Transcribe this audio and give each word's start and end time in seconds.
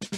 Oh 0.00 0.08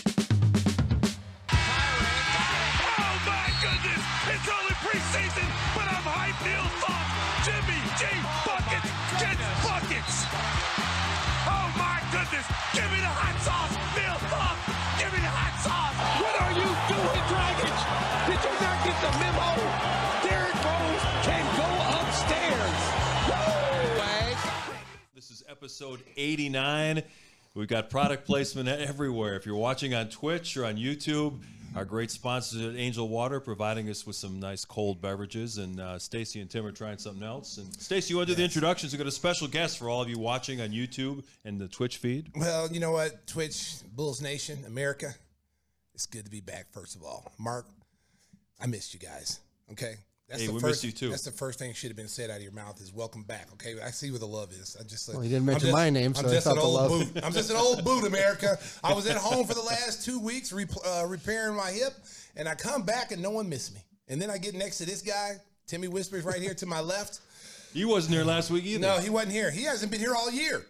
my 3.27 3.49
goodness! 3.59 3.99
It's 4.31 4.47
only 4.47 4.75
preseason, 4.79 5.49
but 5.75 5.91
I'm 5.91 6.07
hyped. 6.07 6.39
Neil 6.47 6.63
Thought, 6.79 7.11
Jimmy 7.43 7.83
G 7.99 8.07
buckets 8.47 8.87
gets 9.19 9.43
buckets. 9.67 10.23
Oh 11.51 11.67
my 11.75 11.99
goodness! 12.15 12.47
Give 12.71 12.87
me 12.95 13.03
the 13.03 13.11
hot 13.11 13.35
sauce, 13.43 13.75
Neil. 13.99 14.15
Give 15.03 15.11
me 15.11 15.19
the 15.19 15.35
hot 15.35 15.59
sauce. 15.67 15.99
What 16.23 16.39
are 16.47 16.55
you 16.55 16.71
doing, 16.87 17.27
Dragic? 17.27 17.75
Did 18.31 18.39
you 18.39 18.55
not 18.63 18.79
get 18.87 18.95
the 19.03 19.11
memo? 19.19 19.51
Derrick 20.23 20.63
Rose 20.63 21.03
can 21.27 21.43
go 21.59 21.67
upstairs. 21.99 22.79
This 25.13 25.31
is 25.33 25.43
episode 25.49 26.05
89. 26.17 27.03
We've 27.55 27.69
got 27.69 27.91
product 27.91 28.25
placement 28.25 28.67
everywhere. 28.69 29.37
If 29.37 29.45
you're 29.45 29.57
watching 29.57 29.93
on 29.93 30.09
Twitch 30.09 30.57
or 30.57 30.65
on 30.65 30.77
YouTube, 30.77 31.39
our 31.77 31.85
great 31.85 32.11
sponsors 32.11 32.63
at 32.63 32.77
Angel 32.77 33.07
Water 33.07 33.41
providing 33.41 33.91
us 33.91 34.07
with 34.07 34.17
some 34.17 34.41
nice 34.41 34.65
cold 34.65 35.03
beverages, 35.03 35.59
and 35.59 35.79
uh, 35.79 35.99
Stacey 35.99 36.41
and 36.41 36.49
Tim 36.49 36.65
are 36.65 36.73
trying 36.73 36.97
something 36.97 37.23
else. 37.23 37.59
And 37.59 37.71
Stacey, 37.81 38.13
you 38.13 38.17
want 38.17 38.29
to 38.31 38.35
do 38.35 38.39
the 38.39 38.45
introductions? 38.45 38.93
We've 38.93 38.99
got 38.99 39.07
a 39.07 39.11
special 39.11 39.49
guest 39.49 39.79
for 39.79 39.91
all 39.91 40.01
of 40.01 40.09
you 40.09 40.19
watching 40.19 40.63
on 40.63 40.71
YouTube 40.71 41.25
and 41.45 41.61
the 41.61 41.69
Twitch 41.69 41.99
feed. 41.99 42.31
Well, 42.35 42.73
you 42.73 42.81
know 42.81 42.93
what, 42.93 43.27
Twitch, 43.27 43.75
Bulls 43.95 44.23
Nation, 44.23 44.65
America, 44.67 45.15
it's 45.95 46.07
good 46.07 46.25
to 46.25 46.31
be 46.31 46.41
back. 46.41 46.73
First 46.73 46.97
of 46.97 47.03
all, 47.03 47.31
Mark, 47.39 47.67
I 48.59 48.67
missed 48.67 48.95
you 48.95 49.01
guys. 49.01 49.41
Okay, 49.73 49.97
that's 50.33 50.41
Hey, 50.43 50.47
the 50.49 50.55
we 50.55 50.61
first, 50.61 50.83
missed 50.83 50.85
you 50.85 50.93
too. 50.93 51.11
That's 51.11 51.25
the 51.25 51.31
first 51.31 51.59
thing 51.59 51.75
should 51.75 51.91
have 51.91 51.97
been 51.97 52.09
said 52.09 52.31
out 52.31 52.39
of 52.39 52.43
your 52.43 52.53
mouth 52.53 52.81
is 52.81 52.91
"Welcome 52.93 53.23
back." 53.23 53.49
Okay, 53.53 53.75
I 53.81 53.91
see 53.91 54.11
where 54.11 54.19
the 54.19 54.27
love 54.27 54.51
is. 54.53 54.77
I 54.81 54.83
just 54.83 55.07
Well, 55.13 55.23
you 55.23 55.29
didn't 55.29 55.45
mention 55.45 55.67
just- 55.69 55.73
my 55.77 55.91
name, 55.91 56.07
I'm 56.07 56.15
so 56.15 56.29
I 56.29 56.33
just 56.33 56.45
thought 56.45 56.53
an 56.55 56.61
the 56.61 56.63
old 56.65 56.75
love- 56.91 57.15
boot. 57.15 57.23
I'm 57.25 57.33
just 57.33 57.51
an 57.51 57.57
old 57.57 57.85
boot, 57.85 58.05
America. 58.07 58.59
I 58.83 58.95
was 58.95 59.07
at 59.07 59.19
home 59.19 59.47
for 59.47 59.53
the 59.55 59.63
last 59.63 60.05
two 60.07 60.19
weeks, 60.19 60.51
re- 60.53 60.67
uh, 60.87 61.05
repairing 61.07 61.55
my 61.55 61.71
hip, 61.71 61.93
and 62.35 62.49
I 62.49 62.55
come 62.55 62.83
back 62.83 63.13
and 63.13 63.21
no 63.23 63.31
one 63.31 63.49
missed 63.49 63.75
me. 63.75 63.81
And 64.09 64.21
then 64.21 64.31
I 64.31 64.39
get 64.39 64.55
next 64.55 64.79
to 64.79 64.87
this 64.87 65.03
guy, 65.03 65.37
Timmy 65.67 65.89
Whispers, 65.89 66.25
right 66.25 66.41
here 66.41 66.55
to 66.55 66.67
my 66.67 66.81
left. 66.81 67.21
You 67.75 67.89
wasn't 67.89 68.15
here 68.15 68.25
last 68.25 68.51
week 68.51 68.65
either. 68.65 68.81
No, 68.81 68.99
he 69.01 69.11
wasn't 69.11 69.33
here. 69.33 69.51
He 69.51 69.63
hasn't 69.65 69.91
been 69.91 70.01
here 70.01 70.15
all 70.15 70.31
year. 70.31 70.67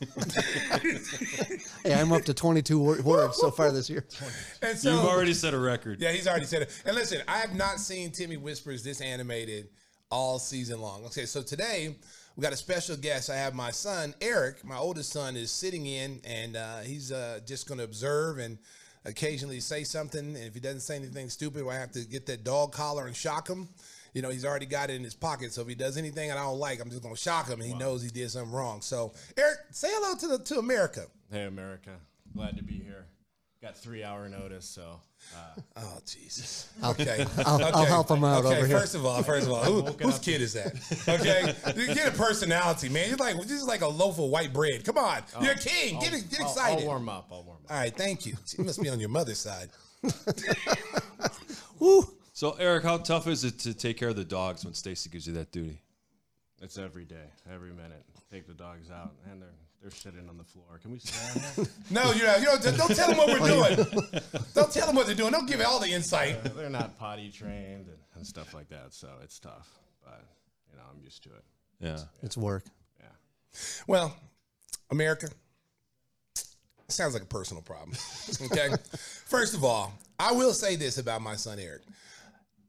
Hey, 1.82 1.94
I'm 1.94 2.12
up 2.12 2.24
to 2.24 2.34
22 2.34 2.78
wor- 2.78 3.00
words 3.02 3.36
so 3.38 3.50
far 3.50 3.70
this 3.72 3.88
year. 3.88 4.04
And 4.62 4.78
so, 4.78 4.92
You've 4.92 5.04
already 5.06 5.32
set 5.32 5.54
a 5.54 5.58
record. 5.58 6.00
Yeah, 6.00 6.12
he's 6.12 6.28
already 6.28 6.44
said 6.44 6.62
it. 6.62 6.82
And 6.84 6.94
listen, 6.94 7.22
I 7.26 7.38
have 7.38 7.54
not 7.54 7.80
seen 7.80 8.10
Timmy 8.10 8.36
Whispers 8.36 8.82
this 8.84 9.00
animated 9.00 9.68
all 10.10 10.38
season 10.38 10.80
long. 10.82 11.04
Okay, 11.06 11.24
so 11.24 11.42
today 11.42 11.96
we 12.36 12.42
got 12.42 12.52
a 12.52 12.56
special 12.56 12.96
guest. 12.96 13.30
I 13.30 13.36
have 13.36 13.54
my 13.54 13.70
son 13.70 14.14
Eric, 14.20 14.64
my 14.64 14.76
oldest 14.76 15.10
son, 15.12 15.36
is 15.36 15.50
sitting 15.50 15.86
in, 15.86 16.20
and 16.24 16.56
uh, 16.56 16.80
he's 16.80 17.10
uh, 17.12 17.40
just 17.46 17.66
going 17.66 17.78
to 17.78 17.84
observe 17.84 18.38
and 18.38 18.58
occasionally 19.04 19.60
say 19.60 19.84
something. 19.84 20.20
And 20.20 20.36
if 20.36 20.54
he 20.54 20.60
doesn't 20.60 20.80
say 20.80 20.96
anything 20.96 21.30
stupid, 21.30 21.66
I 21.66 21.76
have 21.76 21.92
to 21.92 22.00
get 22.04 22.26
that 22.26 22.44
dog 22.44 22.72
collar 22.72 23.06
and 23.06 23.16
shock 23.16 23.48
him. 23.48 23.68
You 24.12 24.22
know, 24.22 24.30
he's 24.30 24.44
already 24.44 24.66
got 24.66 24.90
it 24.90 24.94
in 24.94 25.04
his 25.04 25.14
pocket. 25.14 25.52
So 25.52 25.62
if 25.62 25.68
he 25.68 25.74
does 25.74 25.96
anything 25.96 26.30
I 26.30 26.34
don't 26.34 26.58
like, 26.58 26.80
I'm 26.80 26.90
just 26.90 27.02
going 27.02 27.14
to 27.14 27.20
shock 27.20 27.48
him, 27.48 27.60
and 27.60 27.68
he 27.68 27.74
knows 27.76 28.02
he 28.02 28.10
did 28.10 28.30
something 28.30 28.52
wrong. 28.52 28.80
So 28.82 29.12
Eric, 29.36 29.58
say 29.70 29.88
hello 29.90 30.16
to 30.16 30.26
the 30.28 30.38
to 30.44 30.58
America. 30.58 31.06
Hey, 31.30 31.44
America. 31.44 31.92
Glad 32.34 32.56
to 32.56 32.62
be 32.64 32.74
here. 32.74 33.06
Got 33.62 33.76
three 33.76 34.02
hour 34.02 34.26
notice, 34.26 34.64
so 34.64 35.02
uh, 35.36 35.60
Oh 35.76 35.98
Jesus! 36.06 36.70
Okay, 36.84 37.26
I'll- 37.44 37.62
I'll 37.76 37.84
help 37.84 38.10
him 38.10 38.24
out 38.24 38.42
okay, 38.46 38.56
over 38.56 38.66
here. 38.66 38.78
First 38.78 38.94
of 38.94 39.04
all, 39.04 39.22
first 39.22 39.46
of 39.46 39.52
all, 39.52 39.62
who, 39.62 39.82
whose 39.82 40.18
kid 40.18 40.40
is 40.40 40.54
that? 40.54 40.72
Okay, 41.08 41.54
you 41.78 41.94
get 41.94 42.08
a 42.08 42.16
personality, 42.16 42.88
man. 42.88 43.08
You're 43.10 43.18
like 43.18 43.36
this 43.36 43.50
is 43.50 43.66
like 43.66 43.82
a 43.82 43.86
loaf 43.86 44.18
of 44.18 44.30
white 44.30 44.54
bread. 44.54 44.82
Come 44.82 44.96
on, 44.96 45.20
you're 45.42 45.52
a 45.52 45.58
king. 45.58 45.96
I'll, 45.96 46.00
Get, 46.00 46.12
get 46.30 46.40
I'll- 46.40 46.46
excited. 46.46 46.80
I'll, 46.80 46.86
warm 46.86 47.08
up. 47.10 47.28
I'll 47.30 47.42
warm 47.42 47.58
up. 47.66 47.70
all 47.70 47.76
right, 47.76 47.94
thank 47.94 48.24
you. 48.24 48.34
She 48.46 48.62
must 48.62 48.80
be 48.82 48.88
on 48.88 48.98
your 48.98 49.10
mother's 49.10 49.38
side. 49.38 49.68
So, 52.40 52.56
Eric, 52.58 52.84
how 52.84 52.96
tough 52.96 53.26
is 53.26 53.44
it 53.44 53.58
to 53.58 53.74
take 53.74 53.98
care 53.98 54.08
of 54.08 54.16
the 54.16 54.24
dogs 54.24 54.64
when 54.64 54.72
Stacey 54.72 55.10
gives 55.10 55.26
you 55.26 55.34
that 55.34 55.52
duty? 55.52 55.78
It's 56.62 56.78
every 56.78 57.04
day, 57.04 57.26
every 57.52 57.70
minute. 57.70 58.02
Take 58.32 58.46
the 58.46 58.54
dogs 58.54 58.90
out, 58.90 59.12
and 59.30 59.42
they're 59.42 59.48
they're 59.82 59.90
sitting 59.90 60.26
on 60.26 60.38
the 60.38 60.44
floor. 60.44 60.78
Can 60.80 60.92
we 60.92 61.00
stay 61.00 61.18
on 61.34 61.66
here? 61.66 61.72
No, 61.90 62.12
you're 62.12 62.26
not. 62.26 62.40
You 62.40 62.46
don't, 62.46 62.78
don't 62.78 62.96
tell 62.96 63.08
them 63.08 63.18
what 63.18 63.28
we're 63.28 63.46
doing. 63.46 63.86
Don't 64.54 64.72
tell 64.72 64.86
them 64.86 64.96
what 64.96 65.04
they're 65.04 65.14
doing. 65.14 65.32
Don't 65.32 65.46
give 65.46 65.60
all 65.60 65.80
the 65.80 65.92
insight. 65.92 66.42
they're 66.56 66.70
not 66.70 66.98
potty 66.98 67.28
trained 67.28 67.88
and, 67.88 67.98
and 68.14 68.26
stuff 68.26 68.54
like 68.54 68.70
that, 68.70 68.94
so 68.94 69.08
it's 69.22 69.38
tough. 69.38 69.68
But 70.02 70.24
you 70.70 70.78
know, 70.78 70.84
I'm 70.90 71.04
used 71.04 71.22
to 71.24 71.28
it. 71.28 71.44
Yeah. 71.78 71.98
It's 72.22 72.38
work. 72.38 72.64
Yeah. 73.00 73.08
Well, 73.86 74.16
America 74.90 75.28
sounds 76.88 77.12
like 77.12 77.22
a 77.22 77.26
personal 77.26 77.62
problem. 77.62 77.98
Okay. 78.46 78.70
First 79.26 79.52
of 79.52 79.62
all, 79.62 79.92
I 80.18 80.32
will 80.32 80.54
say 80.54 80.76
this 80.76 80.96
about 80.96 81.20
my 81.20 81.36
son 81.36 81.58
Eric. 81.58 81.82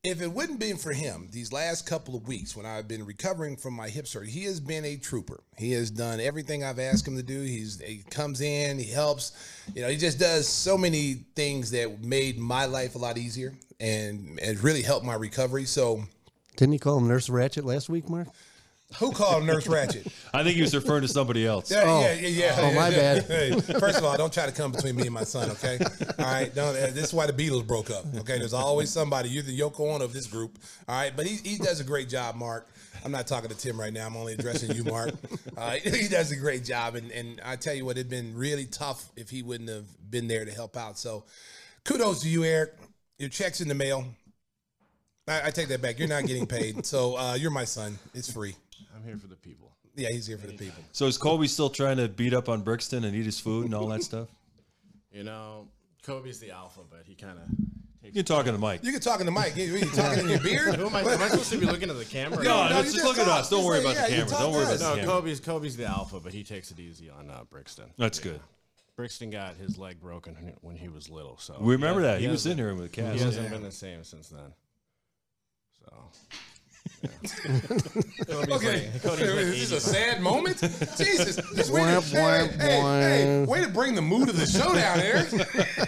If 0.03 0.19
it 0.19 0.31
wouldn't 0.33 0.59
been 0.59 0.77
for 0.77 0.93
him 0.93 1.29
these 1.31 1.53
last 1.53 1.85
couple 1.85 2.15
of 2.15 2.27
weeks 2.27 2.55
when 2.55 2.65
I've 2.65 2.87
been 2.87 3.05
recovering 3.05 3.55
from 3.55 3.75
my 3.75 3.87
hip 3.87 4.07
surgery, 4.07 4.31
he 4.31 4.45
has 4.45 4.59
been 4.59 4.83
a 4.83 4.97
trooper. 4.97 5.43
He 5.57 5.73
has 5.73 5.91
done 5.91 6.19
everything 6.19 6.63
I've 6.63 6.79
asked 6.79 7.07
him 7.07 7.15
to 7.17 7.23
do. 7.23 7.39
He's 7.39 7.79
he 7.79 8.01
comes 8.09 8.41
in, 8.41 8.79
he 8.79 8.89
helps. 8.89 9.31
You 9.75 9.83
know, 9.83 9.89
he 9.89 9.97
just 9.97 10.17
does 10.17 10.47
so 10.47 10.75
many 10.75 11.25
things 11.35 11.69
that 11.71 12.03
made 12.03 12.39
my 12.39 12.65
life 12.65 12.95
a 12.95 12.97
lot 12.97 13.19
easier 13.19 13.53
and 13.79 14.39
and 14.41 14.63
really 14.63 14.81
helped 14.81 15.05
my 15.05 15.13
recovery. 15.13 15.65
So 15.65 16.03
Didn't 16.55 16.73
you 16.73 16.79
call 16.79 16.97
him 16.97 17.07
Nurse 17.07 17.29
Ratched 17.29 17.63
last 17.63 17.87
week, 17.87 18.09
Mark? 18.09 18.27
Who 18.99 19.11
called 19.11 19.45
Nurse 19.45 19.67
Ratched? 19.67 20.11
I 20.33 20.43
think 20.43 20.55
he 20.55 20.61
was 20.61 20.75
referring 20.75 21.01
to 21.03 21.07
somebody 21.07 21.45
else. 21.47 21.71
Yeah, 21.71 21.83
Oh. 21.85 22.01
yeah, 22.01 22.13
yeah, 22.13 22.27
yeah. 22.27 22.55
Oh, 22.59 22.73
my 22.73 22.89
bad. 22.89 23.23
Hey, 23.25 23.51
first 23.79 23.97
of 23.97 24.03
all, 24.03 24.15
don't 24.17 24.31
try 24.33 24.45
to 24.45 24.51
come 24.51 24.71
between 24.71 24.95
me 24.95 25.03
and 25.03 25.13
my 25.13 25.23
son, 25.23 25.49
okay? 25.51 25.79
All 26.19 26.25
right, 26.25 26.53
don't. 26.53 26.75
uh, 26.75 26.87
This 26.91 27.05
is 27.05 27.13
why 27.13 27.25
the 27.25 27.33
Beatles 27.33 27.65
broke 27.65 27.89
up. 27.89 28.05
Okay, 28.17 28.37
there's 28.37 28.53
always 28.53 28.89
somebody. 28.89 29.29
You're 29.29 29.43
the 29.43 29.57
Yoko 29.57 29.93
Ono 29.95 30.03
of 30.05 30.13
this 30.13 30.27
group. 30.27 30.57
All 30.87 30.95
right, 30.95 31.15
but 31.15 31.25
he, 31.25 31.37
he 31.49 31.57
does 31.57 31.79
a 31.79 31.83
great 31.83 32.09
job, 32.09 32.35
Mark. 32.35 32.67
I'm 33.03 33.11
not 33.11 33.25
talking 33.27 33.49
to 33.49 33.57
Tim 33.57 33.79
right 33.79 33.91
now. 33.91 34.05
I'm 34.05 34.15
only 34.15 34.33
addressing 34.33 34.71
you, 34.75 34.83
Mark. 34.83 35.11
Uh, 35.57 35.71
he 35.83 36.07
does 36.07 36.31
a 36.31 36.35
great 36.35 36.63
job, 36.63 36.95
and 36.95 37.11
and 37.11 37.39
I 37.45 37.55
tell 37.57 37.73
you 37.73 37.85
what, 37.85 37.97
it'd 37.97 38.09
been 38.09 38.33
really 38.35 38.65
tough 38.65 39.11
if 39.17 39.29
he 39.29 39.43
wouldn't 39.43 39.69
have 39.69 39.85
been 40.09 40.27
there 40.27 40.45
to 40.45 40.51
help 40.51 40.75
out. 40.77 40.97
So, 40.97 41.25
kudos 41.83 42.21
to 42.21 42.29
you, 42.29 42.43
Eric. 42.45 42.73
Your 43.19 43.29
check's 43.29 43.59
in 43.61 43.67
the 43.67 43.75
mail. 43.75 44.05
I, 45.27 45.47
I 45.47 45.51
take 45.51 45.67
that 45.67 45.81
back. 45.81 45.99
You're 45.99 46.07
not 46.07 46.25
getting 46.25 46.47
paid, 46.47 46.85
so 46.85 47.15
uh, 47.17 47.33
you're 47.35 47.51
my 47.51 47.65
son. 47.65 47.99
It's 48.15 48.31
free. 48.31 48.55
I'm 48.95 49.03
here 49.03 49.17
for 49.17 49.27
the 49.27 49.35
people. 49.35 49.71
Yeah, 49.95 50.07
he's 50.11 50.27
here 50.27 50.37
for 50.37 50.47
the 50.47 50.53
people. 50.53 50.83
So, 50.93 51.05
is 51.05 51.17
Kobe 51.17 51.47
still 51.47 51.69
trying 51.69 51.97
to 51.97 52.07
beat 52.07 52.33
up 52.33 52.47
on 52.49 52.61
Brixton 52.61 53.03
and 53.03 53.15
eat 53.15 53.25
his 53.25 53.39
food 53.39 53.65
and 53.65 53.73
all 53.75 53.87
that 53.87 54.03
stuff? 54.03 54.27
You 55.13 55.25
know, 55.25 55.67
Kobe's 56.03 56.39
the 56.39 56.51
alpha, 56.51 56.79
but 56.89 57.01
he 57.05 57.15
kind 57.15 57.37
of. 57.37 57.43
You 58.01 58.13
can 58.13 58.23
talk 58.23 58.47
in 58.47 58.53
the 58.53 58.59
mic. 58.65 58.81
You 58.81 58.93
can 58.93 59.01
talk 59.01 59.19
in 59.19 59.25
the 59.25 59.31
mic. 59.33 59.57
You, 59.57 59.65
you 59.65 59.85
talking 59.87 60.23
in 60.23 60.29
your 60.29 60.39
beard? 60.39 60.75
Who 60.75 60.85
am 60.87 60.95
I, 60.95 61.01
am 61.01 61.21
I 61.21 61.27
supposed 61.27 61.51
to 61.51 61.57
be 61.57 61.65
looking 61.65 61.89
at 61.89 61.97
the 61.97 62.05
camera? 62.05 62.41
No, 62.41 62.69
no, 62.69 62.75
let's 62.77 62.93
just 62.93 63.03
look 63.05 63.17
just 63.17 63.27
at 63.27 63.33
us. 63.39 63.49
Don't 63.49 63.59
Just 63.59 63.67
worry 63.67 63.83
like, 63.83 63.97
about 63.97 64.07
the 64.07 64.11
yeah, 64.13 64.17
you 64.19 64.23
camera. 64.29 64.39
Don't 64.39 64.53
worry 64.53 64.63
about 64.63 64.73
us. 64.75 64.79
the 64.79 64.89
No, 64.89 64.95
camera. 65.01 65.13
Kobe's 65.15 65.39
Kobe's 65.41 65.75
the 65.75 65.85
alpha, 65.85 66.21
but 66.21 66.31
he 66.31 66.45
takes 66.45 66.71
it 66.71 66.79
easy 66.79 67.09
on 67.09 67.29
uh, 67.29 67.43
Brixton. 67.49 67.91
That's 67.97 68.19
good. 68.19 68.39
Brixton 68.95 69.31
got 69.31 69.57
his 69.57 69.77
leg 69.77 69.99
broken 69.99 70.53
when 70.61 70.77
he- 70.77 70.87
was 70.87 71.09
little, 71.09 71.37
so 71.39 71.57
We 71.59 71.73
remember 71.73 71.99
he 71.99 72.07
that. 72.07 72.21
He 72.21 72.27
was 72.27 72.45
hasn't- 72.45 72.53
in 72.61 72.65
here 72.65 72.73
with 72.73 72.83
the 72.89 73.01
cast. 73.01 73.17
He 73.17 73.23
hasn't 73.25 73.49
been 73.49 73.63
the 73.63 73.71
same 73.71 74.05
since 74.05 74.29
then. 74.29 74.53
So. 75.83 75.93
Kobe's 77.01 78.51
Okay, 78.51 78.91
like- 78.91 79.01
Kobe's 79.03 79.19
like 79.21 79.29
is 79.29 79.69
this 79.69 79.87
a 79.87 79.89
sad 79.89 80.21
moment? 80.21 80.59
Jesus, 80.97 81.35
just 81.55 81.71
way 81.71 81.81
to, 81.81 81.95
Wah, 81.95 82.01
hey, 82.01 82.81
wah, 82.81 82.99
hey, 82.99 83.23
hey, 83.23 83.45
way 83.45 83.61
to 83.63 83.69
bring 83.69 83.95
the 83.95 84.01
mood 84.01 84.29
of 84.29 84.37
the 84.37 84.45
show 84.45 84.73
down, 84.73 84.99
Eric. 84.99 85.29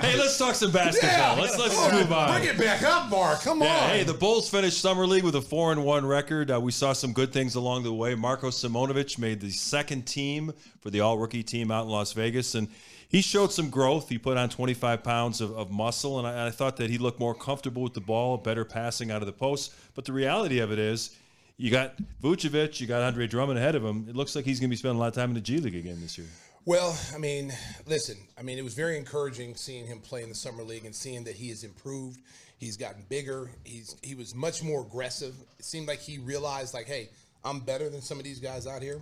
Hey, 0.00 0.16
let's 0.18 0.36
talk 0.36 0.56
some 0.56 0.72
basketball. 0.72 1.36
Let's 1.36 1.56
let's 1.56 1.76
Come 1.76 1.94
on, 1.94 2.00
move 2.00 2.12
on. 2.12 2.32
Bring 2.40 2.48
it 2.48 2.58
back 2.58 2.82
up, 2.82 3.08
Mark. 3.08 3.40
Come 3.42 3.60
Yeah, 3.62 3.84
on. 3.84 3.90
hey, 3.90 4.02
the 4.02 4.12
Bulls 4.14 4.50
finished 4.50 4.80
summer 4.80 5.06
league 5.06 5.22
with 5.22 5.36
a 5.36 5.40
four 5.40 5.70
and 5.70 5.84
one 5.84 6.04
record. 6.04 6.50
Uh, 6.50 6.60
we 6.60 6.72
saw 6.72 6.92
some 6.92 7.12
good 7.12 7.32
things 7.32 7.54
along 7.54 7.84
the 7.84 7.92
way. 7.92 8.16
Marko 8.16 8.48
Simonovic 8.48 9.16
made 9.16 9.40
the 9.40 9.50
second 9.50 10.06
team 10.08 10.52
for 10.80 10.90
the 10.90 10.98
All 11.00 11.18
Rookie 11.18 11.44
team 11.44 11.70
out 11.70 11.84
in 11.84 11.88
Las 11.90 12.12
Vegas, 12.14 12.56
and 12.56 12.66
he 13.10 13.22
showed 13.22 13.52
some 13.52 13.70
growth. 13.70 14.08
He 14.08 14.18
put 14.18 14.36
on 14.36 14.48
25 14.48 15.02
pounds 15.02 15.40
of, 15.40 15.50
of 15.58 15.70
muscle, 15.70 16.18
and 16.18 16.28
I, 16.28 16.46
I 16.46 16.50
thought 16.50 16.76
that 16.76 16.90
he 16.90 16.96
looked 16.96 17.18
more 17.18 17.34
comfortable 17.34 17.82
with 17.82 17.92
the 17.92 18.00
ball, 18.00 18.38
better 18.38 18.64
passing 18.64 19.10
out 19.10 19.20
of 19.20 19.26
the 19.26 19.32
post. 19.32 19.74
But 19.96 20.04
the 20.04 20.12
reality 20.12 20.60
of 20.60 20.70
it 20.70 20.78
is, 20.78 21.16
you 21.56 21.72
got 21.72 21.94
Vucevic, 22.22 22.80
you 22.80 22.86
got 22.86 23.02
Andre 23.02 23.26
Drummond 23.26 23.58
ahead 23.58 23.74
of 23.74 23.84
him. 23.84 24.06
It 24.08 24.14
looks 24.14 24.36
like 24.36 24.44
he's 24.44 24.60
going 24.60 24.70
to 24.70 24.72
be 24.72 24.76
spending 24.76 24.96
a 24.96 25.00
lot 25.00 25.08
of 25.08 25.14
time 25.14 25.30
in 25.30 25.34
the 25.34 25.40
G 25.40 25.58
League 25.58 25.74
again 25.74 25.98
this 26.00 26.16
year. 26.16 26.28
Well, 26.66 26.96
I 27.12 27.18
mean, 27.18 27.52
listen, 27.86 28.16
I 28.38 28.42
mean, 28.42 28.58
it 28.58 28.62
was 28.64 28.74
very 28.74 28.96
encouraging 28.96 29.56
seeing 29.56 29.86
him 29.86 29.98
play 29.98 30.22
in 30.22 30.28
the 30.28 30.34
summer 30.34 30.62
league 30.62 30.84
and 30.84 30.94
seeing 30.94 31.24
that 31.24 31.34
he 31.34 31.48
has 31.48 31.64
improved. 31.64 32.20
He's 32.58 32.76
gotten 32.76 33.04
bigger. 33.08 33.50
He's 33.64 33.96
he 34.02 34.14
was 34.14 34.34
much 34.34 34.62
more 34.62 34.82
aggressive. 34.82 35.34
It 35.58 35.64
seemed 35.64 35.88
like 35.88 35.98
he 35.98 36.18
realized, 36.18 36.74
like, 36.74 36.86
hey, 36.86 37.08
I'm 37.44 37.60
better 37.60 37.88
than 37.88 38.02
some 38.02 38.18
of 38.18 38.24
these 38.24 38.38
guys 38.38 38.66
out 38.66 38.82
here, 38.82 39.00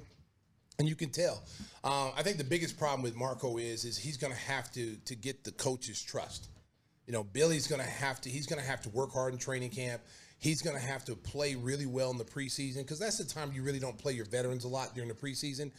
and 0.79 0.89
you 0.89 0.95
can 0.95 1.11
tell. 1.11 1.43
Uh, 1.83 2.11
I 2.17 2.23
think 2.23 2.39
the 2.39 2.45
biggest 2.45 2.79
problem 2.79 3.03
with 3.03 3.17
Marko 3.17 3.57
is 3.59 3.85
is 3.85 3.99
he's 3.99 4.17
going 4.17 4.33
to 4.33 4.39
have 4.39 4.71
to 4.73 4.97
to 5.07 5.15
get 5.15 5.45
the 5.45 5.53
coach's 5.53 6.03
trust. 6.03 6.49
You 7.07 7.13
know, 7.13 7.25
Billy's 7.25 7.67
going 7.67 7.81
to 7.81 7.89
have 7.89 8.21
to. 8.23 8.31
He's 8.31 8.47
going 8.47 8.61
to 8.61 8.67
have 8.67 8.83
to 8.83 8.89
work 8.91 9.13
hard 9.13 9.33
in 9.33 9.39
training 9.39 9.71
camp. 9.71 10.03
He's 10.41 10.63
going 10.63 10.77
to 10.77 10.83
have 10.83 11.05
to 11.07 11.17
play 11.17 11.57
really 11.57 11.87
well 11.87 12.13
in 12.13 12.19
the 12.19 12.25
preseason 12.25 12.79
because 12.79 13.01
that's 13.01 13.19
the 13.19 13.25
time 13.25 13.51
you 13.53 13.63
really 13.65 13.81
don't 13.81 13.99
play 13.99 14.13
your 14.13 14.27
veterans 14.27 14.65
a 14.65 14.69
lot 14.69 14.95
during 14.95 15.09
the 15.09 15.15
preseason. 15.15 15.73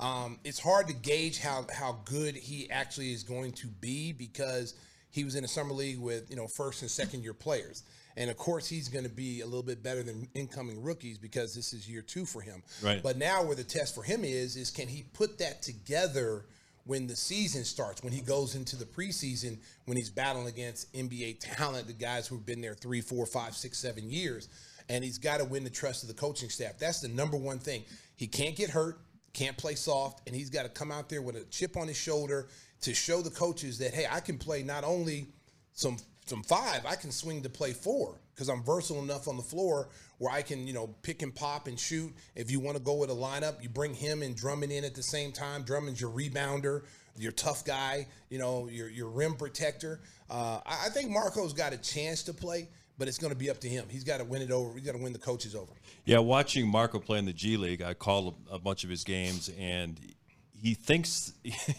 Um, 0.00 0.38
it's 0.42 0.58
hard 0.58 0.86
to 0.88 0.94
gauge 0.94 1.38
how 1.38 1.66
how 1.72 1.98
good 2.04 2.34
he 2.34 2.70
actually 2.70 3.12
is 3.12 3.22
going 3.22 3.52
to 3.52 3.66
be 3.66 4.12
because 4.12 4.74
he 5.10 5.24
was 5.24 5.34
in 5.34 5.44
a 5.44 5.48
summer 5.48 5.72
league 5.72 5.98
with 5.98 6.30
you 6.30 6.36
know 6.36 6.46
first 6.46 6.80
and 6.80 6.90
second 6.90 7.22
year 7.22 7.34
players. 7.34 7.82
And 8.16 8.30
of 8.30 8.36
course, 8.36 8.66
he's 8.66 8.88
going 8.88 9.04
to 9.04 9.10
be 9.10 9.42
a 9.42 9.44
little 9.44 9.62
bit 9.62 9.82
better 9.82 10.02
than 10.02 10.28
incoming 10.34 10.82
rookies 10.82 11.18
because 11.18 11.54
this 11.54 11.72
is 11.72 11.88
year 11.88 12.02
two 12.02 12.24
for 12.24 12.40
him. 12.40 12.62
Right. 12.82 13.02
But 13.02 13.18
now, 13.18 13.44
where 13.44 13.56
the 13.56 13.64
test 13.64 13.94
for 13.94 14.02
him 14.02 14.24
is, 14.24 14.56
is 14.56 14.70
can 14.70 14.88
he 14.88 15.04
put 15.12 15.38
that 15.38 15.62
together 15.62 16.46
when 16.86 17.06
the 17.08 17.16
season 17.16 17.64
starts, 17.64 18.02
when 18.02 18.12
he 18.12 18.20
goes 18.20 18.54
into 18.54 18.76
the 18.76 18.84
preseason, 18.84 19.58
when 19.86 19.96
he's 19.96 20.08
battling 20.08 20.46
against 20.46 20.92
NBA 20.94 21.38
talent, 21.40 21.88
the 21.88 21.92
guys 21.92 22.28
who've 22.28 22.46
been 22.46 22.60
there 22.60 22.74
three, 22.74 23.00
four, 23.00 23.26
five, 23.26 23.54
six, 23.54 23.76
seven 23.76 24.08
years, 24.08 24.48
and 24.88 25.02
he's 25.02 25.18
got 25.18 25.38
to 25.38 25.44
win 25.44 25.64
the 25.64 25.70
trust 25.70 26.04
of 26.04 26.08
the 26.08 26.14
coaching 26.14 26.48
staff. 26.48 26.78
That's 26.78 27.00
the 27.00 27.08
number 27.08 27.36
one 27.36 27.58
thing. 27.58 27.82
He 28.14 28.28
can't 28.28 28.54
get 28.54 28.70
hurt, 28.70 29.00
can't 29.32 29.56
play 29.56 29.74
soft, 29.74 30.26
and 30.28 30.34
he's 30.34 30.48
got 30.48 30.62
to 30.62 30.68
come 30.68 30.92
out 30.92 31.08
there 31.08 31.22
with 31.22 31.34
a 31.34 31.44
chip 31.46 31.76
on 31.76 31.88
his 31.88 31.96
shoulder 31.96 32.48
to 32.82 32.94
show 32.94 33.20
the 33.20 33.30
coaches 33.30 33.78
that 33.78 33.92
hey, 33.92 34.06
I 34.10 34.20
can 34.20 34.38
play 34.38 34.62
not 34.62 34.84
only 34.84 35.26
some 35.72 35.96
some 36.26 36.42
five, 36.42 36.84
I 36.84 36.96
can 36.96 37.10
swing 37.12 37.42
to 37.42 37.48
play 37.48 37.72
four 37.72 38.18
because 38.34 38.48
I'm 38.48 38.62
versatile 38.62 39.02
enough 39.02 39.28
on 39.28 39.36
the 39.36 39.42
floor 39.42 39.88
where 40.18 40.32
I 40.32 40.42
can, 40.42 40.66
you 40.66 40.72
know, 40.72 40.88
pick 41.02 41.22
and 41.22 41.34
pop 41.34 41.68
and 41.68 41.78
shoot. 41.78 42.12
If 42.34 42.50
you 42.50 42.60
want 42.60 42.76
to 42.76 42.82
go 42.82 42.94
with 42.94 43.10
a 43.10 43.14
lineup, 43.14 43.62
you 43.62 43.68
bring 43.68 43.94
him 43.94 44.22
and 44.22 44.34
Drummond 44.34 44.72
in 44.72 44.84
at 44.84 44.94
the 44.94 45.02
same 45.02 45.32
time. 45.32 45.62
Drummond's 45.62 46.00
your 46.00 46.10
rebounder, 46.10 46.82
your 47.16 47.32
tough 47.32 47.64
guy, 47.64 48.06
you 48.28 48.38
know, 48.38 48.68
your 48.68 48.88
your 48.88 49.08
rim 49.08 49.34
protector. 49.36 50.00
Uh, 50.28 50.60
I, 50.66 50.86
I 50.86 50.88
think 50.90 51.10
Marko's 51.10 51.52
got 51.52 51.72
a 51.72 51.78
chance 51.78 52.24
to 52.24 52.34
play, 52.34 52.68
but 52.98 53.08
it's 53.08 53.18
going 53.18 53.32
to 53.32 53.38
be 53.38 53.48
up 53.48 53.60
to 53.60 53.68
him. 53.68 53.86
He's 53.88 54.04
got 54.04 54.18
to 54.18 54.24
win 54.24 54.42
it 54.42 54.50
over. 54.50 54.76
He's 54.76 54.86
got 54.86 54.96
to 54.96 55.02
win 55.02 55.12
the 55.12 55.18
coaches 55.18 55.54
over. 55.54 55.72
Yeah, 56.04 56.18
watching 56.18 56.66
Marco 56.66 56.98
play 56.98 57.18
in 57.18 57.24
the 57.24 57.32
G 57.32 57.56
League, 57.56 57.82
I 57.82 57.94
called 57.94 58.34
a 58.50 58.58
bunch 58.58 58.84
of 58.84 58.90
his 58.90 59.04
games, 59.04 59.50
and 59.58 59.98
he 60.60 60.74
thinks, 60.74 61.32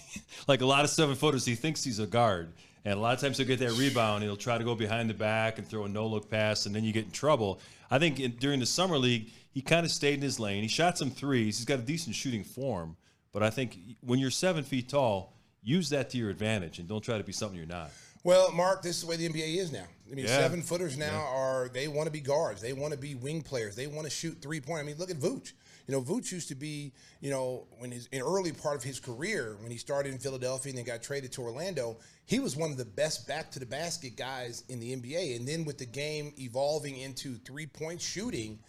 like 0.48 0.62
a 0.62 0.66
lot 0.66 0.84
of 0.84 0.90
seven 0.90 1.16
footers, 1.16 1.46
he 1.46 1.56
thinks 1.56 1.84
he's 1.84 2.00
a 2.00 2.08
guard. 2.08 2.54
And 2.88 2.98
a 2.98 3.02
lot 3.02 3.14
of 3.14 3.20
times 3.20 3.38
he'll 3.38 3.46
get 3.46 3.60
that 3.60 3.74
rebound, 3.74 4.24
he'll 4.24 4.38
try 4.38 4.58
to 4.58 4.64
go 4.64 4.74
behind 4.74 5.10
the 5.10 5.14
back 5.14 5.58
and 5.58 5.68
throw 5.68 5.84
a 5.84 5.90
no 5.90 6.08
look 6.08 6.32
pass, 6.32 6.68
and 6.68 6.74
then 6.74 6.86
you 6.86 6.94
get 6.94 7.04
in 7.04 7.12
trouble. 7.12 7.60
I 7.92 8.00
think 8.00 8.18
in, 8.22 8.32
during 8.38 8.62
the 8.62 8.66
summer 8.66 8.98
league, 8.98 9.30
he 9.52 9.62
kind 9.62 9.86
of 9.86 9.92
stayed 9.92 10.14
in 10.14 10.22
his 10.22 10.40
lane. 10.40 10.62
He 10.62 10.70
shot 10.70 10.98
some 10.98 11.10
threes. 11.10 11.58
He's 11.58 11.66
got 11.66 11.80
a 11.80 11.82
decent 11.82 12.16
shooting 12.16 12.46
form, 12.46 12.96
but 13.34 13.44
I 13.44 13.50
think 13.50 13.78
when 14.00 14.20
you're 14.20 14.32
seven 14.32 14.64
feet 14.64 14.88
tall, 14.88 15.34
use 15.62 15.90
that 15.90 16.10
to 16.12 16.18
your 16.18 16.30
advantage 16.30 16.80
and 16.80 16.88
don't 16.88 17.02
try 17.02 17.18
to 17.18 17.26
be 17.26 17.34
something 17.34 17.58
you're 17.58 17.68
not. 17.68 17.92
Well, 18.24 18.54
Mark, 18.54 18.84
this 18.84 18.96
is 18.96 19.02
the 19.02 19.08
way 19.08 19.18
the 19.18 19.28
NBA 19.28 19.58
is 19.58 19.74
now. 19.74 19.84
I 20.10 20.16
mean, 20.16 20.24
Yeah. 20.24 20.38
seven 20.38 20.62
footers 20.62 20.98
now 20.98 21.26
are 21.26 21.68
they 21.68 21.90
want 21.90 22.08
to 22.08 22.12
be 22.12 22.22
guards, 22.22 22.62
they 22.62 22.72
want 22.72 22.94
to 22.94 22.98
be 22.98 23.16
wing 23.16 23.42
players, 23.42 23.76
they 23.76 23.88
want 23.88 24.06
to 24.06 24.10
shoot 24.10 24.38
three 24.42 24.62
point. 24.62 24.80
I 24.80 24.84
mean, 24.84 24.98
look 24.98 25.12
at 25.12 25.18
Vooch. 25.18 25.52
You 25.88 25.96
know, 25.96 26.02
Vooch 26.02 26.32
used 26.32 26.50
to 26.50 26.56
be, 26.56 26.92
you 27.22 27.32
know, 27.32 27.66
when 27.78 27.92
his 27.92 28.08
in 28.12 28.22
early 28.22 28.52
part 28.52 28.76
of 28.76 28.84
his 28.84 29.00
career, 29.00 29.58
when 29.62 29.72
he 29.72 29.78
started 29.78 30.12
in 30.12 30.20
Philadelphia 30.20 30.72
and 30.72 30.78
then 30.78 30.86
got 30.86 31.02
traded 31.02 31.32
to 31.34 31.42
Orlando, 31.42 31.98
he 32.26 32.40
was 32.40 32.58
one 32.58 32.72
of 32.72 32.78
the 32.78 32.86
best 32.86 33.26
back 33.26 33.50
to 33.52 33.60
the 33.60 33.66
basket 33.66 34.18
guys 34.18 34.66
in 34.68 34.82
the 34.82 34.94
NBA. 34.96 35.38
And 35.38 35.48
then 35.48 35.64
with 35.64 35.78
the 35.78 35.86
game 35.86 36.34
evolving 36.38 36.98
into 36.98 37.36
three 37.36 37.68
point 37.68 38.02
shooting, 38.02 38.60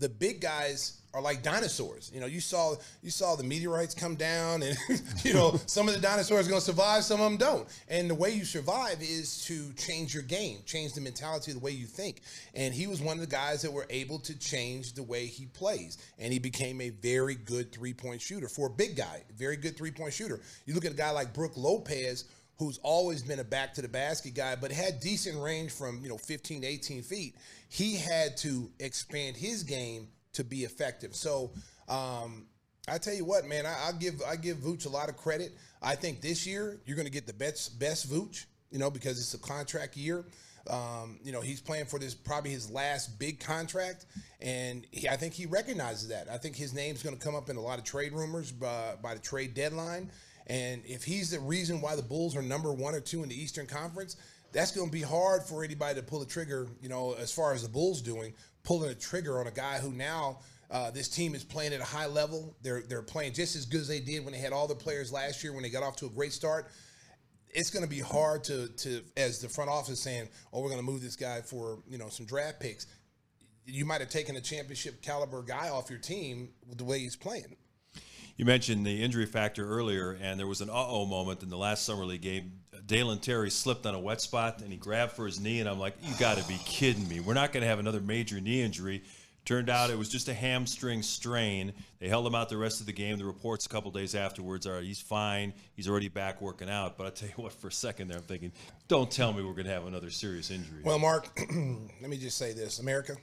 the 0.00 0.08
big 0.08 0.40
guys 0.40 1.00
are 1.12 1.20
like 1.20 1.42
dinosaurs. 1.42 2.10
You 2.14 2.20
know, 2.20 2.26
you 2.26 2.40
saw 2.40 2.74
you 3.02 3.10
saw 3.10 3.36
the 3.36 3.44
meteorites 3.44 3.94
come 3.94 4.14
down, 4.14 4.62
and 4.62 4.76
you 5.24 5.34
know 5.34 5.60
some 5.66 5.88
of 5.88 5.94
the 5.94 6.00
dinosaurs 6.00 6.48
going 6.48 6.60
to 6.60 6.64
survive, 6.64 7.04
some 7.04 7.20
of 7.20 7.30
them 7.30 7.36
don't. 7.36 7.68
And 7.88 8.08
the 8.08 8.14
way 8.14 8.30
you 8.30 8.44
survive 8.44 9.02
is 9.02 9.44
to 9.46 9.72
change 9.74 10.14
your 10.14 10.22
game, 10.22 10.58
change 10.66 10.94
the 10.94 11.00
mentality, 11.00 11.52
the 11.52 11.58
way 11.58 11.72
you 11.72 11.86
think. 11.86 12.22
And 12.54 12.72
he 12.72 12.86
was 12.86 13.00
one 13.00 13.16
of 13.16 13.20
the 13.20 13.30
guys 13.30 13.62
that 13.62 13.72
were 13.72 13.86
able 13.90 14.18
to 14.20 14.38
change 14.38 14.94
the 14.94 15.02
way 15.02 15.26
he 15.26 15.46
plays, 15.46 15.98
and 16.18 16.32
he 16.32 16.38
became 16.38 16.80
a 16.80 16.90
very 16.90 17.34
good 17.34 17.72
three 17.72 17.92
point 17.92 18.20
shooter 18.20 18.48
for 18.48 18.68
a 18.68 18.70
big 18.70 18.96
guy, 18.96 19.22
very 19.36 19.56
good 19.56 19.76
three 19.76 19.90
point 19.90 20.12
shooter. 20.12 20.40
You 20.66 20.74
look 20.74 20.84
at 20.84 20.92
a 20.92 20.96
guy 20.96 21.10
like 21.10 21.34
Brook 21.34 21.52
Lopez 21.56 22.24
who's 22.60 22.78
always 22.82 23.22
been 23.22 23.40
a 23.40 23.44
back 23.44 23.72
to 23.72 23.80
the 23.80 23.88
basket 23.88 24.34
guy, 24.34 24.54
but 24.54 24.70
had 24.70 25.00
decent 25.00 25.42
range 25.42 25.72
from, 25.72 25.98
you 26.02 26.10
know, 26.10 26.18
15 26.18 26.60
to 26.60 26.66
18 26.66 27.02
feet. 27.02 27.34
He 27.70 27.96
had 27.96 28.36
to 28.38 28.70
expand 28.78 29.34
his 29.34 29.62
game 29.62 30.08
to 30.34 30.44
be 30.44 30.64
effective. 30.64 31.16
So 31.16 31.52
um, 31.88 32.46
I 32.86 32.98
tell 32.98 33.14
you 33.14 33.24
what, 33.24 33.46
man, 33.46 33.64
I, 33.64 33.74
I'll 33.86 33.94
give 33.94 34.20
I 34.28 34.36
give 34.36 34.58
Vooch 34.58 34.84
a 34.84 34.90
lot 34.90 35.08
of 35.08 35.16
credit. 35.16 35.52
I 35.80 35.94
think 35.94 36.20
this 36.20 36.46
year 36.46 36.78
you're 36.84 36.96
going 36.96 37.06
to 37.06 37.12
get 37.12 37.26
the 37.26 37.32
best 37.32 37.80
best 37.80 38.10
Vooch, 38.10 38.44
you 38.70 38.78
know, 38.78 38.90
because 38.90 39.18
it's 39.18 39.32
a 39.32 39.38
contract 39.38 39.96
year. 39.96 40.26
Um, 40.68 41.18
you 41.24 41.32
know, 41.32 41.40
he's 41.40 41.62
playing 41.62 41.86
for 41.86 41.98
this 41.98 42.14
probably 42.14 42.50
his 42.50 42.70
last 42.70 43.18
big 43.18 43.40
contract, 43.40 44.04
and 44.42 44.86
he, 44.90 45.08
I 45.08 45.16
think 45.16 45.32
he 45.32 45.46
recognizes 45.46 46.08
that. 46.08 46.28
I 46.30 46.36
think 46.36 46.56
his 46.56 46.74
name's 46.74 47.02
going 47.02 47.16
to 47.16 47.24
come 47.24 47.34
up 47.34 47.48
in 47.48 47.56
a 47.56 47.60
lot 47.60 47.78
of 47.78 47.84
trade 47.84 48.12
rumors 48.12 48.52
by, 48.52 48.96
by 49.02 49.14
the 49.14 49.20
trade 49.20 49.54
deadline. 49.54 50.10
And 50.50 50.82
if 50.84 51.04
he's 51.04 51.30
the 51.30 51.38
reason 51.38 51.80
why 51.80 51.94
the 51.94 52.02
Bulls 52.02 52.34
are 52.34 52.42
number 52.42 52.72
one 52.72 52.92
or 52.92 53.00
two 53.00 53.22
in 53.22 53.28
the 53.28 53.40
Eastern 53.40 53.66
Conference, 53.66 54.16
that's 54.50 54.72
going 54.72 54.88
to 54.88 54.92
be 54.92 55.00
hard 55.00 55.44
for 55.44 55.62
anybody 55.62 55.94
to 55.94 56.02
pull 56.02 56.18
the 56.18 56.26
trigger. 56.26 56.66
You 56.82 56.88
know, 56.88 57.12
as 57.12 57.30
far 57.30 57.54
as 57.54 57.62
the 57.62 57.68
Bulls 57.68 58.02
doing, 58.02 58.34
pulling 58.64 58.90
a 58.90 58.94
trigger 58.94 59.38
on 59.38 59.46
a 59.46 59.52
guy 59.52 59.78
who 59.78 59.92
now 59.92 60.40
uh, 60.68 60.90
this 60.90 61.06
team 61.06 61.36
is 61.36 61.44
playing 61.44 61.72
at 61.72 61.80
a 61.80 61.84
high 61.84 62.06
level. 62.06 62.56
They're 62.62 62.82
they're 62.82 63.00
playing 63.00 63.34
just 63.34 63.54
as 63.54 63.64
good 63.64 63.82
as 63.82 63.86
they 63.86 64.00
did 64.00 64.24
when 64.24 64.32
they 64.32 64.40
had 64.40 64.52
all 64.52 64.66
the 64.66 64.74
players 64.74 65.12
last 65.12 65.44
year 65.44 65.52
when 65.52 65.62
they 65.62 65.70
got 65.70 65.84
off 65.84 65.94
to 65.96 66.06
a 66.06 66.10
great 66.10 66.32
start. 66.32 66.66
It's 67.50 67.70
going 67.70 67.84
to 67.84 67.90
be 67.90 68.00
hard 68.00 68.42
to 68.44 68.66
to 68.68 69.02
as 69.16 69.38
the 69.38 69.48
front 69.48 69.70
office 69.70 70.00
saying, 70.00 70.28
"Oh, 70.52 70.62
we're 70.62 70.70
going 70.70 70.84
to 70.84 70.86
move 70.86 71.00
this 71.00 71.14
guy 71.14 71.42
for 71.42 71.78
you 71.88 71.96
know 71.96 72.08
some 72.08 72.26
draft 72.26 72.58
picks." 72.58 72.88
You 73.66 73.84
might 73.84 74.00
have 74.00 74.10
taken 74.10 74.34
a 74.34 74.40
championship 74.40 75.00
caliber 75.00 75.44
guy 75.44 75.68
off 75.68 75.90
your 75.90 76.00
team 76.00 76.48
with 76.68 76.78
the 76.78 76.84
way 76.84 76.98
he's 76.98 77.14
playing. 77.14 77.54
You 78.40 78.46
mentioned 78.46 78.86
the 78.86 79.02
injury 79.02 79.26
factor 79.26 79.68
earlier, 79.68 80.16
and 80.18 80.40
there 80.40 80.46
was 80.46 80.62
an 80.62 80.70
uh-oh 80.70 81.04
moment 81.04 81.42
in 81.42 81.50
the 81.50 81.58
last 81.58 81.84
summer 81.84 82.06
league 82.06 82.22
game. 82.22 82.52
Dalen 82.86 83.18
Terry 83.18 83.50
slipped 83.50 83.84
on 83.84 83.94
a 83.94 84.00
wet 84.00 84.22
spot, 84.22 84.62
and 84.62 84.72
he 84.72 84.78
grabbed 84.78 85.12
for 85.12 85.26
his 85.26 85.38
knee, 85.38 85.60
and 85.60 85.68
I'm 85.68 85.78
like, 85.78 85.94
you 86.00 86.14
got 86.18 86.38
to 86.38 86.48
be 86.48 86.58
kidding 86.64 87.06
me. 87.06 87.20
We're 87.20 87.34
not 87.34 87.52
going 87.52 87.60
to 87.60 87.66
have 87.66 87.80
another 87.80 88.00
major 88.00 88.40
knee 88.40 88.62
injury. 88.62 89.02
Turned 89.44 89.68
out 89.68 89.90
it 89.90 89.98
was 89.98 90.08
just 90.08 90.26
a 90.28 90.32
hamstring 90.32 91.02
strain. 91.02 91.74
They 91.98 92.08
held 92.08 92.26
him 92.26 92.34
out 92.34 92.48
the 92.48 92.56
rest 92.56 92.80
of 92.80 92.86
the 92.86 92.94
game. 92.94 93.18
The 93.18 93.26
reports 93.26 93.66
a 93.66 93.68
couple 93.68 93.90
days 93.90 94.14
afterwards 94.14 94.66
are 94.66 94.80
he's 94.80 95.02
fine. 95.02 95.52
He's 95.74 95.86
already 95.86 96.08
back 96.08 96.40
working 96.40 96.70
out. 96.70 96.96
But 96.96 97.08
I 97.08 97.10
tell 97.10 97.28
you 97.28 97.34
what, 97.36 97.52
for 97.52 97.68
a 97.68 97.72
second 97.72 98.08
there, 98.08 98.16
I'm 98.16 98.24
thinking, 98.24 98.52
don't 98.88 99.10
tell 99.10 99.34
me 99.34 99.42
we're 99.42 99.52
going 99.52 99.66
to 99.66 99.72
have 99.72 99.86
another 99.86 100.08
serious 100.08 100.50
injury. 100.50 100.80
Well, 100.82 100.98
Mark, 100.98 101.28
let 102.00 102.08
me 102.08 102.16
just 102.16 102.38
say 102.38 102.54
this, 102.54 102.78
America. 102.78 103.18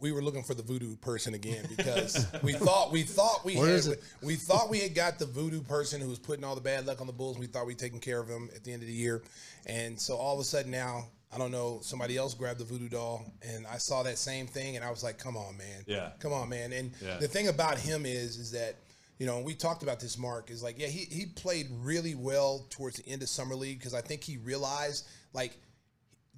We 0.00 0.12
were 0.12 0.22
looking 0.22 0.42
for 0.42 0.54
the 0.54 0.62
voodoo 0.62 0.96
person 0.96 1.34
again 1.34 1.66
because 1.68 2.26
we 2.42 2.52
thought 2.52 2.90
we 2.90 3.02
thought 3.02 3.44
we 3.44 3.54
had 3.54 3.98
we 4.22 4.36
thought 4.36 4.70
we 4.70 4.80
had 4.80 4.94
got 4.94 5.18
the 5.18 5.26
voodoo 5.26 5.62
person 5.62 6.00
who 6.00 6.08
was 6.08 6.18
putting 6.18 6.44
all 6.44 6.54
the 6.54 6.60
bad 6.60 6.86
luck 6.86 7.00
on 7.00 7.06
the 7.06 7.12
Bulls. 7.12 7.38
We 7.38 7.46
thought 7.46 7.66
we'd 7.66 7.78
taken 7.78 8.00
care 8.00 8.18
of 8.20 8.28
him 8.28 8.48
at 8.54 8.64
the 8.64 8.72
end 8.72 8.82
of 8.82 8.88
the 8.88 8.94
year, 8.94 9.22
and 9.66 9.98
so 10.00 10.16
all 10.16 10.34
of 10.34 10.40
a 10.40 10.44
sudden 10.44 10.70
now 10.70 11.06
I 11.32 11.38
don't 11.38 11.52
know 11.52 11.78
somebody 11.82 12.16
else 12.16 12.34
grabbed 12.34 12.58
the 12.60 12.64
voodoo 12.64 12.88
doll, 12.88 13.24
and 13.42 13.66
I 13.66 13.78
saw 13.78 14.02
that 14.02 14.18
same 14.18 14.46
thing, 14.46 14.76
and 14.76 14.84
I 14.84 14.90
was 14.90 15.04
like, 15.04 15.18
come 15.18 15.36
on, 15.36 15.56
man, 15.56 15.84
Yeah. 15.86 16.10
come 16.18 16.32
on, 16.32 16.48
man. 16.48 16.72
And 16.72 16.92
Yeah. 17.00 17.18
the 17.18 17.28
thing 17.28 17.48
about 17.48 17.78
him 17.78 18.04
is 18.06 18.36
is 18.36 18.50
that 18.52 18.76
you 19.18 19.26
know, 19.26 19.40
we 19.40 19.52
talked 19.54 19.82
about 19.82 20.00
this, 20.00 20.16
Mark, 20.16 20.50
is 20.50 20.62
like, 20.62 20.78
yeah, 20.78 20.86
he, 20.86 21.00
he 21.14 21.26
played 21.26 21.66
really 21.82 22.14
well 22.14 22.64
towards 22.70 22.96
the 22.96 23.06
end 23.06 23.20
of 23.20 23.28
Summer 23.28 23.54
League 23.54 23.78
because 23.78 23.92
I 23.92 24.00
think 24.00 24.24
he 24.24 24.38
realized, 24.38 25.06
like, 25.34 25.58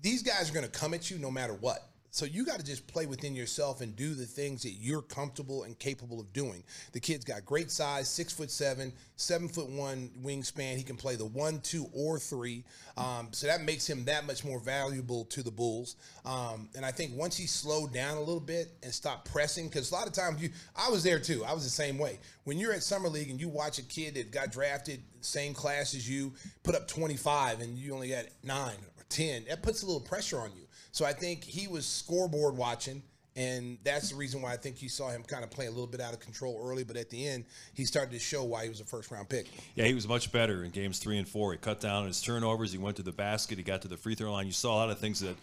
these 0.00 0.20
guys 0.24 0.50
are 0.50 0.52
going 0.52 0.66
to 0.66 0.70
come 0.80 0.92
at 0.92 1.08
you 1.08 1.16
no 1.16 1.30
matter 1.30 1.54
what. 1.54 1.88
So 2.14 2.26
you 2.26 2.44
got 2.44 2.58
to 2.58 2.64
just 2.64 2.86
play 2.86 3.06
within 3.06 3.34
yourself 3.34 3.80
and 3.80 3.96
do 3.96 4.12
the 4.12 4.26
things 4.26 4.62
that 4.64 4.72
you're 4.72 5.00
comfortable 5.00 5.62
and 5.62 5.78
capable 5.78 6.20
of 6.20 6.30
doing. 6.34 6.62
The 6.92 7.00
kid's 7.00 7.24
got 7.24 7.46
great 7.46 7.70
size, 7.70 8.06
six 8.06 8.34
foot 8.34 8.50
seven, 8.50 8.92
seven 9.16 9.48
foot 9.48 9.70
one 9.70 10.10
wingspan. 10.22 10.76
He 10.76 10.82
can 10.82 10.96
play 10.96 11.16
the 11.16 11.24
one, 11.24 11.60
two, 11.60 11.86
or 11.94 12.18
three. 12.18 12.64
Um, 12.98 13.28
so 13.30 13.46
that 13.46 13.62
makes 13.62 13.88
him 13.88 14.04
that 14.04 14.26
much 14.26 14.44
more 14.44 14.60
valuable 14.60 15.24
to 15.24 15.42
the 15.42 15.50
Bulls. 15.50 15.96
Um, 16.26 16.68
and 16.76 16.84
I 16.84 16.90
think 16.90 17.12
once 17.16 17.34
he 17.34 17.46
slowed 17.46 17.94
down 17.94 18.18
a 18.18 18.22
little 18.22 18.40
bit 18.40 18.72
and 18.82 18.92
stopped 18.92 19.32
pressing, 19.32 19.68
because 19.68 19.90
a 19.90 19.94
lot 19.94 20.06
of 20.06 20.12
times 20.12 20.42
you, 20.42 20.50
I 20.76 20.90
was 20.90 21.02
there 21.02 21.18
too. 21.18 21.46
I 21.46 21.54
was 21.54 21.64
the 21.64 21.70
same 21.70 21.96
way. 21.96 22.18
When 22.44 22.58
you're 22.58 22.74
at 22.74 22.82
summer 22.82 23.08
league 23.08 23.30
and 23.30 23.40
you 23.40 23.48
watch 23.48 23.78
a 23.78 23.84
kid 23.84 24.16
that 24.16 24.30
got 24.30 24.52
drafted 24.52 25.00
same 25.22 25.54
class 25.54 25.94
as 25.94 26.06
you, 26.06 26.34
put 26.62 26.74
up 26.74 26.88
25, 26.88 27.62
and 27.62 27.78
you 27.78 27.94
only 27.94 28.08
got 28.08 28.26
nine 28.44 28.76
or 28.98 29.04
10, 29.08 29.46
that 29.48 29.62
puts 29.62 29.82
a 29.82 29.86
little 29.86 30.02
pressure 30.02 30.38
on 30.38 30.50
you. 30.54 30.66
So 30.92 31.04
I 31.04 31.12
think 31.12 31.42
he 31.42 31.66
was 31.68 31.84
scoreboard 31.86 32.56
watching. 32.56 33.02
And 33.34 33.78
that's 33.82 34.10
the 34.10 34.16
reason 34.16 34.42
why 34.42 34.52
I 34.52 34.58
think 34.58 34.82
you 34.82 34.90
saw 34.90 35.08
him 35.08 35.22
kind 35.22 35.42
of 35.42 35.50
play 35.50 35.64
a 35.64 35.70
little 35.70 35.86
bit 35.86 36.02
out 36.02 36.12
of 36.12 36.20
control 36.20 36.60
early, 36.62 36.84
but 36.84 36.98
at 36.98 37.08
the 37.08 37.26
end, 37.26 37.46
he 37.72 37.86
started 37.86 38.10
to 38.12 38.18
show 38.18 38.44
why 38.44 38.64
he 38.64 38.68
was 38.68 38.80
a 38.80 38.84
first 38.84 39.10
round 39.10 39.30
pick. 39.30 39.46
Yeah, 39.74 39.86
he 39.86 39.94
was 39.94 40.06
much 40.06 40.30
better 40.30 40.64
in 40.64 40.70
games 40.70 40.98
three 40.98 41.16
and 41.16 41.26
four. 41.26 41.52
He 41.52 41.58
cut 41.58 41.80
down 41.80 42.06
his 42.06 42.20
turnovers. 42.20 42.72
He 42.72 42.78
went 42.78 42.96
to 42.98 43.02
the 43.02 43.10
basket. 43.10 43.56
He 43.56 43.64
got 43.64 43.80
to 43.82 43.88
the 43.88 43.96
free 43.96 44.14
throw 44.14 44.30
line. 44.30 44.44
You 44.46 44.52
saw 44.52 44.74
a 44.74 44.76
lot 44.76 44.90
of 44.90 44.98
things 44.98 45.20
that 45.20 45.34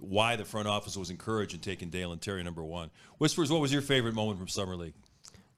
why 0.00 0.36
the 0.36 0.44
front 0.46 0.68
office 0.68 0.96
was 0.96 1.10
encouraged 1.10 1.52
in 1.52 1.60
taking 1.60 1.90
Dalen 1.90 2.18
Terry 2.20 2.42
number 2.42 2.64
one. 2.64 2.90
Whispers, 3.18 3.52
what 3.52 3.60
was 3.60 3.70
your 3.70 3.82
favorite 3.82 4.14
moment 4.14 4.38
from 4.38 4.48
summer 4.48 4.74
league? 4.74 4.94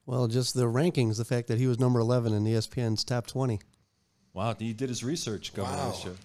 Well, 0.05 0.27
just 0.27 0.55
the 0.55 0.65
rankings, 0.65 1.15
the 1.17 1.25
fact 1.25 1.47
that 1.47 1.57
he 1.57 1.67
was 1.67 1.79
number 1.79 2.01
11 2.01 2.33
in 2.33 2.43
ESPN's 2.43 3.05
top 3.05 3.27
20. 3.27 3.61
Wow, 4.33 4.55
he 4.59 4.73
did 4.73 4.89
his 4.89 5.05
research 5.05 5.53
covering 5.53 5.77
Wow. 5.77 5.91
this 5.91 5.99
show. 6.01 6.15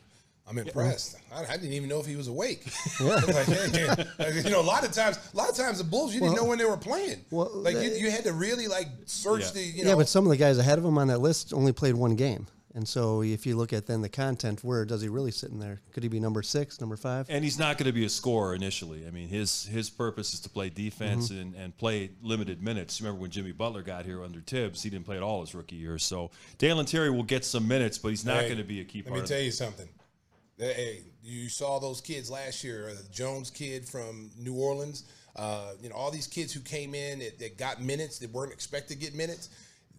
I'm 0.48 0.58
impressed. 0.58 1.16
I, 1.34 1.44
I 1.46 1.56
didn't 1.56 1.72
even 1.72 1.88
know 1.88 2.00
if 2.00 2.06
he 2.06 2.16
was 2.16 2.28
awake. 2.28 2.64
Like, 3.00 3.24
hey, 3.46 3.86
hey, 4.18 4.42
you 4.44 4.50
know, 4.50 4.60
a 4.60 4.62
lot 4.62 4.84
of 4.84 4.92
times, 4.92 5.18
a 5.32 5.36
lot 5.36 5.48
of 5.48 5.56
times 5.56 5.78
the 5.78 5.84
Bulls, 5.84 6.12
you 6.14 6.20
didn't 6.20 6.34
know 6.36 6.44
when 6.44 6.58
they 6.58 6.64
were 6.64 6.76
playing. 6.76 7.24
well, 7.30 7.50
like 7.54 7.74
you, 7.76 7.90
they- 7.90 7.98
you 7.98 8.10
had 8.10 8.24
to 8.24 8.32
really 8.32 8.66
like 8.68 8.88
search 9.06 9.42
Yeah. 9.42 9.50
the, 9.52 9.60
you 9.62 9.84
know. 9.84 9.90
yeah, 9.90 9.96
but 9.96 10.08
some 10.08 10.24
of 10.24 10.30
the 10.30 10.36
guys 10.36 10.58
ahead 10.58 10.78
of 10.78 10.84
him 10.84 10.98
on 10.98 11.08
that 11.08 11.18
list 11.20 11.52
only 11.54 11.72
played 11.72 11.94
one 11.94 12.16
game. 12.16 12.46
And 12.74 12.88
so 12.88 13.22
if 13.22 13.44
you 13.44 13.54
look 13.54 13.74
at 13.74 13.86
then 13.86 14.00
the 14.00 14.08
content, 14.08 14.64
where 14.64 14.86
does 14.86 15.02
he 15.02 15.08
really 15.08 15.30
sit 15.30 15.50
in 15.50 15.58
there? 15.58 15.82
Could 15.92 16.02
he 16.04 16.08
be 16.08 16.18
number 16.18 16.42
six, 16.42 16.80
number 16.80 16.96
five? 16.96 17.26
And 17.28 17.44
he's 17.44 17.58
not 17.58 17.76
going 17.76 17.86
to 17.86 17.92
be 17.92 18.06
a 18.06 18.08
scorer 18.08 18.54
initially. 18.54 19.06
I 19.06 19.10
mean, 19.10 19.28
his 19.28 19.66
his 19.66 19.90
purpose 19.90 20.32
is 20.32 20.40
to 20.40 20.48
play 20.48 20.70
defense 20.70 21.28
Mm-hmm. 21.30 21.40
and, 21.40 21.54
and 21.54 21.76
play 21.76 22.12
limited 22.22 22.62
minutes. 22.62 22.98
Remember 23.00 23.20
when 23.20 23.30
Jimmy 23.30 23.52
Butler 23.52 23.82
got 23.82 24.06
here 24.06 24.24
under 24.24 24.40
Thibs, 24.40 24.82
he 24.82 24.88
didn't 24.88 25.04
play 25.04 25.16
at 25.18 25.22
all 25.22 25.42
his 25.42 25.54
rookie 25.54 25.76
year. 25.76 25.98
So 25.98 26.30
Dalen 26.56 26.86
Terry 26.86 27.10
will 27.10 27.22
get 27.24 27.44
some 27.44 27.68
minutes, 27.68 27.98
but 27.98 28.08
he's 28.08 28.24
not 28.24 28.38
Hey, 28.40 28.46
going 28.48 28.58
to 28.58 28.64
be 28.64 28.80
a 28.80 28.84
key 28.84 29.00
Let 29.00 29.08
part. 29.08 29.14
me 29.16 29.20
of 29.20 29.28
tell 29.28 29.38
it. 29.38 29.44
you 29.44 29.50
something. 29.50 29.88
Hey, 30.62 31.00
you 31.24 31.48
saw 31.48 31.80
those 31.80 32.00
kids 32.00 32.30
last 32.30 32.62
year. 32.62 32.88
uh, 32.88 32.94
The 32.94 33.12
Jones 33.12 33.50
kid 33.50 33.84
from 33.84 34.30
New 34.38 34.54
Orleans. 34.54 35.02
Uh, 35.34 35.72
you 35.82 35.88
know, 35.88 35.96
all 35.96 36.12
these 36.12 36.28
kids 36.28 36.52
who 36.52 36.60
came 36.60 36.94
in 36.94 37.18
that, 37.18 37.40
that 37.40 37.58
got 37.58 37.82
minutes 37.82 38.20
that 38.20 38.30
weren't 38.30 38.52
expected 38.52 39.00
to 39.00 39.04
get 39.04 39.12
minutes. 39.12 39.48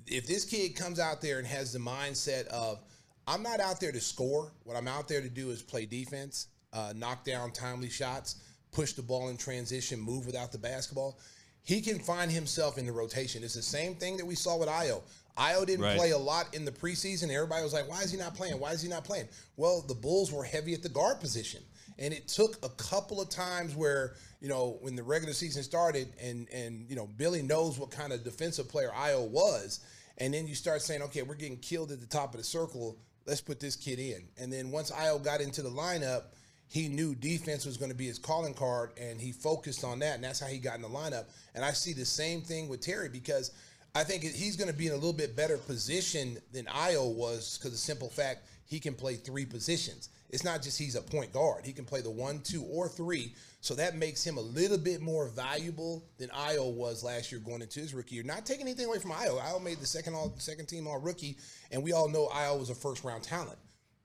If 0.08 0.26
this 0.26 0.46
kid 0.46 0.78
comes 0.78 1.02
out 1.02 1.22
there 1.22 1.40
and 1.40 1.46
has 1.46 1.74
the 1.74 1.80
mindset 1.80 2.48
of, 2.48 2.82
I'm 3.28 3.44
not 3.44 3.60
out 3.60 3.82
there 3.82 3.92
to 3.92 4.00
score. 4.00 4.54
What 4.64 4.78
I'm 4.78 4.88
out 4.88 5.10
there 5.10 5.20
to 5.20 5.28
do 5.28 5.50
is 5.50 5.62
play 5.62 5.86
defense, 5.86 6.48
uh, 6.72 6.94
knock 6.96 7.26
down 7.26 7.52
timely 7.52 7.90
shots, 7.90 8.38
push 8.72 8.94
the 8.94 9.02
ball 9.02 9.28
in 9.28 9.36
transition, 9.36 10.00
move 10.00 10.26
without 10.26 10.54
the 10.54 10.60
basketball. 10.60 11.20
He 11.66 11.82
can 11.82 12.00
find 12.00 12.32
himself 12.32 12.78
in 12.78 12.86
the 12.86 12.94
rotation. 12.94 13.44
It's 13.44 13.54
the 13.54 13.62
same 13.62 13.96
thing 13.96 14.16
that 14.16 14.26
we 14.26 14.36
saw 14.36 14.58
with 14.58 14.70
Ayo. 14.70 15.02
Ayo 15.38 15.66
didn't 15.66 15.84
Right. 15.84 15.98
play 15.98 16.12
a 16.12 16.18
lot 16.18 16.54
in 16.54 16.64
the 16.66 16.72
preseason. 16.72 17.32
Everybody 17.32 17.64
was 17.64 17.74
like, 17.74 17.90
why 17.90 18.02
is 18.02 18.12
he 18.12 18.18
not 18.18 18.36
playing? 18.36 18.60
Why 18.60 18.72
is 18.72 18.82
he 18.82 18.88
not 18.90 19.04
playing? 19.04 19.28
Well, 19.58 19.82
the 19.82 19.96
Bulls 19.96 20.32
were 20.32 20.44
heavy 20.44 20.74
at 20.74 20.84
the 20.84 20.90
guard 20.90 21.20
position. 21.20 21.64
And 22.00 22.14
it 22.14 22.28
took 22.28 22.64
a 22.66 22.70
couple 22.70 23.22
of 23.22 23.30
times 23.30 23.76
where, 23.76 24.16
you 24.42 24.50
know, 24.50 24.78
when 24.82 24.96
the 24.96 25.04
regular 25.04 25.34
season 25.34 25.64
started 25.64 26.14
and 26.22 26.50
and 26.50 26.90
you 26.90 26.96
know, 26.96 27.08
Billy 27.18 27.42
knows 27.44 27.78
what 27.78 27.92
kind 27.92 28.12
of 28.14 28.24
defensive 28.24 28.68
player 28.68 28.92
Ayo 28.96 29.28
was, 29.30 29.80
and 30.18 30.34
then 30.34 30.48
you 30.48 30.56
start 30.56 30.82
saying, 30.82 31.02
okay, 31.04 31.22
we're 31.22 31.36
getting 31.36 31.58
killed 31.58 31.92
at 31.92 32.00
the 32.00 32.08
top 32.08 32.34
of 32.34 32.40
the 32.40 32.44
circle. 32.44 32.98
Let's 33.26 33.42
put 33.42 33.60
this 33.60 33.76
kid 33.76 34.00
in. 34.00 34.28
And 34.38 34.52
then 34.52 34.72
once 34.72 34.92
Ayo 34.92 35.24
got 35.24 35.40
into 35.40 35.62
the 35.62 35.70
lineup, 35.70 36.24
he 36.68 36.88
knew 36.88 37.14
defense 37.14 37.64
was 37.66 37.78
going 37.78 37.92
to 37.92 37.98
be 37.98 38.08
his 38.08 38.18
calling 38.18 38.56
card 38.56 38.92
and 39.00 39.22
he 39.22 39.32
focused 39.32 39.84
on 39.84 40.00
that 40.00 40.16
and 40.16 40.24
that's 40.24 40.40
how 40.40 40.48
he 40.48 40.58
got 40.58 40.76
in 40.76 40.82
the 40.82 40.88
lineup 40.88 41.26
and 41.54 41.64
i 41.64 41.72
see 41.72 41.94
the 41.94 42.06
same 42.06 42.42
thing 42.42 42.68
with 42.68 42.82
terry 42.82 43.10
because 43.10 43.52
i 43.96 44.04
think 44.04 44.24
he's 44.24 44.56
going 44.56 44.70
to 44.70 44.76
be 44.76 44.88
in 44.88 44.94
a 44.94 44.96
little 44.96 45.14
bit 45.14 45.36
better 45.36 45.58
position 45.58 46.38
than 46.52 46.66
ayo 46.66 47.14
was 47.14 47.58
because 47.58 47.72
the 47.72 47.78
simple 47.78 48.10
fact 48.10 48.48
he 48.66 48.80
can 48.80 48.94
play 48.94 49.16
three 49.16 49.46
positions 49.46 50.10
it's 50.30 50.44
not 50.44 50.62
just 50.64 50.80
he's 50.80 50.96
a 50.96 51.02
point 51.02 51.32
guard 51.32 51.66
he 51.66 51.74
can 51.74 51.86
play 51.86 52.02
the 52.02 52.10
one 52.10 52.40
two 52.40 52.64
or 52.64 52.88
three 52.88 53.34
so 53.62 53.74
that 53.74 53.96
makes 53.96 54.26
him 54.26 54.38
a 54.38 54.42
little 54.42 54.78
bit 54.78 55.02
more 55.02 55.28
valuable 55.30 56.04
than 56.18 56.30
ayo 56.30 56.74
was 56.74 57.04
last 57.04 57.32
year 57.32 57.40
going 57.40 57.62
into 57.62 57.80
his 57.80 57.94
rookie 57.94 58.16
year 58.16 58.24
not 58.24 58.46
taking 58.46 58.66
anything 58.66 58.86
away 58.86 59.00
from 59.00 59.12
ayo 59.12 59.40
ayo 59.42 59.62
made 59.62 59.80
the 59.80 59.86
second 59.86 60.14
all 60.16 60.34
second 60.38 60.66
team 60.66 60.88
all 60.88 61.00
rookie 61.00 61.38
and 61.72 61.84
we 61.84 61.92
all 61.94 62.10
know 62.10 62.28
ayo 62.30 62.60
was 62.60 62.70
a 62.70 62.76
first 62.76 63.04
round 63.04 63.24
talent 63.24 63.58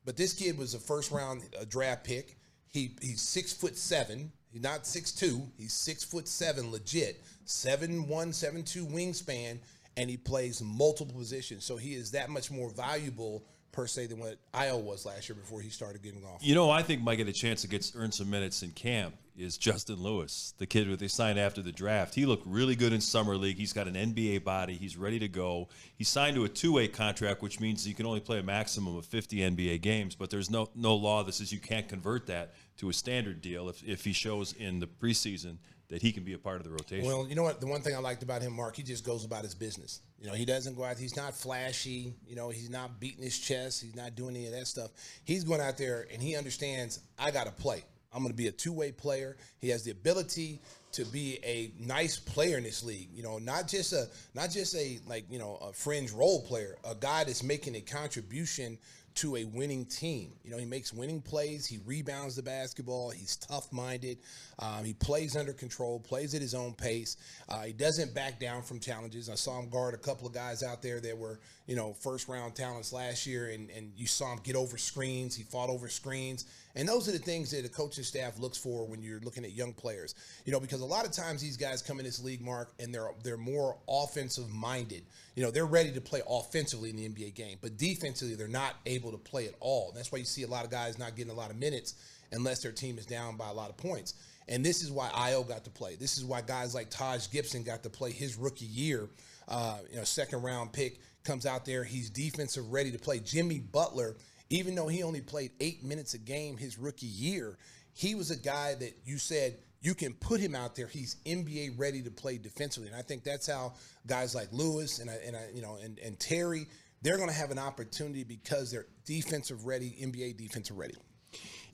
but 0.09 0.17
this 0.17 0.33
kid 0.33 0.57
was 0.57 0.73
a 0.73 0.79
first 0.79 1.11
round 1.11 1.43
uh, 1.61 1.67
draft 1.69 2.03
pick. 2.03 2.39
He 2.67 2.97
he's 3.03 3.21
six 3.21 3.53
foot 3.53 3.77
seven. 3.77 4.33
He's 4.51 4.63
not 4.63 4.87
six 4.87 5.13
two. 5.13 5.43
He's 5.59 5.75
six 5.75 6.03
foot 6.03 6.27
seven, 6.27 6.73
legit. 6.73 7.23
Seven 7.45 8.09
one, 8.09 8.33
seven 8.33 8.63
two 8.63 8.87
wingspan, 8.87 9.59
and 9.99 10.09
he 10.09 10.17
plays 10.17 10.63
multiple 10.63 11.15
positions. 11.15 11.65
So 11.65 11.77
he 11.77 11.95
is 11.95 12.13
that 12.13 12.31
much 12.31 12.51
more 12.51 12.71
valuable 12.71 13.45
per 13.73 13.87
se 13.87 14.07
than 14.07 14.19
what 14.19 14.39
Ayo 14.55 14.81
was 14.81 15.05
last 15.05 15.29
year 15.29 15.37
before 15.37 15.61
he 15.61 15.71
started 15.71 16.03
getting 16.03 16.25
off. 16.25 16.39
You 16.41 16.55
know, 16.55 16.71
I 16.71 16.83
think 16.83 17.03
might 17.03 17.17
get 17.17 17.29
a 17.29 17.33
chance 17.33 17.63
to 17.63 17.69
get 17.69 17.91
earn 17.97 18.13
some 18.13 18.31
minutes 18.31 18.63
in 18.63 18.71
camp 18.71 19.17
is 19.37 19.59
Justin 19.59 19.97
Lewis, 19.97 20.55
the 20.59 20.67
kid 20.67 20.89
that 20.89 20.99
they 20.99 21.09
signed 21.09 21.39
after 21.39 21.63
the 21.63 21.71
draft. 21.71 22.15
He 22.15 22.27
looked 22.27 22.47
really 22.47 22.75
good 22.75 22.93
in 22.93 23.01
summer 23.01 23.37
league. 23.37 23.57
He's 23.57 23.73
got 23.73 23.87
an 23.87 23.95
NBA 23.95 24.43
body. 24.43 24.75
He's 24.75 24.97
ready 24.97 25.19
to 25.19 25.29
go. 25.29 25.69
He 25.97 26.03
signed 26.03 26.35
to 26.37 26.45
a 26.45 26.49
two-way 26.49 26.89
contract, 26.89 27.43
which 27.43 27.61
means 27.61 27.87
you 27.87 27.95
can 27.95 28.07
only 28.07 28.21
play 28.21 28.39
a 28.39 28.43
maximum 28.43 28.97
of 28.97 29.07
50 29.07 29.39
NBA 29.39 29.81
games. 29.81 30.15
But 30.15 30.31
there's 30.31 30.51
no 30.51 30.71
no 30.75 30.95
law 30.95 31.23
that 31.25 31.35
says 31.35 31.53
you 31.53 31.61
can't 31.61 31.89
convert 31.89 32.27
that 32.27 32.55
to 32.79 32.89
a 32.89 32.93
standard 32.93 33.41
deal 33.41 33.69
if 33.69 33.83
if 33.85 34.05
he 34.05 34.13
shows 34.13 34.53
in 34.53 34.81
the 34.81 34.87
preseason 34.87 35.59
that 35.89 36.03
he 36.03 36.13
can 36.13 36.23
be 36.23 36.35
a 36.35 36.39
part 36.39 36.57
of 36.57 36.65
the 36.65 36.71
rotation. 36.71 37.07
Well, 37.07 37.27
you 37.27 37.35
know 37.35 37.43
what? 37.43 37.61
The 37.61 37.67
one 37.67 37.81
thing 37.81 37.95
I 37.95 37.99
liked 37.99 38.23
about 38.23 38.43
him, 38.43 38.55
Mark, 38.55 38.77
he 38.77 38.83
just 38.83 39.05
goes 39.05 39.25
about 39.25 39.43
his 39.43 39.55
business. 39.55 40.01
You 40.21 40.27
know, 40.27 40.35
he 40.35 40.45
doesn't 40.45 40.77
go 40.77 40.85
out. 40.85 40.99
He's 40.99 41.17
not 41.17 41.35
flashy. 41.35 42.13
You 42.27 42.37
know, 42.37 42.51
he's 42.51 42.71
not 42.71 43.01
beating 43.01 43.23
his 43.23 43.39
chest. 43.39 43.83
He's 43.83 43.97
not 43.97 44.15
doing 44.15 44.37
any 44.37 44.47
of 44.47 44.53
that 44.53 44.67
stuff. 44.67 44.91
He's 45.25 45.45
going 45.45 45.61
out 45.61 45.79
there 45.79 46.07
and 46.13 46.23
he 46.23 46.37
understands 46.37 47.01
I 47.19 47.31
got 47.31 47.47
to 47.47 47.53
play. 47.53 47.85
I'm 48.13 48.21
going 48.21 48.33
to 48.33 48.37
be 48.37 48.49
a 48.49 48.53
two 48.53 48.73
way 48.73 48.93
player. 48.93 49.37
He 49.61 49.69
has 49.69 49.85
the 49.85 49.91
ability 49.91 50.61
to 50.93 51.05
be 51.05 51.39
a 51.45 51.71
nice 51.79 52.19
player 52.19 52.57
in 52.57 52.65
this 52.65 52.83
league. 52.83 53.09
You 53.13 53.23
know, 53.23 53.39
not 53.39 53.69
just 53.69 53.93
a 53.93 54.09
not 54.35 54.51
just 54.51 54.75
a 54.75 54.99
like 55.07 55.25
you 55.31 55.39
know 55.39 55.57
a 55.57 55.73
fringe 55.73 56.13
role 56.13 56.43
player, 56.43 56.77
a 56.85 56.95
guy 56.95 57.25
that's 57.25 57.43
making 57.43 57.77
a 57.77 57.81
contribution 57.81 58.79
to 59.19 59.35
a 59.35 59.45
winning 59.45 59.85
team. 59.85 60.33
You 60.45 60.53
know, 60.53 60.59
he 60.59 60.65
makes 60.65 60.93
winning 60.93 61.21
plays. 61.21 61.67
He 61.67 61.81
rebounds 61.85 62.37
the 62.37 62.43
basketball. 62.43 63.11
He's 63.11 63.37
tough 63.37 63.73
minded. 63.73 64.19
Um, 64.61 64.85
he 64.85 64.93
plays 64.93 65.37
under 65.37 65.53
control, 65.53 65.99
plays 65.99 66.35
at 66.37 66.41
his 66.41 66.55
own 66.55 66.73
pace. 66.73 67.17
Uh, 67.49 67.63
he 67.63 67.73
doesn't 67.73 68.15
back 68.15 68.39
down 68.39 68.63
from 68.63 68.79
challenges. 68.79 69.29
I 69.29 69.35
saw 69.35 69.59
him 69.59 69.71
guard 69.71 69.95
a 69.95 69.99
couple 69.99 70.29
of 70.29 70.33
guys 70.33 70.63
out 70.63 70.83
there 70.83 71.01
that 71.01 71.19
were, 71.19 71.41
you 71.67 71.75
know, 71.75 71.95
first 71.95 72.29
round 72.29 72.55
talents 72.55 72.93
last 72.93 73.27
year, 73.27 73.51
and, 73.51 73.71
and 73.71 73.93
you 73.97 74.07
saw 74.07 74.33
him 74.33 74.39
get 74.45 74.55
over 74.55 74.79
screens. 74.79 75.35
He 75.35 75.43
fought 75.43 75.69
over 75.69 75.89
screens. 75.89 76.45
And 76.79 76.89
those 76.89 77.09
are 77.09 77.13
the 77.13 77.19
things 77.19 77.51
that 77.51 77.65
the 77.65 77.69
coaching 77.69 78.05
staff 78.05 78.39
looks 78.39 78.57
for 78.57 78.87
when 78.87 79.03
you're 79.03 79.19
looking 79.21 79.45
at 79.45 79.53
young 79.53 79.73
players. 79.73 80.15
You 80.45 80.53
know, 80.53 80.61
because 80.61 80.81
a 80.81 80.87
lot 80.87 81.05
of 81.05 81.11
times 81.11 81.43
these 81.43 81.57
guys 81.57 81.83
come 81.83 81.99
in 81.99 82.05
this 82.05 82.23
league, 82.23 82.41
Mark, 82.41 82.73
and 82.79 82.95
they're 82.95 83.11
they're 83.25 83.37
more 83.37 83.77
offensive 83.89 84.49
minded. 84.49 85.03
You 85.35 85.43
know, 85.43 85.51
they're 85.51 85.67
ready 85.67 85.91
to 85.93 86.01
play 86.01 86.23
offensively 86.29 86.91
in 86.91 86.97
the 86.97 87.09
NBA 87.09 87.35
game, 87.35 87.59
but 87.61 87.77
defensively 87.77 88.37
they're 88.37 88.49
not 88.49 88.77
able 88.87 89.11
to 89.11 89.19
play 89.19 89.47
at 89.49 89.55
all. 89.59 89.93
That's 89.95 90.13
why 90.13 90.19
you 90.19 90.25
see 90.25 90.45
a 90.45 90.49
lot 90.49 90.65
of 90.65 90.71
guys 90.71 90.99
not 90.99 91.17
getting 91.17 91.33
a 91.33 91.37
lot 91.37 91.51
of 91.51 91.59
minutes 91.59 91.95
unless 92.31 92.63
their 92.63 92.73
team 92.73 92.97
is 92.97 93.07
down 93.07 93.37
by 93.37 93.49
a 93.49 93.53
lot 93.53 93.71
of 93.71 93.77
points. 93.77 94.15
And 94.49 94.65
this 94.65 94.83
is 94.83 94.91
why 94.91 95.09
Ayo 95.09 95.47
got 95.47 95.65
to 95.65 95.71
play. 95.71 95.97
This 95.97 96.17
is 96.17 96.25
why 96.25 96.41
guys 96.41 96.75
like 96.75 96.91
Taj 96.91 97.29
Gibson 97.31 97.65
got 97.65 97.83
to 97.83 97.91
play 97.91 98.13
his 98.13 98.37
rookie 98.37 98.65
year. 98.65 99.09
Uh, 99.47 99.79
you 99.91 99.97
know, 99.97 100.05
second 100.05 100.43
round 100.43 100.73
pick 100.73 101.01
comes 101.25 101.45
out 101.45 101.65
there. 101.65 101.85
He's 101.85 102.09
defensive 102.09 102.73
ready 102.73 102.91
to 102.93 102.99
play. 102.99 103.19
Jimmy 103.21 103.59
Butler, 103.59 104.17
even 104.51 104.75
though 104.75 104.89
he 104.89 105.03
only 105.03 105.21
played 105.21 105.53
eight 105.61 105.85
minutes 105.85 106.15
a 106.15 106.19
game 106.19 106.57
his 106.57 106.79
rookie 106.79 107.07
year, 107.07 107.59
he 107.93 108.15
was 108.15 108.31
a 108.31 108.37
guy 108.37 108.75
that 108.75 108.97
you 109.05 109.19
said 109.19 109.59
you 109.81 109.95
can 109.95 110.15
put 110.15 110.41
him 110.41 110.55
out 110.55 110.75
there. 110.75 110.87
He's 110.87 111.17
NBA 111.25 111.79
ready 111.79 112.03
to 112.03 112.11
play 112.11 112.39
defensively, 112.39 112.89
and 112.89 112.97
I 112.97 113.03
think 113.03 113.25
that's 113.25 113.47
how 113.47 113.75
guys 114.07 114.35
like 114.35 114.49
Lewis 114.53 114.99
and 114.99 115.11
I, 115.11 115.15
and 115.27 115.37
I, 115.37 115.49
you 115.55 115.63
know 115.63 115.79
and 115.83 115.99
and 115.99 116.19
Terry 116.19 116.67
they're 117.03 117.17
going 117.17 117.29
to 117.29 117.35
have 117.35 117.51
an 117.51 117.59
opportunity 117.59 118.25
because 118.25 118.71
they're 118.71 118.87
defensive 119.05 119.67
ready, 119.67 119.97
NBA 120.01 120.37
defensive 120.37 120.77
ready. 120.77 120.95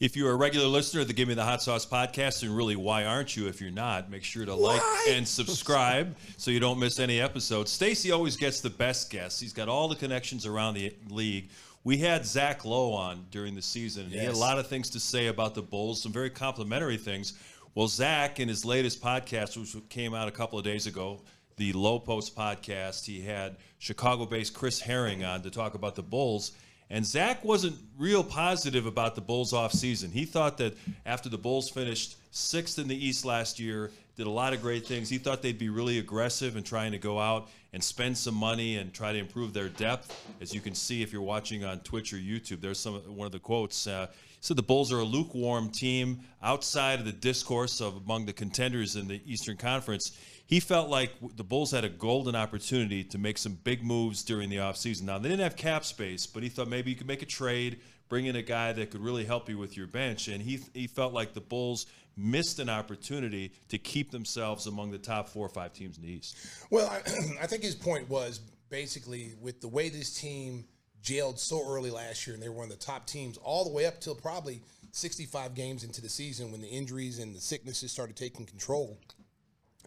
If 0.00 0.16
you're 0.16 0.32
a 0.32 0.36
regular 0.36 0.66
listener 0.66 1.02
of 1.02 1.06
the 1.06 1.14
Give 1.14 1.28
Me 1.28 1.34
the 1.34 1.44
Hot 1.44 1.62
Sauce 1.62 1.86
podcast, 1.86 2.42
and 2.42 2.54
really, 2.54 2.74
why 2.74 3.04
aren't 3.04 3.36
you? 3.36 3.46
If 3.46 3.60
you're 3.60 3.70
not, 3.70 4.10
make 4.10 4.24
sure 4.24 4.44
to 4.44 4.54
like 4.54 4.82
and 5.08 5.26
subscribe 5.26 6.16
so 6.36 6.50
you 6.50 6.58
don't 6.58 6.80
miss 6.80 6.98
any 6.98 7.20
episodes. 7.20 7.70
Stacey 7.70 8.10
always 8.10 8.36
gets 8.36 8.60
the 8.60 8.70
best 8.70 9.08
guests. 9.10 9.40
He's 9.40 9.52
got 9.52 9.68
all 9.68 9.86
the 9.86 9.94
connections 9.94 10.46
around 10.46 10.74
the 10.74 10.92
league. 11.08 11.48
We 11.84 11.98
had 11.98 12.24
Zach 12.24 12.64
Lowe 12.64 12.94
on 12.94 13.26
during 13.30 13.54
the 13.54 13.62
season. 13.62 14.04
and 14.04 14.12
He 14.12 14.18
had 14.18 14.32
a 14.32 14.38
lot 14.38 14.58
of 14.58 14.68
things 14.68 14.88
to 14.90 15.00
say 15.00 15.26
about 15.26 15.54
the 15.54 15.60
Bulls, 15.60 16.00
some 16.02 16.12
very 16.12 16.30
complimentary 16.30 16.96
things. 16.96 17.34
Well, 17.74 17.88
Zach, 17.88 18.40
in 18.40 18.48
his 18.48 18.64
latest 18.64 19.02
podcast, 19.02 19.58
which 19.58 19.76
came 19.90 20.14
out 20.14 20.26
a 20.26 20.30
couple 20.30 20.58
of 20.58 20.64
days 20.64 20.86
ago, 20.86 21.20
the 21.56 21.74
Lowe 21.74 21.98
Post 21.98 22.34
podcast, 22.34 23.04
he 23.04 23.20
had 23.20 23.56
Chicago 23.78 24.24
based 24.24 24.54
Chris 24.54 24.80
Herring 24.80 25.24
on 25.24 25.42
to 25.42 25.50
talk 25.50 25.74
about 25.74 25.94
the 25.94 26.02
Bulls. 26.02 26.52
And 26.88 27.04
Zach 27.04 27.44
wasn't 27.44 27.76
real 27.98 28.24
positive 28.24 28.86
about 28.86 29.14
the 29.14 29.20
Bulls 29.20 29.52
offseason. 29.52 30.10
He 30.10 30.24
thought 30.24 30.58
that 30.58 30.76
after 31.04 31.28
the 31.28 31.38
Bulls 31.38 31.68
finished 31.68 32.16
sixth 32.30 32.78
in 32.78 32.88
the 32.88 32.96
East 32.96 33.24
last 33.24 33.60
year, 33.60 33.90
did 34.16 34.26
a 34.26 34.30
lot 34.30 34.52
of 34.52 34.62
great 34.62 34.86
things. 34.86 35.08
He 35.08 35.18
thought 35.18 35.42
they'd 35.42 35.58
be 35.58 35.68
really 35.68 35.98
aggressive 35.98 36.56
in 36.56 36.62
trying 36.62 36.92
to 36.92 36.98
go 36.98 37.18
out 37.18 37.48
and 37.74 37.82
spend 37.82 38.16
some 38.16 38.36
money 38.36 38.76
and 38.76 38.94
try 38.94 39.12
to 39.12 39.18
improve 39.18 39.52
their 39.52 39.68
depth. 39.68 40.24
As 40.40 40.54
you 40.54 40.60
can 40.60 40.76
see, 40.76 41.02
if 41.02 41.12
you're 41.12 41.20
watching 41.20 41.64
on 41.64 41.80
Twitch 41.80 42.12
or 42.12 42.16
YouTube, 42.16 42.60
there's 42.60 42.78
some 42.78 42.94
one 43.16 43.26
of 43.26 43.32
the 43.32 43.40
quotes. 43.40 43.88
Uh, 43.88 44.06
said 44.40 44.56
the 44.56 44.62
Bulls 44.62 44.92
are 44.92 45.00
a 45.00 45.04
lukewarm 45.04 45.70
team 45.70 46.20
outside 46.42 47.00
of 47.00 47.04
the 47.04 47.12
discourse 47.12 47.80
of 47.80 47.96
among 47.96 48.26
the 48.26 48.32
contenders 48.32 48.94
in 48.94 49.08
the 49.08 49.20
Eastern 49.26 49.56
Conference. 49.56 50.16
He 50.46 50.60
felt 50.60 50.88
like 50.88 51.10
the 51.36 51.42
Bulls 51.42 51.72
had 51.72 51.84
a 51.84 51.88
golden 51.88 52.36
opportunity 52.36 53.02
to 53.04 53.18
make 53.18 53.38
some 53.38 53.58
big 53.64 53.82
moves 53.82 54.22
during 54.22 54.50
the 54.50 54.56
offseason. 54.56 55.02
Now, 55.02 55.18
they 55.18 55.30
didn't 55.30 55.42
have 55.42 55.56
cap 55.56 55.84
space, 55.84 56.26
but 56.26 56.42
he 56.42 56.50
thought 56.50 56.68
maybe 56.68 56.90
you 56.90 56.96
could 56.96 57.08
make 57.08 57.22
a 57.22 57.26
trade, 57.26 57.80
bring 58.08 58.26
in 58.26 58.36
a 58.36 58.42
guy 58.42 58.72
that 58.74 58.90
could 58.90 59.00
really 59.00 59.24
help 59.24 59.48
you 59.48 59.56
with 59.58 59.76
your 59.76 59.86
bench. 59.86 60.28
And 60.28 60.42
he, 60.42 60.60
he 60.74 60.86
felt 60.86 61.14
like 61.14 61.32
the 61.32 61.40
Bulls 61.40 61.86
missed 62.16 62.58
an 62.58 62.68
opportunity 62.68 63.52
to 63.68 63.78
keep 63.78 64.10
themselves 64.10 64.66
among 64.66 64.90
the 64.90 64.98
top 64.98 65.28
four 65.28 65.46
or 65.46 65.50
five 65.50 65.72
teams 65.72 65.96
in 65.96 66.04
the 66.04 66.12
East. 66.12 66.36
Well, 66.70 66.88
I, 66.88 66.98
I 67.42 67.46
think 67.46 67.62
his 67.62 67.74
point 67.74 68.08
was 68.08 68.40
basically 68.70 69.34
with 69.40 69.60
the 69.60 69.68
way 69.68 69.88
this 69.88 70.18
team 70.20 70.64
jailed 71.02 71.38
so 71.38 71.62
early 71.68 71.90
last 71.90 72.26
year, 72.26 72.34
and 72.34 72.42
they 72.42 72.48
were 72.48 72.56
one 72.56 72.64
of 72.64 72.70
the 72.70 72.84
top 72.84 73.06
teams 73.06 73.36
all 73.38 73.64
the 73.64 73.70
way 73.70 73.86
up 73.86 74.00
till 74.00 74.14
probably 74.14 74.62
65 74.92 75.54
games 75.54 75.84
into 75.84 76.00
the 76.00 76.08
season 76.08 76.50
when 76.50 76.60
the 76.60 76.68
injuries 76.68 77.18
and 77.18 77.34
the 77.34 77.40
sicknesses 77.40 77.92
started 77.92 78.16
taking 78.16 78.46
control. 78.46 78.98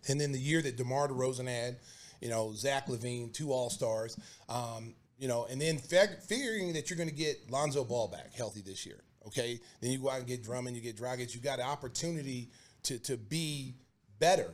And 0.08 0.22
then 0.22 0.32
the 0.32 0.40
year 0.40 0.62
that 0.62 0.78
DeMar 0.78 1.10
DeRozan 1.10 1.48
had, 1.48 1.78
you 2.22 2.30
know, 2.30 2.54
Zach 2.54 2.88
LaVine, 2.88 3.34
two 3.34 3.52
All 3.52 3.70
Stars, 3.70 4.18
um, 4.48 4.94
you 5.18 5.28
know, 5.28 5.48
and 5.50 5.60
then 5.60 5.78
fig- 5.78 6.22
figuring 6.28 6.74
that 6.74 6.90
you're 6.90 6.98
going 6.98 7.10
to 7.10 7.16
get 7.16 7.50
Lonzo 7.50 7.84
Ball 7.84 8.08
back 8.08 8.34
healthy 8.34 8.62
this 8.62 8.86
year. 8.86 9.00
Okay, 9.28 9.60
then 9.82 9.92
you 9.92 10.00
go 10.00 10.10
out 10.10 10.20
and 10.20 10.28
get 10.28 10.44
Drummond, 10.44 10.76
you 10.76 10.82
get 10.82 10.98
Dragic, 10.98 11.36
you 11.36 11.42
got 11.42 11.60
an 11.60 11.66
opportunity 11.66 12.50
to 12.84 12.98
to 13.00 13.18
be 13.18 13.74
better. 14.20 14.54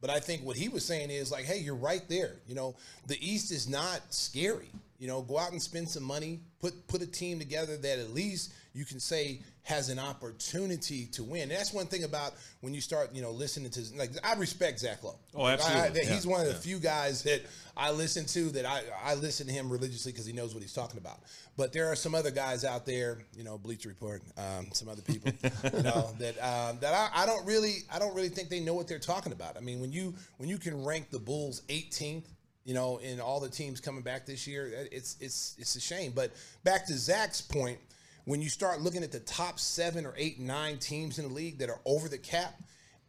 But 0.00 0.10
I 0.10 0.18
think 0.18 0.42
what 0.42 0.56
he 0.56 0.68
was 0.68 0.84
saying 0.84 1.10
is 1.10 1.30
like, 1.30 1.44
hey, 1.44 1.58
you're 1.58 1.74
right 1.74 2.02
there. 2.08 2.36
You 2.46 2.54
know, 2.54 2.74
the 3.06 3.18
East 3.20 3.52
is 3.52 3.68
not 3.68 4.00
scary. 4.08 4.70
You 4.98 5.08
know, 5.08 5.22
go 5.22 5.38
out 5.38 5.52
and 5.52 5.60
spend 5.60 5.88
some 5.88 6.02
money, 6.02 6.40
put 6.60 6.86
put 6.86 7.02
a 7.02 7.06
team 7.06 7.38
together 7.38 7.76
that 7.76 7.98
at 7.98 8.10
least 8.10 8.52
you 8.72 8.84
can 8.84 9.00
say 9.00 9.40
has 9.62 9.88
an 9.88 9.98
opportunity 9.98 11.06
to 11.06 11.22
win. 11.22 11.42
And 11.42 11.50
that's 11.52 11.72
one 11.72 11.86
thing 11.86 12.04
about 12.04 12.32
when 12.60 12.72
you 12.74 12.80
start, 12.80 13.14
you 13.14 13.22
know, 13.22 13.30
listening 13.30 13.70
to 13.72 13.82
like 13.96 14.10
I 14.24 14.34
respect 14.34 14.80
Zach 14.80 15.02
Lowe. 15.02 15.16
Oh, 15.34 15.42
Like, 15.42 15.60
I- 15.60 15.64
I- 15.64 15.86
absolutely. 15.86 16.06
he's 16.14 16.26
one 16.26 16.40
of 16.40 16.46
the 16.46 16.52
yeah. 16.54 16.58
few 16.60 16.78
guys 16.78 17.22
that 17.24 17.42
I 17.76 17.90
listen 17.90 18.26
to 18.26 18.50
that 18.50 18.66
I 18.66 18.82
I 19.04 19.14
listen 19.14 19.46
to 19.46 19.52
him 19.52 19.70
religiously 19.70 20.12
because 20.12 20.26
he 20.26 20.32
knows 20.32 20.54
what 20.54 20.62
he's 20.62 20.72
talking 20.72 20.98
about. 20.98 21.20
But 21.56 21.72
there 21.72 21.90
are 21.90 21.96
some 21.96 22.14
other 22.14 22.30
guys 22.30 22.64
out 22.64 22.86
there, 22.86 23.18
you 23.36 23.44
know, 23.44 23.58
Bleacher 23.58 23.88
Report, 23.88 24.22
um, 24.38 24.68
some 24.72 24.88
other 24.88 25.02
people, 25.02 25.32
you 25.76 25.82
know, 25.82 26.10
that 26.18 26.36
um, 26.42 26.78
that 26.80 26.94
I, 26.94 27.22
I 27.22 27.26
don't 27.26 27.44
really 27.46 27.78
I 27.92 27.98
don't 27.98 28.14
really 28.14 28.28
think 28.28 28.48
they 28.48 28.60
know 28.60 28.74
what 28.74 28.88
they're 28.88 28.98
talking 28.98 29.32
about. 29.32 29.56
I 29.56 29.60
mean, 29.60 29.80
when 29.80 29.92
you 29.92 30.14
when 30.38 30.48
you 30.48 30.58
can 30.58 30.84
rank 30.84 31.10
the 31.10 31.18
Bulls 31.18 31.62
18th 31.68 32.24
you 32.66 32.74
know, 32.74 32.98
in 32.98 33.20
all 33.20 33.40
the 33.40 33.48
teams 33.48 33.80
coming 33.80 34.02
back 34.02 34.26
this 34.26 34.46
year. 34.46 34.70
It's 34.92 35.16
it's 35.18 35.56
it's 35.58 35.76
a 35.76 35.80
shame. 35.80 36.12
But 36.14 36.30
back 36.62 36.86
to 36.88 36.92
Zach's 36.92 37.40
point, 37.40 37.78
when 38.24 38.42
you 38.42 38.48
start 38.48 38.80
looking 38.80 39.02
at 39.02 39.12
the 39.12 39.20
top 39.20 39.58
seven 39.58 40.06
or 40.06 40.14
eight, 40.16 40.38
nine 40.38 40.78
teams 40.78 41.18
in 41.18 41.28
the 41.28 41.34
league 41.34 41.58
that 41.58 41.70
are 41.70 41.80
over 41.84 42.08
the 42.08 42.18
cap, 42.18 42.60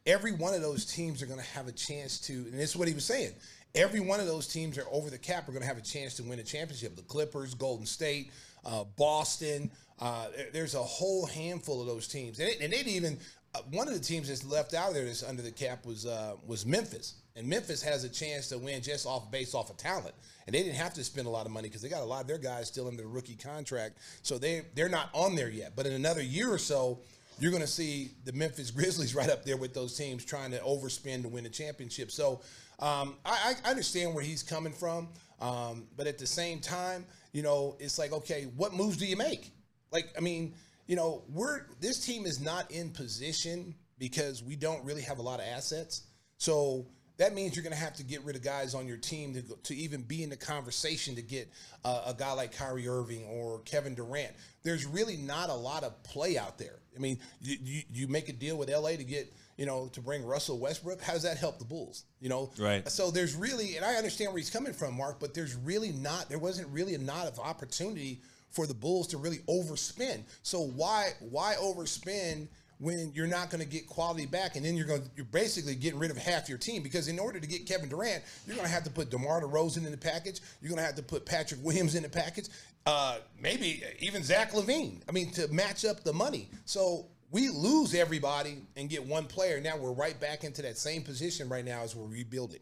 every 0.05 0.31
one 0.31 0.53
of 0.53 0.61
those 0.61 0.85
teams 0.85 1.21
are 1.21 1.25
going 1.25 1.39
to 1.39 1.45
have 1.45 1.67
a 1.67 1.71
chance 1.71 2.19
to. 2.21 2.33
And 2.33 2.53
this 2.53 2.71
is 2.71 2.75
what 2.75 2.87
he 2.87 2.93
was 2.93 3.05
saying. 3.05 3.33
Every 3.73 3.99
one 3.99 4.19
of 4.19 4.27
those 4.27 4.47
teams 4.47 4.77
are 4.77 4.85
over 4.91 5.09
the 5.09 5.17
cap 5.17 5.47
are 5.47 5.51
going 5.51 5.61
to 5.61 5.67
have 5.67 5.77
a 5.77 5.81
chance 5.81 6.15
to 6.15 6.23
win 6.23 6.39
a 6.39 6.43
championship. 6.43 6.95
The 6.95 7.03
Clippers, 7.03 7.53
Golden 7.53 7.85
State, 7.85 8.31
uh, 8.65 8.83
Boston. 8.97 9.71
Uh, 9.99 10.27
there's 10.51 10.75
a 10.75 10.83
whole 10.83 11.25
handful 11.25 11.79
of 11.79 11.87
those 11.87 12.07
teams, 12.07 12.39
and, 12.39 12.49
it, 12.49 12.59
and 12.59 12.73
they'd 12.73 12.87
even 12.87 13.19
uh, 13.53 13.59
one 13.71 13.87
of 13.87 13.93
the 13.93 13.99
teams 13.99 14.29
that's 14.29 14.43
left 14.43 14.73
out 14.73 14.89
of 14.89 14.93
there 14.95 15.05
that's 15.05 15.23
under 15.23 15.41
the 15.41 15.51
cap 15.51 15.85
was 15.85 16.05
uh, 16.05 16.35
was 16.47 16.65
Memphis, 16.65 17.15
and 17.35 17.47
Memphis 17.47 17.81
has 17.81 18.03
a 18.03 18.09
chance 18.09 18.49
to 18.49 18.57
win 18.57 18.81
just 18.81 19.05
off 19.05 19.31
based 19.31 19.55
off 19.55 19.69
of 19.69 19.77
talent, 19.77 20.13
and 20.45 20.53
they 20.53 20.63
didn't 20.63 20.75
have 20.75 20.93
to 20.95 21.03
spend 21.03 21.27
a 21.27 21.29
lot 21.29 21.45
of 21.45 21.51
money 21.51 21.67
because 21.67 21.81
they 21.81 21.89
got 21.89 22.01
a 22.01 22.05
lot 22.05 22.21
of 22.21 22.27
their 22.27 22.37
guys 22.37 22.67
still 22.67 22.87
under 22.87 23.03
the 23.03 23.07
rookie 23.07 23.35
contract, 23.35 23.97
so 24.21 24.37
they 24.37 24.63
they're 24.75 24.89
not 24.89 25.09
on 25.13 25.35
there 25.35 25.49
yet. 25.49 25.73
But 25.75 25.85
in 25.85 25.93
another 25.93 26.21
year 26.21 26.51
or 26.51 26.57
so, 26.57 26.99
you're 27.39 27.51
going 27.51 27.63
to 27.63 27.67
see 27.67 28.11
the 28.25 28.33
Memphis 28.33 28.71
Grizzlies 28.75 29.15
right 29.15 29.29
up 29.29 29.45
there 29.45 29.57
with 29.57 29.73
those 29.73 29.97
teams 29.97 30.25
trying 30.25 30.51
to 30.51 30.59
overspend 30.59 31.23
to 31.23 31.29
win 31.29 31.45
a 31.45 31.49
championship. 31.49 32.11
So 32.11 32.41
um, 32.79 33.15
I, 33.25 33.55
I 33.65 33.69
understand 33.69 34.13
where 34.13 34.23
he's 34.23 34.43
coming 34.43 34.73
from, 34.73 35.09
um, 35.39 35.87
but 35.97 36.07
at 36.07 36.17
the 36.17 36.27
same 36.27 36.59
time, 36.59 37.05
you 37.31 37.43
know, 37.43 37.75
it's 37.79 37.97
like 37.97 38.11
okay, 38.11 38.47
what 38.55 38.73
moves 38.73 38.97
do 38.97 39.05
you 39.05 39.17
make? 39.17 39.51
Like, 39.91 40.13
I 40.17 40.21
mean 40.21 40.53
you 40.91 40.97
know, 40.97 41.23
we're 41.29 41.61
this 41.79 42.05
team 42.05 42.25
is 42.25 42.41
not 42.41 42.69
in 42.69 42.89
position 42.89 43.73
because 43.97 44.43
we 44.43 44.57
don't 44.57 44.83
really 44.83 45.03
have 45.03 45.19
a 45.19 45.21
lot 45.21 45.39
of 45.39 45.45
assets. 45.45 46.01
So 46.37 46.85
that 47.21 47.35
means 47.35 47.55
you're 47.55 47.61
going 47.61 47.71
to 47.71 47.79
have 47.79 47.93
to 47.93 48.03
get 48.03 48.23
rid 48.23 48.35
of 48.35 48.41
guys 48.41 48.73
on 48.73 48.87
your 48.87 48.97
team 48.97 49.35
to, 49.35 49.43
to 49.61 49.75
even 49.75 50.01
be 50.01 50.23
in 50.23 50.31
the 50.31 50.35
conversation 50.35 51.13
to 51.15 51.21
get 51.21 51.47
uh, 51.85 52.01
a 52.07 52.15
guy 52.15 52.31
like 52.33 52.51
Kyrie 52.51 52.87
Irving 52.87 53.23
or 53.25 53.59
Kevin 53.59 53.93
Durant. 53.93 54.31
There's 54.63 54.87
really 54.87 55.17
not 55.17 55.51
a 55.51 55.53
lot 55.53 55.83
of 55.83 56.01
play 56.01 56.39
out 56.39 56.57
there. 56.57 56.79
I 56.95 56.99
mean, 56.99 57.19
you, 57.39 57.57
you, 57.63 57.81
you 57.93 58.07
make 58.07 58.27
a 58.27 58.33
deal 58.33 58.57
with 58.57 58.71
LA 58.71 58.91
to 58.91 59.03
get, 59.03 59.31
you 59.55 59.67
know, 59.67 59.87
to 59.93 60.01
bring 60.01 60.25
Russell 60.25 60.57
Westbrook. 60.57 60.99
How 60.99 61.13
does 61.13 61.21
that 61.21 61.37
help 61.37 61.59
the 61.59 61.65
Bulls? 61.65 62.05
You 62.21 62.29
know, 62.29 62.49
Right. 62.57 62.89
So 62.89 63.11
there's 63.11 63.35
really, 63.35 63.75
and 63.75 63.85
I 63.85 63.93
understand 63.93 64.31
where 64.31 64.39
he's 64.39 64.49
coming 64.49 64.73
from, 64.73 64.97
Mark, 64.97 65.19
but 65.19 65.35
there's 65.35 65.55
really 65.55 65.91
not, 65.91 66.27
there 66.27 66.39
wasn't 66.39 66.69
really 66.69 66.95
a 66.95 66.99
lot 66.99 67.27
of 67.27 67.37
opportunity 67.39 68.21
for 68.49 68.65
the 68.65 68.73
Bulls 68.73 69.07
to 69.09 69.17
really 69.17 69.39
overspend. 69.47 70.23
So 70.43 70.61
why 70.61 71.11
why 71.19 71.55
overspend 71.61 72.47
when 72.81 73.11
you're 73.13 73.27
not 73.27 73.51
going 73.51 73.63
to 73.63 73.69
get 73.69 73.87
quality 73.87 74.25
back, 74.25 74.55
and 74.55 74.65
then 74.65 74.75
you're 74.75 74.87
going 74.87 75.03
you're 75.15 75.25
basically 75.25 75.75
getting 75.75 75.99
rid 75.99 76.09
of 76.09 76.17
half 76.17 76.49
your 76.49 76.57
team 76.57 76.81
because 76.81 77.07
in 77.07 77.19
order 77.19 77.39
to 77.39 77.47
get 77.47 77.67
Kevin 77.67 77.87
Durant, 77.87 78.23
you're 78.45 78.55
going 78.55 78.67
to 78.67 78.73
have 78.73 78.83
to 78.83 78.89
put 78.89 79.11
DeMar 79.11 79.41
DeRozan 79.41 79.85
in 79.85 79.91
the 79.91 79.97
package. 79.97 80.41
You're 80.61 80.69
going 80.69 80.79
to 80.79 80.85
have 80.85 80.95
to 80.95 81.03
put 81.03 81.25
Patrick 81.25 81.63
Williams 81.63 81.93
in 81.95 82.01
the 82.03 82.09
package. 82.09 82.49
Uh, 82.87 83.17
maybe 83.39 83.83
even 83.99 84.23
Zach 84.23 84.53
LaVine. 84.53 85.01
I 85.07 85.11
mean, 85.11 85.31
to 85.33 85.47
match 85.49 85.85
up 85.85 86.03
the 86.03 86.11
money. 86.11 86.49
So 86.65 87.05
we 87.29 87.49
lose 87.49 87.93
everybody 87.93 88.63
and 88.75 88.89
get 88.89 89.05
one 89.05 89.25
player. 89.25 89.61
Now 89.61 89.77
we're 89.77 89.93
right 89.93 90.19
back 90.19 90.43
into 90.43 90.63
that 90.63 90.77
same 90.77 91.03
position 91.03 91.47
right 91.49 91.63
now 91.63 91.81
as 91.81 91.95
we're 91.95 92.07
rebuilding. 92.07 92.61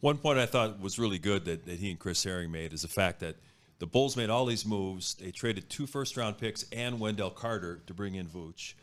One 0.00 0.18
point 0.18 0.38
I 0.38 0.44
thought 0.44 0.78
was 0.78 0.98
really 0.98 1.18
good 1.18 1.46
that, 1.46 1.64
that 1.64 1.78
he 1.78 1.90
and 1.90 1.98
Chris 1.98 2.22
Herring 2.22 2.52
made 2.52 2.74
is 2.74 2.82
the 2.82 2.88
fact 2.88 3.20
that 3.20 3.36
the 3.78 3.86
Bulls 3.86 4.16
made 4.16 4.28
all 4.28 4.44
these 4.44 4.66
moves. 4.66 5.14
They 5.14 5.30
traded 5.30 5.70
two 5.70 5.86
first 5.86 6.18
round 6.18 6.36
picks 6.36 6.66
and 6.72 7.00
Wendell 7.00 7.30
Carter 7.30 7.80
to 7.86 7.94
bring 7.94 8.14
in 8.14 8.26
Vooch. 8.26 8.74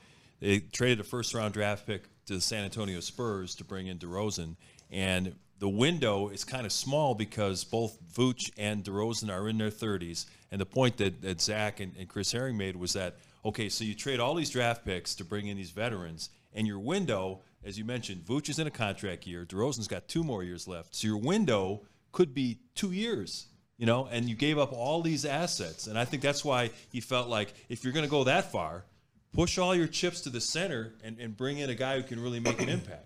They 0.44 0.60
traded 0.60 1.00
a 1.00 1.06
first 1.06 1.34
round 1.34 1.54
draft 1.54 1.88
pick 1.88 2.04
to 2.26 2.34
the 2.34 2.42
San 2.42 2.66
Antonio 2.66 3.00
Spurs 3.00 3.56
to 3.56 3.64
bring 3.64 3.88
in 3.88 3.98
DeRozan. 3.98 4.58
And 4.92 5.36
the 5.60 5.70
window 5.70 6.28
is 6.28 6.44
kind 6.44 6.66
of 6.66 6.74
small 6.74 7.16
because 7.16 7.64
both 7.64 7.98
Vooch 8.14 8.52
and 8.58 8.84
DeRozan 8.84 9.32
are 9.32 9.48
in 9.48 9.58
their 9.58 9.70
30s. 9.70 10.26
And 10.52 10.60
the 10.60 10.66
point 10.66 10.98
that, 10.98 11.22
that 11.22 11.40
Zach 11.40 11.80
and, 11.80 11.94
and 11.98 12.10
Chris 12.10 12.34
Herring 12.34 12.58
made 12.58 12.76
was 12.76 12.92
that, 12.92 13.16
okay, 13.46 13.70
so 13.70 13.86
you 13.86 13.96
trade 13.96 14.20
all 14.20 14.36
these 14.36 14.50
draft 14.50 14.84
picks 14.84 15.16
to 15.16 15.24
bring 15.24 15.48
in 15.48 15.56
these 15.56 15.72
veterans, 15.72 16.30
and 16.54 16.68
your 16.68 16.80
window, 16.80 17.40
as 17.64 17.78
you 17.78 17.86
mentioned, 17.86 18.26
Vooch 18.26 18.50
is 18.50 18.60
in 18.60 18.68
a 18.68 18.72
contract 18.72 19.26
year. 19.26 19.46
DeRozan's 19.46 19.88
got 19.88 20.10
two 20.10 20.26
more 20.26 20.44
years 20.44 20.68
left. 20.68 20.94
So 20.94 21.08
your 21.08 21.18
window 21.18 21.84
could 22.12 22.34
be 22.34 22.60
two 22.76 22.92
years, 22.92 23.48
you 23.78 23.86
know, 23.86 24.10
and 24.12 24.28
you 24.28 24.36
gave 24.36 24.58
up 24.58 24.74
all 24.74 25.02
these 25.02 25.24
assets. 25.24 25.88
And 25.88 25.98
I 25.98 26.04
think 26.04 26.22
that's 26.22 26.44
why 26.44 26.72
he 26.92 27.00
felt 27.00 27.30
like 27.30 27.54
if 27.70 27.86
you're 27.86 27.94
going 27.94 28.06
to 28.06 28.12
go 28.12 28.26
that 28.26 28.52
far, 28.52 28.84
push 29.34 29.58
all 29.58 29.76
your 29.76 29.88
chips 29.88 30.22
to 30.22 30.30
the 30.30 30.42
center 30.42 30.94
and, 31.04 31.20
and 31.20 31.36
bring 31.36 31.58
in 31.58 31.70
a 31.70 31.76
guy 31.76 31.98
who 31.98 32.04
can 32.04 32.22
really 32.22 32.40
make 32.40 32.62
an 32.62 32.70
impact. 32.70 33.06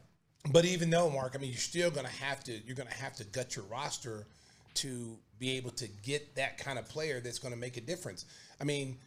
But 0.51 0.65
even 0.65 0.89
though, 0.89 1.09
Mark, 1.09 1.33
I 1.35 1.39
mean, 1.39 1.49
you're 1.49 1.59
still 1.59 1.91
going 1.91 2.05
to 2.05 2.11
have 2.11 2.43
to 2.45 2.51
you're 2.65 2.75
going 2.75 2.89
to 2.89 2.95
have 2.95 3.15
to 3.17 3.23
gut 3.25 3.55
your 3.55 3.65
roster 3.65 4.27
to 4.75 5.17
be 5.39 5.57
able 5.57 5.71
to 5.71 5.87
get 6.03 6.35
that 6.35 6.57
kind 6.57 6.79
of 6.79 6.87
player 6.87 7.19
that's 7.19 7.39
going 7.39 7.53
to 7.53 7.59
make 7.59 7.77
a 7.77 7.81
difference. 7.81 8.25
I 8.61 8.63
mean, 8.63 8.97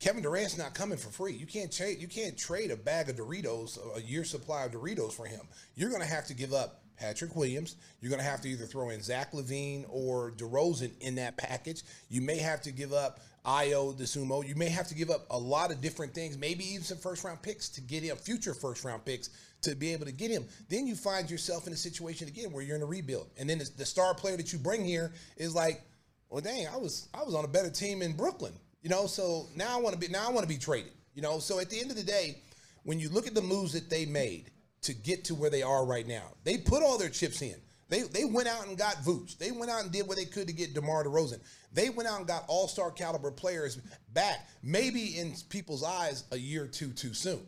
Kevin 0.00 0.22
Durant's 0.22 0.58
not 0.58 0.74
coming 0.74 0.98
for 0.98 1.10
free. 1.10 1.32
You 1.32 1.46
can't 1.46 1.72
trade 1.72 1.98
you 2.00 2.08
can't 2.08 2.36
trade 2.36 2.70
a 2.70 2.76
bag 2.76 3.08
of 3.08 3.16
Doritos, 3.16 3.78
a 3.96 4.02
year 4.02 4.24
supply 4.24 4.64
of 4.64 4.72
Doritos 4.72 5.12
for 5.12 5.26
him. 5.26 5.42
You're 5.76 5.90
going 5.90 6.02
to 6.02 6.08
have 6.08 6.26
to 6.26 6.34
give 6.34 6.52
up 6.52 6.82
Patrick 6.96 7.36
Williams. 7.36 7.76
You're 8.00 8.10
going 8.10 8.22
to 8.22 8.28
have 8.28 8.40
to 8.42 8.48
either 8.48 8.66
throw 8.66 8.90
in 8.90 9.02
Zach 9.02 9.32
LaVine 9.32 9.86
or 9.88 10.32
DeRozan 10.32 10.92
in 11.00 11.16
that 11.16 11.36
package. 11.36 11.82
You 12.08 12.22
may 12.22 12.38
have 12.38 12.60
to 12.62 12.72
give 12.72 12.92
up 12.92 13.20
Ayo 13.44 13.94
Dosunmu. 13.94 14.46
You 14.46 14.54
may 14.54 14.68
have 14.68 14.88
to 14.88 14.94
give 14.94 15.10
up 15.10 15.26
a 15.30 15.38
lot 15.38 15.70
of 15.70 15.80
different 15.80 16.14
things, 16.14 16.38
maybe 16.38 16.64
even 16.72 16.82
some 16.82 16.98
first 16.98 17.24
round 17.24 17.42
picks 17.42 17.68
to 17.70 17.80
get 17.80 18.02
him, 18.02 18.16
future 18.16 18.54
first 18.54 18.84
round 18.84 19.04
picks 19.04 19.30
to 19.62 19.74
be 19.74 19.92
able 19.92 20.06
to 20.06 20.12
get 20.12 20.30
him. 20.30 20.44
Then 20.68 20.86
you 20.86 20.94
find 20.94 21.30
yourself 21.30 21.66
in 21.66 21.72
a 21.72 21.76
situation 21.76 22.28
again 22.28 22.52
where 22.52 22.62
you're 22.62 22.76
in 22.76 22.82
a 22.82 22.86
rebuild, 22.86 23.28
and 23.38 23.48
then 23.48 23.58
the, 23.58 23.70
the 23.76 23.84
star 23.84 24.14
player 24.14 24.36
that 24.36 24.52
you 24.52 24.58
bring 24.58 24.84
here 24.84 25.12
is 25.36 25.54
like, 25.54 25.82
well, 26.30 26.40
dang, 26.40 26.66
I 26.68 26.76
was 26.76 27.08
I 27.14 27.22
was 27.22 27.34
on 27.34 27.44
a 27.44 27.48
better 27.48 27.70
team 27.70 28.02
in 28.02 28.16
Brooklyn, 28.16 28.54
you 28.82 28.88
know. 28.88 29.06
So 29.06 29.46
now 29.54 29.78
I 29.78 29.80
want 29.80 29.94
to 29.94 30.00
be 30.00 30.08
now 30.08 30.26
I 30.26 30.32
want 30.32 30.42
to 30.42 30.52
be 30.52 30.58
traded, 30.58 30.92
you 31.14 31.22
know. 31.22 31.38
So 31.38 31.60
at 31.60 31.68
the 31.68 31.78
end 31.80 31.90
of 31.90 31.96
the 31.96 32.02
day, 32.02 32.38
when 32.84 32.98
you 32.98 33.10
look 33.10 33.26
at 33.26 33.34
the 33.34 33.42
moves 33.42 33.72
that 33.74 33.90
they 33.90 34.06
made 34.06 34.50
to 34.82 34.94
get 34.94 35.24
to 35.26 35.34
where 35.34 35.50
they 35.50 35.62
are 35.62 35.84
right 35.84 36.06
now, 36.06 36.32
they 36.44 36.56
put 36.56 36.82
all 36.82 36.98
their 36.98 37.10
chips 37.10 37.42
in. 37.42 37.56
They 37.88 38.02
they 38.02 38.24
went 38.24 38.48
out 38.48 38.66
and 38.66 38.76
got 38.76 38.96
Vooch. 38.96 39.38
They 39.38 39.52
went 39.52 39.70
out 39.70 39.82
and 39.82 39.92
did 39.92 40.08
what 40.08 40.16
they 40.16 40.24
could 40.24 40.46
to 40.48 40.52
get 40.52 40.74
DeMar 40.74 41.04
DeRozan. 41.04 41.40
They 41.74 41.90
went 41.90 42.08
out 42.08 42.18
and 42.18 42.26
got 42.26 42.44
all 42.48 42.68
star 42.68 42.90
caliber 42.90 43.30
players 43.30 43.76
back. 44.12 44.48
Maybe 44.62 45.18
in 45.18 45.34
people's 45.50 45.84
eyes, 45.84 46.24
a 46.30 46.38
year 46.38 46.64
or 46.64 46.68
two 46.68 46.90
too 46.90 47.12
soon. 47.12 47.40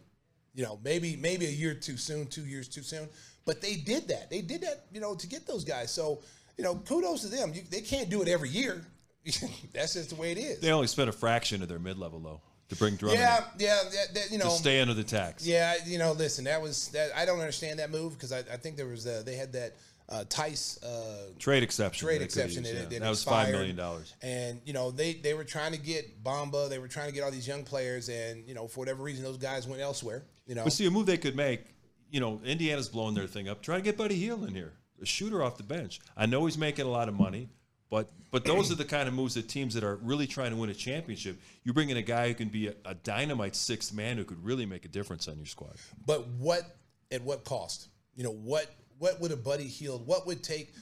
You 0.55 0.65
know, 0.65 0.79
maybe 0.83 1.17
maybe 1.17 1.47
a 1.47 1.51
year 1.51 1.75
too 1.75 1.97
soon, 1.97 2.27
two 2.27 2.45
years 2.45 2.69
too 2.69 2.83
soon. 2.83 3.09
But 3.45 3.63
they 3.63 3.77
did 3.77 4.09
that. 4.09 4.29
They 4.29 4.43
did 4.43 4.63
that. 4.63 4.87
You 4.93 5.01
know, 5.01 5.15
to 5.15 5.27
get 5.27 5.47
those 5.47 5.65
guys. 5.65 5.93
So 5.93 6.23
you 6.57 6.65
know, 6.65 6.77
kudos 6.77 7.23
to 7.23 7.29
them. 7.29 7.53
You, 7.55 7.63
they 7.71 7.81
can't 7.81 8.11
do 8.11 8.23
it 8.23 8.29
every 8.29 8.49
year. 8.49 8.85
That's 9.73 9.95
just 9.95 10.11
the 10.11 10.15
way 10.17 10.33
it 10.33 10.39
is. 10.39 10.61
They 10.61 10.73
only 10.73 10.87
spent 10.87 11.09
a 11.09 11.13
fraction 11.13 11.63
of 11.63 11.69
their 11.69 11.79
mid 11.79 11.99
level 11.99 12.21
though 12.21 12.41
to 12.69 12.77
bring 12.77 12.97
Drummond 12.97 13.21
yeah, 13.21 13.45
yeah, 13.59 13.79
that, 13.85 14.15
that, 14.15 14.31
you 14.31 14.39
know, 14.39 14.47
to 14.47 14.51
stay 14.51 14.81
under 14.81 14.95
the 14.95 15.05
tax. 15.05 15.47
yeah, 15.47 15.75
you 15.87 15.99
know, 15.99 16.13
listen, 16.13 16.45
that 16.45 16.61
was 16.61 16.89
that. 16.89 17.11
I 17.15 17.25
don't 17.25 17.39
understand 17.39 17.79
that 17.79 17.91
move 17.91 18.15
because 18.15 18.33
I, 18.33 18.39
I 18.39 18.57
think 18.57 18.77
there 18.77 18.87
was 18.87 19.07
uh, 19.07 19.23
they 19.25 19.37
had 19.37 19.53
that 19.53 19.77
uh, 20.09 20.25
Tice 20.29 20.83
uh, 20.83 21.31
Trade 21.39 21.63
exception. 21.63 22.07
trade 22.07 22.23
exception 22.23 22.65
used, 22.65 22.75
that, 22.75 22.83
yeah. 22.83 22.89
that 22.89 23.01
that 23.01 23.09
was 23.11 23.25
five 23.25 23.51
million 23.51 23.77
dollars. 23.77 24.15
And 24.23 24.61
you 24.65 24.73
know 24.73 24.91
they 24.91 25.15
they 25.15 25.35
were 25.35 25.45
trying 25.45 25.73
to 25.73 25.79
get 25.79 26.23
Bamba, 26.23 26.69
they 26.69 26.79
were 26.79 26.89
trying 26.89 27.09
to 27.09 27.15
get 27.15 27.23
all 27.25 27.31
these 27.31 27.49
young 27.49 27.65
players, 27.65 28.09
and 28.09 28.47
you 28.47 28.55
know 28.55 28.69
for 28.69 28.81
whatever 28.81 29.03
reason 29.03 29.25
those 29.25 29.39
guys 29.39 29.67
went 29.67 29.83
elsewhere. 29.83 30.25
You 30.47 30.55
know, 30.55 30.65
But 30.65 30.73
see, 30.73 30.87
a 30.87 30.91
move 30.91 31.07
they 31.07 31.17
could 31.17 31.35
make, 31.35 31.75
you 32.11 32.21
know, 32.21 32.41
Indiana's 32.45 32.89
blowing 32.89 33.15
their 33.15 33.27
thing 33.27 33.49
up. 33.49 33.63
Try 33.63 33.77
to 33.77 33.83
get 33.83 33.97
Buddy 33.97 34.15
Hield 34.15 34.45
in 34.45 34.55
here, 34.55 34.75
a 35.03 35.07
shooter 35.07 35.43
off 35.43 35.57
the 35.57 35.65
bench. 35.65 36.01
I 36.17 36.27
know 36.27 36.45
he's 36.47 36.57
making 36.57 36.87
a 36.87 36.91
lot 36.91 37.09
of 37.09 37.15
money, 37.15 37.49
but 37.91 38.13
but 38.31 38.45
those 38.45 38.71
are 38.71 38.77
the 38.77 38.85
kind 38.85 39.09
of 39.09 39.15
moves 39.15 39.35
that 39.35 39.49
teams 39.49 39.75
that 39.75 39.83
are 39.83 39.97
really 39.97 40.29
trying 40.29 40.51
to 40.51 40.57
win 40.57 40.71
a 40.71 40.75
championship. 40.75 41.41
You 41.65 41.73
bring 41.73 41.91
in 41.91 41.97
a 41.97 42.03
guy 42.03 42.29
who 42.29 42.35
can 42.35 42.49
be 42.49 42.69
a, 42.69 42.75
a 42.85 42.95
dynamite 42.95 43.57
sixth 43.57 43.93
man 43.93 44.19
who 44.19 44.25
could 44.25 44.45
really 44.45 44.67
make 44.67 44.85
a 44.85 44.89
difference 44.89 45.27
on 45.27 45.37
your 45.37 45.47
squad. 45.47 45.75
But 46.07 46.29
what 46.29 46.63
at 47.11 47.23
what 47.23 47.45
cost? 47.45 47.89
You 48.15 48.25
know 48.25 48.33
what 48.33 48.73
what 48.99 49.21
would 49.21 49.33
a 49.33 49.37
Buddy 49.37 49.65
Hield? 49.69 50.07
What 50.07 50.27
would 50.27 50.43
take 50.43 50.73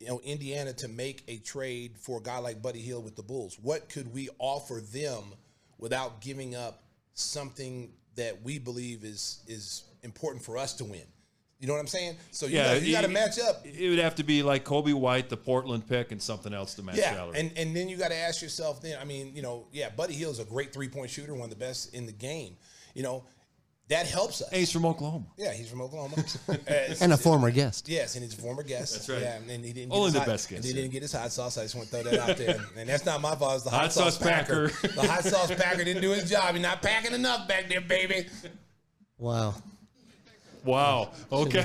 you 0.00 0.08
know 0.08 0.20
Indiana 0.24 0.72
to 0.74 0.88
make 0.88 1.22
a 1.28 1.38
trade 1.38 1.92
for 1.98 2.18
a 2.18 2.22
guy 2.22 2.38
like 2.38 2.62
Buddy 2.62 2.80
Hield 2.80 3.04
with 3.04 3.16
the 3.16 3.22
Bulls? 3.22 3.58
What 3.60 3.88
could 3.88 4.12
we 4.12 4.28
offer 4.38 4.80
them 4.92 5.24
without 5.78 6.20
giving 6.20 6.54
up 6.54 6.82
something 7.14 7.92
that 8.16 8.42
we 8.42 8.58
believe 8.58 9.04
is 9.04 9.40
is 9.46 9.84
important 10.02 10.44
for 10.44 10.56
us 10.58 10.74
to 10.74 10.84
win? 10.84 11.02
You 11.60 11.68
know 11.68 11.74
what 11.74 11.80
I'm 11.80 11.86
saying? 11.86 12.16
So 12.30 12.44
you 12.46 12.56
Yeah, 12.56 12.74
got, 12.74 12.82
you 12.82 12.92
got 12.92 13.00
to 13.02 13.08
match 13.08 13.38
up. 13.38 13.64
It 13.64 13.88
would 13.88 13.98
have 14.00 14.16
to 14.16 14.22
be 14.24 14.42
like 14.42 14.64
Coby 14.64 14.92
White, 14.92 15.30
the 15.30 15.36
Portland 15.36 15.88
pick, 15.88 16.12
and 16.12 16.20
something 16.20 16.52
else 16.52 16.74
to 16.74 16.82
match 16.82 16.96
Yeah, 16.96 17.14
salary. 17.14 17.38
and 17.38 17.52
and 17.56 17.74
then 17.74 17.88
you 17.88 17.96
got 17.96 18.08
to 18.10 18.16
ask 18.16 18.42
yourself. 18.42 18.82
Then 18.82 18.98
I 19.00 19.04
mean, 19.04 19.34
you 19.34 19.40
know, 19.42 19.66
yeah, 19.72 19.88
Buddy 19.88 20.14
Hield's 20.14 20.40
a 20.40 20.44
great 20.44 20.72
three 20.72 20.88
point 20.88 21.10
shooter, 21.10 21.32
one 21.32 21.44
of 21.44 21.50
the 21.50 21.56
best 21.56 21.94
in 21.94 22.04
the 22.06 22.12
game. 22.12 22.56
You 22.94 23.02
know, 23.02 23.24
that 23.88 24.06
helps 24.06 24.40
us. 24.42 24.48
hey, 24.50 24.60
he's 24.60 24.72
from 24.72 24.86
Oklahoma. 24.86 25.26
Yeah, 25.36 25.52
he's 25.52 25.68
from 25.68 25.82
Oklahoma. 25.82 26.16
Uh, 26.48 26.94
and 27.00 27.12
a 27.12 27.16
former 27.16 27.50
guest. 27.50 27.88
Yes, 27.88 28.14
and 28.14 28.24
he's 28.24 28.36
a 28.38 28.40
former 28.40 28.62
guest. 28.62 28.94
That's 28.94 29.08
right. 29.08 29.20
Yeah, 29.20 29.38
and 29.54 29.64
he 29.64 29.72
didn't 29.72 29.92
Only 29.92 30.04
get 30.04 30.04
his 30.06 30.12
the 30.14 30.18
hot, 30.20 30.26
best 30.28 30.50
and 30.50 30.56
guest, 30.56 30.68
He 30.68 30.74
yeah. 30.74 30.80
didn't 30.82 30.92
get 30.92 31.02
his 31.02 31.12
hot 31.12 31.32
sauce. 31.32 31.58
I 31.58 31.62
just 31.62 31.74
want 31.74 31.88
to 31.90 32.02
throw 32.02 32.10
that 32.10 32.30
out 32.30 32.36
there. 32.36 32.60
And 32.78 32.88
that's 32.88 33.04
not 33.04 33.20
my 33.20 33.34
fault. 33.34 33.54
It's 33.56 33.64
the 33.64 33.70
hot, 33.70 33.80
Hot 33.82 33.92
sauce 33.92 34.16
packer. 34.18 34.68
the 34.68 35.06
hot 35.06 35.24
sauce 35.24 35.50
packer 35.54 35.84
didn't 35.84 36.02
do 36.02 36.10
his 36.10 36.28
job. 36.30 36.54
He's 36.54 36.62
not 36.62 36.80
packing 36.82 37.12
enough 37.12 37.46
back 37.48 37.68
there, 37.68 37.80
baby. 37.82 38.26
Wow. 39.18 39.54
Wow. 40.64 41.10
Okay. 41.30 41.60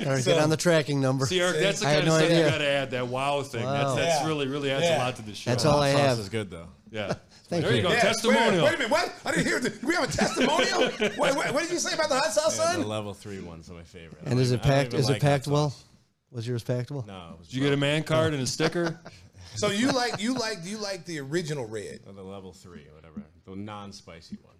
All 0.00 0.06
right, 0.06 0.22
So- 0.22 0.32
get 0.32 0.42
on 0.42 0.48
the 0.50 0.56
tracking 0.56 1.00
number. 1.02 1.26
See, 1.26 1.40
Eric, 1.40 1.58
that's 1.60 1.80
the 1.80 1.86
I 1.88 1.94
kind 1.94 2.00
of 2.00 2.06
no 2.06 2.16
stuff 2.18 2.30
you 2.30 2.36
idea. 2.36 2.50
got 2.50 2.58
to 2.58 2.66
add. 2.68 2.90
That 2.92 3.08
wow 3.08 3.42
thing. 3.42 3.64
Wow. 3.64 3.72
That's, 3.94 4.06
that's 4.06 4.20
Yeah. 4.22 4.26
really, 4.28 4.46
really 4.46 4.70
adds 4.70 4.84
Yeah. 4.84 4.96
a 4.96 5.04
lot 5.04 5.16
to 5.16 5.22
the 5.22 5.34
show. 5.34 5.50
That's 5.50 5.64
all 5.66 5.80
I 5.80 5.92
Sauce 5.92 6.00
have. 6.00 6.18
is 6.18 6.28
good 6.30 6.50
though. 6.50 6.68
Yeah. 6.90 7.14
Thank 7.48 7.64
there 7.64 7.70
you, 7.72 7.78
you. 7.78 7.82
go. 7.82 7.88
Yeah, 7.88 7.94
Wait, 7.94 8.02
Testimonial. 8.02 8.64
wait 8.64 8.74
a 8.74 8.78
minute. 8.78 8.90
What? 8.90 9.12
I 9.24 9.30
didn't 9.30 9.46
hear. 9.46 9.58
The, 9.60 9.72
we 9.86 9.94
have 9.94 10.04
a 10.04 10.12
testimonial. 10.12 10.82
what, 11.16 11.34
what, 11.34 11.54
what 11.54 11.62
did 11.62 11.70
you 11.72 11.78
say 11.78 11.94
about 11.94 12.10
the 12.10 12.16
hot 12.16 12.32
sauce, 12.32 12.58
Yeah, 12.58 12.76
the 12.76 12.86
level 12.86 13.14
three 13.14 13.40
one's 13.40 13.70
my 13.70 13.82
favorite. 13.82 14.20
And 14.22 14.32
don't 14.32 14.38
is 14.40 14.52
it 14.52 14.62
packed? 14.62 14.88
even 14.88 15.00
Is 15.00 15.08
it 15.08 15.20
packed 15.20 15.46
well? 15.46 15.74
Was 16.30 16.46
yours 16.46 16.62
packed 16.62 16.90
well? 16.90 17.04
No, 17.06 17.30
it 17.32 17.38
was 17.38 17.48
Did 17.48 17.56
you 17.56 17.62
get 17.62 17.72
a 17.72 17.76
man 17.78 18.02
card 18.04 18.34
and 18.34 18.42
a 18.42 18.46
sticker? 18.46 18.98
So 19.54 19.70
you 19.70 19.90
like 19.90 20.20
you 20.20 20.34
like 20.34 20.58
you 20.62 20.76
like 20.78 21.04
the 21.04 21.18
original 21.18 21.66
red? 21.66 22.04
broke. 22.04 22.14
the 22.14 22.22
level 22.22 22.52
three, 22.52 22.86
or 22.86 22.94
whatever, 22.94 23.22
the 23.44 23.56
non-spicy 23.56 24.36
one. 24.42 24.54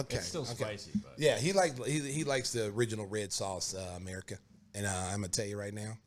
Okay, 0.00 0.18
It's 0.18 0.26
still 0.26 0.42
okay. 0.42 0.54
spicy, 0.54 0.90
but 1.02 1.14
Yeah, 1.16 1.38
he 1.38 1.52
like 1.52 1.82
he, 1.84 1.98
he 1.98 2.22
likes 2.22 2.52
the 2.52 2.66
original 2.66 3.06
red 3.06 3.32
sauce, 3.32 3.74
uh, 3.74 3.94
America. 3.96 4.36
And 4.74 4.86
uh, 4.86 4.90
I'm 5.08 5.16
gonna 5.16 5.28
tell 5.28 5.46
you 5.46 5.58
right 5.58 5.74
now, 5.74 5.98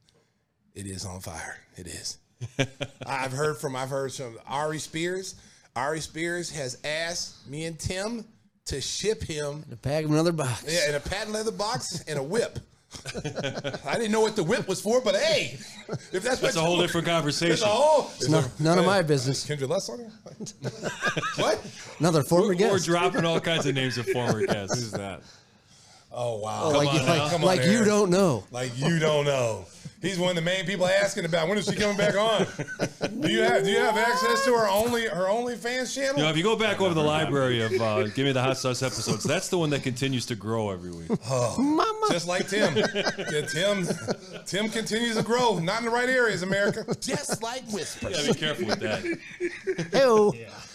it 0.75 0.85
is 0.85 1.05
on 1.05 1.19
fire. 1.19 1.57
It 1.75 1.87
is. 1.87 2.19
I've 3.05 3.33
heard 3.33 3.57
from 3.57 3.75
I've 3.75 3.89
heard 3.89 4.13
from 4.13 4.37
Ari 4.47 4.79
Spears. 4.79 5.35
Ari 5.77 6.01
Spears 6.01 6.49
has 6.49 6.77
asked 6.83 7.47
me 7.47 7.65
and 7.65 7.77
Tim 7.77 8.25
to 8.65 8.81
ship 8.81 9.21
him 9.23 9.63
To 9.69 9.75
pack 9.77 10.03
him 10.03 10.11
another 10.11 10.31
box. 10.31 10.65
yeah, 10.67 10.89
in 10.89 10.95
a 10.95 10.99
patent 10.99 11.31
leather 11.33 11.51
box 11.51 12.03
and 12.07 12.17
a 12.17 12.23
whip. 12.23 12.59
I 13.85 13.93
didn't 13.95 14.11
know 14.11 14.21
what 14.21 14.35
the 14.35 14.43
whip 14.43 14.67
was 14.67 14.81
for, 14.81 15.01
but 15.01 15.15
hey, 15.15 15.57
if 16.11 16.23
that's, 16.23 16.39
That's 16.39 16.55
a 16.55 16.61
whole 16.61 16.77
you- 16.77 16.81
different 16.83 17.05
It's 17.07 17.13
conversation. 17.15 17.63
a 17.65 17.69
whole. 17.69 18.09
It's 18.15 18.27
no- 18.29 18.43
none 18.59 18.79
of 18.79 18.85
my 18.85 19.01
business. 19.03 19.45
Kendra 19.45 19.67
Lust 19.69 19.89
on 19.91 19.99
what? 21.35 21.63
Another 21.99 22.23
former 22.23 22.55
We're, 22.55 22.71
we're 22.71 22.79
dropping 22.79 23.23
all 23.25 23.39
kinds 23.39 23.65
of 23.67 23.75
names 23.75 23.97
of 23.97 24.07
former 24.07 24.45
guests. 24.45 24.75
who's 24.79 24.91
that? 24.93 25.21
Oh 26.11 26.37
wow! 26.39 26.61
Oh, 26.63 26.69
like 26.71 26.87
on 26.87 26.95
you, 26.95 27.01
like, 27.03 27.31
Come 27.31 27.41
on, 27.41 27.47
like 27.47 27.65
you 27.65 27.83
don't 27.83 28.09
know. 28.09 28.43
Like 28.49 28.75
you 28.79 28.97
don't 28.97 29.25
know. 29.25 29.65
He's 30.01 30.19
one 30.19 30.29
of 30.29 30.35
the 30.35 30.43
main 30.43 30.65
people 30.65 30.85
asking 30.85 31.25
about 31.25 31.47
when 31.47 31.57
is 31.57 31.65
she 31.65 31.75
coming 31.75 31.97
back 31.97 32.15
on. 32.15 32.45
Do 33.19 33.31
you 33.31 33.41
have 33.41 33.63
Do 33.63 33.71
you 33.71 33.79
have 33.79 33.97
access 33.97 34.45
to 34.45 34.53
her 34.53 34.67
only 34.67 35.07
her 35.07 35.25
OnlyFans 35.25 35.93
channel? 35.95 36.17
You 36.17 36.23
know, 36.23 36.29
if 36.29 36.37
you 36.37 36.43
go 36.43 36.55
back 36.55 36.79
over 36.81 36.93
the 36.93 37.03
library 37.03 37.61
of 37.61 37.71
uh, 37.81 38.03
Give 38.03 38.25
Me 38.25 38.31
the 38.31 38.41
Hot 38.41 38.57
Sauce 38.57 38.83
episodes, 38.83 39.23
that's 39.23 39.49
the 39.49 39.57
one 39.57 39.71
that 39.71 39.81
continues 39.81 40.25
to 40.27 40.35
grow 40.35 40.69
every 40.69 40.91
week. 40.91 41.09
Oh, 41.29 41.55
Mama. 41.59 42.07
Just 42.11 42.27
like 42.27 42.47
Tim. 42.47 42.75
Yeah, 42.77 43.41
Tim. 43.41 43.87
Tim 44.45 44.69
continues 44.69 45.17
to 45.17 45.23
grow. 45.23 45.57
Not 45.57 45.79
in 45.79 45.85
the 45.85 45.91
right 45.91 46.09
areas, 46.09 46.43
America. 46.43 46.85
Just 46.99 47.41
like 47.41 47.67
whispers. 47.71 48.23
Yeah, 48.23 48.33
be 48.33 48.39
careful 48.39 48.67
with 48.67 48.79
that. 48.79 49.03
Ew. 49.93 50.33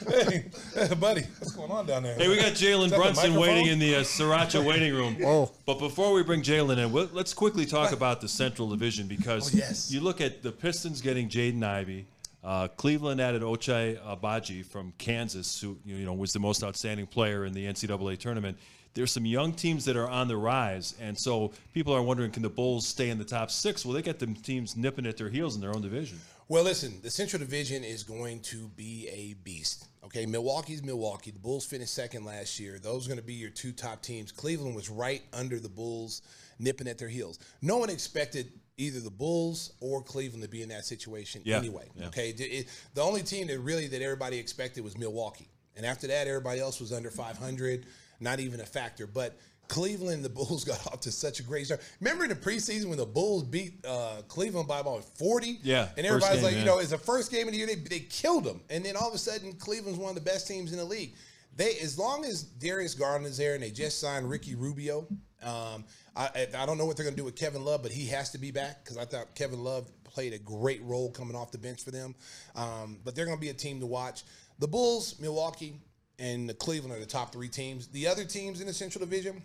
Hey, 0.08 0.44
hey, 0.74 0.94
buddy, 0.94 1.22
what's 1.38 1.52
going 1.52 1.70
on 1.70 1.86
down 1.86 2.02
there? 2.02 2.16
Hey, 2.16 2.28
we 2.28 2.36
got 2.36 2.52
Jalen 2.52 2.90
that 2.90 2.96
the 2.96 2.96
Brunson 2.96 3.34
waiting 3.34 3.66
microphone? 3.66 3.68
in 3.68 3.78
the 3.78 3.94
uh, 3.96 4.00
Sriracha 4.00 4.64
waiting 4.66 4.92
room. 4.92 5.16
Oh. 5.24 5.52
But 5.64 5.78
before 5.78 6.12
we 6.12 6.24
bring 6.24 6.42
Jalen 6.42 6.78
in, 6.78 6.90
we'll, 6.90 7.08
let's 7.12 7.32
quickly 7.32 7.66
talk 7.66 7.92
about 7.92 8.20
the 8.20 8.28
Central 8.28 8.68
Division 8.68 9.06
because 9.16 9.54
Oh, 9.54 9.58
yes. 9.58 9.90
you 9.90 10.00
look 10.00 10.20
at 10.20 10.42
the 10.42 10.52
Pistons 10.52 11.00
getting 11.00 11.28
Jaden 11.28 11.62
Ivey. 11.62 12.06
Uh, 12.42 12.66
Cleveland 12.68 13.20
added 13.20 13.42
Ochai 13.42 13.98
Agbaji 14.00 14.64
from 14.64 14.92
Kansas, 14.98 15.60
who 15.60 15.76
you 15.84 16.04
know 16.04 16.12
was 16.14 16.32
the 16.32 16.40
most 16.40 16.64
outstanding 16.64 17.06
player 17.06 17.44
in 17.44 17.52
the 17.52 17.66
NCAA 17.66 18.18
tournament. 18.18 18.56
There's 18.94 19.12
some 19.12 19.24
young 19.24 19.52
teams 19.54 19.84
that 19.86 19.96
are 19.96 20.08
on 20.08 20.28
the 20.28 20.36
rise, 20.36 20.94
and 21.00 21.16
so 21.18 21.52
people 21.72 21.94
are 21.94 22.02
wondering, 22.02 22.30
can 22.30 22.42
the 22.42 22.50
Bulls 22.50 22.86
stay 22.86 23.08
in 23.10 23.18
the 23.18 23.24
top 23.24 23.50
six? 23.50 23.86
Well, 23.86 23.94
they 23.94 24.02
got 24.02 24.18
them 24.18 24.34
teams 24.34 24.76
nipping 24.76 25.06
at 25.06 25.16
their 25.16 25.30
heels 25.30 25.54
in 25.54 25.60
their 25.62 25.70
own 25.74 25.80
division. 25.82 26.18
Well, 26.48 26.64
listen, 26.64 26.98
the 27.02 27.08
Central 27.10 27.40
Division 27.40 27.84
is 27.84 28.02
going 28.02 28.40
to 28.40 28.68
be 28.76 29.08
a 29.08 29.34
beast. 29.44 29.86
Okay, 30.04 30.26
Milwaukee's 30.26 30.82
Milwaukee. 30.82 31.30
The 31.30 31.38
Bulls 31.38 31.64
finished 31.64 31.94
second 31.94 32.26
last 32.26 32.60
year. 32.60 32.78
Those 32.78 33.06
are 33.06 33.08
going 33.08 33.20
to 33.20 33.24
be 33.24 33.32
your 33.32 33.48
two 33.48 33.72
top 33.72 34.02
teams. 34.02 34.30
Cleveland 34.32 34.74
was 34.76 34.90
right 34.90 35.22
under 35.32 35.58
the 35.58 35.70
Bulls, 35.70 36.20
nipping 36.58 36.88
at 36.88 36.98
their 36.98 37.08
heels. 37.08 37.38
No 37.62 37.78
one 37.78 37.88
expected 37.88 38.52
either 38.82 39.00
the 39.00 39.10
Bulls 39.10 39.72
or 39.80 40.02
Cleveland 40.02 40.42
to 40.42 40.48
be 40.48 40.62
in 40.62 40.68
that 40.70 40.84
situation 40.84 41.42
Yeah, 41.44 41.58
anyway. 41.58 41.88
yeah. 41.98 42.06
Okay, 42.08 42.30
it- 42.30 42.68
the 42.94 43.02
only 43.02 43.22
team 43.22 43.46
that 43.48 43.58
really 43.60 43.86
that 43.88 44.02
everybody 44.02 44.38
expected 44.38 44.82
was 44.84 44.96
Milwaukee, 44.98 45.48
and 45.76 45.86
after 45.86 46.06
that, 46.08 46.26
everybody 46.26 46.60
else 46.60 46.80
was 46.80 46.92
under 46.92 47.10
500, 47.10 47.86
not 48.20 48.40
even 48.40 48.60
a 48.60 48.66
factor. 48.66 49.06
But 49.06 49.38
Cleveland 49.68 50.16
and 50.16 50.24
the 50.24 50.28
Bulls 50.40 50.64
got 50.64 50.84
off 50.88 51.00
to 51.02 51.12
such 51.12 51.40
a 51.40 51.42
great 51.42 51.66
start. 51.66 51.80
Remember 52.00 52.24
in 52.24 52.30
the 52.30 52.36
preseason 52.36 52.86
when 52.86 52.98
the 52.98 53.06
Bulls 53.06 53.44
beat 53.44 53.84
uh, 53.86 54.22
Cleveland 54.28 54.68
by 54.68 54.80
about 54.80 55.04
40? 55.16 55.60
Yeah, 55.62 55.88
And 55.96 56.06
everybody's 56.06 56.36
game, 56.36 56.44
like, 56.44 56.52
yeah. 56.54 56.58
you 56.60 56.64
know, 56.66 56.78
it's 56.78 56.90
the 56.90 56.98
first 56.98 57.30
game 57.30 57.46
of 57.46 57.52
the 57.52 57.58
year. 57.58 57.66
They, 57.66 57.76
they 57.76 58.00
killed 58.00 58.44
them, 58.44 58.60
and 58.68 58.84
then 58.84 58.96
all 58.96 59.08
of 59.08 59.14
a 59.14 59.18
sudden, 59.18 59.52
Cleveland's 59.54 59.98
one 59.98 60.10
of 60.10 60.14
the 60.16 60.20
best 60.30 60.46
teams 60.46 60.72
in 60.72 60.78
the 60.78 60.84
league. 60.84 61.14
They, 61.56 61.78
as 61.82 61.98
long 61.98 62.24
as 62.24 62.42
Darius 62.42 62.94
Garland 62.94 63.26
is 63.26 63.36
there, 63.36 63.54
and 63.54 63.62
they 63.62 63.70
just 63.70 63.98
signed 64.00 64.28
Ricky 64.28 64.54
Rubio. 64.54 65.06
Um, 65.42 65.84
I, 66.14 66.46
I 66.56 66.66
don't 66.66 66.78
know 66.78 66.84
what 66.86 66.96
they're 66.96 67.04
going 67.04 67.16
to 67.16 67.20
do 67.20 67.24
with 67.24 67.36
Kevin 67.36 67.64
Love, 67.64 67.82
but 67.82 67.92
he 67.92 68.06
has 68.08 68.30
to 68.30 68.38
be 68.38 68.50
back 68.50 68.84
because 68.84 68.96
I 68.96 69.04
thought 69.04 69.34
Kevin 69.34 69.62
Love 69.62 69.90
played 70.04 70.32
a 70.32 70.38
great 70.38 70.82
role 70.82 71.10
coming 71.10 71.34
off 71.34 71.52
the 71.52 71.58
bench 71.58 71.82
for 71.82 71.90
them. 71.90 72.14
Um, 72.54 72.98
but 73.04 73.14
they're 73.14 73.24
going 73.24 73.36
to 73.36 73.40
be 73.40 73.48
a 73.48 73.54
team 73.54 73.80
to 73.80 73.86
watch. 73.86 74.24
The 74.58 74.68
Bulls, 74.68 75.18
Milwaukee, 75.18 75.80
and 76.18 76.48
the 76.48 76.54
Cleveland 76.54 76.94
are 76.94 77.00
the 77.00 77.06
top 77.06 77.32
three 77.32 77.48
teams. 77.48 77.88
The 77.88 78.06
other 78.06 78.24
teams 78.24 78.60
in 78.60 78.66
the 78.66 78.72
Central 78.72 79.04
Division, 79.04 79.42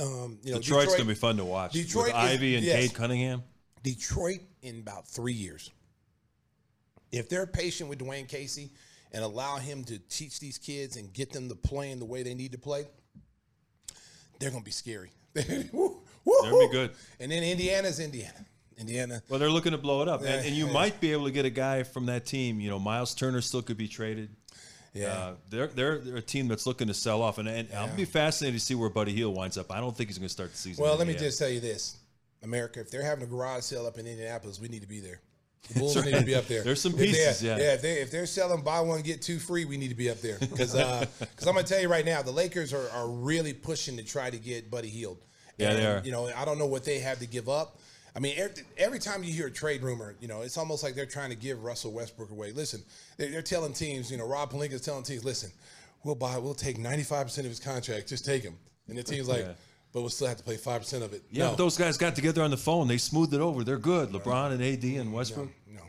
um, 0.00 0.38
you 0.42 0.52
know, 0.52 0.58
Detroit's 0.58 0.66
Detroit- 0.66 0.86
going 0.88 1.00
to 1.00 1.04
be 1.06 1.14
fun 1.14 1.36
to 1.36 1.44
watch. 1.44 1.72
Detroit 1.72 2.06
with 2.06 2.14
is- 2.14 2.30
Ivey 2.30 2.56
and 2.56 2.64
yes. 2.64 2.80
Cade 2.80 2.94
Cunningham. 2.94 3.42
Detroit 3.82 4.40
in 4.62 4.80
about 4.80 5.06
three 5.06 5.32
years. 5.32 5.70
If 7.12 7.28
they're 7.28 7.46
patient 7.46 7.88
with 7.88 8.00
Dwane 8.00 8.28
Casey 8.28 8.70
and 9.12 9.24
allow 9.24 9.56
him 9.56 9.84
to 9.84 9.98
teach 9.98 10.40
these 10.40 10.58
kids 10.58 10.96
and 10.96 11.12
get 11.12 11.32
them 11.32 11.48
to 11.48 11.54
play 11.54 11.90
in 11.90 11.98
the 11.98 12.04
way 12.04 12.22
they 12.22 12.34
need 12.34 12.52
to 12.52 12.58
play, 12.58 12.84
they're 14.38 14.50
going 14.50 14.62
to 14.62 14.64
be 14.64 14.70
scary. 14.70 15.10
Woo, 15.72 16.00
woo, 16.24 16.34
They'll 16.42 16.68
be 16.68 16.72
good. 16.72 16.90
And 17.20 17.30
then 17.30 17.42
Indiana's 17.42 18.00
Indiana. 18.00 18.44
Indiana. 18.76 19.22
Well, 19.28 19.38
they're 19.40 19.50
looking 19.50 19.72
to 19.72 19.78
blow 19.78 20.02
it 20.02 20.08
up, 20.08 20.20
and, 20.20 20.28
Yeah, 20.28 20.40
and 20.42 20.54
you 20.54 20.66
yeah. 20.66 20.72
might 20.72 21.00
be 21.00 21.12
able 21.12 21.24
to 21.24 21.30
get 21.32 21.44
a 21.44 21.50
guy 21.50 21.82
from 21.82 22.06
that 22.06 22.26
team. 22.26 22.60
You 22.60 22.70
know, 22.70 22.78
Miles 22.78 23.14
Turner 23.14 23.40
still 23.40 23.62
could 23.62 23.76
be 23.76 23.88
traded. 23.88 24.30
Yeah. 24.94 25.06
Uh, 25.08 25.34
they're, 25.50 25.66
they're 25.66 25.98
they're 25.98 26.16
a 26.16 26.22
team 26.22 26.48
that's 26.48 26.66
looking 26.66 26.86
to 26.88 26.94
sell 26.94 27.22
off, 27.22 27.38
and, 27.38 27.48
and 27.48 27.68
I'll 27.74 27.94
be 27.94 28.04
fascinated 28.04 28.58
to 28.58 28.64
see 28.64 28.74
where 28.74 28.88
Buddy 28.88 29.12
Hield 29.12 29.36
winds 29.36 29.58
up. 29.58 29.70
I 29.72 29.80
don't 29.80 29.96
think 29.96 30.08
he's 30.08 30.18
going 30.18 30.28
to 30.28 30.32
start 30.32 30.52
the 30.52 30.56
season. 30.56 30.82
Well, 30.82 30.96
let 30.96 31.06
me 31.06 31.14
just 31.14 31.38
tell 31.38 31.48
you 31.48 31.60
this, 31.60 31.96
America. 32.42 32.80
If 32.80 32.90
they're 32.90 33.02
having 33.04 33.24
a 33.24 33.26
garage 33.26 33.64
sale 33.64 33.86
up 33.86 33.98
in 33.98 34.06
Indianapolis, 34.06 34.60
we 34.60 34.68
need 34.68 34.82
to 34.82 34.88
be 34.88 35.00
there. 35.00 35.20
The 35.68 35.80
Bulls 35.80 36.04
need 36.04 36.14
to 36.14 36.24
be 36.24 36.34
up 36.34 36.46
there. 36.46 36.62
There's 36.62 36.80
some 36.80 36.94
pieces, 36.94 37.42
yeah. 37.42 37.58
yeah. 37.58 37.74
If, 37.74 37.82
they, 37.82 38.00
if 38.00 38.10
they're 38.10 38.26
selling 38.26 38.62
buy 38.62 38.80
one 38.80 39.02
get 39.02 39.20
two 39.20 39.38
free, 39.38 39.64
we 39.64 39.76
need 39.76 39.88
to 39.88 39.94
be 39.94 40.08
up 40.08 40.20
there 40.20 40.38
because 40.38 40.74
uh, 40.74 41.04
I'm 41.20 41.54
gonna 41.54 41.62
tell 41.62 41.80
you 41.80 41.88
right 41.88 42.04
now, 42.04 42.22
the 42.22 42.30
Lakers 42.30 42.72
are, 42.72 42.88
are 42.90 43.08
really 43.08 43.52
pushing 43.52 43.96
to 43.98 44.02
try 44.02 44.30
to 44.30 44.38
get 44.38 44.70
Buddy 44.70 44.88
Hield. 44.88 45.18
Yeah, 45.58 45.74
they 45.74 45.86
are. 45.86 46.02
You 46.04 46.12
know, 46.12 46.30
I 46.34 46.44
don't 46.44 46.58
know 46.58 46.66
what 46.66 46.84
they 46.84 47.00
have 47.00 47.18
to 47.18 47.26
give 47.26 47.48
up. 47.48 47.78
I 48.16 48.20
mean, 48.20 48.34
every, 48.36 48.62
every 48.76 48.98
time 48.98 49.22
you 49.22 49.32
hear 49.32 49.48
a 49.48 49.50
trade 49.50 49.82
rumor, 49.82 50.14
you 50.20 50.28
know, 50.28 50.42
it's 50.42 50.56
almost 50.56 50.82
like 50.82 50.94
they're 50.94 51.06
trying 51.06 51.30
to 51.30 51.36
give 51.36 51.62
Russell 51.62 51.92
Westbrook 51.92 52.30
away. 52.30 52.52
Listen, 52.52 52.82
they're, 53.16 53.30
they're 53.30 53.42
telling 53.42 53.72
teams, 53.72 54.10
you 54.10 54.16
know, 54.16 54.26
Rob 54.26 54.50
Pelinka's 54.50 54.80
telling 54.80 55.02
teams, 55.02 55.24
listen, 55.24 55.50
we'll 56.04 56.14
buy, 56.14 56.38
we'll 56.38 56.54
take 56.54 56.78
95% 56.78 57.38
of 57.38 57.44
his 57.44 57.60
contract, 57.60 58.08
just 58.08 58.24
take 58.24 58.42
him. 58.42 58.56
And 58.88 58.96
the 58.96 59.02
team's 59.02 59.28
like, 59.28 59.42
Yeah. 59.42 59.52
But 59.92 60.00
we'll 60.02 60.10
still 60.10 60.26
have 60.28 60.36
to 60.36 60.42
play 60.42 60.56
5% 60.56 61.02
of 61.02 61.12
it. 61.14 61.22
Yeah, 61.30 61.44
no, 61.44 61.50
but 61.50 61.56
those 61.58 61.76
guys 61.78 61.96
got 61.96 62.14
together 62.14 62.42
on 62.42 62.50
the 62.50 62.56
phone. 62.58 62.88
They 62.88 62.98
smoothed 62.98 63.32
it 63.32 63.40
over. 63.40 63.64
They're 63.64 63.78
good. 63.78 64.10
LeBron 64.10 64.52
and 64.52 64.62
AD 64.62 64.84
and 65.00 65.12
Westbrook. 65.12 65.48
no, 65.66 65.80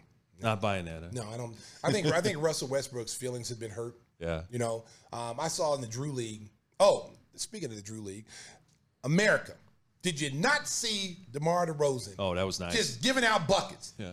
Not 0.42 0.62
buying 0.62 0.86
that. 0.86 1.04
huh? 1.04 1.10
no, 1.12 1.30
I 1.30 1.36
don't. 1.38 1.54
I 1.84 1.92
think 1.92 2.08
I 2.08 2.22
think 2.22 2.38
Russell 2.42 2.70
Westbrook's 2.70 3.14
feelings 3.14 3.50
have 3.50 3.60
been 3.60 3.72
hurt. 3.72 3.96
Yeah. 4.20 4.42
You 4.50 4.60
know, 4.60 4.86
um, 5.12 5.36
I 5.40 5.48
saw 5.50 5.76
in 5.76 5.82
the 5.82 5.88
Drew 5.88 6.12
League. 6.14 6.50
Oh, 6.80 7.10
speaking 7.36 7.70
of 7.70 7.76
the 7.76 7.82
Drew 7.82 8.02
League, 8.02 8.26
America. 9.04 9.54
Did 10.02 10.20
you 10.22 10.32
not 10.32 10.66
see 10.68 11.18
DeMar 11.34 11.68
DeRozan? 11.68 12.16
Oh, 12.20 12.34
that 12.34 12.46
was 12.46 12.60
nice. 12.60 12.74
Just 12.74 13.04
giving 13.04 13.26
out 13.26 13.48
buckets. 13.50 13.94
yeah. 13.98 14.12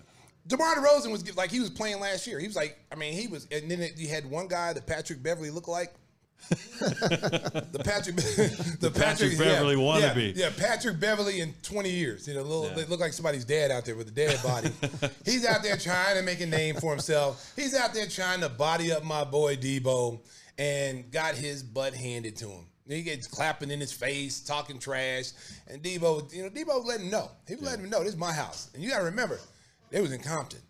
DeMar 0.49 0.77
DeRozan 0.77 1.13
was 1.13 1.37
like 1.37 1.51
he 1.51 1.61
was 1.61 1.71
playing 1.71 2.01
last 2.01 2.27
year. 2.27 2.41
He 2.41 2.47
was 2.49 2.57
like, 2.57 2.77
I 2.91 2.97
mean, 2.97 3.13
he 3.13 3.29
was, 3.29 3.47
and 3.53 3.71
then 3.71 3.89
you 3.97 4.09
had 4.09 4.29
one 4.29 4.49
guy 4.49 4.73
that 4.73 4.85
Patrick 4.87 5.23
Beverley 5.23 5.51
looked 5.51 5.69
like. 5.69 5.95
the 6.49 7.81
Patrick, 7.85 8.17
the, 8.81 8.91
Patrick 8.95 9.37
Beverley 9.37 9.75
yeah, 9.75 10.13
wannabe. 10.13 10.37
Yeah, 10.37 10.51
Patrick 10.57 11.01
Beverley 11.01 11.41
in 11.41 11.55
20 11.63 11.91
years. 11.91 12.29
You 12.29 12.35
know, 12.35 12.43
little, 12.43 12.69
Yeah. 12.69 12.75
they 12.75 12.85
look 12.85 13.01
like 13.01 13.13
somebody's 13.13 13.45
dad 13.45 13.71
out 13.71 13.85
there 13.85 13.97
with 13.97 14.09
a 14.09 14.13
dead 14.13 14.41
body. 14.43 14.71
He's 15.25 15.45
out 15.45 15.63
there 15.63 15.77
trying 15.77 16.17
to 16.17 16.23
make 16.23 16.41
a 16.41 16.47
name 16.47 16.77
for 16.77 16.93
himself. 16.93 17.53
He's 17.57 17.75
out 17.75 17.95
there 17.95 18.07
trying 18.07 18.41
to 18.41 18.49
body 18.49 18.93
up 18.93 19.05
my 19.05 19.25
boy 19.25 19.57
Debo 19.57 20.21
and 20.59 21.11
got 21.11 21.35
his 21.35 21.63
butt 21.63 21.95
handed 21.95 22.37
to 22.37 22.49
him. 22.49 22.67
He 22.89 23.03
gets 23.03 23.27
clapping 23.27 23.73
in 23.73 23.81
his 23.81 23.93
face, 23.93 24.41
talking 24.41 24.79
trash, 24.79 25.33
and 25.67 25.83
Debo, 25.83 26.33
you 26.33 26.45
know, 26.45 26.51
Debo 26.51 26.85
let 26.85 27.01
him 27.01 27.11
know. 27.11 27.29
He 27.49 27.57
was 27.57 27.65
letting 27.65 27.85
him 27.85 27.91
know 27.91 28.01
this 28.01 28.11
is 28.13 28.17
my 28.17 28.33
house. 28.33 28.71
And 28.75 28.83
you 28.83 28.91
got 28.91 28.99
to 28.99 29.05
remember, 29.07 29.41
it 29.91 30.01
was 30.01 30.13
in 30.13 30.21
Compton. 30.21 30.61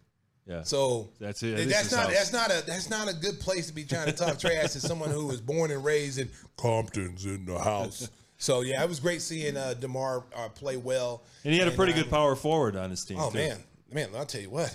Yeah. 0.46 0.62
So 0.62 1.10
That's 1.18 1.42
it. 1.42 1.56
That 1.56 1.68
That's 1.68 1.92
not 1.92 2.08
that's 2.10 2.32
not 2.32 2.50
a 2.50 2.64
that's 2.66 2.88
not 2.88 3.08
a 3.08 3.14
good 3.14 3.40
place 3.40 3.66
to 3.66 3.72
be 3.74 3.84
trying 3.84 4.06
to 4.06 4.12
talk 4.12 4.38
trash 4.40 4.72
to 4.72 4.80
someone 4.80 5.10
who 5.10 5.26
was 5.26 5.40
born 5.40 5.70
and 5.70 5.84
raised 5.84 6.18
in 6.18 6.30
Compton's 6.56 7.24
in 7.24 7.46
the 7.46 7.58
house. 7.58 8.08
So 8.38 8.60
yeah, 8.60 8.82
it 8.82 8.88
was 8.88 9.00
great 9.00 9.22
seeing 9.22 9.56
uh, 9.56 9.74
DeMar 9.74 10.24
uh, 10.36 10.48
play 10.50 10.76
well. 10.76 11.24
and 11.44 11.52
he 11.52 11.58
had 11.58 11.68
a 11.68 11.72
pretty 11.72 11.92
um, 11.92 12.00
good 12.00 12.10
power 12.10 12.36
forward 12.36 12.76
on 12.76 12.90
his 12.90 13.04
team. 13.04 13.18
Oh 13.18 13.30
too. 13.30 13.38
man, 13.38 13.58
man, 13.92 14.08
I'll 14.14 14.26
tell 14.26 14.40
you 14.40 14.50
what. 14.50 14.74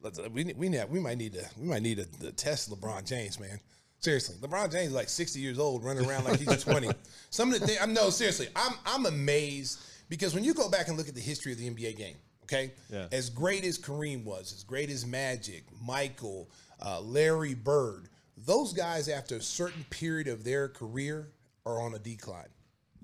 Let's, 0.00 0.18
we 0.30 0.44
we 0.56 0.68
we 0.68 0.98
might 1.00 1.18
need 1.18 1.34
to 1.34 1.44
we 1.56 1.68
might 1.68 1.82
need 1.82 1.98
to, 1.98 2.20
to 2.20 2.32
test 2.32 2.70
LeBron 2.70 3.06
James, 3.06 3.38
man. 3.38 3.60
Seriously, 4.00 4.34
LeBron 4.40 4.72
James 4.72 4.88
is 4.88 4.92
like 4.92 5.08
sixty 5.08 5.38
years 5.38 5.60
old, 5.60 5.84
running 5.84 6.04
around 6.04 6.24
like 6.24 6.40
he's 6.40 6.64
twenty. 6.64 6.90
Some 7.30 7.52
of 7.52 7.60
the 7.60 7.66
things, 7.66 7.78
I'm 7.80 7.94
no 7.94 8.10
seriously, 8.10 8.48
I'm 8.56 8.72
I'm 8.84 9.06
amazed 9.06 9.78
because 10.08 10.34
when 10.34 10.42
you 10.42 10.54
go 10.54 10.68
back 10.68 10.88
and 10.88 10.96
look 10.96 11.08
at 11.08 11.14
the 11.14 11.20
history 11.20 11.52
of 11.52 11.58
the 11.58 11.70
NBA 11.70 11.96
game, 11.96 12.16
okay, 12.52 12.72
Yeah. 12.90 13.06
as 13.12 13.30
great 13.30 13.64
as 13.64 13.78
Kareem 13.78 14.24
was, 14.24 14.52
as 14.52 14.62
great 14.64 14.90
as 14.90 15.06
Magic, 15.06 15.64
Michael, 15.82 16.50
uh, 16.84 17.00
Larry 17.00 17.54
Bird, 17.54 18.08
those 18.36 18.72
guys 18.72 19.08
after 19.08 19.36
a 19.36 19.42
certain 19.42 19.84
period 19.90 20.28
of 20.28 20.44
their 20.44 20.68
career 20.68 21.28
are 21.64 21.80
on 21.80 21.94
a 21.94 21.98
decline. 21.98 22.48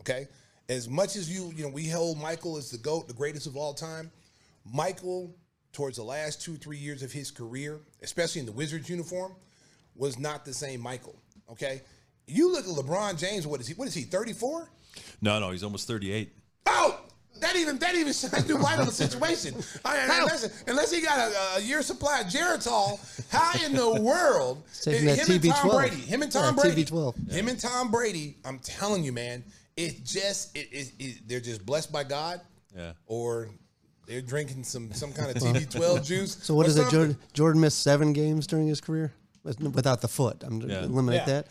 Okay, 0.01 0.29
as 0.69 0.89
much 0.89 1.17
as 1.17 1.31
you 1.31 1.53
you 1.57 1.63
know 1.65 1.69
we 1.71 1.89
hold 1.89 2.19
Michael 2.19 2.57
as 2.57 2.71
the 2.71 2.79
goat, 2.79 3.09
the 3.09 3.15
greatest 3.15 3.47
of 3.47 3.57
all 3.57 3.75
time. 3.75 4.11
Michael, 4.65 5.35
towards 5.73 5.97
the 5.97 6.03
last 6.03 6.43
two 6.43 6.57
three 6.57 6.77
years 6.79 7.03
of 7.03 7.13
his 7.13 7.31
career, 7.31 7.81
especially 8.03 8.41
in 8.41 8.47
the 8.47 8.53
Wizards 8.53 8.89
uniform, 8.89 9.35
was 9.95 10.19
not 10.19 10.45
the 10.45 10.53
same 10.55 10.81
Michael. 10.81 11.17
Okay, 11.51 11.83
you 12.27 12.51
look 12.53 12.65
at 12.65 12.71
LeBron 12.71 13.19
James. 13.19 13.47
What 13.47 13.61
is 13.61 13.67
he? 13.69 13.75
What 13.75 13.89
is 13.89 13.95
he? 13.95 14.03
Thirty 14.03 14.33
four. 14.33 14.71
No, 15.21 15.39
no, 15.39 15.51
he's 15.51 15.63
almost 15.63 15.87
38. 15.87 16.33
Oh, 16.67 17.01
that 17.41 17.57
even 17.57 17.79
that 17.79 17.95
even 17.95 18.13
shines 18.13 18.49
new 18.49 18.57
light 18.59 18.79
on 18.79 18.87
the 18.87 18.93
situation. 18.93 19.55
I 19.85 19.95
mean, 19.97 20.19
unless, 20.21 20.63
unless 20.67 20.93
he 20.93 21.01
got 21.03 21.19
a, 21.19 21.57
a 21.57 21.61
year 21.61 21.83
supply 21.83 22.21
of 22.21 22.27
Geritol, 22.27 22.99
how 23.31 23.53
in 23.65 23.75
the 23.75 24.01
world? 24.03 24.63
taking 24.83 25.09
him 25.09 25.17
that 25.17 25.31
and 25.31 25.45
Tom 25.55 25.69
Brady, 25.71 25.97
him 25.97 26.23
and 26.23 26.33
Tom 26.33 26.57
Yeah, 26.57 26.63
Brady, 26.63 26.85
TB12. 26.85 27.33
him 27.33 27.49
and 27.49 27.61
Tom 27.61 27.91
Brady. 27.91 28.37
I'm 28.45 28.59
telling 28.61 29.05
you, 29.05 29.13
man, 29.13 29.45
it 29.77 30.05
just 30.05 30.57
it, 30.57 30.69
it, 30.73 30.93
it, 30.99 31.29
they're 31.29 31.41
just 31.41 31.65
blessed 31.65 31.93
by 31.93 32.05
God, 32.05 32.41
Yeah. 32.77 32.93
or 33.07 33.51
they're 34.07 34.23
drinking 34.23 34.65
some 34.65 34.93
some 34.93 35.13
kind 35.13 35.31
of 35.31 35.37
TB12 35.43 36.05
juice. 36.05 36.39
So 36.43 36.55
what 36.55 36.67
or 36.67 36.71
is 36.71 36.77
it? 36.79 36.89
Jordan, 36.91 37.17
Jordan 37.33 37.61
missed 37.61 37.83
seven 37.83 38.13
games 38.13 38.47
during 38.47 38.67
his 38.67 38.81
career 38.81 39.13
without 39.45 40.01
the 40.01 40.09
foot. 40.09 40.43
I'm 40.45 40.61
Yeah. 40.63 40.85
eliminate 40.85 41.23
Yeah. 41.27 41.35
that. 41.43 41.47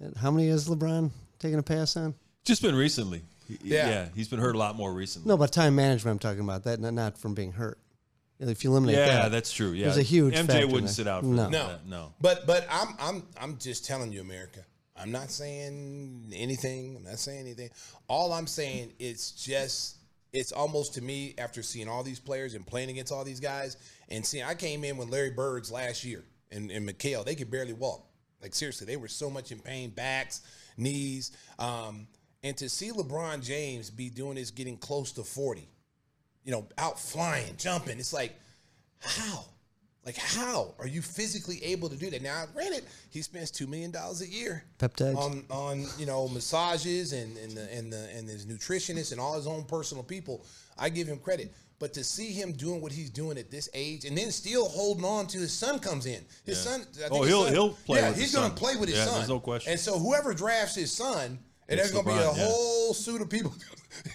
And 0.00 0.16
how 0.16 0.30
many 0.30 0.48
has 0.48 0.68
LeBron 0.68 1.10
taken 1.38 1.58
a 1.58 1.62
pass 1.62 1.96
on? 1.96 2.14
Just 2.44 2.60
been 2.62 2.74
recently. 2.74 3.22
He- 3.62 3.74
Yeah. 3.74 3.88
yeah. 3.88 4.08
he's 4.14 4.28
been 4.28 4.38
hurt 4.40 4.54
a 4.54 4.58
lot 4.58 4.76
more 4.76 4.92
recently. 4.92 5.28
No, 5.28 5.36
but 5.36 5.52
time 5.52 5.74
management. 5.74 6.12
I'm 6.14 6.18
talking 6.18 6.44
about 6.44 6.64
that, 6.64 6.80
not, 6.80 6.94
not 6.94 7.18
from 7.18 7.34
being 7.34 7.52
hurt. 7.52 7.78
If 8.38 8.64
you 8.64 8.70
eliminate 8.70 8.96
yeah, 8.96 9.06
that, 9.22 9.30
that's 9.30 9.52
true. 9.52 9.70
Yeah, 9.70 9.84
there's 9.84 9.98
a 9.98 10.02
huge 10.02 10.34
MJ 10.34 10.64
wouldn't 10.64 10.82
there. 10.82 10.88
sit 10.88 11.06
out. 11.06 11.22
For 11.22 11.28
No. 11.28 11.48
No, 11.48 11.68
that. 11.68 11.86
no. 11.86 12.12
But 12.20 12.44
but 12.46 12.66
I'm 12.70 12.88
I'm 12.98 13.22
I'm 13.40 13.58
just 13.58 13.84
telling 13.86 14.10
you, 14.12 14.20
America. 14.20 14.60
I'm 14.96 15.12
not 15.12 15.30
saying 15.30 16.32
anything. 16.34 16.96
I'm 16.96 17.04
not 17.04 17.18
saying 17.20 17.40
anything. 17.40 17.70
All 18.08 18.32
I'm 18.32 18.48
saying 18.48 18.94
it's 18.98 19.30
just 19.30 19.96
it's 20.32 20.50
almost 20.50 20.94
to 20.94 21.02
me 21.02 21.34
after 21.38 21.62
seeing 21.62 21.88
all 21.88 22.02
these 22.02 22.18
players 22.18 22.54
and 22.54 22.66
playing 22.66 22.90
against 22.90 23.12
all 23.12 23.22
these 23.22 23.38
guys 23.40 23.76
and 24.08 24.24
seeing 24.26 24.42
I 24.44 24.54
came 24.54 24.82
in 24.82 24.96
with 24.96 25.08
Larry 25.08 25.30
Birds 25.30 25.70
last 25.70 26.04
year 26.04 26.24
and, 26.50 26.70
and 26.70 26.88
McHale, 26.88 27.24
they 27.24 27.34
could 27.36 27.50
barely 27.50 27.74
walk. 27.74 28.06
Like 28.42 28.54
seriously, 28.56 28.86
they 28.88 28.96
were 28.96 29.08
so 29.08 29.30
much 29.30 29.52
in 29.52 29.60
pain, 29.60 29.90
backs, 29.90 30.40
knees. 30.76 31.30
Um, 31.60 32.08
and 32.42 32.56
to 32.56 32.68
see 32.68 32.90
LeBron 32.90 33.42
James 33.42 33.90
be 33.90 34.10
doing 34.10 34.34
this 34.34 34.50
getting 34.50 34.76
close 34.76 35.12
to 35.12 35.22
40, 35.22 35.68
you 36.44 36.52
know, 36.52 36.66
out 36.78 36.98
flying, 36.98 37.54
jumping, 37.56 37.98
it's 37.98 38.12
like, 38.12 38.34
how? 39.00 39.44
Like, 40.04 40.16
how 40.16 40.74
are 40.80 40.86
you 40.88 41.00
physically 41.00 41.62
able 41.62 41.88
to 41.88 41.94
do 41.96 42.10
that? 42.10 42.22
Now, 42.22 42.44
granted, 42.52 42.82
he 43.10 43.22
spends 43.22 43.52
two 43.52 43.68
million 43.68 43.92
dollars 43.92 44.20
a 44.20 44.28
year 44.28 44.64
Peptides. 44.80 45.16
on 45.16 45.44
on 45.48 45.86
you 45.96 46.06
know 46.06 46.26
massages 46.26 47.12
and 47.12 47.36
and 47.38 47.52
the, 47.52 47.72
and 47.72 47.92
the 47.92 48.08
and 48.12 48.28
his 48.28 48.44
nutritionist 48.44 49.12
and 49.12 49.20
all 49.20 49.36
his 49.36 49.46
own 49.46 49.62
personal 49.62 50.02
people. 50.02 50.44
I 50.76 50.88
give 50.88 51.06
him 51.06 51.18
credit, 51.18 51.54
but 51.78 51.92
to 51.94 52.02
see 52.02 52.32
him 52.32 52.50
doing 52.50 52.80
what 52.80 52.90
he's 52.90 53.10
doing 53.10 53.38
at 53.38 53.48
this 53.52 53.68
age 53.74 54.04
and 54.04 54.18
then 54.18 54.32
still 54.32 54.68
holding 54.68 55.04
on 55.04 55.28
to 55.28 55.38
his 55.38 55.52
son 55.52 55.78
comes 55.78 56.06
in. 56.06 56.24
His 56.44 56.60
son, 56.60 56.80
I 56.80 56.84
oh, 57.04 57.08
think 57.08 57.12
Oh, 57.12 57.22
he'll- 57.22 57.44
son- 57.44 57.52
he'll 57.52 57.70
play 57.74 58.00
Yeah, 58.00 58.08
with 58.08 58.18
he's 58.18 58.34
gonna 58.34 58.52
play 58.54 58.74
with 58.74 58.88
his 58.88 58.98
Yeah, 58.98 59.04
son. 59.04 59.14
there's 59.18 59.28
no 59.28 59.38
question. 59.38 59.70
And 59.70 59.80
so 59.80 60.00
whoever 60.00 60.34
drafts 60.34 60.74
his 60.74 60.92
son. 60.92 61.38
And 61.72 61.80
there's 61.80 61.90
going 61.90 62.04
to 62.04 62.10
be 62.10 62.16
a 62.16 62.22
yeah. 62.22 62.46
whole 62.46 62.94
suit 62.94 63.20
of 63.20 63.30
people. 63.30 63.52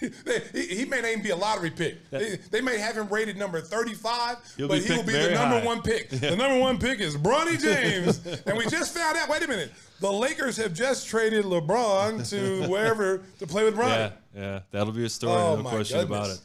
he, 0.52 0.66
he 0.66 0.84
may 0.84 1.00
not 1.00 1.10
even 1.10 1.22
be 1.22 1.30
a 1.30 1.36
lottery 1.36 1.70
pick. 1.70 2.08
They, 2.10 2.36
they 2.50 2.60
may 2.60 2.78
have 2.78 2.96
him 2.96 3.08
rated 3.08 3.36
number 3.36 3.60
35, 3.60 4.36
He'll 4.56 4.68
but 4.68 4.78
he 4.78 4.92
will 4.92 5.02
be 5.02 5.12
the 5.12 5.30
number 5.30 5.60
high. 5.60 5.64
one 5.64 5.82
pick. 5.82 6.10
The 6.18 6.36
number 6.36 6.58
one 6.60 6.78
pick 6.78 7.00
is 7.00 7.16
Bronny 7.16 7.60
James. 7.62 8.24
and 8.46 8.58
we 8.58 8.66
just 8.66 8.94
found 8.94 9.16
out, 9.16 9.28
wait 9.28 9.42
a 9.42 9.48
minute, 9.48 9.72
the 10.00 10.12
Lakers 10.12 10.56
have 10.56 10.74
just 10.74 11.08
traded 11.08 11.44
LeBron 11.44 12.28
to 12.30 12.68
wherever 12.68 13.22
to 13.38 13.46
play 13.46 13.64
with 13.64 13.76
Bronny. 13.76 13.88
Yeah, 13.88 14.10
yeah, 14.34 14.60
that'll 14.70 14.92
be 14.92 15.04
a 15.04 15.08
story. 15.08 15.32
Oh, 15.32 15.56
no 15.56 15.68
question 15.68 16.00
about 16.00 16.30
it. 16.30 16.40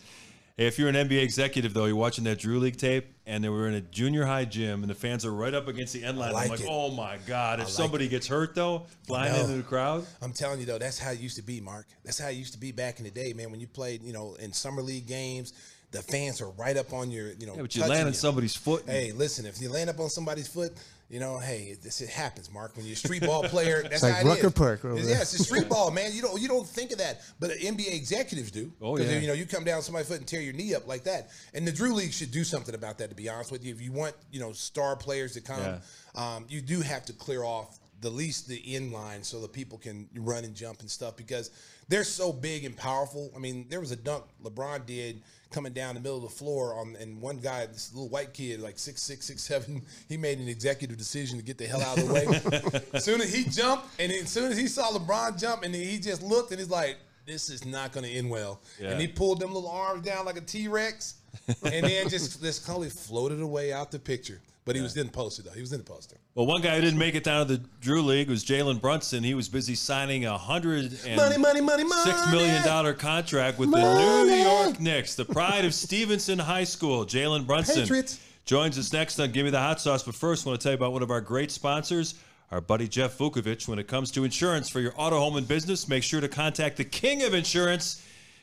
Hey, 0.57 0.67
if 0.67 0.77
you're 0.77 0.89
an 0.89 0.95
NBA 0.95 1.21
executive, 1.21 1.73
though, 1.73 1.85
you're 1.85 1.95
watching 1.95 2.23
that 2.25 2.39
Drew 2.39 2.59
League 2.59 2.77
tape, 2.77 3.12
and 3.25 3.43
they 3.43 3.49
were 3.49 3.67
in 3.67 3.73
a 3.73 3.81
junior 3.81 4.25
high 4.25 4.45
gym, 4.45 4.81
and 4.81 4.89
the 4.89 4.95
fans 4.95 5.25
are 5.25 5.33
right 5.33 5.53
up 5.53 5.67
against 5.67 5.93
the 5.93 6.03
end 6.03 6.17
line. 6.17 6.33
like 6.33 6.45
I'm 6.45 6.49
like, 6.49 6.59
it. 6.59 6.67
oh 6.69 6.91
my 6.91 7.17
god! 7.25 7.59
If 7.59 7.65
like 7.65 7.73
somebody 7.73 8.07
gets 8.07 8.27
hurt, 8.27 8.55
though, 8.55 8.85
flying 9.05 9.33
into 9.35 9.53
the 9.53 9.63
crowd, 9.63 10.05
I'm 10.21 10.33
telling 10.33 10.59
you 10.59 10.65
though, 10.65 10.77
that's 10.77 10.99
how 10.99 11.11
it 11.11 11.19
used 11.19 11.37
to 11.37 11.43
be, 11.43 11.61
Mark. 11.61 11.87
That's 12.03 12.19
how 12.19 12.29
it 12.29 12.33
used 12.33 12.53
to 12.53 12.59
be 12.59 12.71
back 12.71 12.99
in 12.99 13.05
the 13.05 13.11
day, 13.11 13.33
man. 13.33 13.51
When 13.51 13.59
you 13.59 13.67
played, 13.67 14.03
you 14.03 14.13
know, 14.13 14.35
in 14.39 14.51
summer 14.51 14.81
league 14.81 15.07
games, 15.07 15.53
the 15.91 16.01
fans 16.01 16.41
are 16.41 16.49
right 16.51 16.75
up 16.75 16.91
on 16.91 17.11
your, 17.11 17.31
you 17.33 17.45
know. 17.45 17.55
yeah, 17.55 17.61
but 17.61 17.75
you 17.75 17.85
land 17.85 18.07
on 18.07 18.13
somebody's 18.13 18.55
foot. 18.55 18.83
Hey, 18.85 19.11
listen, 19.11 19.45
if 19.45 19.61
you 19.61 19.69
land 19.69 19.89
up 19.89 19.99
on 19.99 20.09
somebody's 20.09 20.47
foot, 20.47 20.73
you 21.13 21.19
know, 21.19 21.37
hey, 21.37 21.77
this 21.83 22.01
it 22.01 22.09
happens, 22.09 22.51
Mark. 22.51 22.75
When 22.75 22.85
you're 22.87 22.93
a 22.93 22.97
street 22.97 23.21
ball 23.23 23.43
player, 23.43 23.83
that's 23.89 24.01
like 24.01 24.13
how 24.15 24.21
it 24.21 24.25
Rucker 24.25 24.47
is. 24.47 24.53
Park 24.53 24.83
over 24.85 24.95
yeah, 24.97 25.05
there. 25.05 25.21
it's 25.21 25.33
a 25.39 25.43
street 25.43 25.69
ball, 25.69 25.91
man. 25.91 26.11
You 26.11 26.23
don't 26.23 26.41
you 26.41 26.47
don't 26.47 26.67
think 26.67 26.91
of 26.91 26.97
that, 26.97 27.21
but 27.39 27.51
NBA 27.51 27.93
executives 27.93 28.49
do. 28.49 28.71
Oh, 28.81 28.97
'Cause, 28.97 29.05
yeah. 29.05 29.19
You 29.19 29.27
know, 29.27 29.33
you 29.33 29.45
come 29.45 29.63
down 29.63 29.77
on 29.77 29.81
somebody's 29.83 30.07
foot 30.07 30.17
and 30.17 30.27
tear 30.27 30.41
your 30.41 30.53
knee 30.53 30.73
up 30.73 30.87
like 30.87 31.03
that. 31.03 31.29
And 31.53 31.67
the 31.67 31.71
Drew 31.71 31.93
League 31.93 32.13
should 32.13 32.31
do 32.31 32.43
something 32.43 32.73
about 32.73 32.97
that. 32.97 33.09
To 33.11 33.15
be 33.15 33.29
honest 33.29 33.51
with 33.51 33.63
you, 33.63 33.71
if 33.73 33.79
you 33.79 33.91
want, 33.91 34.15
you 34.31 34.39
know, 34.39 34.53
star 34.53 34.95
players 34.95 35.33
to 35.33 35.41
come, 35.41 35.59
Yeah. 35.61 35.77
um, 36.15 36.45
you 36.49 36.61
do 36.61 36.81
have 36.81 37.05
to 37.05 37.13
clear 37.13 37.43
off 37.43 37.77
the 38.01 38.09
least 38.09 38.47
the 38.47 38.59
inline 38.63 39.23
so 39.23 39.39
that 39.41 39.53
people 39.53 39.77
can 39.77 40.09
run 40.15 40.43
and 40.43 40.55
jump 40.55 40.81
and 40.81 40.89
stuff 40.91 41.15
because 41.15 41.51
they're 41.87 42.03
so 42.03 42.33
big 42.33 42.65
and 42.65 42.75
powerful. 42.75 43.31
I 43.35 43.39
mean, 43.39 43.67
there 43.69 43.79
was 43.79 43.91
a 43.91 43.95
dunk 43.95 44.25
LeBron 44.43 44.85
did 44.85 45.21
coming 45.53 45.71
down 45.71 45.95
the 45.95 46.01
middle 46.01 46.17
of 46.17 46.23
the 46.23 46.29
floor 46.29 46.79
on, 46.79 46.97
and 46.99 47.21
one 47.21 47.37
guy, 47.37 47.65
this 47.67 47.93
little 47.93 48.09
white 48.09 48.33
kid, 48.33 48.59
like 48.59 48.77
six 48.77 49.01
six 49.01 49.25
six 49.25 49.41
seven, 49.41 49.81
he 50.09 50.17
made 50.17 50.39
an 50.39 50.47
executive 50.47 50.97
decision 50.97 51.37
to 51.37 51.43
get 51.43 51.57
the 51.57 51.65
hell 51.65 51.81
out 51.81 51.97
of 51.97 52.07
the 52.07 52.13
way. 52.13 52.81
as 52.93 53.03
soon 53.05 53.21
as 53.21 53.33
he 53.33 53.43
jumped, 53.45 53.87
and 53.99 54.11
as 54.11 54.29
soon 54.29 54.51
as 54.51 54.57
he 54.57 54.67
saw 54.67 54.91
LeBron 54.91 55.39
jump, 55.39 55.63
and 55.63 55.73
he 55.73 55.99
just 55.99 56.21
looked, 56.23 56.51
and 56.51 56.59
he's 56.59 56.69
like, 56.69 56.97
"This 57.25 57.49
is 57.49 57.65
not 57.65 57.93
going 57.93 58.05
to 58.05 58.11
end 58.11 58.29
well." 58.29 58.61
Yeah. 58.81 58.91
And 58.91 59.01
he 59.01 59.07
pulled 59.07 59.39
them 59.39 59.53
little 59.53 59.69
arms 59.69 60.03
down 60.03 60.25
like 60.25 60.37
a 60.37 60.41
T 60.41 60.67
Rex, 60.67 61.15
and 61.47 61.85
then 61.85 62.09
just 62.09 62.41
this 62.41 62.59
calmly 62.59 62.89
floated 62.89 63.39
away 63.39 63.71
out 63.71 63.91
the 63.91 63.99
picture. 63.99 64.41
But 64.65 64.75
he 64.77 64.81
was 64.81 64.95
in 64.95 65.07
the 65.07 65.11
poster 65.11 65.41
though. 65.41 65.51
He 65.51 65.59
was 65.61 65.73
in 65.73 65.79
the 65.79 65.83
poster. 65.83 66.15
Well, 66.35 66.45
one 66.45 66.61
guy 66.61 66.75
who 66.75 66.81
didn't 66.81 66.99
make 66.99 67.15
it 67.15 67.23
down 67.25 67.47
to 67.47 67.57
the 67.57 67.63
Drew 67.81 68.01
League 68.01 68.29
was 68.29 68.45
Jalen 68.45 68.79
Brunson. 68.79 69.21
He 69.23 69.33
was 69.33 69.49
busy 69.49 69.75
signing 69.75 70.25
a 70.25 70.37
hundred 70.37 70.97
and 71.05 71.15
Money, 71.17 71.37
money, 71.37 71.59
money, 71.61 71.83
money. 71.83 72.01
six 72.11 72.31
million 72.31 72.63
dollar 72.63 72.93
contract 72.93 73.59
with 73.59 73.71
the 73.71 74.23
New 74.25 74.33
York 74.35 74.79
Knicks, 74.79 75.15
the 75.15 75.25
pride 75.25 75.65
of 75.65 75.73
Stevenson 75.73 76.39
High 76.39 76.63
School. 76.63 77.05
Jalen 77.05 77.45
Brunson 77.45 77.81
Patriots. 77.81 78.19
joins 78.45 78.77
us 78.79 78.93
next 78.93 79.19
on 79.19 79.31
Give 79.31 79.43
Me 79.43 79.51
the 79.51 79.59
Hot 79.59 79.81
Sauce. 79.81 80.03
But 80.03 80.15
first, 80.15 80.47
I 80.47 80.51
want 80.51 80.61
to 80.61 80.63
tell 80.63 80.71
you 80.71 80.77
about 80.77 80.93
one 80.93 81.03
of 81.03 81.11
our 81.11 81.21
great 81.21 81.51
sponsors. 81.51 82.15
Our 82.51 82.61
buddy 82.61 82.87
Jeff 82.87 83.17
Vukovich, 83.17 83.67
When 83.67 83.79
it 83.79 83.87
comes 83.87 84.11
to 84.11 84.23
insurance 84.23 84.69
for 84.69 84.79
your 84.79 84.93
auto, 84.95 85.17
home, 85.19 85.35
and 85.37 85.47
business, 85.47 85.89
make 85.89 86.03
sure 86.03 86.21
to 86.21 86.27
contact 86.29 86.77
the 86.77 86.85
king 86.85 87.23
of 87.23 87.33
insurance. 87.33 88.01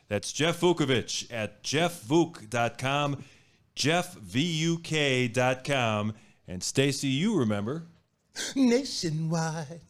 That's 0.09 0.33
Jeff 0.33 0.61
Vukovich 0.61 1.33
at 1.33 1.63
jeffvuk.com, 1.63 3.25
jeffvuk.com. 4.95 6.15
And 6.49 6.63
Stacey, 6.63 7.09
you 7.09 7.39
remember 7.39 7.85
Nationwide 8.57 9.81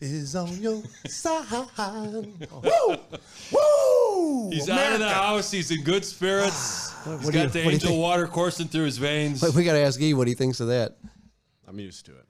is 0.00 0.34
on 0.36 0.60
your 0.60 0.82
side. 1.06 2.26
Woo! 2.62 2.96
Woo! 3.52 4.50
He's 4.50 4.68
out 4.68 4.92
of 4.94 4.98
the 4.98 5.08
house. 5.08 5.50
He's 5.50 5.70
in 5.70 5.82
good 5.82 6.04
spirits. 6.04 6.92
He's 7.04 7.06
what 7.06 7.22
do 7.26 7.32
got 7.32 7.32
you- 7.32 7.36
the 7.40 7.44
what 7.44 7.52
do 7.52 7.60
you 7.60 7.70
angel 7.70 7.88
think? 7.90 8.00
water 8.02 8.26
coursing 8.26 8.68
through 8.68 8.84
his 8.84 8.98
veins. 8.98 9.40
But 9.40 9.54
we 9.54 9.64
got 9.64 9.72
to 9.74 9.78
ask 9.80 10.00
E 10.00 10.12
what 10.14 10.28
he 10.28 10.34
thinks 10.34 10.60
of 10.60 10.68
that. 10.68 10.96
I'm 11.68 11.78
used 11.78 12.06
to 12.06 12.12
it. 12.12 12.26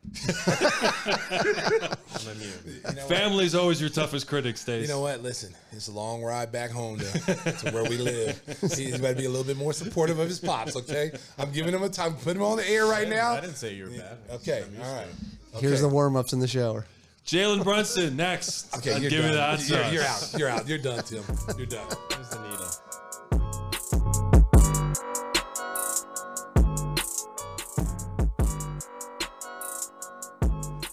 I'm 2.12 2.29
immune. 2.33 2.53
You 2.66 2.72
know 2.83 3.07
what? 3.07 3.09
Family's 3.09 3.55
always 3.55 3.81
your 3.81 3.88
toughest 3.88 4.27
critic, 4.27 4.57
Stace. 4.57 4.83
You 4.83 4.88
know 4.88 5.01
what? 5.01 5.22
Listen, 5.22 5.55
it's 5.70 5.87
a 5.87 5.92
long 5.92 6.24
ride 6.24 6.51
back 6.51 6.72
home 6.72 6.98
to, 6.98 7.05
to 7.05 7.70
where 7.70 7.85
we 7.85 7.98
live. 7.98 8.42
He's 8.61 8.98
got 8.98 9.11
to 9.11 9.14
be 9.14 9.27
a 9.27 9.31
little 9.31 9.44
bit 9.44 9.57
more 9.57 9.72
supportive 9.72 10.18
of 10.18 10.29
his 10.29 10.40
pops, 10.40 10.74
okay? 10.74 11.12
I'm 11.38 11.53
giving 11.53 11.72
him 11.72 11.85
a 11.85 11.88
time. 11.88 12.14
Put 12.16 12.35
him 12.35 12.42
on 12.42 12.57
the 12.57 12.68
air 12.68 12.87
right 12.87 13.09
now. 13.09 13.35
I 13.35 13.40
didn't 13.40 13.55
say 13.57 13.74
you 13.74 13.85
were 13.85 13.90
bad. 13.90 14.18
Okay, 14.33 14.64
I'm 14.66 14.72
used 14.72 14.85
all 14.85 14.94
to 14.94 15.01
right. 15.03 15.07
it. 15.55 15.61
Here's 15.61 15.83
the 15.83 15.88
warm 15.88 16.16
ups 16.16 16.33
in 16.33 16.40
the 16.40 16.48
shower. 16.48 16.85
Jalen 17.24 17.62
Brunson 17.62 18.16
next. 18.16 18.77
Okay, 18.79 18.94
on 18.94 19.03
you're 19.03 19.11
Give 19.11 19.20
done. 19.20 19.31
me 19.31 19.37
the 19.37 19.42
hot 19.42 19.68
you're, 19.68 19.92
you're 19.92 20.03
out. 20.03 20.35
You're 20.37 20.48
out. 20.48 20.66
You're 20.66 20.79
done, 20.79 21.05
Tim. 21.05 21.22
You're 21.57 21.66
done. 21.66 21.87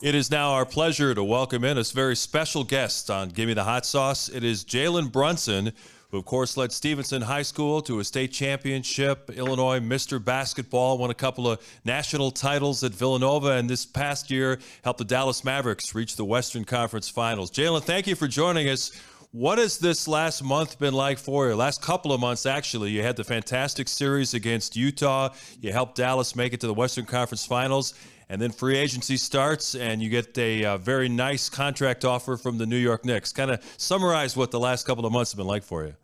It 0.06 0.14
is 0.14 0.30
now 0.30 0.52
our 0.52 0.68
pleasure 0.68 1.16
to 1.16 1.24
welcome 1.24 1.64
in 1.64 1.80
a 1.80 1.84
very 1.84 2.16
special 2.16 2.64
guest 2.64 3.10
on 3.10 3.30
Give 3.30 3.48
Me 3.48 3.56
the 3.56 3.64
Hot 3.64 3.88
Sauce. 3.88 4.30
It 4.30 4.44
is 4.44 4.64
Jalen 4.64 5.12
Brunson, 5.12 5.72
who, 6.12 6.20
of 6.20 6.26
course, 6.26 6.58
led 6.58 6.72
Stevenson 6.72 7.24
High 7.24 7.42
School 7.42 7.82
to 7.82 7.98
a 8.00 8.04
state 8.04 8.32
championship, 8.32 9.32
Illinois 9.32 9.80
Mr. 9.80 10.24
Basketball, 10.24 11.00
won 11.00 11.10
a 11.10 11.16
couple 11.16 11.50
of 11.50 11.60
national 11.86 12.30
titles 12.30 12.84
at 12.84 12.92
Villanova, 12.92 13.54
and 13.54 13.68
this 13.68 13.84
past 13.84 14.30
year 14.30 14.60
helped 14.84 15.00
the 15.00 15.06
Dallas 15.06 15.44
Mavericks 15.44 15.96
reach 15.96 16.18
the 16.18 16.24
Western 16.24 16.66
Conference 16.66 17.10
Finals. 17.10 17.50
Jalen, 17.50 17.82
thank 17.82 18.06
you 18.06 18.14
for 18.14 18.28
joining 18.28 18.70
us. 18.70 18.92
What 19.32 19.58
has 19.58 19.80
this 19.80 20.08
last 20.08 20.44
month 20.44 20.78
been 20.78 20.94
like 20.94 21.18
for 21.18 21.50
you? 21.50 21.56
Last 21.56 21.82
couple 21.82 22.14
of 22.14 22.22
months, 22.22 22.46
actually. 22.46 22.92
You 22.92 23.02
had 23.02 23.16
the 23.16 23.24
fantastic 23.24 23.90
series 23.90 24.36
against 24.36 24.78
Utah. 24.78 25.34
You 25.60 25.74
helped 25.74 25.98
Dallas 25.98 26.36
make 26.36 26.54
it 26.54 26.62
to 26.62 26.68
the 26.68 26.76
Western 26.76 27.06
Conference 27.06 27.44
Finals. 27.44 27.96
And 28.30 28.42
then 28.42 28.52
free 28.52 28.78
agency 28.78 29.18
starts, 29.18 29.76
and 29.76 30.02
you 30.02 30.10
get 30.10 30.38
a 30.38 30.66
uh, 30.66 30.78
very 30.78 31.10
nice 31.10 31.50
contract 31.50 32.04
offer 32.04 32.38
from 32.38 32.58
the 32.58 32.66
New 32.66 32.78
York 32.78 33.06
Knicks. 33.06 33.32
Kind 33.32 33.52
of 33.52 33.64
summarize 33.78 34.36
what 34.36 34.52
the 34.52 34.60
last 34.60 34.88
couple 34.88 35.06
of 35.06 35.12
months 35.12 35.32
have 35.32 35.38
been 35.38 35.48
like 35.48 35.64
for 35.64 35.86
you. 35.86 35.96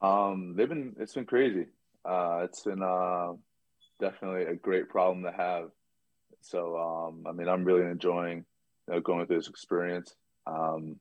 Um, 0.00 0.54
they've 0.56 0.68
been 0.68 0.94
it's 1.00 1.14
been 1.14 1.24
crazy. 1.24 1.66
Uh, 2.04 2.42
it's 2.44 2.62
been 2.62 2.82
uh, 2.82 3.32
definitely 3.98 4.44
a 4.44 4.54
great 4.54 4.88
problem 4.88 5.24
to 5.24 5.32
have. 5.32 5.70
So 6.42 6.76
um, 6.78 7.26
I 7.26 7.32
mean, 7.32 7.48
I'm 7.48 7.64
really 7.64 7.90
enjoying 7.90 8.44
you 8.86 8.94
know, 8.94 9.00
going 9.00 9.26
through 9.26 9.36
this 9.36 9.48
experience. 9.48 10.14
Um, 10.46 10.96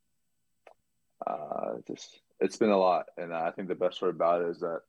uh, 1.26 1.76
just 1.88 2.22
it's 2.40 2.58
been 2.58 2.70
a 2.70 2.78
lot, 2.78 3.06
and 3.18 3.34
I 3.34 3.52
think 3.52 3.68
the 3.68 3.76
best 3.76 4.00
part 4.00 4.16
about 4.16 4.42
it 4.42 4.50
is 4.50 4.60
that 4.62 4.82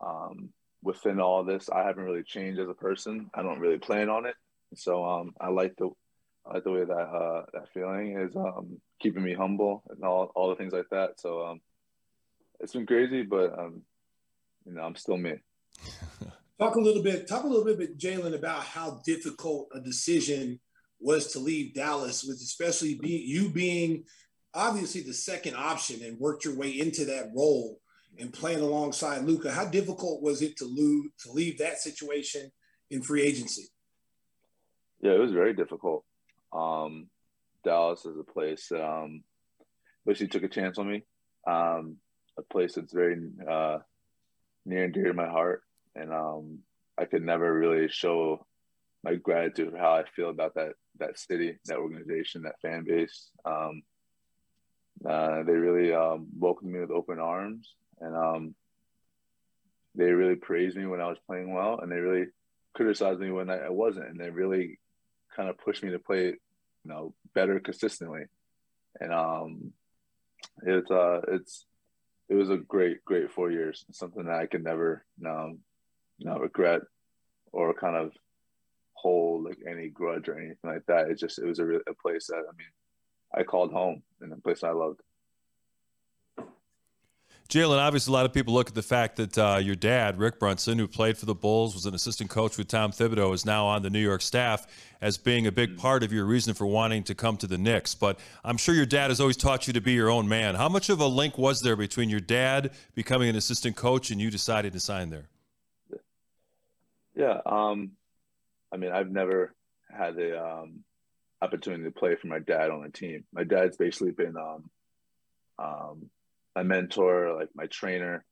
um, 0.00 0.50
within 0.82 1.20
all 1.20 1.44
this, 1.44 1.68
I 1.70 1.84
haven't 1.84 2.04
really 2.04 2.22
changed 2.22 2.60
as 2.60 2.68
a 2.68 2.74
person. 2.74 3.30
I 3.34 3.42
don't 3.42 3.60
really 3.60 3.78
plan 3.78 4.08
on 4.08 4.26
it, 4.26 4.34
so 4.74 5.04
um, 5.04 5.34
I 5.40 5.48
like 5.48 5.74
the 5.76 5.90
I 6.46 6.54
like 6.54 6.64
the 6.64 6.70
way 6.70 6.84
that 6.84 6.92
uh, 6.92 7.42
that 7.52 7.68
feeling 7.72 8.18
is 8.18 8.34
um, 8.36 8.80
keeping 9.00 9.22
me 9.22 9.34
humble 9.34 9.82
and 9.90 10.02
all 10.04 10.30
all 10.34 10.48
the 10.48 10.56
things 10.56 10.72
like 10.72 10.88
that. 10.90 11.20
So 11.20 11.46
um, 11.46 11.60
it's 12.60 12.72
been 12.72 12.86
crazy, 12.86 13.22
but 13.22 13.58
um, 13.58 13.82
you 14.64 14.74
know, 14.74 14.82
I'm 14.82 14.96
still 14.96 15.16
me. 15.16 15.34
Talk 16.58 16.74
a 16.74 16.80
little 16.80 17.02
bit. 17.02 17.28
Talk 17.28 17.44
a 17.44 17.46
little 17.46 17.64
bit, 17.76 17.98
Jalen, 17.98 18.34
about 18.34 18.64
how 18.64 19.00
difficult 19.04 19.68
a 19.74 19.80
decision 19.80 20.58
was 21.00 21.32
to 21.32 21.38
leave 21.38 21.74
Dallas, 21.74 22.24
with 22.24 22.38
especially 22.38 22.96
be, 22.96 23.10
you 23.10 23.48
being 23.48 24.04
obviously 24.54 25.02
the 25.02 25.14
second 25.14 25.54
option 25.54 26.02
and 26.02 26.18
worked 26.18 26.44
your 26.44 26.56
way 26.56 26.70
into 26.70 27.04
that 27.04 27.30
role 27.34 27.80
and 28.18 28.32
playing 28.32 28.60
alongside 28.60 29.24
Luka. 29.24 29.50
How 29.50 29.66
difficult 29.66 30.22
was 30.22 30.42
it 30.42 30.56
to 30.58 30.64
lose 30.64 31.10
to 31.24 31.32
leave 31.32 31.58
that 31.58 31.78
situation 31.78 32.50
in 32.90 33.02
free 33.02 33.22
agency? 33.22 33.68
Yeah, 35.00 35.12
it 35.12 35.20
was 35.20 35.32
very 35.32 35.54
difficult. 35.54 36.04
Um, 36.52 37.08
Dallas 37.64 38.04
is 38.04 38.16
a 38.18 38.24
place 38.24 38.68
that 38.70 38.84
um, 38.84 39.22
basically 40.06 40.28
took 40.28 40.42
a 40.42 40.48
chance 40.48 40.78
on 40.78 40.90
me. 40.90 41.02
Um, 41.46 41.96
a 42.36 42.42
place 42.42 42.74
that's 42.74 42.92
very 42.92 43.16
uh, 43.48 43.78
near 44.64 44.84
and 44.84 44.94
dear 44.94 45.08
to 45.08 45.14
my 45.14 45.28
heart, 45.28 45.62
and 45.94 46.12
um, 46.12 46.58
I 46.96 47.04
could 47.04 47.22
never 47.22 47.52
really 47.52 47.88
show 47.88 48.46
my 49.02 49.14
gratitude 49.14 49.72
for 49.72 49.78
how 49.78 49.92
I 49.92 50.04
feel 50.14 50.30
about 50.30 50.54
that 50.54 50.72
that 50.98 51.18
city, 51.18 51.58
that 51.66 51.78
organization, 51.78 52.42
that 52.42 52.60
fan 52.60 52.84
base. 52.84 53.30
Um, 53.44 53.82
uh, 55.08 55.42
they 55.44 55.52
really 55.52 55.92
um, 55.92 56.26
welcomed 56.36 56.72
me 56.72 56.80
with 56.80 56.90
open 56.90 57.18
arms, 57.18 57.74
and 58.00 58.16
um, 58.16 58.54
they 59.94 60.12
really 60.12 60.36
praised 60.36 60.76
me 60.76 60.86
when 60.86 61.00
I 61.00 61.08
was 61.08 61.18
playing 61.26 61.52
well, 61.52 61.80
and 61.80 61.90
they 61.90 61.96
really 61.96 62.26
criticized 62.74 63.20
me 63.20 63.30
when 63.30 63.50
I, 63.50 63.68
wasn't, 63.70 64.08
and 64.08 64.20
they 64.20 64.30
really 64.30 64.78
kind 65.34 65.48
of 65.48 65.58
pushed 65.58 65.82
me 65.82 65.90
to 65.90 65.98
play, 65.98 66.26
you 66.26 66.36
know, 66.84 67.14
better 67.34 67.58
consistently. 67.60 68.22
And 69.00 69.12
um, 69.12 69.72
it's 70.62 70.90
uh, 70.90 71.20
it's 71.28 71.66
it 72.28 72.34
was 72.34 72.50
a 72.50 72.56
great, 72.56 73.04
great 73.04 73.30
four 73.30 73.50
years. 73.50 73.84
Something 73.92 74.24
that 74.24 74.38
I 74.38 74.46
could 74.46 74.62
never, 74.62 75.04
um, 75.26 75.58
not 76.20 76.40
regret 76.40 76.82
or 77.52 77.74
kind 77.74 77.96
of 77.96 78.12
hold 78.92 79.44
like 79.44 79.58
any 79.66 79.88
grudge 79.88 80.28
or 80.28 80.38
anything 80.38 80.56
like 80.64 80.84
that. 80.86 81.10
It 81.10 81.18
just 81.18 81.38
it 81.38 81.46
was 81.46 81.58
a, 81.58 81.66
a 81.66 81.94
place 82.00 82.26
that 82.28 82.36
I 82.36 82.52
mean, 82.56 82.72
I 83.34 83.42
called 83.42 83.72
home 83.72 84.02
and 84.20 84.32
a 84.32 84.36
place 84.36 84.62
I 84.62 84.70
loved. 84.70 85.00
Jalen, 87.48 87.78
obviously, 87.78 88.12
a 88.12 88.14
lot 88.14 88.26
of 88.26 88.34
people 88.34 88.52
look 88.52 88.68
at 88.68 88.74
the 88.74 88.82
fact 88.82 89.16
that 89.16 89.38
uh, 89.38 89.58
your 89.62 89.74
dad, 89.74 90.18
Rick 90.18 90.38
Brunson, 90.38 90.78
who 90.78 90.86
played 90.86 91.16
for 91.16 91.24
the 91.24 91.34
Bulls, 91.34 91.74
was 91.74 91.86
an 91.86 91.94
assistant 91.94 92.28
coach 92.28 92.58
with 92.58 92.68
Tom 92.68 92.92
Thibodeau, 92.92 93.32
is 93.32 93.46
now 93.46 93.64
on 93.64 93.80
the 93.80 93.88
New 93.88 94.02
York 94.02 94.20
staff 94.20 94.66
as 95.00 95.16
being 95.16 95.46
a 95.46 95.52
big 95.52 95.78
part 95.78 96.02
of 96.02 96.12
your 96.12 96.26
reason 96.26 96.52
for 96.52 96.66
wanting 96.66 97.04
to 97.04 97.14
come 97.14 97.38
to 97.38 97.46
the 97.46 97.56
Knicks. 97.56 97.94
But 97.94 98.18
I'm 98.44 98.58
sure 98.58 98.74
your 98.74 98.84
dad 98.84 99.08
has 99.10 99.18
always 99.18 99.38
taught 99.38 99.66
you 99.66 99.72
to 99.72 99.80
be 99.80 99.92
your 99.92 100.10
own 100.10 100.28
man. 100.28 100.56
How 100.56 100.68
much 100.68 100.90
of 100.90 101.00
a 101.00 101.06
link 101.06 101.38
was 101.38 101.62
there 101.62 101.74
between 101.74 102.10
your 102.10 102.20
dad 102.20 102.72
becoming 102.94 103.30
an 103.30 103.36
assistant 103.36 103.76
coach 103.76 104.10
and 104.10 104.20
you 104.20 104.30
deciding 104.30 104.72
to 104.72 104.80
sign 104.80 105.08
there? 105.08 105.30
Yeah, 107.16 107.40
um, 107.46 107.92
I 108.70 108.76
mean, 108.76 108.92
I've 108.92 109.10
never 109.10 109.54
had 109.90 110.16
the 110.16 110.38
um, 110.38 110.84
opportunity 111.40 111.84
to 111.84 111.90
play 111.92 112.14
for 112.14 112.26
my 112.26 112.40
dad 112.40 112.70
on 112.70 112.84
a 112.84 112.90
team. 112.90 113.24
My 113.32 113.44
dad's 113.44 113.78
basically 113.78 114.12
been 114.12 114.36
um, 114.36 114.70
um, 115.58 116.10
my 116.58 116.64
mentor, 116.64 117.36
like 117.36 117.50
my 117.54 117.66
trainer, 117.66 118.24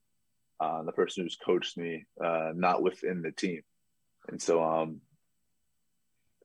uh, 0.59 0.83
the 0.83 0.91
person 0.91 1.23
who's 1.23 1.37
coached 1.37 1.77
me, 1.77 2.07
uh, 2.23 2.51
not 2.55 2.83
within 2.83 3.23
the 3.23 3.31
team. 3.31 3.63
And 4.29 4.43
so, 4.43 4.65
um, 4.65 5.01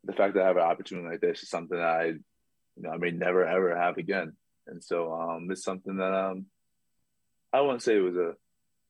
the 0.04 0.14
fact 0.14 0.36
that 0.36 0.44
I 0.44 0.48
have 0.48 0.58
an 0.58 0.64
opportunity 0.64 1.08
like 1.08 1.22
this 1.22 1.42
is 1.42 1.50
something 1.50 1.78
that 1.78 1.88
I, 1.88 2.06
you 2.06 2.22
know, 2.78 2.92
I 2.92 2.98
may 2.98 3.10
never 3.10 3.46
ever 3.46 3.76
have 3.76 3.98
again. 3.98 4.34
And 4.68 4.84
so, 4.84 5.12
um, 5.12 5.50
it's 5.50 5.64
something 5.64 5.98
that 5.98 6.14
um, 6.14 6.46
I 7.52 7.62
wouldn't 7.62 7.82
say 7.82 7.98
it 7.98 8.02
was 8.02 8.16
a 8.16 8.36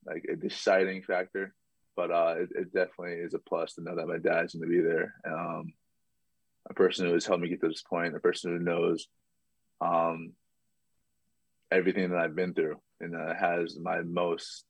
like 0.04 0.26
a 0.30 0.36
deciding 0.36 1.02
factor, 1.02 1.54
but 1.96 2.10
uh, 2.10 2.34
it, 2.40 2.50
it 2.54 2.74
definitely 2.74 3.14
is 3.24 3.32
a 3.32 3.38
plus 3.38 3.74
to 3.74 3.82
know 3.82 3.96
that 3.96 4.06
my 4.06 4.18
dad's 4.18 4.54
going 4.54 4.68
to 4.68 4.76
be 4.76 4.82
there. 4.82 5.14
Um, 5.26 5.72
a 6.68 6.74
person 6.74 7.06
who 7.06 7.14
has 7.14 7.24
helped 7.24 7.42
me 7.42 7.48
get 7.48 7.62
to 7.62 7.68
this 7.68 7.82
point, 7.82 8.14
a 8.14 8.20
person 8.20 8.50
who 8.50 8.58
knows 8.62 9.06
um, 9.80 10.34
everything 11.72 12.10
that 12.10 12.18
I've 12.18 12.36
been 12.36 12.52
through 12.52 12.76
and 13.02 13.14
uh, 13.14 13.34
has 13.34 13.78
my 13.78 14.00
most. 14.02 14.64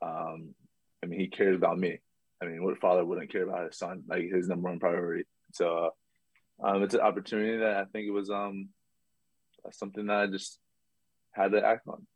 Um, 0.00 0.54
I 1.02 1.06
mean, 1.06 1.20
he 1.20 1.28
cares 1.28 1.56
about 1.56 1.78
me. 1.78 1.98
I 2.40 2.46
mean, 2.46 2.64
what 2.64 2.78
father 2.78 3.04
wouldn't 3.04 3.32
care 3.32 3.42
about 3.42 3.66
his 3.66 3.78
son? 3.78 4.04
Like 4.08 4.30
his 4.32 4.48
number 4.48 4.68
one 4.70 4.78
priority. 4.78 5.24
So, 5.52 5.92
uh, 6.62 6.66
um, 6.66 6.82
it's 6.82 6.94
an 6.94 7.00
opportunity 7.00 7.58
that 7.58 7.76
I 7.76 7.84
think 7.84 8.06
it 8.06 8.12
was 8.12 8.30
um 8.30 8.68
something 9.72 10.06
that 10.06 10.16
I 10.16 10.26
just 10.26 10.58
had 11.32 11.52
to 11.52 11.64
act 11.64 11.86
on. 11.88 12.06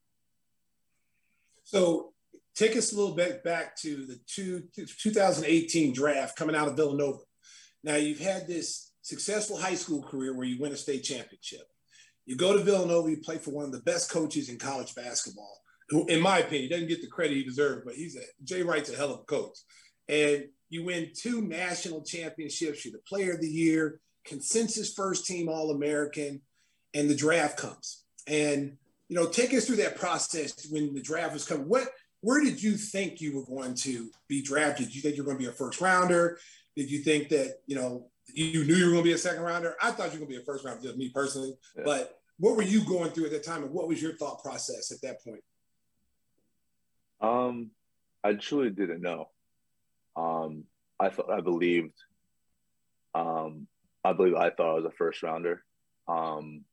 So, 1.65 2.13
take 2.55 2.77
us 2.77 2.93
a 2.93 2.97
little 2.97 3.15
bit 3.15 3.45
back 3.45 3.77
to 3.79 4.07
the 4.07 4.19
two, 4.27 4.65
2018 4.75 5.93
draft 5.93 6.37
coming 6.37 6.57
out 6.57 6.69
of 6.69 6.77
Villanova. 6.77 7.19
Now, 7.85 7.97
you've 7.97 8.21
had 8.21 8.47
this 8.47 8.93
successful 9.03 9.57
high 9.57 9.75
school 9.75 10.03
career 10.03 10.35
where 10.35 10.47
you 10.47 10.61
win 10.61 10.73
a 10.73 10.77
state 10.77 11.03
championship. 11.03 11.72
You 12.27 12.37
go 12.37 12.57
to 12.57 12.63
Villanova, 12.63 13.11
you 13.11 13.19
play 13.19 13.39
for 13.39 13.51
one 13.51 13.65
of 13.65 13.73
the 13.73 13.81
best 13.81 14.11
coaches 14.11 14.49
in 14.49 14.59
college 14.59 14.95
basketball, 14.95 15.59
who, 15.89 16.07
in 16.07 16.21
my 16.21 16.39
opinion, 16.39 16.71
doesn't 16.71 16.89
get 16.89 17.01
the 17.01 17.09
credit 17.09 17.37
he 17.37 17.45
deserves, 17.45 17.83
but 17.85 17.95
he's 17.95 18.17
a 18.17 18.23
Jay 18.45 18.63
Wright's 18.63 18.91
a 18.91 18.97
hell 18.97 19.13
of 19.13 19.21
a 19.21 19.25
coach. 19.25 19.59
And 20.09 20.45
you 20.71 20.85
win 20.85 21.11
two 21.15 21.43
national 21.43 22.03
championships. 22.03 22.85
You're 22.85 22.93
the 22.93 23.01
player 23.09 23.33
of 23.33 23.41
the 23.41 23.49
year, 23.49 24.01
consensus 24.25 24.95
first 24.95 25.27
team 25.27 25.49
All 25.49 25.71
American, 25.71 26.41
and 26.95 27.11
the 27.11 27.15
draft 27.15 27.59
comes. 27.59 28.05
And 28.27 28.77
you 29.09 29.17
know, 29.17 29.27
take 29.27 29.53
us 29.53 29.67
through 29.67 29.77
that 29.77 29.97
process 29.97 30.67
when 30.71 30.95
the 30.95 31.03
draft 31.03 31.35
was 31.35 31.45
coming. 31.45 31.69
What, 31.69 31.89
where 32.23 32.43
did 32.43 32.63
you 32.63 32.79
think 32.79 33.21
you 33.21 33.37
were 33.37 33.45
going 33.45 33.75
to 33.75 34.11
be 34.29 34.41
drafted? 34.41 34.87
Did 34.87 34.95
you 34.95 35.03
think 35.03 35.17
you're 35.17 35.27
going 35.27 35.37
to 35.37 35.43
be 35.43 35.51
a 35.51 35.53
first 35.53 35.81
rounder? 35.81 36.39
Did 36.77 36.91
you 36.91 37.01
think 37.01 37.29
that 37.29 37.57
you 37.67 37.77
know 37.77 38.07
you 38.33 38.65
knew 38.65 38.75
you 38.75 38.87
were 38.87 38.93
going 38.93 39.05
to 39.05 39.09
be 39.09 39.15
a 39.15 39.19
second 39.19 39.43
rounder? 39.43 39.77
I 39.83 39.91
thought 39.91 40.13
you 40.13 40.21
were 40.21 40.27
going 40.27 40.33
to 40.33 40.37
be 40.39 40.43
a 40.43 40.45
first 40.45 40.65
rounder, 40.65 40.83
just 40.83 40.97
me 40.97 41.11
personally. 41.11 41.55
Yeah. 41.77 41.83
But 41.85 42.19
what 42.39 42.57
were 42.57 42.63
you 42.63 42.85
going 42.85 43.11
through 43.11 43.27
at 43.27 43.31
that 43.33 43.45
time, 43.45 43.63
and 43.63 43.73
what 43.73 43.89
was 43.89 44.01
your 44.01 44.17
thought 44.17 44.43
process 44.43 44.91
at 44.91 45.01
that 45.03 45.23
point? 45.23 45.43
Um, 47.21 47.71
I 48.25 48.35
truly 48.35 48.71
didn't 48.71 49.01
know. 49.01 49.29
Um, 50.17 50.65
I 50.99 51.09
thought 51.09 51.31
I 51.31 51.41
believed. 51.41 51.95
Um, 53.15 53.67
I 54.05 54.13
believe 54.13 54.35
I 54.35 54.51
thought 54.51 54.71
I 54.71 54.75
was 54.75 54.85
a 54.85 54.91
first 54.91 55.23
rounder. 55.23 55.63
Um, 56.09 56.65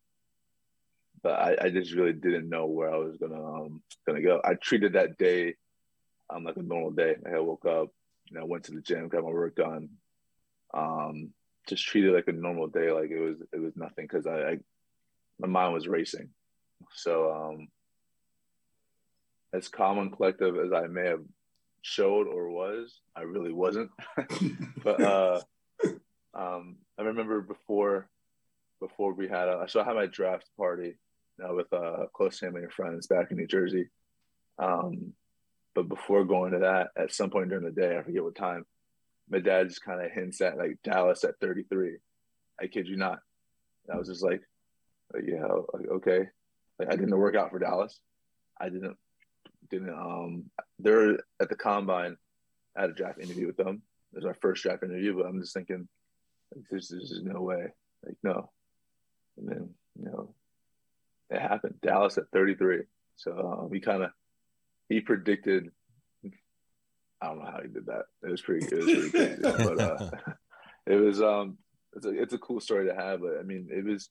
but 1.22 1.34
I, 1.34 1.58
I 1.66 1.70
just 1.70 1.94
really 1.94 2.14
didn't 2.14 2.50
know 2.50 2.66
where 2.66 2.92
I 2.92 2.98
was 2.98 3.18
gonna 3.18 3.44
um, 3.44 3.82
gonna 4.08 4.22
go. 4.22 4.42
I 4.44 4.56
treated 4.56 4.94
that 4.94 5.18
day 5.18 5.56
um, 6.30 6.44
like 6.44 6.58
a 6.58 6.62
normal 6.62 6.92
day. 6.92 7.16
I 7.32 7.40
woke 7.40 7.66
up, 7.66 7.90
you 8.26 8.40
know, 8.40 8.46
went 8.46 8.66
to 8.66 8.72
the 8.72 8.82
gym, 8.82 9.10
got 9.10 9.24
my 9.24 9.30
work 9.30 9.56
done. 9.56 9.90
Um, 10.74 11.32
just 11.68 11.86
treated 11.86 12.14
like 12.14 12.28
a 12.28 12.32
normal 12.32 12.68
day, 12.68 12.92
like 12.92 13.12
it 13.12 13.20
was 13.20 13.38
it 13.54 13.60
was 13.60 13.76
nothing 13.76 14.08
because 14.08 14.28
I, 14.28 14.40
I, 14.40 14.58
my 15.40 15.48
mind 15.48 15.74
was 15.74 15.88
racing. 15.88 16.30
So 16.94 17.32
um, 17.32 17.68
as 19.54 19.68
calm 19.68 20.00
and 20.00 20.12
collective 20.12 20.58
as 20.58 20.72
I 20.74 20.88
may 20.88 21.08
have 21.08 21.24
showed 21.82 22.28
or 22.28 22.50
was, 22.50 23.00
I 23.16 23.22
really 23.22 23.54
wasn't. 23.54 23.92
but 24.84 25.02
uh, 25.02 25.42
um, 26.34 26.78
I 26.98 27.04
remember 27.04 27.42
before 27.42 28.08
before 28.80 29.14
we 29.14 29.28
had 29.28 29.50
a, 29.50 29.66
so 29.68 29.82
I 29.82 29.84
had 29.84 29.96
my 29.96 30.06
draft 30.06 30.46
party 30.58 30.96
uh, 31.44 31.54
with 31.54 31.72
uh, 31.74 32.06
close 32.14 32.40
family 32.40 32.64
and 32.64 32.72
friends 32.72 33.08
back 33.08 33.32
in 33.32 33.38
New 33.38 33.48
Jersey. 33.48 33.90
Um, 34.58 35.14
but 35.74 35.88
before 35.88 36.26
going 36.26 36.54
to 36.54 36.60
that, 36.60 36.90
at 36.98 37.14
some 37.14 37.30
point 37.30 37.50
during 37.50 37.66
the 37.66 37.72
day, 37.72 37.98
I 37.98 38.04
forget 38.04 38.24
what 38.24 38.36
time, 38.36 38.66
my 39.30 39.40
dad 39.40 39.70
just 39.70 39.84
kind 39.84 40.02
of 40.04 40.12
hints 40.12 40.42
at 40.42 40.58
like 40.58 40.78
Dallas 40.84 41.24
at 41.24 41.40
33. 41.40 41.98
I 42.62 42.68
kid 42.68 42.88
you 42.88 42.98
not. 42.98 43.20
And 43.88 43.96
I 43.96 43.98
was 43.98 44.08
just 44.08 44.24
like, 44.24 44.42
yeah, 45.24 45.46
okay. 45.92 46.28
Like 46.78 46.92
I 46.92 46.96
didn't 46.96 47.18
work 47.18 47.36
out 47.36 47.52
for 47.52 47.60
Dallas. 47.60 48.00
I 48.60 48.70
didn't 48.70 48.98
didn't 49.70 49.90
um 49.90 50.46
they're 50.80 51.20
at 51.40 51.50
the 51.50 51.56
combine 51.56 52.18
I 52.76 52.82
had 52.82 52.90
a 52.92 52.94
draft 52.94 53.20
interview 53.20 53.48
with 53.48 53.58
them. 53.58 53.82
It 54.14 54.16
was 54.16 54.26
our 54.26 54.38
first 54.42 54.64
draft 54.64 54.84
interview, 54.84 55.16
but 55.16 55.26
I'm 55.26 55.42
just 55.42 55.54
thinking 55.54 55.88
like, 56.56 56.66
there's, 56.70 57.22
no 57.24 57.42
way. 57.42 57.68
Like 58.06 58.16
no. 58.24 58.50
And 59.38 59.50
then, 59.50 59.70
you 60.00 60.06
know, 60.06 60.34
it 61.30 61.42
happened. 61.42 61.76
Dallas 61.82 62.18
at 62.18 62.30
33. 62.32 62.84
So 63.18 63.62
um, 63.64 63.74
he 63.74 63.80
kind 63.80 64.04
of 64.04 64.12
he 64.88 65.02
predicted. 65.02 65.72
I 67.22 67.28
don't 67.28 67.40
know 67.40 67.52
how 67.52 67.62
he 67.62 67.68
did 67.68 67.86
that. 67.88 68.06
It 68.24 68.32
was 68.32 68.42
pretty. 68.42 68.66
It 68.66 68.78
was 68.78 68.86
pretty 68.86 69.10
crazy. 69.10 69.42
but 69.42 69.80
uh, 69.80 70.10
it 70.88 70.96
was 70.96 71.22
um, 71.22 71.58
it's 71.96 72.06
a 72.06 72.22
it's 72.22 72.34
a 72.34 72.38
cool 72.38 72.60
story 72.60 72.88
to 72.88 72.96
have. 72.96 73.22
But 73.22 73.40
I 73.40 73.44
mean, 73.44 73.70
it 73.72 73.84
was 73.84 74.10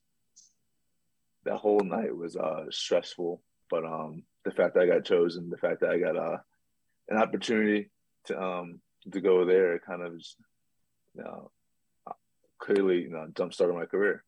that 1.44 1.56
whole 1.56 1.80
night 1.80 2.14
was 2.14 2.36
uh 2.36 2.64
stressful. 2.70 3.42
But 3.70 3.84
um, 3.84 4.22
the 4.44 4.50
fact 4.50 4.74
that 4.74 4.82
I 4.82 4.86
got 4.86 5.04
chosen, 5.04 5.50
the 5.50 5.56
fact 5.56 5.80
that 5.80 5.90
I 5.90 5.98
got 5.98 6.16
uh 6.16 6.38
an 7.08 7.16
opportunity 7.16 7.90
to 8.26 8.40
um 8.40 8.80
to 9.10 9.20
go 9.20 9.44
there, 9.44 9.78
kind 9.78 10.02
of 10.02 10.18
just, 10.18 10.36
you 11.14 11.22
know, 11.22 11.50
clearly 12.58 13.02
you 13.02 13.10
know 13.10 13.28
jump 13.36 13.54
started 13.54 13.74
my 13.74 13.86
career. 13.86 14.24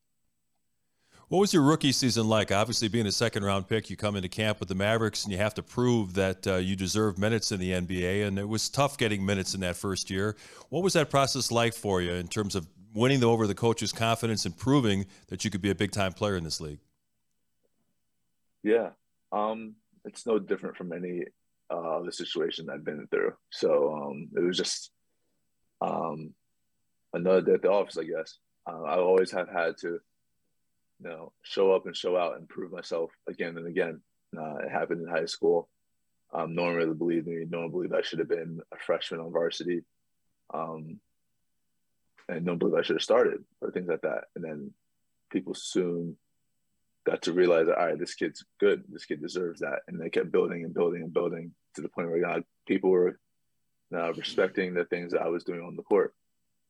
What 1.30 1.38
was 1.38 1.54
your 1.54 1.62
rookie 1.62 1.92
season 1.92 2.26
like? 2.26 2.50
Obviously, 2.50 2.88
being 2.88 3.06
a 3.06 3.12
second 3.12 3.44
round 3.44 3.68
pick, 3.68 3.88
you 3.88 3.96
come 3.96 4.16
into 4.16 4.28
camp 4.28 4.58
with 4.58 4.68
the 4.68 4.74
Mavericks 4.74 5.22
and 5.22 5.30
you 5.30 5.38
have 5.38 5.54
to 5.54 5.62
prove 5.62 6.14
that 6.14 6.44
uh, 6.44 6.56
you 6.56 6.74
deserve 6.74 7.20
minutes 7.20 7.52
in 7.52 7.60
the 7.60 7.70
NBA. 7.70 8.26
And 8.26 8.36
it 8.36 8.48
was 8.48 8.68
tough 8.68 8.98
getting 8.98 9.24
minutes 9.24 9.54
in 9.54 9.60
that 9.60 9.76
first 9.76 10.10
year. 10.10 10.34
What 10.70 10.82
was 10.82 10.94
that 10.94 11.08
process 11.08 11.52
like 11.52 11.72
for 11.72 12.02
you 12.02 12.14
in 12.14 12.26
terms 12.26 12.56
of 12.56 12.66
winning 12.94 13.22
over 13.22 13.46
the 13.46 13.54
coach's 13.54 13.92
confidence 13.92 14.44
and 14.44 14.58
proving 14.58 15.06
that 15.28 15.44
you 15.44 15.52
could 15.52 15.62
be 15.62 15.70
a 15.70 15.74
big 15.74 15.92
time 15.92 16.12
player 16.12 16.36
in 16.36 16.42
this 16.42 16.60
league? 16.60 16.80
Yeah, 18.64 18.90
um, 19.30 19.76
it's 20.04 20.26
no 20.26 20.40
different 20.40 20.76
from 20.76 20.92
any 20.92 21.26
uh, 21.72 21.98
other 21.98 22.10
situation 22.10 22.68
I've 22.68 22.84
been 22.84 23.06
through. 23.06 23.34
So 23.50 23.94
um, 23.94 24.30
it 24.36 24.40
was 24.40 24.56
just 24.56 24.90
um, 25.80 26.34
another 27.12 27.40
day 27.40 27.52
at 27.52 27.62
the 27.62 27.70
office, 27.70 27.96
I 27.96 28.02
guess. 28.02 28.38
Uh, 28.68 28.82
I 28.82 28.96
always 28.96 29.30
have 29.30 29.48
had 29.48 29.76
to 29.82 30.00
you 31.02 31.08
know, 31.08 31.32
show 31.42 31.72
up 31.72 31.86
and 31.86 31.96
show 31.96 32.16
out 32.16 32.36
and 32.36 32.48
prove 32.48 32.72
myself 32.72 33.10
again 33.28 33.56
and 33.56 33.66
again. 33.66 34.00
Uh, 34.36 34.56
it 34.56 34.70
happened 34.70 35.02
in 35.02 35.08
high 35.08 35.26
school. 35.26 35.68
Um, 36.32 36.54
no 36.54 36.64
one 36.64 36.74
really 36.74 36.94
believed 36.94 37.26
me. 37.26 37.44
No 37.48 37.60
one 37.60 37.70
believed 37.70 37.94
I 37.94 38.02
should 38.02 38.20
have 38.20 38.28
been 38.28 38.60
a 38.72 38.76
freshman 38.78 39.20
on 39.20 39.32
varsity. 39.32 39.82
Um, 40.52 41.00
and 42.28 42.44
no 42.44 42.52
one 42.52 42.58
believed 42.58 42.78
I 42.78 42.82
should 42.82 42.96
have 42.96 43.02
started 43.02 43.44
or 43.60 43.70
things 43.70 43.88
like 43.88 44.02
that. 44.02 44.24
And 44.36 44.44
then 44.44 44.72
people 45.30 45.54
soon 45.54 46.16
got 47.04 47.22
to 47.22 47.32
realize 47.32 47.66
that, 47.66 47.78
all 47.78 47.86
right, 47.86 47.98
this 47.98 48.14
kid's 48.14 48.44
good. 48.60 48.84
This 48.88 49.06
kid 49.06 49.20
deserves 49.20 49.60
that. 49.60 49.80
And 49.88 50.00
they 50.00 50.10
kept 50.10 50.30
building 50.30 50.64
and 50.64 50.74
building 50.74 51.02
and 51.02 51.12
building 51.12 51.52
to 51.74 51.82
the 51.82 51.88
point 51.88 52.10
where 52.10 52.20
God, 52.20 52.44
people 52.66 52.90
were 52.90 53.18
uh, 53.92 54.12
respecting 54.12 54.74
the 54.74 54.84
things 54.84 55.12
that 55.12 55.22
I 55.22 55.28
was 55.28 55.44
doing 55.44 55.62
on 55.62 55.74
the 55.74 55.82
court. 55.82 56.14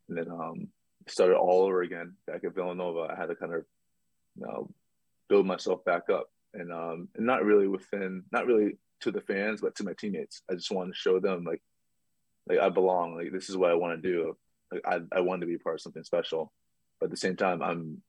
And 0.09 0.17
then 0.17 0.31
um, 0.31 0.69
started 1.07 1.37
all 1.37 1.65
over 1.65 1.83
again 1.83 2.15
back 2.27 2.45
at 2.45 2.55
Villanova. 2.55 3.13
I 3.13 3.17
had 3.17 3.27
to 3.27 3.35
kind 3.35 3.53
of 3.53 3.65
you 4.39 4.75
build 5.29 5.47
myself 5.47 5.85
back 5.85 6.11
up. 6.11 6.29
And 6.53 6.73
um, 6.73 7.09
and 7.17 7.27
not 7.27 7.45
really 7.45 7.69
within, 7.69 8.25
not 8.33 8.47
really 8.47 8.77
to 9.01 9.13
the 9.13 9.21
fans, 9.21 9.61
but 9.61 9.77
to 9.77 9.85
my 9.85 9.93
teammates. 9.93 10.43
I 10.51 10.55
just 10.55 10.71
wanted 10.71 10.93
to 10.93 10.99
show 10.99 11.21
them 11.21 11.45
like, 11.45 11.63
like 12.49 12.59
I 12.59 12.69
belong. 12.69 13.15
Like 13.15 13.33
this 13.33 13.49
is 13.49 13.57
what 13.57 13.71
I 13.71 13.75
want 13.75 14.03
to 14.03 14.09
do. 14.09 14.37
Like 14.73 14.83
I, 14.85 14.99
I 15.17 15.21
want 15.21 15.41
to 15.43 15.47
be 15.47 15.59
part 15.59 15.77
of 15.77 15.81
something 15.81 16.05
special, 16.05 16.53
but 16.99 17.07
at 17.07 17.11
the 17.11 17.17
same 17.17 17.37
time, 17.37 17.63
I'm, 17.63 18.03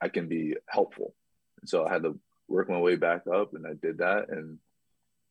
I 0.00 0.08
can 0.08 0.28
be 0.28 0.56
helpful. 0.68 1.14
And 1.60 1.68
so 1.68 1.84
I 1.84 1.92
had 1.92 2.04
to 2.04 2.18
work 2.48 2.68
my 2.68 2.78
way 2.78 2.96
back 2.96 3.22
up, 3.32 3.54
and 3.54 3.66
I 3.66 3.74
did 3.74 3.98
that, 3.98 4.28
and 4.28 4.58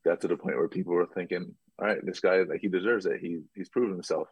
got 0.03 0.21
to 0.21 0.27
the 0.27 0.37
point 0.37 0.57
where 0.57 0.67
people 0.67 0.93
were 0.93 1.07
thinking, 1.07 1.55
all 1.79 1.87
right, 1.87 2.05
this 2.05 2.19
guy 2.19 2.41
like 2.43 2.61
he 2.61 2.67
deserves 2.67 3.05
it. 3.05 3.21
He 3.21 3.39
he's 3.55 3.69
proven 3.69 3.93
himself. 3.93 4.27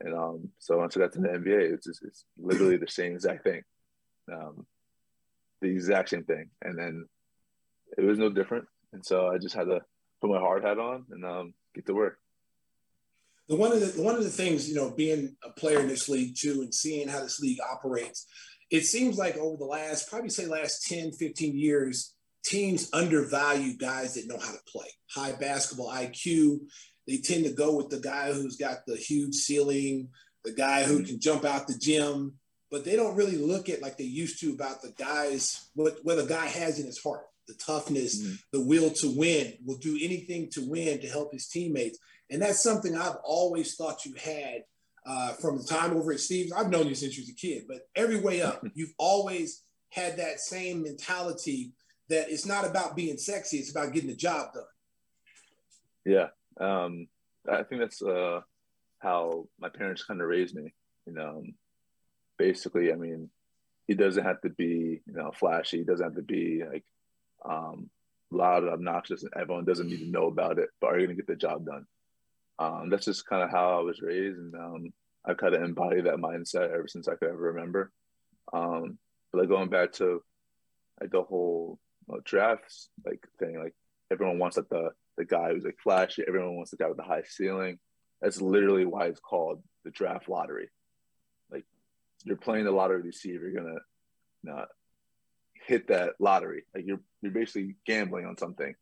And 0.00 0.14
um, 0.14 0.48
so 0.58 0.78
once 0.78 0.96
I 0.96 1.00
got 1.00 1.12
to 1.12 1.20
the 1.20 1.28
NBA, 1.28 1.74
it's 1.74 1.86
just, 1.86 2.02
it's 2.02 2.24
literally 2.38 2.78
the 2.78 2.88
same 2.88 3.12
exact 3.12 3.44
thing. 3.44 3.62
Um, 4.32 4.66
the 5.60 5.68
exact 5.68 6.10
same 6.10 6.24
thing. 6.24 6.50
And 6.62 6.78
then 6.78 7.06
it 7.96 8.02
was 8.02 8.18
no 8.18 8.30
different. 8.30 8.66
And 8.92 9.04
so 9.04 9.28
I 9.28 9.38
just 9.38 9.54
had 9.54 9.64
to 9.64 9.80
put 10.20 10.30
my 10.30 10.38
hard 10.38 10.64
hat 10.64 10.78
on 10.78 11.06
and 11.10 11.24
um, 11.24 11.54
get 11.74 11.86
to 11.86 11.94
work. 11.94 12.18
The 13.48 13.56
one 13.56 13.72
of 13.72 13.80
the 13.80 14.02
one 14.02 14.14
of 14.14 14.22
the 14.22 14.30
things, 14.30 14.68
you 14.68 14.76
know, 14.76 14.90
being 14.90 15.36
a 15.44 15.50
player 15.50 15.80
in 15.80 15.88
this 15.88 16.08
league 16.08 16.36
too 16.36 16.62
and 16.62 16.74
seeing 16.74 17.08
how 17.08 17.20
this 17.20 17.40
league 17.40 17.58
operates, 17.60 18.26
it 18.70 18.84
seems 18.84 19.18
like 19.18 19.36
over 19.36 19.56
the 19.56 19.64
last, 19.64 20.08
probably 20.08 20.30
say 20.30 20.46
last 20.46 20.86
10, 20.88 21.12
15 21.12 21.58
years, 21.58 22.14
teams 22.44 22.88
undervalue 22.92 23.76
guys 23.76 24.14
that 24.14 24.28
know 24.28 24.38
how 24.38 24.52
to 24.52 24.58
play. 24.68 24.86
High 25.10 25.32
basketball 25.32 25.92
IQ. 25.92 26.60
They 27.08 27.18
tend 27.18 27.44
to 27.44 27.52
go 27.52 27.74
with 27.76 27.88
the 27.88 27.98
guy 27.98 28.32
who's 28.32 28.56
got 28.56 28.86
the 28.86 28.96
huge 28.96 29.34
ceiling, 29.34 30.10
the 30.44 30.52
guy 30.52 30.84
who 30.84 31.02
can 31.02 31.20
jump 31.20 31.44
out 31.44 31.66
the 31.66 31.76
gym, 31.76 32.34
but 32.70 32.84
they 32.84 32.96
don't 32.96 33.16
really 33.16 33.36
look 33.36 33.68
at 33.68 33.82
like 33.82 33.96
they 33.96 34.04
used 34.04 34.40
to 34.40 34.52
about 34.52 34.82
the 34.82 34.92
guys 34.98 35.70
what 35.74 35.98
what 36.02 36.18
a 36.18 36.26
guy 36.26 36.46
has 36.46 36.78
in 36.78 36.86
his 36.86 37.02
heart 37.02 37.26
the 37.48 37.54
toughness 37.54 38.22
mm-hmm. 38.22 38.34
the 38.52 38.64
will 38.64 38.90
to 38.90 39.10
win 39.16 39.54
will 39.64 39.78
do 39.78 39.98
anything 40.00 40.48
to 40.50 40.68
win 40.68 41.00
to 41.00 41.08
help 41.08 41.32
his 41.32 41.48
teammates 41.48 41.98
and 42.30 42.42
that's 42.42 42.62
something 42.62 42.96
i've 42.96 43.16
always 43.24 43.74
thought 43.74 44.04
you 44.04 44.14
had 44.14 44.62
uh, 45.06 45.32
from 45.34 45.58
the 45.58 45.64
time 45.64 45.96
over 45.96 46.12
at 46.12 46.20
Steve's. 46.20 46.52
I've 46.52 46.70
known 46.70 46.86
you 46.86 46.94
since 46.94 47.16
you 47.16 47.22
was 47.22 47.30
a 47.30 47.34
kid, 47.34 47.64
but 47.66 47.88
every 47.96 48.20
way 48.20 48.42
up, 48.42 48.64
you've 48.74 48.94
always 48.98 49.62
had 49.90 50.18
that 50.18 50.40
same 50.40 50.82
mentality 50.82 51.72
that 52.08 52.30
it's 52.30 52.46
not 52.46 52.66
about 52.66 52.96
being 52.96 53.16
sexy; 53.16 53.58
it's 53.58 53.70
about 53.70 53.92
getting 53.92 54.10
the 54.10 54.16
job 54.16 54.52
done. 54.54 54.64
Yeah, 56.04 56.28
um, 56.60 57.08
I 57.50 57.62
think 57.62 57.80
that's 57.80 58.02
uh, 58.02 58.40
how 58.98 59.46
my 59.58 59.68
parents 59.68 60.04
kind 60.04 60.20
of 60.20 60.28
raised 60.28 60.54
me. 60.54 60.72
You 61.06 61.14
know, 61.14 61.44
basically, 62.40 62.90
I 62.90 62.96
mean, 62.96 63.28
he 63.86 63.94
doesn't 63.94 64.24
have 64.24 64.40
to 64.40 64.48
be 64.48 65.02
you 65.06 65.12
know 65.12 65.30
flashy. 65.32 65.78
He 65.78 65.84
doesn't 65.84 66.04
have 66.04 66.16
to 66.16 66.22
be 66.22 66.62
like 66.64 66.84
um, 67.44 67.90
loud 68.30 68.62
and 68.62 68.72
obnoxious, 68.72 69.22
and 69.22 69.32
everyone 69.36 69.66
doesn't 69.66 69.88
need 69.88 69.98
to 69.98 70.10
know 70.10 70.26
about 70.26 70.58
it. 70.58 70.70
But 70.80 70.88
are 70.88 70.98
you 70.98 71.06
going 71.06 71.16
to 71.16 71.22
get 71.22 71.26
the 71.26 71.36
job 71.36 71.66
done? 71.66 71.86
Um, 72.58 72.88
that's 72.88 73.04
just 73.04 73.26
kind 73.26 73.42
of 73.42 73.50
how 73.50 73.78
I 73.78 73.82
was 73.82 74.00
raised, 74.00 74.38
and 74.38 74.54
um, 74.54 74.92
I 75.24 75.34
kind 75.34 75.54
of 75.54 75.62
embodied 75.62 76.06
that 76.06 76.16
mindset 76.16 76.72
ever 76.72 76.88
since 76.88 77.08
I 77.08 77.14
could 77.14 77.28
ever 77.28 77.52
remember. 77.52 77.92
Um, 78.54 78.98
but 79.30 79.40
like 79.40 79.48
going 79.48 79.68
back 79.68 79.92
to 79.94 80.22
like 81.00 81.10
the 81.10 81.22
whole 81.22 81.78
you 82.08 82.14
know, 82.14 82.20
drafts 82.24 82.88
like 83.04 83.22
thing, 83.38 83.58
like 83.58 83.74
everyone 84.10 84.38
wants 84.38 84.56
like 84.56 84.70
the 84.70 84.90
the 85.18 85.26
guy 85.26 85.52
who's 85.52 85.64
like 85.64 85.78
flashy. 85.82 86.24
Everyone 86.26 86.56
wants 86.56 86.70
the 86.70 86.78
guy 86.78 86.88
with 86.88 86.96
the 86.96 87.02
high 87.02 87.24
ceiling. 87.26 87.78
That's 88.22 88.40
literally 88.40 88.86
why 88.86 89.06
it's 89.06 89.20
called 89.20 89.62
the 89.84 89.90
draft 89.90 90.28
lottery. 90.28 90.70
You're 92.24 92.36
playing 92.36 92.64
the 92.64 92.72
lottery 92.72 93.02
to 93.02 93.16
see 93.16 93.30
if 93.30 93.40
you're 93.40 93.52
gonna 93.52 93.80
not 94.42 94.68
hit 95.66 95.88
that 95.88 96.14
lottery. 96.18 96.64
Like 96.74 96.84
you're 96.86 97.00
you're 97.22 97.32
basically 97.32 97.76
gambling 97.86 98.26
on 98.26 98.36
something. 98.36 98.74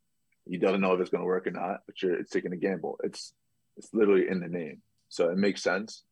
You 0.46 0.58
don't 0.58 0.80
know 0.80 0.94
if 0.94 1.00
it's 1.00 1.10
gonna 1.10 1.24
work 1.24 1.46
or 1.46 1.50
not, 1.50 1.80
but 1.86 2.00
you're 2.02 2.18
it's 2.18 2.30
taking 2.30 2.52
a 2.52 2.56
gamble. 2.56 2.98
It's 3.04 3.32
it's 3.76 3.92
literally 3.92 4.28
in 4.28 4.40
the 4.40 4.48
name, 4.48 4.82
so 5.08 5.30
it 5.30 5.36
makes 5.36 5.62
sense. 5.62 6.02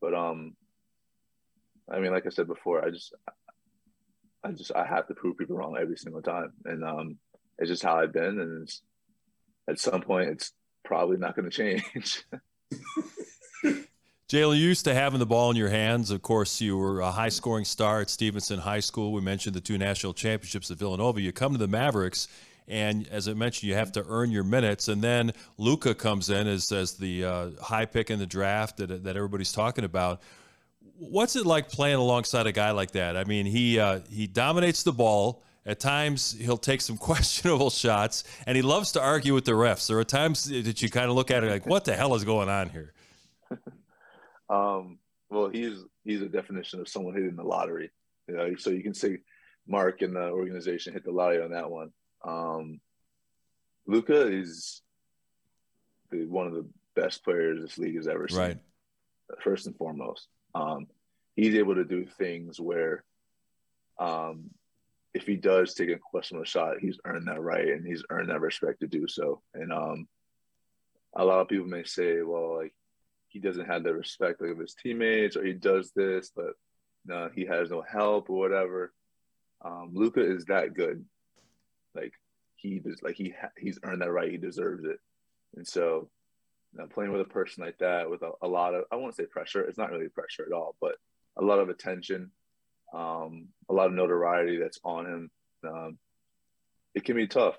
But 0.00 0.14
um, 0.14 0.56
I 1.90 1.98
mean, 1.98 2.12
like 2.12 2.26
I 2.26 2.30
said 2.30 2.46
before, 2.46 2.84
I 2.84 2.90
just 2.90 3.14
I 4.44 4.52
just 4.52 4.72
I 4.74 4.86
have 4.86 5.08
to 5.08 5.14
prove 5.14 5.38
people 5.38 5.56
wrong 5.56 5.76
every 5.80 5.96
single 5.96 6.22
time, 6.22 6.52
and 6.64 6.84
um, 6.84 7.18
it's 7.58 7.70
just 7.70 7.82
how 7.82 7.96
I've 7.96 8.12
been, 8.12 8.38
and 8.40 8.68
at 9.68 9.78
some 9.78 10.00
point, 10.02 10.30
it's 10.30 10.52
probably 10.84 11.16
not 11.16 11.34
to 11.36 11.50
change. 11.50 12.24
Jalen, 14.30 14.58
you 14.58 14.68
used 14.68 14.84
to 14.84 14.94
having 14.94 15.18
the 15.18 15.26
ball 15.26 15.50
in 15.50 15.56
your 15.56 15.70
hands. 15.70 16.12
Of 16.12 16.22
course, 16.22 16.60
you 16.60 16.78
were 16.78 17.00
a 17.00 17.10
high 17.10 17.30
scoring 17.30 17.64
star 17.64 18.00
at 18.00 18.08
Stevenson 18.08 18.60
High 18.60 18.78
School. 18.78 19.10
We 19.12 19.20
mentioned 19.20 19.56
the 19.56 19.60
two 19.60 19.76
national 19.76 20.14
championships 20.14 20.70
at 20.70 20.78
Villanova. 20.78 21.20
You 21.20 21.32
come 21.32 21.50
to 21.50 21.58
the 21.58 21.66
Mavericks, 21.66 22.28
and 22.68 23.08
as 23.08 23.26
I 23.26 23.32
mentioned, 23.32 23.68
you 23.68 23.74
have 23.74 23.90
to 23.90 24.06
earn 24.08 24.30
your 24.30 24.44
minutes. 24.44 24.86
And 24.86 25.02
then 25.02 25.32
Luka 25.58 25.96
comes 25.96 26.30
in 26.30 26.46
as, 26.46 26.70
as 26.70 26.92
the 26.92 27.24
uh, 27.24 27.50
high 27.60 27.86
pick 27.86 28.08
in 28.08 28.20
the 28.20 28.26
draft 28.26 28.76
that, 28.76 29.02
that 29.02 29.16
everybody's 29.16 29.50
talking 29.50 29.82
about. 29.82 30.22
What's 30.96 31.34
it 31.34 31.44
like 31.44 31.68
playing 31.68 31.96
alongside 31.96 32.46
a 32.46 32.52
guy 32.52 32.70
like 32.70 32.92
that? 32.92 33.16
I 33.16 33.24
mean, 33.24 33.46
he 33.46 33.80
uh, 33.80 33.98
he 34.08 34.28
dominates 34.28 34.84
the 34.84 34.92
ball. 34.92 35.42
At 35.66 35.80
times, 35.80 36.36
he'll 36.38 36.56
take 36.56 36.82
some 36.82 36.96
questionable 37.08 37.70
shots, 37.70 38.22
and 38.46 38.54
he 38.54 38.62
loves 38.62 38.92
to 38.92 39.02
argue 39.02 39.34
with 39.34 39.44
the 39.44 39.52
refs. 39.52 39.88
There 39.88 39.98
are 39.98 40.04
times 40.04 40.44
that 40.44 40.80
you 40.80 40.88
kind 40.88 41.10
of 41.10 41.16
look 41.16 41.32
at 41.32 41.42
it 41.42 41.50
like, 41.50 41.66
"What 41.66 41.84
the 41.84 41.96
hell 41.96 42.14
is 42.14 42.22
going 42.22 42.48
on 42.48 42.68
here?" 42.68 42.92
um, 44.50 44.98
well, 45.30 45.48
he's 45.48 45.84
he's 46.04 46.22
a 46.22 46.28
definition 46.28 46.80
of 46.80 46.88
someone 46.88 47.14
hitting 47.14 47.36
the 47.36 47.44
lottery. 47.44 47.90
You 48.28 48.36
know, 48.36 48.54
so 48.56 48.70
you 48.70 48.82
can 48.82 48.94
say 48.94 49.18
Mark 49.66 50.02
and 50.02 50.14
the 50.14 50.28
organization 50.30 50.92
hit 50.92 51.04
the 51.04 51.12
lottery 51.12 51.42
on 51.42 51.52
that 51.52 51.70
one. 51.70 51.92
Um, 52.24 52.80
Luka 53.86 54.26
is 54.26 54.82
the, 56.10 56.26
one 56.26 56.46
of 56.46 56.54
the 56.54 56.66
best 56.94 57.24
players 57.24 57.60
this 57.60 57.78
league 57.78 57.96
has 57.96 58.08
ever 58.08 58.28
seen. 58.28 58.38
Right. 58.38 58.58
First 59.42 59.66
and 59.66 59.76
foremost, 59.76 60.26
um, 60.54 60.88
he's 61.36 61.54
able 61.54 61.76
to 61.76 61.84
do 61.84 62.04
things 62.18 62.60
where, 62.60 63.04
um, 63.98 64.50
if 65.14 65.24
he 65.24 65.36
does 65.36 65.74
take 65.74 65.90
a 65.90 65.98
questionable 65.98 66.44
shot, 66.44 66.78
he's 66.80 66.98
earned 67.04 67.28
that 67.28 67.40
right 67.40 67.68
and 67.68 67.86
he's 67.86 68.04
earned 68.10 68.30
that 68.30 68.40
respect 68.40 68.80
to 68.80 68.86
do 68.86 69.06
so. 69.08 69.40
And 69.54 69.72
um, 69.72 70.08
a 71.14 71.24
lot 71.24 71.40
of 71.40 71.48
people 71.48 71.66
may 71.66 71.84
say, 71.84 72.22
well, 72.22 72.56
like 72.56 72.72
he 73.30 73.38
doesn't 73.38 73.66
have 73.66 73.82
the 73.82 73.94
respect 73.94 74.40
like, 74.40 74.50
of 74.50 74.58
his 74.58 74.74
teammates 74.74 75.36
or 75.36 75.44
he 75.44 75.52
does 75.52 75.92
this, 75.94 76.30
but 76.34 76.54
no, 77.06 77.30
he 77.34 77.46
has 77.46 77.70
no 77.70 77.82
help 77.82 78.28
or 78.28 78.38
whatever. 78.38 78.92
Um, 79.64 79.90
Luka 79.94 80.20
is 80.20 80.46
that 80.46 80.74
good. 80.74 81.04
Like 81.94 82.12
he 82.56 82.78
does, 82.78 83.02
like 83.02 83.14
he 83.14 83.32
ha- 83.40 83.52
he's 83.56 83.78
earned 83.82 84.02
that 84.02 84.12
right. 84.12 84.30
He 84.30 84.36
deserves 84.36 84.84
it. 84.84 84.98
And 85.56 85.66
so, 85.66 86.10
know, 86.76 86.86
playing 86.86 87.12
with 87.12 87.20
a 87.20 87.24
person 87.24 87.64
like 87.64 87.78
that 87.78 88.10
with 88.10 88.22
a, 88.22 88.32
a 88.42 88.48
lot 88.48 88.74
of 88.74 88.84
I 88.92 88.96
won't 88.96 89.16
say 89.16 89.26
pressure. 89.26 89.62
It's 89.62 89.78
not 89.78 89.90
really 89.90 90.08
pressure 90.08 90.44
at 90.44 90.52
all, 90.52 90.76
but 90.80 90.96
a 91.36 91.42
lot 91.42 91.58
of 91.58 91.68
attention, 91.68 92.30
um, 92.92 93.48
a 93.68 93.72
lot 93.72 93.86
of 93.86 93.92
notoriety 93.92 94.58
that's 94.58 94.80
on 94.84 95.06
him. 95.06 95.30
Um, 95.66 95.98
it 96.94 97.04
can 97.04 97.16
be 97.16 97.28
tough, 97.28 97.56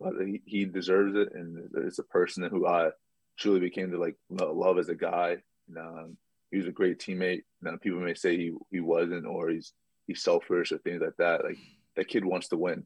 but 0.00 0.14
he, 0.20 0.40
he 0.44 0.64
deserves 0.64 1.16
it, 1.16 1.32
and 1.34 1.68
it's 1.76 1.98
a 1.98 2.04
person 2.04 2.44
who 2.44 2.66
I 2.66 2.90
truly 3.38 3.60
became 3.60 3.90
to 3.90 3.98
like 3.98 4.16
love 4.30 4.78
as 4.78 4.88
a 4.88 4.94
guy. 4.94 5.38
And, 5.68 5.78
um, 5.78 6.16
he 6.50 6.56
was 6.56 6.66
a 6.66 6.72
great 6.72 6.98
teammate. 6.98 7.42
Now 7.60 7.76
people 7.76 8.00
may 8.00 8.14
say 8.14 8.36
he, 8.36 8.52
he 8.70 8.80
wasn't, 8.80 9.26
or 9.26 9.50
he's 9.50 9.72
he's 10.06 10.22
selfish 10.22 10.72
or 10.72 10.78
things 10.78 11.02
like 11.02 11.16
that. 11.18 11.44
Like 11.44 11.58
that 11.96 12.08
kid 12.08 12.24
wants 12.24 12.48
to 12.48 12.56
win, 12.56 12.84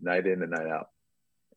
night 0.00 0.26
in 0.26 0.42
and 0.42 0.50
night 0.50 0.66
out. 0.66 0.88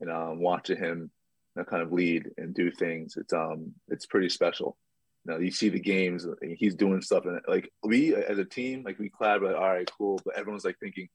And 0.02 0.12
um, 0.12 0.42
watching 0.42 0.78
him 0.78 1.10
you 1.56 1.62
know, 1.62 1.64
kind 1.64 1.82
of 1.82 1.94
lead 1.94 2.32
and 2.38 2.54
do 2.54 2.70
things, 2.72 3.18
it's 3.18 3.34
um 3.34 3.74
it's 3.88 4.06
pretty 4.06 4.30
special. 4.30 4.78
Now 5.26 5.38
you 5.38 5.52
see 5.52 5.70
the 5.70 5.80
games, 5.80 6.26
he's 6.58 6.76
doing 6.76 7.02
stuff, 7.02 7.26
and 7.26 7.40
like 7.48 7.72
we 7.84 8.16
as 8.16 8.38
a 8.38 8.46
team, 8.46 8.84
like 8.84 9.00
we 9.00 9.10
clap, 9.10 9.42
like 9.42 9.56
all 9.56 9.70
right, 9.70 9.90
cool, 9.98 10.20
but 10.24 10.38
everyone's 10.38 10.66
like 10.66 10.80
thinking, 10.80 11.10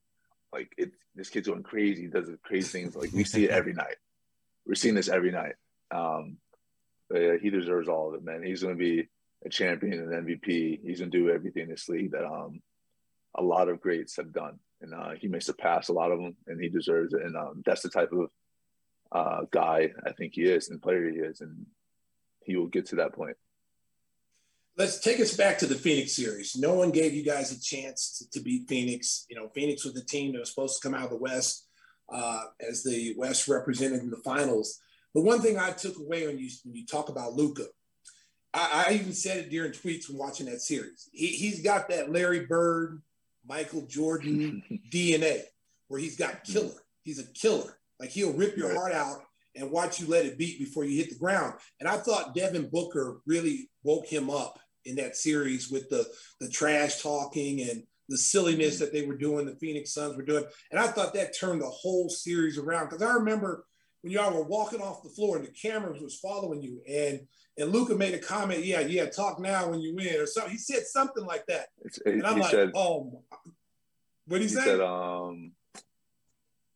like 0.51 0.71
it, 0.77 0.91
this 1.15 1.29
kid's 1.29 1.47
going 1.47 1.63
crazy, 1.63 2.07
does 2.07 2.29
crazy 2.43 2.67
things. 2.67 2.95
Like 2.95 3.11
we 3.13 3.23
see 3.23 3.45
it 3.45 3.51
every 3.51 3.73
night. 3.73 3.95
We're 4.65 4.75
seeing 4.75 4.95
this 4.95 5.09
every 5.09 5.31
night. 5.31 5.55
Um, 5.91 6.37
yeah, 7.11 7.37
he 7.41 7.49
deserves 7.49 7.87
all 7.87 8.09
of 8.09 8.15
it, 8.15 8.23
man. 8.23 8.43
He's 8.43 8.63
going 8.63 8.77
to 8.77 8.83
be 8.83 9.07
a 9.45 9.49
champion 9.49 9.93
and 9.93 10.27
MVP. 10.27 10.79
He's 10.83 10.99
going 10.99 11.11
to 11.11 11.17
do 11.17 11.29
everything 11.29 11.63
in 11.63 11.69
this 11.69 11.89
league 11.89 12.11
that 12.11 12.25
um 12.25 12.61
a 13.35 13.41
lot 13.41 13.69
of 13.69 13.81
greats 13.81 14.15
have 14.17 14.31
done, 14.31 14.59
and 14.81 14.93
uh, 14.93 15.11
he 15.19 15.27
may 15.27 15.39
surpass 15.39 15.89
a 15.89 15.93
lot 15.93 16.11
of 16.11 16.19
them, 16.19 16.35
and 16.47 16.61
he 16.61 16.69
deserves 16.69 17.13
it. 17.13 17.21
And 17.23 17.35
um, 17.35 17.63
that's 17.65 17.81
the 17.81 17.89
type 17.89 18.11
of 18.11 18.29
uh, 19.11 19.45
guy 19.51 19.89
I 20.05 20.11
think 20.11 20.33
he 20.35 20.43
is 20.43 20.69
and 20.69 20.81
player 20.81 21.09
he 21.09 21.17
is, 21.17 21.41
and 21.41 21.65
he 22.43 22.55
will 22.55 22.67
get 22.67 22.87
to 22.87 22.97
that 22.97 23.13
point. 23.13 23.37
Let's 24.75 24.99
take 24.99 25.19
us 25.19 25.37
back 25.37 25.59
to 25.59 25.67
the 25.67 25.75
Phoenix 25.75 26.15
series. 26.15 26.55
No 26.55 26.73
one 26.73 26.89
gave 26.89 27.13
you 27.13 27.23
guys 27.23 27.51
a 27.51 27.61
chance 27.61 28.17
to, 28.17 28.39
to 28.39 28.43
beat 28.43 28.67
Phoenix. 28.67 29.25
You 29.29 29.35
know, 29.35 29.49
Phoenix 29.53 29.85
was 29.85 29.93
the 29.93 30.03
team 30.03 30.33
that 30.33 30.39
was 30.39 30.49
supposed 30.49 30.81
to 30.81 30.87
come 30.87 30.95
out 30.95 31.05
of 31.05 31.11
the 31.11 31.17
West 31.17 31.67
uh, 32.11 32.45
as 32.67 32.83
the 32.83 33.13
West 33.17 33.47
represented 33.47 34.01
in 34.01 34.09
the 34.09 34.17
finals. 34.17 34.79
The 35.13 35.21
one 35.21 35.41
thing 35.41 35.57
I 35.57 35.71
took 35.71 35.97
away 35.97 36.27
when 36.27 36.39
you 36.39 36.49
when 36.63 36.75
you 36.75 36.85
talk 36.85 37.09
about 37.09 37.33
Luka, 37.33 37.65
I, 38.53 38.85
I, 38.87 38.93
even 38.93 39.13
said 39.13 39.37
it 39.37 39.49
during 39.49 39.71
tweets 39.71 40.09
when 40.09 40.17
watching 40.17 40.47
that 40.47 40.61
series. 40.61 41.09
He, 41.11 41.27
he's 41.27 41.61
got 41.61 41.89
that 41.89 42.11
Larry 42.11 42.45
Bird, 42.45 43.01
Michael 43.47 43.85
Jordan 43.87 44.63
DNA, 44.91 45.41
where 45.87 45.99
he's 45.99 46.17
got 46.17 46.43
mm-hmm. 46.43 46.53
killer. 46.53 46.81
He's 47.03 47.19
a 47.19 47.27
killer. 47.33 47.77
Like 47.99 48.09
he'll 48.09 48.33
rip 48.33 48.57
your 48.57 48.73
heart 48.73 48.93
out 48.93 49.21
and 49.55 49.69
watch 49.69 49.99
you 49.99 50.07
let 50.07 50.25
it 50.25 50.37
beat 50.37 50.57
before 50.59 50.83
you 50.83 50.97
hit 50.97 51.09
the 51.09 51.19
ground. 51.19 51.53
And 51.79 51.87
I 51.87 51.97
thought 51.97 52.35
Devin 52.35 52.69
Booker 52.71 53.21
really 53.25 53.69
woke 53.83 54.07
him 54.07 54.29
up 54.29 54.59
in 54.85 54.95
that 54.95 55.15
series 55.15 55.69
with 55.69 55.89
the 55.89 56.05
the 56.39 56.49
trash 56.49 57.01
talking 57.01 57.61
and 57.61 57.83
the 58.09 58.17
silliness 58.17 58.75
mm-hmm. 58.75 58.85
that 58.85 58.93
they 58.93 59.05
were 59.05 59.17
doing, 59.17 59.45
the 59.45 59.55
Phoenix 59.55 59.93
Suns 59.93 60.15
were 60.17 60.23
doing. 60.23 60.43
And 60.71 60.79
I 60.79 60.87
thought 60.87 61.13
that 61.13 61.37
turned 61.37 61.61
the 61.61 61.69
whole 61.69 62.09
series 62.09 62.57
around 62.57 62.89
because 62.89 63.01
I 63.01 63.13
remember 63.13 63.65
when 64.03 64.11
y'all 64.11 64.33
were 64.33 64.43
walking 64.43 64.81
off 64.81 65.01
the 65.01 65.09
floor 65.09 65.37
and 65.37 65.47
the 65.47 65.51
cameras 65.51 66.01
was 66.01 66.19
following 66.19 66.61
you 66.61 66.81
and 66.87 67.21
and 67.57 67.71
Luka 67.71 67.95
made 67.95 68.15
a 68.15 68.19
comment, 68.19 68.65
yeah, 68.65 68.79
yeah, 68.79 69.05
talk 69.05 69.39
now 69.39 69.69
when 69.69 69.79
you 69.79 69.95
win 69.95 70.19
or 70.19 70.25
something. 70.25 70.51
He 70.51 70.57
said 70.57 70.87
something 70.87 71.23
like 71.23 71.45
that. 71.47 71.67
It's, 71.83 71.99
and 72.03 72.25
I'm 72.25 72.39
like, 72.39 72.49
said, 72.49 72.71
oh, 72.73 73.21
what 74.25 74.41
he, 74.41 74.47
he 74.47 74.53
say? 74.53 74.63
said, 74.63 74.81
um, 74.81 75.51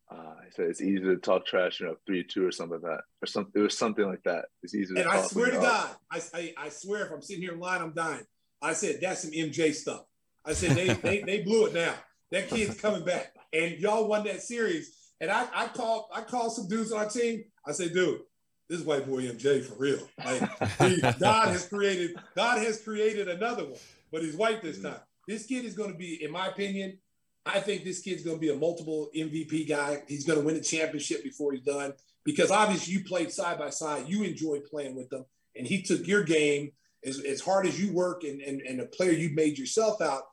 uh, 0.09 0.35
he 0.45 0.51
said 0.51 0.65
it's 0.69 0.81
easy 0.81 1.03
to 1.03 1.17
talk 1.17 1.47
trash, 1.47 1.79
you 1.79 1.87
know, 1.87 1.95
three 2.05 2.23
two 2.23 2.45
or 2.45 2.51
something 2.51 2.79
like 2.79 2.91
that, 2.91 3.03
or 3.21 3.25
something. 3.25 3.59
It 3.59 3.63
was 3.63 3.77
something 3.77 4.05
like 4.05 4.23
that. 4.23 4.45
It's 4.61 4.75
easy. 4.75 4.99
And 4.99 5.09
I 5.09 5.21
swear 5.23 5.51
to 5.51 5.57
God, 5.57 5.89
I, 6.11 6.21
I, 6.33 6.53
I 6.57 6.69
swear 6.69 7.07
if 7.07 7.11
I'm 7.11 7.21
sitting 7.21 7.41
here 7.41 7.53
in 7.53 7.59
line, 7.59 7.81
I'm 7.81 7.93
dying. 7.93 8.25
I 8.61 8.73
said 8.73 8.99
that's 9.01 9.23
some 9.23 9.31
MJ 9.31 9.73
stuff. 9.73 10.03
I 10.45 10.53
said 10.53 10.71
they 10.71 10.93
they, 10.93 11.21
they 11.25 11.41
blew 11.41 11.65
it 11.65 11.73
now. 11.73 11.95
That 12.31 12.49
kid's 12.49 12.79
coming 12.79 13.03
back, 13.03 13.33
and 13.51 13.79
y'all 13.79 14.07
won 14.07 14.25
that 14.25 14.43
series. 14.43 14.95
And 15.19 15.31
I, 15.31 15.47
I 15.53 15.67
called 15.67 16.05
I 16.13 16.21
called 16.21 16.53
some 16.53 16.67
dudes 16.67 16.91
on 16.91 16.99
our 16.99 17.09
team. 17.09 17.43
I 17.65 17.71
said, 17.71 17.93
dude, 17.93 18.21
this 18.69 18.81
white 18.81 19.07
boy 19.07 19.23
MJ 19.23 19.63
for 19.63 19.75
real. 19.75 19.99
Like 20.23 20.79
he, 20.79 21.01
God 21.19 21.49
has 21.49 21.67
created 21.67 22.15
God 22.35 22.59
has 22.59 22.81
created 22.81 23.27
another 23.27 23.65
one, 23.65 23.79
but 24.11 24.23
he's 24.23 24.35
white 24.35 24.61
this 24.61 24.77
mm-hmm. 24.77 24.89
time. 24.89 25.01
This 25.27 25.45
kid 25.45 25.65
is 25.65 25.73
going 25.73 25.91
to 25.91 25.97
be, 25.97 26.23
in 26.23 26.31
my 26.31 26.47
opinion, 26.47 26.97
I 27.45 27.59
think 27.59 27.83
this 27.83 27.99
kid's 27.99 28.23
going 28.23 28.37
to 28.37 28.41
be 28.41 28.49
a 28.49 28.55
multiple 28.55 29.09
MVP 29.15 29.67
guy. 29.67 30.03
He's 30.07 30.25
going 30.25 30.39
to 30.39 30.45
win 30.45 30.55
a 30.55 30.61
championship 30.61 31.23
before 31.23 31.51
he's 31.51 31.63
done 31.63 31.93
because 32.23 32.51
obviously 32.51 32.93
you 32.93 33.03
played 33.03 33.31
side 33.31 33.57
by 33.57 33.69
side. 33.69 34.07
You 34.07 34.23
enjoyed 34.23 34.65
playing 34.65 34.95
with 34.95 35.09
them, 35.09 35.25
and 35.55 35.67
he 35.67 35.81
took 35.81 36.07
your 36.07 36.23
game 36.23 36.71
as, 37.05 37.19
as 37.19 37.41
hard 37.41 37.65
as 37.65 37.81
you 37.81 37.91
work 37.93 38.23
and, 38.23 38.41
and, 38.41 38.61
and 38.61 38.81
a 38.81 38.85
player 38.85 39.11
you 39.11 39.29
made 39.33 39.57
yourself 39.57 40.01
out, 40.01 40.23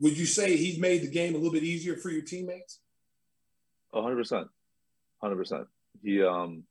would 0.00 0.16
you 0.16 0.26
say 0.26 0.56
he's 0.56 0.78
made 0.78 1.02
the 1.02 1.10
game 1.10 1.34
a 1.34 1.38
little 1.38 1.52
bit 1.52 1.62
easier 1.62 1.96
for 1.96 2.10
your 2.10 2.22
teammates? 2.22 2.78
Hundred 3.92 4.16
percent, 4.16 4.48
hundred 5.20 5.36
percent. 5.36 5.66
He 6.02 6.22
um 6.22 6.64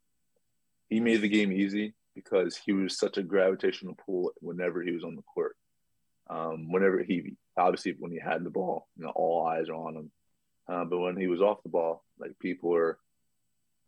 he 0.89 0.99
made 0.99 1.21
the 1.21 1.27
game 1.29 1.51
easy 1.51 1.93
because 2.15 2.57
he 2.57 2.71
was 2.71 2.97
such 2.97 3.17
a 3.17 3.23
gravitational 3.23 3.95
pull 4.05 4.31
whenever 4.39 4.81
he 4.81 4.91
was 4.91 5.03
on 5.03 5.15
the 5.15 5.21
court. 5.21 5.55
Um, 6.29 6.71
whenever 6.71 7.03
he 7.03 7.33
obviously 7.57 7.95
when 7.99 8.11
he 8.11 8.19
had 8.19 8.43
the 8.43 8.49
ball, 8.49 8.87
you 8.97 9.03
know, 9.03 9.11
all 9.11 9.47
eyes 9.47 9.69
are 9.69 9.75
on 9.75 9.95
him. 9.95 10.11
Uh, 10.67 10.85
but 10.85 10.99
when 10.99 11.17
he 11.17 11.27
was 11.27 11.41
off 11.41 11.63
the 11.63 11.69
ball, 11.69 12.03
like 12.19 12.37
people 12.39 12.73
are 12.75 12.99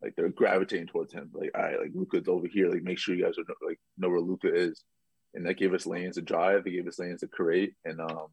like 0.02 0.16
they're 0.16 0.30
gravitating 0.30 0.88
towards 0.88 1.14
him. 1.14 1.30
Like, 1.34 1.52
all 1.56 1.62
right, 1.62 1.80
like 1.80 1.92
Luka's 1.94 2.28
over 2.28 2.48
here. 2.48 2.70
Like, 2.70 2.84
make 2.84 2.98
sure 2.98 3.16
you 3.16 3.24
guys 3.24 3.38
are 3.38 3.46
like 3.66 3.80
know 3.98 4.10
where 4.10 4.20
Luca 4.20 4.54
is. 4.54 4.84
And 5.34 5.46
that 5.46 5.58
gave 5.58 5.74
us 5.74 5.86
lanes 5.86 6.16
to 6.16 6.22
drive. 6.22 6.68
It 6.68 6.72
gave 6.72 6.88
us 6.88 7.00
lanes 7.00 7.22
to 7.22 7.28
create. 7.28 7.76
And 7.86 8.02
um, 8.02 8.28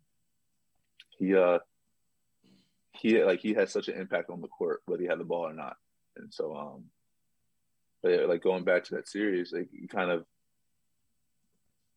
he 1.11 1.37
uh 1.37 1.59
he 2.99 3.23
like 3.23 3.41
he 3.41 3.55
had 3.55 3.71
such 3.71 3.89
an 3.89 3.99
impact 3.99 4.31
on 4.31 4.41
the 4.41 4.49
court 4.49 4.83
whether 4.87 5.03
he 5.03 5.09
had 5.09 5.19
the 5.19 5.25
ball 5.25 5.47
or 5.47 5.53
not. 5.53 5.77
And 6.17 6.33
so 6.33 6.55
um, 6.57 6.85
but 8.03 8.13
yeah, 8.13 8.27
like 8.27 8.43
going 8.43 8.65
back 8.65 8.85
to 8.85 8.97
that 8.97 9.09
series, 9.09 9.53
like 9.53 9.69
kind 9.91 10.11
of 10.11 10.25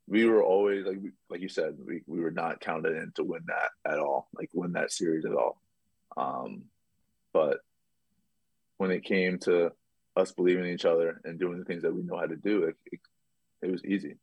we 0.08 0.26
were 0.26 0.43
always 0.43 0.86
like 0.86 0.99
like 1.30 1.41
you 1.41 1.49
said, 1.49 1.78
we, 1.86 2.02
we 2.08 2.20
were 2.20 2.32
not 2.32 2.60
counted 2.60 2.95
in 2.95 3.12
to 3.16 3.24
win 3.24 3.43
that 3.47 3.70
at 3.89 3.99
all, 3.99 4.28
like 4.34 4.49
win 4.54 4.74
that 4.74 4.91
series 4.91 5.26
at 5.26 5.34
all. 5.34 5.62
Um, 6.18 6.64
but 7.34 7.60
when 8.78 8.91
it 8.91 9.04
came 9.04 9.38
to 9.39 9.72
us 10.16 10.32
believing 10.32 10.66
in 10.66 10.72
each 10.72 10.86
other 10.86 11.22
and 11.24 11.39
doing 11.39 11.60
the 11.60 11.66
things 11.66 11.84
that 11.84 11.95
we 11.95 12.02
know 12.02 12.18
how 12.18 12.26
to 12.26 12.36
do, 12.36 12.64
it, 12.64 12.76
it, 12.91 12.99
it 13.62 13.72
was 13.72 13.86
easy. 13.86 14.18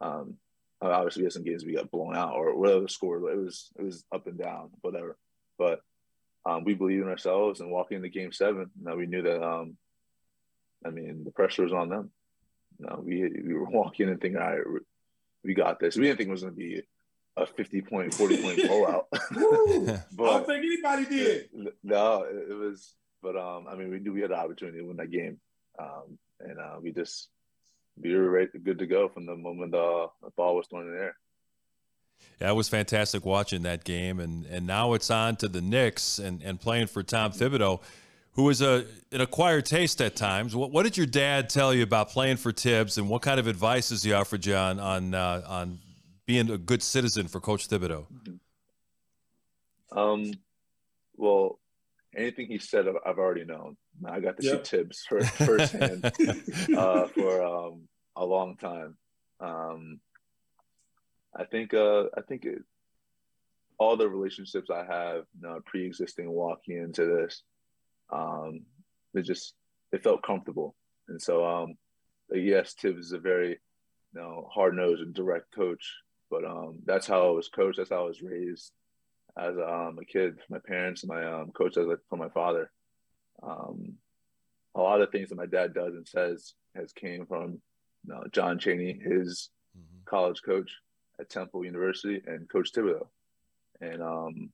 Um, 0.00 0.36
obviously, 0.80 1.22
we 1.22 1.26
had 1.26 1.32
some 1.32 1.44
games 1.44 1.64
we 1.64 1.74
got 1.74 1.90
blown 1.90 2.16
out 2.16 2.34
or 2.34 2.56
whatever 2.56 2.80
the 2.80 2.88
score. 2.88 3.18
It 3.30 3.36
was 3.36 3.70
it 3.78 3.82
was 3.82 4.04
up 4.12 4.26
and 4.26 4.38
down, 4.38 4.70
whatever. 4.80 5.16
But 5.58 5.80
um, 6.44 6.64
we 6.64 6.74
believed 6.74 7.02
in 7.02 7.08
ourselves 7.08 7.60
and 7.60 7.70
walking 7.70 7.96
into 7.96 8.08
Game 8.08 8.32
Seven. 8.32 8.70
Now 8.80 8.96
we 8.96 9.06
knew 9.06 9.22
that. 9.22 9.42
Um, 9.42 9.76
I 10.84 10.90
mean, 10.90 11.22
the 11.24 11.30
pressure 11.30 11.62
was 11.62 11.72
on 11.72 11.88
them. 11.88 12.10
Know, 12.78 13.00
we 13.04 13.28
we 13.28 13.54
were 13.54 13.64
walking 13.70 14.08
and 14.08 14.20
thinking, 14.20 14.40
all 14.40 14.50
right, 14.50 14.82
we 15.44 15.54
got 15.54 15.78
this. 15.78 15.96
We 15.96 16.04
didn't 16.04 16.18
think 16.18 16.28
it 16.28 16.32
was 16.32 16.42
going 16.42 16.54
to 16.54 16.58
be 16.58 16.82
a 17.36 17.46
50 17.46 17.82
point, 17.82 18.14
40 18.14 18.42
point 18.42 18.62
blowout. 18.66 19.06
but, 19.10 19.24
I 19.34 19.98
don't 20.16 20.46
think 20.46 20.64
anybody 20.64 21.04
did. 21.06 21.48
No, 21.82 22.24
it, 22.24 22.52
was, 22.52 22.94
but 23.22 23.36
um, 23.36 23.66
I 23.68 23.74
mean, 23.74 23.90
we 23.90 24.00
knew 24.00 24.12
we 24.12 24.20
had 24.20 24.30
the 24.30 24.36
opportunity 24.36 24.78
to 24.78 24.84
win 24.84 24.96
that 24.98 25.10
game. 25.10 25.38
Um, 25.78 26.18
and 26.40 26.58
uh, 26.58 26.76
we 26.82 26.92
just, 26.92 27.28
we 27.96 28.14
were 28.14 28.28
ready, 28.28 28.58
good 28.62 28.78
to 28.80 28.86
go 28.86 29.08
from 29.08 29.26
the 29.26 29.36
moment 29.36 29.74
uh, 29.74 30.08
the 30.22 30.30
ball 30.36 30.56
was 30.56 30.66
thrown 30.66 30.86
in 30.86 30.92
the 30.92 31.00
air. 31.00 31.16
Yeah, 32.40 32.50
it 32.50 32.54
was 32.54 32.68
fantastic 32.68 33.24
watching 33.24 33.62
that 33.62 33.84
game, 33.84 34.18
and 34.18 34.46
and 34.46 34.66
now 34.66 34.94
it's 34.94 35.10
on 35.10 35.36
to 35.36 35.48
the 35.48 35.60
Knicks 35.60 36.18
and, 36.18 36.42
and 36.42 36.60
playing 36.60 36.88
for 36.88 37.02
Tom 37.02 37.30
Thibodeau, 37.30 37.80
who 38.32 38.48
is 38.48 38.60
a 38.60 38.84
an 39.12 39.20
acquired 39.20 39.64
taste 39.64 40.00
at 40.02 40.16
times. 40.16 40.56
What, 40.56 40.72
what 40.72 40.82
did 40.82 40.96
your 40.96 41.06
dad 41.06 41.48
tell 41.48 41.72
you 41.72 41.84
about 41.84 42.08
playing 42.10 42.38
for 42.38 42.50
Thibs, 42.50 42.98
and 42.98 43.08
what 43.08 43.22
kind 43.22 43.38
of 43.38 43.46
advice 43.46 43.90
has 43.90 44.02
he 44.02 44.12
offered 44.12 44.44
you 44.44 44.56
on 44.56 44.80
on 44.80 45.14
uh, 45.14 45.42
on 45.46 45.78
being 46.26 46.50
a 46.50 46.58
good 46.58 46.82
citizen 46.82 47.28
for 47.28 47.38
Coach 47.38 47.68
Thibodeau? 47.68 48.06
Um, 49.92 50.32
well, 51.16 51.58
anything 52.16 52.46
he 52.46 52.58
said, 52.58 52.86
I've 53.06 53.18
already 53.18 53.44
known. 53.44 53.76
I 54.04 54.20
got 54.20 54.38
to 54.38 54.46
yep. 54.46 54.66
see 54.66 54.78
Thibs 54.78 55.04
first, 55.08 55.30
firsthand 55.34 56.04
uh, 56.76 57.06
for 57.06 57.42
um, 57.44 57.88
a 58.16 58.24
long 58.24 58.56
time. 58.56 58.96
Um, 59.40 60.00
I 61.34 61.44
think 61.44 61.74
uh, 61.74 62.04
I 62.16 62.20
think 62.26 62.44
it, 62.44 62.62
all 63.78 63.96
the 63.96 64.08
relationships 64.08 64.70
I 64.70 64.84
have 64.84 65.24
you 65.40 65.48
know, 65.48 65.60
pre-existing 65.64 66.30
walking 66.30 66.76
into 66.76 67.06
this, 67.06 67.42
um, 68.10 68.62
it 69.14 69.22
just 69.22 69.54
it 69.92 70.02
felt 70.02 70.22
comfortable, 70.22 70.74
and 71.08 71.20
so 71.20 71.44
um, 71.44 71.74
yes, 72.32 72.74
Thibs 72.74 73.06
is 73.06 73.12
a 73.12 73.18
very 73.18 73.50
you 73.50 74.20
know 74.20 74.48
hard 74.52 74.76
nosed 74.76 75.02
and 75.02 75.14
direct 75.14 75.54
coach, 75.54 75.96
but 76.30 76.44
um, 76.44 76.78
that's 76.84 77.06
how 77.06 77.28
I 77.28 77.30
was 77.30 77.48
coached. 77.48 77.78
That's 77.78 77.90
how 77.90 78.04
I 78.04 78.08
was 78.08 78.22
raised 78.22 78.72
as 79.38 79.56
um, 79.56 79.98
a 80.00 80.04
kid. 80.04 80.38
My 80.50 80.58
parents, 80.58 81.04
my 81.06 81.24
um, 81.24 81.52
coach, 81.52 81.76
as 81.76 81.86
from 82.08 82.18
my 82.18 82.28
father. 82.28 82.70
Um, 83.42 83.94
a 84.74 84.80
lot 84.80 85.00
of 85.00 85.10
things 85.10 85.28
that 85.28 85.36
my 85.36 85.46
dad 85.46 85.74
does 85.74 85.94
and 85.94 86.06
says 86.06 86.54
has 86.74 86.92
came 86.92 87.26
from 87.26 87.60
you 88.06 88.14
know, 88.14 88.24
John 88.30 88.58
Chaney, 88.58 88.98
his 89.02 89.50
mm-hmm. 89.76 89.98
college 90.04 90.42
coach 90.44 90.70
at 91.22 91.30
Temple 91.30 91.64
University, 91.64 92.20
and 92.26 92.48
Coach 92.48 92.72
Thibodeau. 92.72 93.06
And 93.80 94.02
um, 94.02 94.50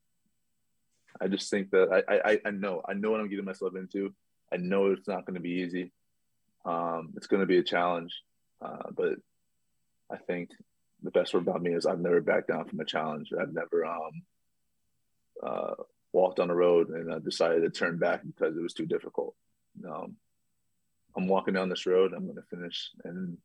I 1.21 1.29
just 1.29 1.51
think 1.51 1.71
that 1.71 2.05
I, 2.09 2.33
I 2.33 2.41
I 2.47 2.51
know 2.51 2.83
I 2.89 2.95
know 2.95 3.11
what 3.11 3.21
I'm 3.21 3.29
getting 3.29 3.45
myself 3.45 3.75
into. 3.75 4.15
I 4.53 4.57
know 4.57 4.87
it's 4.93 5.09
not 5.09 5.27
going 5.27 5.35
to 5.35 5.41
be 5.41 5.63
easy. 5.63 5.93
Um, 6.65 7.13
it's 7.17 7.27
going 7.27 7.41
to 7.41 7.47
be 7.47 7.59
a 7.59 7.63
challenge, 7.63 8.15
uh, 8.63 8.91
but 8.95 9.15
I 10.11 10.17
think 10.17 10.51
the 11.03 11.11
best 11.11 11.33
word 11.33 11.43
about 11.47 11.63
me 11.63 11.75
is 11.75 11.87
I've 11.87 12.01
never 12.01 12.21
backed 12.21 12.49
down 12.49 12.67
from 12.67 12.81
a 12.81 12.85
challenge. 12.85 13.33
I've 13.39 13.53
never 13.53 13.85
um, 13.85 14.23
uh, 15.43 15.75
walked 16.13 16.41
on 16.41 16.49
the 16.49 16.55
road 16.55 16.89
and 16.91 17.13
uh, 17.13 17.19
decided 17.19 17.63
to 17.63 17.71
turn 17.71 17.99
back 17.99 18.23
because 18.25 18.57
it 18.57 18.63
was 18.63 18.75
too 18.75 18.87
difficult. 18.87 19.35
Um, 19.87 20.17
I'm 21.17 21.29
walking 21.29 21.55
down 21.55 21.69
this 21.69 21.87
road. 21.87 22.13
I'm 22.13 22.25
going 22.25 22.37
to 22.37 22.57
finish, 22.57 22.91
and 23.05 23.39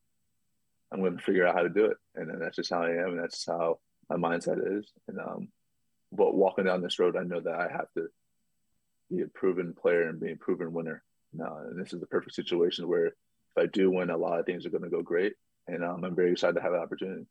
I'm 0.94 1.00
going 1.00 1.18
to 1.18 1.24
figure 1.24 1.48
out 1.48 1.56
how 1.56 1.64
to 1.64 1.70
do 1.70 1.86
it. 1.86 1.98
And 2.16 2.40
that's 2.40 2.56
just 2.56 2.70
how 2.70 2.84
I 2.84 2.92
am, 2.92 3.10
and 3.10 3.20
that's 3.20 3.46
how 3.46 3.80
my 4.10 4.16
mindset 4.16 4.78
is. 4.78 4.92
And 5.08 5.20
um, 5.20 5.48
but 6.12 6.36
walking 6.36 6.66
down 6.66 6.82
this 6.82 7.00
road, 7.00 7.18
I 7.18 7.24
know 7.24 7.40
that 7.40 7.56
I 7.56 7.68
have 7.72 7.92
to 7.98 8.08
be 9.10 9.24
a 9.24 9.28
proven 9.28 9.74
player 9.74 10.08
and 10.08 10.20
be 10.20 10.32
a 10.32 10.36
proven 10.36 10.72
winner. 10.72 11.04
Now, 11.34 11.58
and 11.68 11.84
this 11.84 11.94
is 11.94 12.00
the 12.00 12.06
perfect 12.06 12.36
situation 12.36 12.88
where 12.88 13.08
if 13.08 13.14
I 13.58 13.66
do 13.66 13.90
win, 13.90 14.12
a 14.12 14.18
lot 14.18 14.40
of 14.40 14.46
things 14.46 14.66
are 14.66 14.70
going 14.70 14.84
to 14.84 14.90
go 14.90 15.02
great, 15.02 15.34
and 15.68 15.84
um, 15.84 16.04
I'm 16.04 16.16
very 16.16 16.32
excited 16.32 16.56
to 16.56 16.62
have 16.62 16.74
that 16.74 16.80
opportunity. 16.82 17.26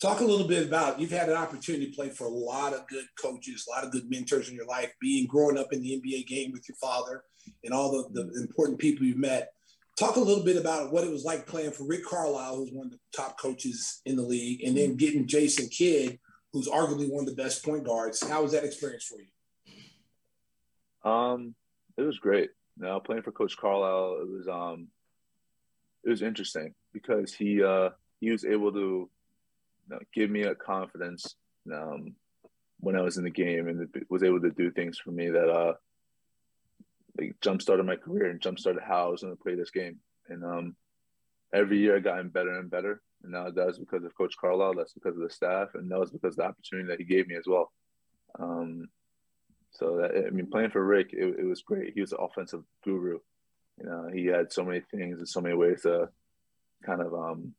Talk 0.00 0.20
a 0.20 0.24
little 0.24 0.46
bit 0.46 0.66
about 0.66 1.00
you've 1.00 1.10
had 1.10 1.30
an 1.30 1.36
opportunity 1.36 1.86
to 1.86 1.96
play 1.96 2.10
for 2.10 2.26
a 2.26 2.30
lot 2.30 2.74
of 2.74 2.86
good 2.86 3.06
coaches, 3.20 3.66
a 3.66 3.74
lot 3.74 3.84
of 3.84 3.90
good 3.90 4.08
mentors 4.10 4.48
in 4.48 4.54
your 4.54 4.66
life, 4.66 4.92
being 5.00 5.26
growing 5.26 5.58
up 5.58 5.72
in 5.72 5.80
the 5.80 6.00
NBA 6.00 6.26
game 6.26 6.52
with 6.52 6.68
your 6.68 6.76
father 6.76 7.24
and 7.64 7.72
all 7.72 7.90
the, 7.90 8.22
the 8.22 8.40
important 8.40 8.78
people 8.78 9.06
you've 9.06 9.16
met. 9.16 9.52
Talk 9.96 10.16
a 10.16 10.20
little 10.20 10.44
bit 10.44 10.56
about 10.56 10.92
what 10.92 11.04
it 11.04 11.10
was 11.10 11.24
like 11.24 11.46
playing 11.46 11.72
for 11.72 11.86
Rick 11.86 12.04
Carlisle, 12.04 12.56
who's 12.56 12.72
one 12.72 12.86
of 12.86 12.92
the 12.92 12.98
top 13.16 13.38
coaches 13.40 14.02
in 14.04 14.16
the 14.16 14.22
league, 14.22 14.62
and 14.62 14.76
then 14.76 14.96
getting 14.96 15.26
Jason 15.26 15.68
Kidd, 15.68 16.18
who's 16.52 16.68
arguably 16.68 17.10
one 17.10 17.26
of 17.26 17.34
the 17.34 17.42
best 17.42 17.64
point 17.64 17.84
guards. 17.84 18.26
How 18.26 18.42
was 18.42 18.52
that 18.52 18.64
experience 18.64 19.04
for 19.04 19.16
you? 19.18 21.10
Um, 21.10 21.54
it 21.96 22.02
was 22.02 22.18
great. 22.18 22.50
Now 22.76 22.98
playing 22.98 23.22
for 23.22 23.32
Coach 23.32 23.56
Carlisle, 23.56 24.18
it 24.20 24.28
was 24.28 24.48
um, 24.48 24.88
it 26.04 26.10
was 26.10 26.20
interesting 26.20 26.74
because 26.92 27.32
he 27.32 27.62
uh 27.62 27.90
he 28.20 28.30
was 28.30 28.44
able 28.44 28.72
to 28.72 29.08
know, 29.88 29.98
give 30.14 30.30
me 30.30 30.42
a 30.42 30.54
confidence 30.54 31.36
um, 31.72 32.14
when 32.80 32.96
I 32.96 33.02
was 33.02 33.16
in 33.16 33.24
the 33.24 33.30
game 33.30 33.68
and 33.68 33.88
was 34.08 34.22
able 34.22 34.40
to 34.40 34.50
do 34.50 34.70
things 34.70 34.98
for 34.98 35.10
me 35.10 35.28
that 35.30 35.48
uh, 35.48 35.74
like 37.18 37.36
jump 37.40 37.62
started 37.62 37.86
my 37.86 37.96
career 37.96 38.30
and 38.30 38.40
jump 38.40 38.58
started 38.58 38.82
how 38.82 39.06
I 39.06 39.10
was 39.10 39.22
going 39.22 39.36
to 39.36 39.42
play 39.42 39.54
this 39.54 39.70
game. 39.70 39.98
And 40.28 40.44
um, 40.44 40.76
every 41.52 41.78
year 41.78 41.96
I 41.96 42.00
gotten 42.00 42.28
better 42.28 42.58
and 42.58 42.70
better. 42.70 43.00
And 43.22 43.32
now 43.32 43.50
that's 43.50 43.78
because 43.78 44.04
of 44.04 44.16
Coach 44.16 44.36
Carlisle. 44.40 44.74
That's 44.76 44.92
because 44.92 45.16
of 45.16 45.22
the 45.22 45.30
staff, 45.30 45.70
and 45.74 45.90
that 45.90 45.98
was 45.98 46.10
because 46.10 46.34
of 46.34 46.36
the 46.36 46.44
opportunity 46.44 46.88
that 46.88 46.98
he 46.98 47.04
gave 47.04 47.28
me 47.28 47.36
as 47.36 47.46
well. 47.46 47.72
Um, 48.38 48.88
so 49.72 49.96
that 49.96 50.26
I 50.26 50.30
mean, 50.30 50.46
playing 50.46 50.70
for 50.70 50.84
Rick, 50.84 51.10
it, 51.12 51.36
it 51.38 51.44
was 51.44 51.62
great. 51.62 51.94
He 51.94 52.00
was 52.00 52.12
an 52.12 52.18
offensive 52.20 52.62
guru. 52.84 53.18
You 53.78 53.86
know, 53.86 54.10
he 54.12 54.26
had 54.26 54.52
so 54.52 54.64
many 54.64 54.80
things 54.80 55.18
and 55.18 55.28
so 55.28 55.40
many 55.40 55.54
ways 55.54 55.82
to 55.82 56.08
kind 56.84 57.00
of 57.00 57.14
um, 57.14 57.54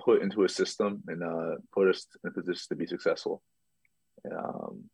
put 0.00 0.22
into 0.22 0.44
a 0.44 0.48
system 0.48 1.02
and 1.08 1.22
uh, 1.22 1.56
put 1.72 1.88
us 1.88 2.06
in 2.22 2.30
a 2.30 2.32
position 2.32 2.66
to 2.68 2.76
be 2.76 2.86
successful. 2.86 3.42
Um, 4.30 4.84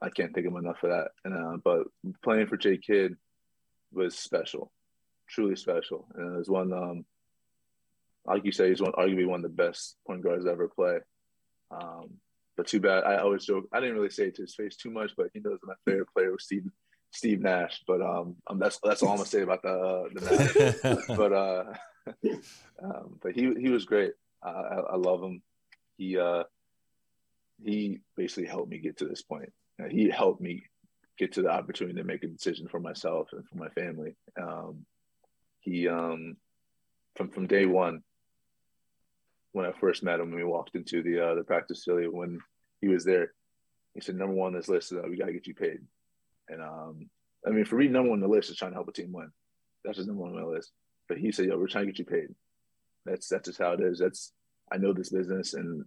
I 0.00 0.10
can't 0.10 0.34
thank 0.34 0.46
him 0.46 0.56
enough 0.56 0.78
for 0.80 0.88
that. 0.88 1.08
And 1.24 1.34
uh, 1.34 1.56
but 1.62 1.86
playing 2.22 2.46
for 2.46 2.56
Jay 2.56 2.78
Kidd 2.78 3.16
was 3.92 4.16
special, 4.16 4.72
truly 5.28 5.56
special, 5.56 6.06
and 6.14 6.34
it 6.34 6.38
was 6.38 6.48
one. 6.48 6.72
Um, 6.72 7.04
like 8.24 8.44
you 8.44 8.52
say, 8.52 8.68
he's 8.68 8.80
one 8.80 8.92
arguably 8.92 9.26
one 9.26 9.44
of 9.44 9.50
the 9.50 9.62
best 9.62 9.96
point 10.06 10.22
guards 10.22 10.46
ever 10.46 10.68
play. 10.68 10.98
Um, 11.70 12.10
but 12.56 12.66
too 12.66 12.80
bad. 12.80 13.04
I 13.04 13.16
always 13.16 13.44
joke. 13.44 13.68
I 13.72 13.80
didn't 13.80 13.96
really 13.96 14.10
say 14.10 14.24
it 14.24 14.36
to 14.36 14.42
his 14.42 14.54
face 14.54 14.76
too 14.76 14.90
much, 14.90 15.12
but 15.16 15.28
he 15.32 15.40
knows 15.40 15.58
that 15.60 15.66
my 15.66 15.74
favorite 15.84 16.12
player 16.14 16.32
was 16.32 16.44
Steve 16.44 16.66
Steve 17.10 17.40
Nash. 17.40 17.82
But 17.86 18.02
um, 18.02 18.36
um 18.46 18.58
that's 18.58 18.78
that's 18.82 19.02
all 19.02 19.10
I'm 19.10 19.16
gonna 19.16 19.28
say 19.28 19.42
about 19.42 19.62
the 19.62 19.70
uh, 19.70 20.04
the 20.14 20.84
Nash. 20.84 21.06
but 21.16 21.32
uh, 21.32 21.64
um, 22.84 23.18
but 23.22 23.32
he 23.32 23.54
he 23.58 23.68
was 23.70 23.84
great. 23.84 24.12
I, 24.42 24.50
I 24.50 24.96
love 24.96 25.22
him. 25.22 25.42
He 25.96 26.18
uh, 26.18 26.44
he 27.64 28.00
basically 28.16 28.46
helped 28.46 28.70
me 28.70 28.78
get 28.78 28.98
to 28.98 29.06
this 29.06 29.22
point. 29.22 29.52
He 29.90 30.08
helped 30.08 30.40
me 30.40 30.64
get 31.18 31.32
to 31.32 31.42
the 31.42 31.50
opportunity 31.50 31.98
to 31.98 32.04
make 32.04 32.24
a 32.24 32.28
decision 32.28 32.68
for 32.68 32.80
myself 32.80 33.28
and 33.32 33.46
for 33.48 33.56
my 33.56 33.68
family. 33.70 34.14
Um, 34.40 34.86
he 35.60 35.88
um, 35.88 36.36
from 37.16 37.30
from 37.30 37.46
day 37.46 37.66
one, 37.66 38.02
when 39.52 39.66
I 39.66 39.72
first 39.72 40.02
met 40.02 40.20
him 40.20 40.30
when 40.30 40.38
we 40.38 40.44
walked 40.44 40.74
into 40.74 41.02
the 41.02 41.20
uh, 41.20 41.34
the 41.34 41.44
practice 41.44 41.78
facility 41.78 42.08
when 42.08 42.40
he 42.80 42.88
was 42.88 43.04
there. 43.04 43.32
He 43.94 44.00
said, 44.00 44.16
"Number 44.16 44.34
one 44.34 44.48
on 44.48 44.54
this 44.54 44.68
list 44.68 44.92
is 44.92 44.98
uh, 44.98 45.08
we 45.08 45.16
got 45.16 45.26
to 45.26 45.32
get 45.32 45.46
you 45.46 45.54
paid." 45.54 45.80
And 46.48 46.62
um, 46.62 47.10
I 47.46 47.50
mean, 47.50 47.64
for 47.64 47.76
me, 47.76 47.88
number 47.88 48.10
one 48.10 48.22
on 48.22 48.28
the 48.28 48.34
list 48.34 48.50
is 48.50 48.56
trying 48.56 48.72
to 48.72 48.76
help 48.76 48.88
a 48.88 48.92
team 48.92 49.12
win. 49.12 49.30
That's 49.84 49.96
just 49.96 50.08
number 50.08 50.22
one 50.22 50.32
on 50.32 50.42
my 50.42 50.46
list. 50.46 50.72
But 51.08 51.18
he 51.18 51.30
said, 51.30 51.46
"Yo, 51.46 51.58
we're 51.58 51.68
trying 51.68 51.86
to 51.86 51.92
get 51.92 51.98
you 51.98 52.04
paid." 52.04 52.34
That's 53.04 53.28
that's 53.28 53.48
just 53.48 53.58
how 53.58 53.72
it 53.72 53.80
is. 53.80 53.98
That's 53.98 54.32
I 54.72 54.78
know 54.78 54.92
this 54.92 55.10
business, 55.10 55.54
and 55.54 55.84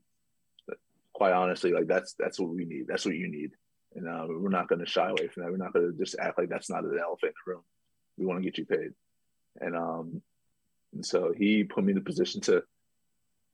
quite 1.13 1.33
honestly, 1.33 1.71
like 1.71 1.87
that's 1.87 2.13
that's 2.13 2.39
what 2.39 2.49
we 2.49 2.65
need. 2.65 2.87
That's 2.87 3.05
what 3.05 3.15
you 3.15 3.27
need, 3.27 3.51
and 3.95 4.07
uh, 4.07 4.25
we're 4.27 4.49
not 4.49 4.67
going 4.67 4.79
to 4.79 4.85
shy 4.85 5.09
away 5.09 5.27
from 5.27 5.43
that. 5.43 5.51
We're 5.51 5.57
not 5.57 5.73
going 5.73 5.91
to 5.91 5.97
just 5.97 6.17
act 6.19 6.37
like 6.37 6.49
that's 6.49 6.69
not 6.69 6.83
an 6.83 6.99
elephant 7.01 7.33
in 7.33 7.33
the 7.45 7.51
room. 7.53 7.63
We 8.17 8.25
want 8.25 8.39
to 8.39 8.43
get 8.43 8.57
you 8.57 8.65
paid, 8.65 8.91
and 9.59 9.75
um, 9.75 10.21
and 10.93 11.05
so 11.05 11.33
he 11.35 11.63
put 11.63 11.83
me 11.83 11.91
in 11.91 11.97
the 11.97 12.03
position 12.03 12.41
to 12.41 12.63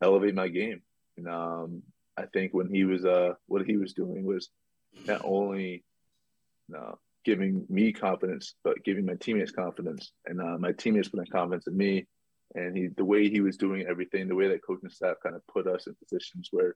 elevate 0.01 0.35
my 0.35 0.47
game. 0.47 0.81
And 1.17 1.27
um, 1.27 1.83
I 2.17 2.25
think 2.25 2.53
when 2.53 2.73
he 2.73 2.83
was 2.83 3.05
uh, 3.05 3.33
what 3.47 3.65
he 3.65 3.77
was 3.77 3.93
doing 3.93 4.25
was 4.25 4.49
not 5.05 5.21
only 5.23 5.83
uh, 6.75 6.93
giving 7.23 7.65
me 7.69 7.93
confidence, 7.93 8.55
but 8.63 8.83
giving 8.83 9.05
my 9.05 9.15
teammates 9.15 9.51
confidence, 9.51 10.11
and 10.25 10.41
uh, 10.41 10.57
my 10.57 10.71
teammates 10.71 11.09
putting 11.09 11.31
confidence 11.31 11.67
in 11.67 11.77
me. 11.77 12.07
And 12.53 12.75
he, 12.75 12.87
the 12.87 13.05
way 13.05 13.29
he 13.29 13.39
was 13.39 13.55
doing 13.55 13.85
everything, 13.87 14.27
the 14.27 14.35
way 14.35 14.49
that 14.49 14.65
coaching 14.65 14.89
staff 14.89 15.15
kind 15.23 15.35
of 15.35 15.47
put 15.47 15.67
us 15.67 15.87
in 15.87 15.95
positions 15.95 16.49
where 16.51 16.75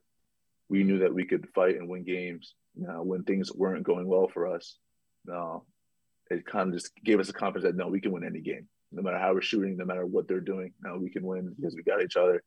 we 0.68 0.84
knew 0.84 0.98
that 0.98 1.14
we 1.14 1.24
could 1.24 1.48
fight 1.54 1.76
and 1.76 1.88
win 1.88 2.04
games. 2.04 2.54
When 2.74 3.22
things 3.22 3.52
weren't 3.52 3.84
going 3.84 4.06
well 4.06 4.28
for 4.28 4.46
us, 4.46 4.76
no, 5.24 5.64
it 6.30 6.44
kind 6.46 6.68
of 6.68 6.74
just 6.74 6.92
gave 7.04 7.20
us 7.20 7.28
the 7.28 7.32
confidence 7.32 7.64
that 7.64 7.76
no, 7.76 7.88
we 7.88 8.00
can 8.00 8.12
win 8.12 8.24
any 8.24 8.40
game, 8.40 8.68
no 8.92 9.02
matter 9.02 9.18
how 9.18 9.32
we're 9.32 9.40
shooting, 9.40 9.76
no 9.76 9.84
matter 9.84 10.04
what 10.04 10.28
they're 10.28 10.40
doing. 10.40 10.72
No, 10.82 10.98
we 10.98 11.10
can 11.10 11.24
win 11.24 11.54
because 11.56 11.74
we 11.74 11.82
got 11.82 12.02
each 12.02 12.16
other, 12.16 12.42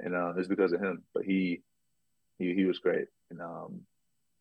and 0.00 0.14
uh, 0.14 0.32
it's 0.36 0.48
because 0.48 0.72
of 0.72 0.80
him. 0.80 1.02
But 1.14 1.24
he, 1.24 1.62
he, 2.38 2.54
he 2.54 2.64
was 2.64 2.78
great, 2.78 3.06
and 3.30 3.40
um, 3.40 3.80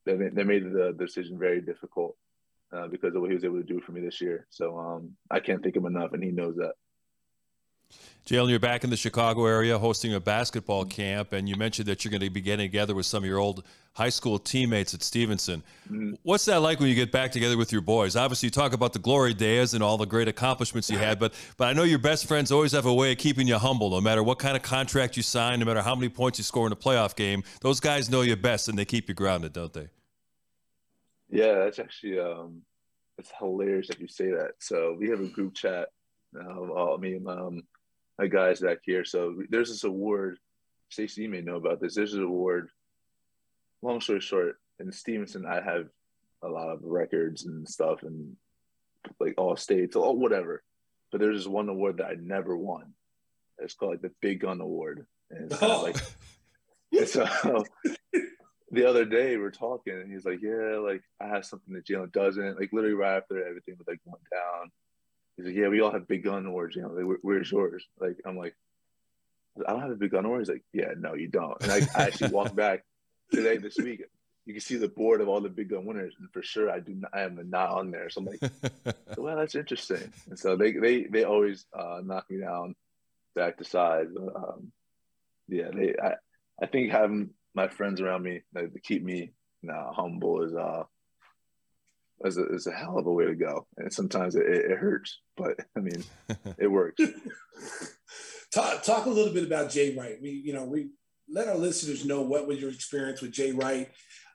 they 0.06 0.16
they 0.16 0.44
made 0.44 0.64
the 0.64 0.96
decision 0.98 1.38
very 1.38 1.62
difficult 1.62 2.16
uh, 2.76 2.88
because 2.88 3.14
of 3.16 3.22
what 3.22 3.30
he 3.30 3.36
was 3.36 3.46
able 3.46 3.58
to 3.58 3.64
do 3.64 3.80
for 3.82 3.92
me 3.92 4.02
this 4.02 4.22
year. 4.22 4.48
So 4.50 4.78
um, 4.80 5.12
I 5.30 5.40
can't 5.40 5.62
thank 5.62 5.76
him 5.76 5.86
enough, 5.86 6.14
and 6.14 6.24
he 6.24 6.32
knows 6.32 6.56
that. 6.56 6.74
Jalen, 8.26 8.50
you're 8.50 8.60
back 8.60 8.86
in 8.86 8.90
the 8.90 8.96
Chicago 8.96 9.46
area 9.46 9.78
hosting 9.78 10.14
a 10.14 10.20
basketball 10.20 10.86
camp, 10.86 11.34
and 11.34 11.50
you 11.50 11.58
mentioned 11.58 11.90
that 11.90 12.06
you're 12.06 12.10
going 12.10 12.22
to 12.22 12.30
be 12.30 12.40
getting 12.40 12.66
together 12.66 12.96
with 12.96 13.06
some 13.06 13.24
of 13.24 13.28
your 13.28 13.38
old 13.38 13.66
high 13.94 14.10
school 14.10 14.40
teammates 14.40 14.94
at 14.94 15.04
Stevenson. 15.04 15.62
Mm-hmm. 15.92 16.14
What's 16.24 16.46
that 16.46 16.62
like 16.62 16.80
when 16.80 16.88
you 16.88 16.96
get 16.96 17.12
back 17.12 17.34
together 17.34 17.58
with 17.58 17.74
your 17.74 17.82
boys? 17.82 18.16
Obviously, 18.16 18.48
you 18.48 18.52
talk 18.52 18.72
about 18.72 18.94
the 18.94 19.00
glory 19.00 19.34
days 19.34 19.74
and 19.74 19.84
all 19.84 19.98
the 19.98 20.06
great 20.06 20.30
accomplishments 20.30 20.90
you 20.90 20.98
had, 20.98 21.20
but 21.20 21.34
but 21.58 21.68
I 21.68 21.74
know 21.74 21.84
your 21.84 22.00
best 22.00 22.26
friends 22.26 22.50
always 22.50 22.72
have 22.72 22.86
a 22.86 22.94
way 22.94 23.12
of 23.12 23.18
keeping 23.18 23.46
you 23.46 23.58
humble, 23.58 23.90
no 23.90 24.00
matter 24.00 24.24
what 24.24 24.40
kind 24.40 24.56
of 24.56 24.64
contract 24.64 25.18
you 25.18 25.24
sign, 25.24 25.60
no 25.60 25.66
matter 25.66 25.82
how 25.82 25.94
many 25.94 26.08
points 26.08 26.40
you 26.40 26.46
score 26.46 26.66
in 26.66 26.72
a 26.72 26.78
playoff 26.78 27.18
game. 27.18 27.44
Those 27.60 27.82
guys 27.82 28.10
know 28.10 28.22
you 28.22 28.38
best, 28.38 28.70
and 28.70 28.80
they 28.80 28.86
keep 28.86 29.10
you 29.10 29.16
grounded, 29.16 29.52
don't 29.52 29.74
they? 29.74 29.90
Yeah, 31.30 31.56
that's 31.56 31.80
actually 31.80 32.20
um, 32.20 32.62
it's 33.18 33.32
hilarious 33.38 33.90
that 33.90 34.00
you 34.00 34.08
say 34.08 34.32
that. 34.32 34.52
So 34.60 34.96
we 34.98 35.10
have 35.10 35.20
a 35.20 35.28
group 35.28 35.56
chat. 35.56 35.90
Um, 36.40 36.72
all 36.72 36.98
me 36.98 37.16
and 37.16 37.28
um, 37.28 37.64
my 38.18 38.28
guys 38.28 38.60
back 38.60 38.80
here. 38.84 39.06
So 39.06 39.36
there's 39.50 39.70
this 39.70 39.84
award. 39.84 40.40
Stacey, 40.90 41.24
you 41.24 41.30
may 41.30 41.42
know 41.42 41.56
about 41.56 41.82
this. 41.82 41.96
There's 41.96 42.14
an 42.14 42.24
award. 42.24 42.70
Long 43.82 44.00
story 44.00 44.22
short, 44.22 44.58
in 44.80 44.92
Stevenson, 44.92 45.46
I 45.46 45.62
have 45.62 45.88
a 46.42 46.48
lot 46.48 46.70
of 46.70 46.84
records 46.84 47.46
and 47.46 47.68
stuff, 47.68 48.04
and 48.04 48.36
like 49.20 49.34
all 49.38 49.56
states, 49.56 49.96
all 49.96 50.18
whatever. 50.18 50.64
But 51.12 51.22
there's 51.22 51.38
this 51.38 51.48
one 51.48 51.70
award 51.70 51.98
that 51.98 52.08
I 52.08 52.16
never 52.20 52.56
won. 52.56 52.94
It's 53.60 53.74
called 53.74 53.92
like 53.92 54.02
the 54.02 54.12
Big 54.22 54.42
Gun 54.42 54.62
Award, 54.62 55.06
and 55.30 55.52
it's 55.52 55.62
of 55.62 55.84
like. 55.84 55.98
so 57.08 57.26
the 58.72 58.86
other 58.86 59.06
day 59.06 59.38
we're 59.38 59.52
talking, 59.52 59.94
and 59.94 60.12
he's 60.12 60.26
like, 60.26 60.42
"Yeah, 60.42 60.78
like 60.78 61.04
I 61.22 61.28
have 61.28 61.46
something 61.46 61.74
that 61.74 61.86
Jalen 61.86 62.12
doesn't." 62.12 62.60
Like 62.60 62.74
literally 62.74 62.96
right 62.96 63.18
after 63.18 63.46
everything 63.46 63.76
was 63.78 63.88
like 63.88 64.00
going 64.06 64.22
down, 64.32 64.72
He's 65.38 65.48
like, 65.48 65.56
yeah, 65.56 65.68
we 65.68 65.82
all 65.82 65.92
have 65.92 66.08
big 66.08 66.24
gun 66.24 66.46
awards. 66.46 66.76
You 66.76 66.84
know, 66.84 66.90
like, 66.90 67.20
where's 67.22 67.52
yours? 67.52 67.86
Like, 68.00 68.18
I'm 68.26 68.38
like, 68.38 68.56
I 69.68 69.72
don't 69.72 69.82
have 69.82 69.92
a 69.92 69.96
big 69.96 70.12
gun 70.12 70.26
award. 70.26 70.42
He's 70.42 70.50
like, 70.50 70.64
yeah, 70.74 70.94
no, 70.98 71.14
you 71.14 71.28
don't. 71.28 71.62
And 71.62 71.72
I, 71.72 71.82
I 71.96 72.08
actually 72.08 72.32
walked 72.32 72.56
back 72.66 72.84
today 73.32 73.58
this 73.58 73.78
week. 73.78 74.04
You 74.46 74.54
can 74.54 74.62
see 74.62 74.76
the 74.76 74.90
board 74.90 75.22
of 75.22 75.30
all 75.30 75.42
the 75.42 75.50
big 75.50 75.70
gun 75.70 75.86
winners, 75.86 76.16
and 76.20 76.30
for 76.32 76.44
sure, 76.44 76.70
I 76.70 76.80
do. 76.80 76.94
Not, 76.96 77.12
I 77.14 77.22
am 77.22 77.40
not 77.50 77.70
on 77.70 77.92
there. 77.92 78.10
So 78.10 78.22
I'm 78.22 78.26
like, 78.26 78.96
well, 79.18 79.38
that's 79.38 79.56
interesting. 79.56 80.12
And 80.30 80.38
so 80.38 80.58
they 80.58 80.74
they 80.74 81.04
they 81.04 81.24
always 81.24 81.66
uh, 81.74 82.02
knock 82.04 82.30
me 82.30 82.40
down 82.42 82.76
back 83.36 83.58
to 83.58 83.64
size. 83.64 84.08
Um, 84.18 84.72
yeah, 85.48 85.70
they. 85.74 85.96
I 86.02 86.16
I 86.62 86.66
think 86.66 86.92
having 86.92 87.30
my 87.56 87.70
friends 87.70 88.02
around 88.02 88.24
me 88.24 88.42
like, 88.54 88.74
to 88.74 88.80
keep 88.80 89.04
me 89.04 89.32
you 89.62 89.70
know, 89.70 89.92
humble 89.96 90.44
is 90.44 90.54
uh 90.54 90.84
is 92.24 92.38
a, 92.38 92.46
is 92.48 92.68
a 92.68 92.72
hell 92.72 92.98
of 92.98 93.06
a 93.06 93.12
way 93.12 93.26
to 93.26 93.36
go. 93.36 93.68
And 93.78 93.92
sometimes 93.92 94.36
it, 94.36 94.46
it 94.46 94.78
hurts, 94.78 95.20
but 95.38 95.60
I 95.76 95.80
mean, 95.80 96.04
it 96.58 96.68
works. 96.68 97.02
talk, 98.54 98.84
talk 98.84 99.06
a 99.06 99.10
little 99.10 99.34
bit 99.34 99.46
about 99.46 99.72
Jay 99.72 99.96
Wright. 99.96 100.18
We, 100.22 100.30
you 100.30 100.54
know, 100.54 100.66
we 100.66 100.90
let 101.30 101.48
our 101.48 101.58
listeners 101.58 102.06
know 102.06 102.22
what 102.22 102.48
was 102.48 102.60
your 102.60 102.70
experience 102.70 103.22
with 103.22 103.32
Jay 103.32 103.52
Wright. 103.52 103.90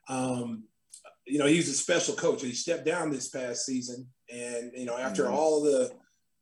Um, 0.07 0.63
you 1.25 1.37
know, 1.37 1.45
he's 1.45 1.69
a 1.69 1.73
special 1.73 2.15
coach. 2.15 2.41
He 2.41 2.53
stepped 2.53 2.85
down 2.85 3.11
this 3.11 3.29
past 3.29 3.65
season, 3.65 4.07
and 4.29 4.71
you 4.75 4.85
know, 4.85 4.97
after 4.97 5.25
mm-hmm. 5.25 5.33
all 5.33 5.61
the 5.61 5.91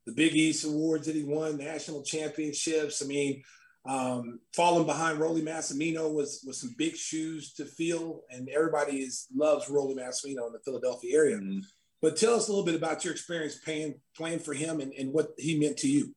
the 0.06 0.14
Big 0.14 0.34
East 0.34 0.66
awards 0.66 1.06
that 1.06 1.16
he 1.16 1.24
won, 1.24 1.58
national 1.58 2.02
championships. 2.02 3.04
I 3.04 3.08
mean, 3.08 3.44
um, 3.88 4.40
falling 4.54 4.86
behind 4.86 5.20
Rollie 5.20 5.44
Massimino 5.44 6.14
was 6.14 6.44
was 6.46 6.60
some 6.60 6.76
big 6.78 6.96
shoes 6.96 7.54
to 7.54 7.66
fill, 7.66 8.24
and 8.30 8.50
everybody 8.50 8.98
is 8.98 9.28
loves 9.36 9.68
Rollie 9.68 9.98
Massimino 9.98 10.48
in 10.48 10.54
the 10.54 10.62
Philadelphia 10.64 11.18
area. 11.18 11.38
Mm-hmm. 11.38 11.60
But 12.02 12.18
tell 12.18 12.36
us 12.36 12.48
a 12.48 12.52
little 12.52 12.66
bit 12.66 12.76
about 12.76 13.04
your 13.04 13.14
experience 13.14 13.56
playing 13.56 13.96
playing 14.16 14.40
for 14.40 14.54
him 14.54 14.82
and, 14.82 14.94
and 14.94 15.14
what 15.14 15.30
he 15.38 15.60
meant 15.60 15.78
to 15.78 15.90
you. 15.90 16.14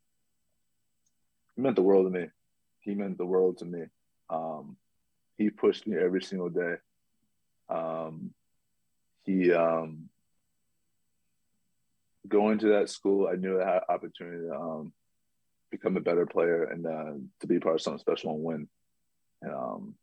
He 1.55 1.63
meant 1.63 1.77
the 1.77 1.83
world 1.83 2.13
to 2.13 2.19
me. 2.19 2.27
He 2.81 2.95
meant 2.95 3.19
the 3.19 3.27
world 3.27 3.59
to 3.59 3.65
me. 3.65 3.85
Um, 4.29 4.77
he 5.39 5.51
pushed 5.51 5.87
me 5.87 5.97
every 5.97 6.23
single 6.23 6.51
day. 6.51 6.75
Um, 7.69 8.33
he 9.25 9.53
um, 9.53 10.11
going 12.27 12.59
to 12.59 12.69
that 12.71 12.91
school, 12.91 13.29
I 13.31 13.37
knew 13.37 13.61
I 13.61 13.67
had 13.67 13.83
opportunity 13.89 14.49
to 14.49 14.55
um, 14.55 14.93
become 15.71 15.97
a 15.97 16.01
better 16.01 16.27
player 16.27 16.65
and 16.65 16.87
uh, 16.87 17.13
to 17.41 17.47
be 17.47 17.59
part 17.59 17.77
of 17.77 17.83
something 17.83 18.01
special 18.01 18.35
and 18.35 18.43
win. 18.43 18.69
And 19.43 19.55
um, 19.55 19.95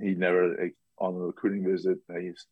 he 0.00 0.14
never 0.14 0.70
on 0.98 1.14
the 1.14 1.20
recruiting 1.20 1.64
visit. 1.64 1.98
He's 2.18 2.46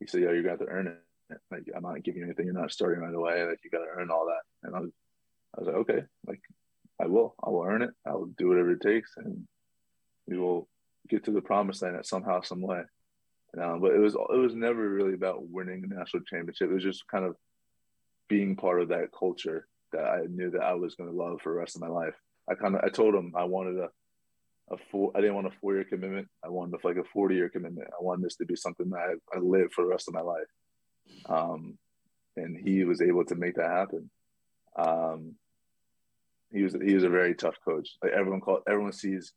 he 0.00 0.06
said, 0.06 0.22
"Yo, 0.22 0.32
you're 0.32 0.42
gonna 0.42 0.70
earn 0.70 0.88
it. 0.88 1.38
Like 1.50 1.64
I'm 1.74 1.82
not 1.82 2.02
giving 2.02 2.20
you 2.20 2.26
anything. 2.26 2.46
You're 2.46 2.54
not 2.54 2.72
starting 2.72 3.02
right 3.02 3.14
away. 3.14 3.44
Like 3.44 3.60
you 3.64 3.70
got 3.70 3.78
to 3.78 3.90
earn 3.96 4.10
all 4.10 4.26
that." 4.26 4.66
And 4.66 4.76
I 4.76 4.80
was, 4.80 4.90
I 5.56 5.60
was 5.60 5.66
like, 5.68 5.76
"Okay, 5.76 6.04
like 6.26 6.40
I 7.00 7.06
will. 7.06 7.34
I 7.42 7.50
will 7.50 7.62
earn 7.62 7.82
it. 7.82 7.90
I 8.06 8.12
will 8.12 8.26
do 8.26 8.48
whatever 8.48 8.72
it 8.72 8.80
takes, 8.80 9.12
and 9.16 9.46
we 10.26 10.38
will 10.38 10.68
get 11.08 11.24
to 11.24 11.30
the 11.30 11.40
promised 11.40 11.82
land 11.82 12.04
somehow, 12.04 12.40
some 12.40 12.60
way." 12.60 12.82
And, 13.52 13.62
um, 13.62 13.80
but 13.80 13.92
it 13.92 14.00
was 14.00 14.14
it 14.14 14.38
was 14.38 14.54
never 14.54 14.88
really 14.88 15.14
about 15.14 15.48
winning 15.48 15.84
a 15.84 15.94
national 15.94 16.24
championship. 16.24 16.70
It 16.70 16.74
was 16.74 16.82
just 16.82 17.06
kind 17.08 17.24
of 17.24 17.36
being 18.28 18.56
part 18.56 18.80
of 18.80 18.88
that 18.88 19.10
culture 19.16 19.68
that 19.94 20.04
I 20.04 20.22
knew 20.28 20.50
that 20.50 20.62
I 20.62 20.74
was 20.74 20.94
going 20.94 21.10
to 21.10 21.16
love 21.16 21.40
for 21.42 21.52
the 21.52 21.58
rest 21.58 21.76
of 21.76 21.82
my 21.82 21.88
life. 21.88 22.14
I 22.48 22.54
kind 22.54 22.74
of 22.74 22.82
I 22.84 22.88
told 22.88 23.14
him 23.14 23.32
I 23.36 23.44
wanted 23.44 23.78
a 23.78 23.88
a 24.70 24.76
four. 24.90 25.12
I 25.14 25.20
didn't 25.20 25.34
want 25.34 25.46
a 25.46 25.58
four 25.60 25.74
year 25.74 25.84
commitment. 25.84 26.28
I 26.44 26.48
wanted 26.48 26.78
like 26.84 26.96
a 26.96 27.04
forty 27.04 27.34
year 27.36 27.48
commitment. 27.48 27.88
I 27.88 28.02
wanted 28.02 28.24
this 28.24 28.36
to 28.36 28.46
be 28.46 28.56
something 28.56 28.90
that 28.90 28.98
I, 28.98 29.36
I 29.36 29.40
live 29.40 29.72
for 29.72 29.84
the 29.84 29.90
rest 29.90 30.08
of 30.08 30.14
my 30.14 30.20
life. 30.20 30.46
Um, 31.26 31.78
and 32.36 32.56
he 32.56 32.84
was 32.84 33.00
able 33.00 33.24
to 33.26 33.34
make 33.34 33.56
that 33.56 33.70
happen. 33.70 34.10
Um, 34.76 35.34
he 36.50 36.62
was 36.62 36.74
he 36.74 36.94
was 36.94 37.04
a 37.04 37.08
very 37.08 37.34
tough 37.34 37.56
coach. 37.64 37.88
Like 38.02 38.12
everyone 38.12 38.40
called 38.40 38.62
everyone 38.68 38.92
sees 38.92 39.32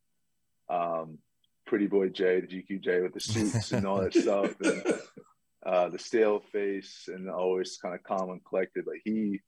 um, 0.69 1.17
Pretty 1.65 1.87
Boy 1.87 2.09
Jay, 2.09 2.41
the 2.41 2.47
GQJ 2.47 3.03
with 3.03 3.13
the 3.13 3.19
suits 3.19 3.71
and 3.71 3.85
all 3.85 4.01
that 4.01 4.13
stuff, 4.13 4.55
and 4.61 4.83
uh, 5.65 5.89
the 5.89 5.99
stale 5.99 6.41
face, 6.51 7.09
and 7.11 7.29
always 7.29 7.77
kind 7.77 7.95
of 7.95 8.03
calm 8.03 8.29
and 8.29 8.43
collected. 8.45 8.85
But 8.85 8.95
he 9.03 9.41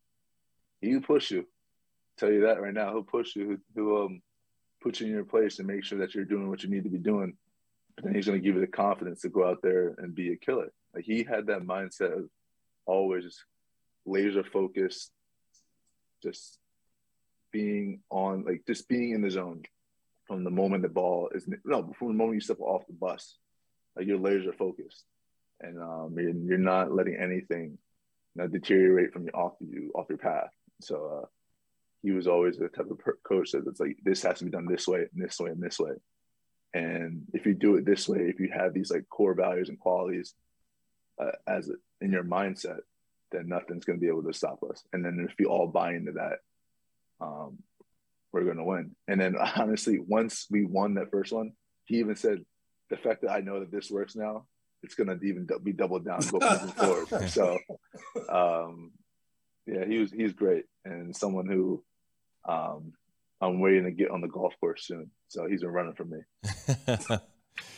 he'll 0.82 1.02
push 1.02 1.32
you. 1.32 1.46
tell 2.18 2.32
you 2.32 2.42
that 2.42 2.62
right 2.62 2.74
now. 2.74 2.92
He'll 2.92 3.04
push 3.04 3.36
you. 3.36 3.60
He'll, 3.76 4.04
um, 4.04 4.22
put 4.82 5.00
you 5.00 5.08
in 5.08 5.14
your 5.14 5.24
place 5.24 5.60
and 5.60 5.68
make 5.68 5.84
sure 5.84 6.00
that 6.00 6.16
you're 6.16 6.26
doing 6.26 6.50
what 6.50 6.64
you 6.64 6.70
need 6.70 6.84
to 6.84 6.90
be 6.90 6.98
doing. 6.98 7.34
But 7.96 8.06
then 8.06 8.16
he's 8.16 8.26
going 8.26 8.40
to 8.40 8.44
give 8.44 8.56
you 8.56 8.62
the 8.62 8.68
confidence 8.68 9.22
to 9.22 9.30
go 9.30 9.48
out 9.48 9.62
there 9.62 9.96
and 9.98 10.16
be 10.16 10.32
a 10.32 10.38
killer. 10.38 10.72
Like 10.94 11.06
he 11.06 11.24
had 11.24 11.48
that 11.48 11.64
mindset 11.64 12.18
of 12.18 12.30
always 12.86 13.44
laser 14.06 14.44
focused, 14.44 15.12
just 16.24 16.58
being 17.52 18.02
on, 18.10 18.46
like 18.46 18.64
just 18.66 18.88
being 18.88 19.12
in 19.12 19.22
the 19.22 19.30
zone 19.30 19.64
from 20.26 20.44
the 20.44 20.52
moment 20.52 20.84
the 20.84 20.90
ball 20.90 21.30
is 21.34 21.48
no 21.66 21.92
from 21.98 22.10
the 22.10 22.14
moment 22.14 22.36
you 22.36 22.42
step 22.42 22.60
off 22.60 22.86
the 22.88 22.94
bus. 22.94 23.38
Like 23.96 24.08
you're 24.08 24.20
laser 24.20 24.54
focused, 24.54 25.04
and 25.60 25.82
um, 25.82 26.16
you're, 26.18 26.58
not 26.58 26.94
letting 26.94 27.16
anything 27.16 27.78
you 28.36 28.42
know, 28.42 28.48
deteriorate 28.48 29.12
from 29.12 29.28
off 29.34 29.54
you 29.60 29.92
off 29.96 30.06
your 30.08 30.20
path. 30.20 30.52
So 30.82 31.22
uh, 31.24 31.26
he 32.02 32.12
was 32.12 32.28
always 32.28 32.58
the 32.58 32.70
type 32.70 32.90
of 32.90 33.00
per- 33.00 33.18
coach 33.24 33.52
that 33.52 33.68
it's 33.68 33.80
like 33.80 33.98
this 34.04 34.24
has 34.24 34.40
to 34.40 34.46
be 34.46 34.52
done 34.52 34.66
this 34.66 34.88
way 34.88 35.08
and 35.12 35.24
this 35.24 35.40
way 35.40 35.52
and 35.52 35.62
this 35.62 35.80
way. 35.80 35.92
And 36.74 37.24
if 37.34 37.46
you 37.46 37.54
do 37.54 37.76
it 37.76 37.86
this 37.86 38.08
way, 38.08 38.20
if 38.20 38.40
you 38.40 38.50
have 38.54 38.74
these 38.74 38.92
like 38.92 39.10
core 39.10 39.34
values 39.34 39.70
and 39.70 39.80
qualities 39.80 40.36
uh, 41.20 41.32
as 41.48 41.72
in 42.00 42.12
your 42.12 42.24
mindset, 42.24 42.80
then 43.32 43.48
nothing's 43.48 43.86
going 43.86 44.00
to 44.00 44.02
be 44.02 44.10
able 44.10 44.24
to 44.24 44.34
stop 44.34 44.64
us. 44.64 44.84
And 44.94 45.04
then 45.04 45.26
if 45.30 45.36
we 45.38 45.46
all 45.46 45.68
buy 45.68 45.94
into 45.94 46.14
that, 46.14 46.40
um, 47.22 47.58
we're 48.32 48.44
going 48.44 48.58
to 48.58 48.64
win. 48.64 48.96
And 49.08 49.20
then 49.20 49.36
honestly, 49.56 50.00
once 50.00 50.48
we 50.50 50.64
won 50.64 50.96
that 50.96 51.12
first 51.12 51.34
one, 51.34 51.54
he 51.86 51.98
even 51.98 52.16
said, 52.16 52.46
the 52.90 52.98
fact 52.98 53.22
that 53.22 53.32
I 53.32 53.42
know 53.42 53.60
that 53.60 53.72
this 53.72 53.92
works 53.92 54.16
now, 54.16 54.46
it's 54.82 54.96
going 54.96 55.08
to 55.08 55.26
even 55.26 55.48
be 55.62 55.74
doubled 55.74 56.06
down 56.06 56.22
moving 56.32 56.68
forward. 57.08 57.30
So, 57.30 57.60
um, 58.30 58.92
yeah, 59.68 59.86
he 59.86 60.00
was 60.00 60.12
he's 60.12 60.34
great 60.34 60.66
and 60.86 61.16
someone 61.16 61.48
who 61.48 61.84
um, 62.48 62.94
I'm 63.42 63.60
waiting 63.60 63.86
to 63.86 63.92
get 63.92 64.12
on 64.12 64.22
the 64.22 64.28
golf 64.28 64.54
course 64.60 64.86
soon. 64.86 65.10
So 65.28 65.48
he's 65.48 65.62
been 65.62 65.70
running 65.70 65.94
for 65.94 66.06
me. 66.06 66.20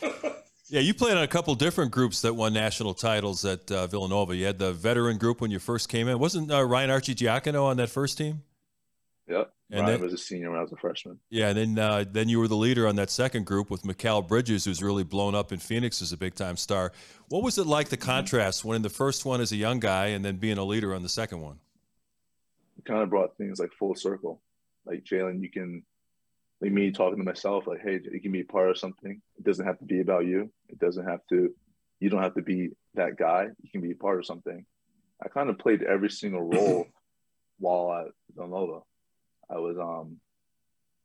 yeah, 0.68 0.80
you 0.80 0.94
played 0.94 1.16
on 1.16 1.22
a 1.22 1.28
couple 1.28 1.54
different 1.54 1.92
groups 1.92 2.22
that 2.22 2.34
won 2.34 2.52
national 2.52 2.94
titles 2.94 3.44
at 3.44 3.70
uh, 3.70 3.86
Villanova. 3.86 4.34
You 4.34 4.46
had 4.46 4.58
the 4.58 4.72
veteran 4.72 5.18
group 5.18 5.40
when 5.40 5.50
you 5.50 5.58
first 5.58 5.88
came 5.88 6.08
in. 6.08 6.18
Wasn't 6.18 6.50
uh, 6.50 6.64
Ryan 6.64 6.90
Arcidiacono 6.90 7.64
on 7.64 7.76
that 7.76 7.90
first 7.90 8.18
team? 8.18 8.42
Yep. 9.28 9.52
And 9.70 9.80
Ryan 9.82 9.92
then, 9.92 10.00
was 10.02 10.12
a 10.12 10.18
senior 10.18 10.50
when 10.50 10.58
I 10.58 10.62
was 10.62 10.72
a 10.72 10.76
freshman. 10.76 11.18
Yeah, 11.30 11.48
and 11.48 11.56
then 11.56 11.78
uh, 11.78 12.04
then 12.10 12.28
you 12.28 12.38
were 12.38 12.48
the 12.48 12.56
leader 12.56 12.86
on 12.86 12.96
that 12.96 13.10
second 13.10 13.46
group 13.46 13.70
with 13.70 13.82
Mikal 13.82 14.26
Bridges, 14.26 14.64
who's 14.64 14.82
really 14.82 15.04
blown 15.04 15.34
up 15.34 15.52
in 15.52 15.58
Phoenix 15.58 16.02
as 16.02 16.12
a 16.12 16.16
big 16.16 16.34
time 16.34 16.56
star. 16.56 16.92
What 17.28 17.42
was 17.42 17.56
it 17.56 17.66
like 17.66 17.88
the 17.88 17.96
contrast 17.96 18.64
winning 18.64 18.82
the 18.82 18.90
first 18.90 19.24
one 19.24 19.40
as 19.40 19.52
a 19.52 19.56
young 19.56 19.80
guy 19.80 20.08
and 20.08 20.22
then 20.24 20.36
being 20.36 20.58
a 20.58 20.64
leader 20.64 20.94
on 20.94 21.02
the 21.02 21.08
second 21.08 21.40
one? 21.40 21.58
Kind 22.84 23.02
of 23.02 23.10
brought 23.10 23.36
things 23.36 23.60
like 23.60 23.72
full 23.72 23.94
circle. 23.94 24.40
Like 24.84 25.04
Jalen, 25.04 25.42
you 25.42 25.50
can 25.50 25.84
like 26.60 26.72
me 26.72 26.90
talking 26.90 27.18
to 27.18 27.24
myself, 27.24 27.66
like, 27.66 27.80
hey, 27.82 28.00
you 28.10 28.20
can 28.20 28.32
be 28.32 28.42
part 28.42 28.70
of 28.70 28.78
something. 28.78 29.20
It 29.38 29.44
doesn't 29.44 29.66
have 29.66 29.78
to 29.78 29.84
be 29.84 30.00
about 30.00 30.26
you. 30.26 30.50
It 30.68 30.78
doesn't 30.78 31.06
have 31.06 31.20
to. 31.28 31.54
You 32.00 32.10
don't 32.10 32.22
have 32.22 32.34
to 32.34 32.42
be 32.42 32.70
that 32.94 33.16
guy. 33.16 33.48
You 33.62 33.70
can 33.70 33.80
be 33.80 33.94
part 33.94 34.18
of 34.18 34.26
something. 34.26 34.64
I 35.24 35.28
kind 35.28 35.48
of 35.50 35.58
played 35.58 35.82
every 35.82 36.10
single 36.10 36.42
role 36.42 36.86
while 37.58 37.92
at 37.94 38.12
Villanova 38.34 38.80
I 39.52 39.58
was 39.58 39.76
um 39.78 40.18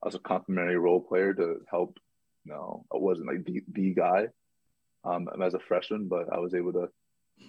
I 0.01 0.07
was 0.07 0.15
a 0.15 0.19
complimentary 0.19 0.77
role 0.77 1.01
player 1.01 1.33
to 1.33 1.61
help. 1.69 1.97
You 2.45 2.53
know, 2.53 2.85
I 2.93 2.97
wasn't 2.97 3.27
like 3.27 3.43
the, 3.45 3.63
the 3.73 3.93
guy 3.93 4.27
um, 5.03 5.27
as 5.43 5.53
a 5.53 5.59
freshman, 5.59 6.07
but 6.07 6.31
I 6.31 6.39
was 6.39 6.53
able 6.53 6.71
to 6.73 6.89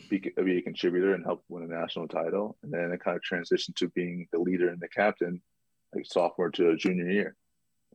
be, 0.09 0.18
be 0.18 0.59
a 0.59 0.62
contributor 0.62 1.14
and 1.14 1.24
help 1.24 1.45
win 1.49 1.64
a 1.64 1.66
national 1.66 2.09
title. 2.09 2.57
And 2.62 2.72
then 2.72 2.93
it 2.93 3.01
kind 3.01 3.16
of 3.16 3.22
transitioned 3.22 3.76
to 3.76 3.89
being 3.89 4.28
the 4.32 4.39
leader 4.39 4.68
and 4.68 4.80
the 4.80 4.89
captain, 4.89 5.41
like 5.95 6.07
sophomore 6.07 6.51
to 6.51 6.76
junior 6.76 7.11
year. 7.11 7.36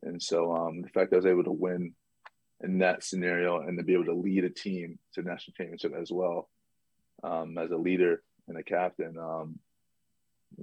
And 0.02 0.22
so 0.22 0.54
um, 0.54 0.82
the 0.82 0.88
fact 0.88 1.12
I 1.12 1.16
was 1.16 1.26
able 1.26 1.44
to 1.44 1.52
win 1.52 1.94
in 2.62 2.78
that 2.78 3.04
scenario 3.04 3.60
and 3.60 3.78
to 3.78 3.84
be 3.84 3.94
able 3.94 4.06
to 4.06 4.14
lead 4.14 4.44
a 4.44 4.50
team 4.50 4.98
to 5.14 5.22
national 5.22 5.54
championship 5.54 5.92
as 6.00 6.10
well 6.10 6.48
um, 7.22 7.56
as 7.58 7.70
a 7.70 7.76
leader 7.76 8.22
and 8.48 8.58
a 8.58 8.62
captain, 8.62 9.16
um, 9.18 9.58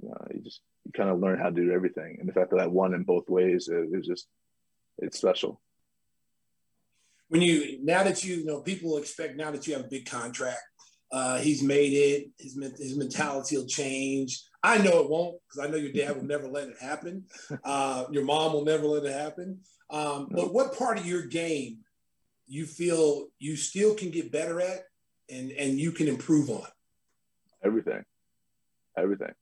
you, 0.00 0.08
know, 0.08 0.26
you 0.32 0.40
just 0.40 0.60
you 0.84 0.92
kind 0.92 1.10
of 1.10 1.20
learn 1.20 1.38
how 1.38 1.50
to 1.50 1.54
do 1.54 1.72
everything. 1.72 2.16
And 2.18 2.28
the 2.28 2.32
fact 2.32 2.50
that 2.50 2.60
I 2.60 2.66
won 2.66 2.94
in 2.94 3.02
both 3.02 3.28
ways 3.28 3.68
is 3.68 4.06
just 4.06 4.26
it's 4.98 5.18
special. 5.18 5.60
When 7.28 7.40
you 7.40 7.78
now 7.82 8.02
that 8.04 8.24
you, 8.24 8.36
you 8.36 8.44
know 8.44 8.60
people 8.60 8.96
expect 8.98 9.36
now 9.36 9.50
that 9.50 9.66
you 9.66 9.74
have 9.74 9.84
a 9.84 9.88
big 9.88 10.06
contract, 10.06 10.60
uh, 11.12 11.38
he's 11.38 11.62
made 11.62 11.92
it. 11.92 12.30
His 12.38 12.54
his 12.78 12.96
mentality 12.96 13.56
will 13.56 13.66
change. 13.66 14.42
I 14.62 14.78
know 14.78 15.00
it 15.00 15.10
won't 15.10 15.36
because 15.42 15.66
I 15.66 15.70
know 15.70 15.76
your 15.76 15.92
dad 15.92 16.16
will 16.16 16.24
never 16.24 16.48
let 16.48 16.68
it 16.68 16.76
happen. 16.80 17.24
Uh, 17.64 18.06
your 18.10 18.24
mom 18.24 18.54
will 18.54 18.64
never 18.64 18.86
let 18.86 19.04
it 19.04 19.12
happen. 19.12 19.60
Um, 19.90 20.28
but 20.30 20.54
what 20.54 20.76
part 20.76 20.98
of 20.98 21.06
your 21.06 21.26
game 21.26 21.78
you 22.46 22.64
feel 22.64 23.28
you 23.38 23.56
still 23.56 23.94
can 23.94 24.10
get 24.10 24.32
better 24.32 24.60
at 24.60 24.84
and 25.28 25.52
and 25.52 25.78
you 25.78 25.92
can 25.92 26.08
improve 26.08 26.48
on? 26.48 26.66
Everything, 27.62 28.02
everything. 28.96 29.32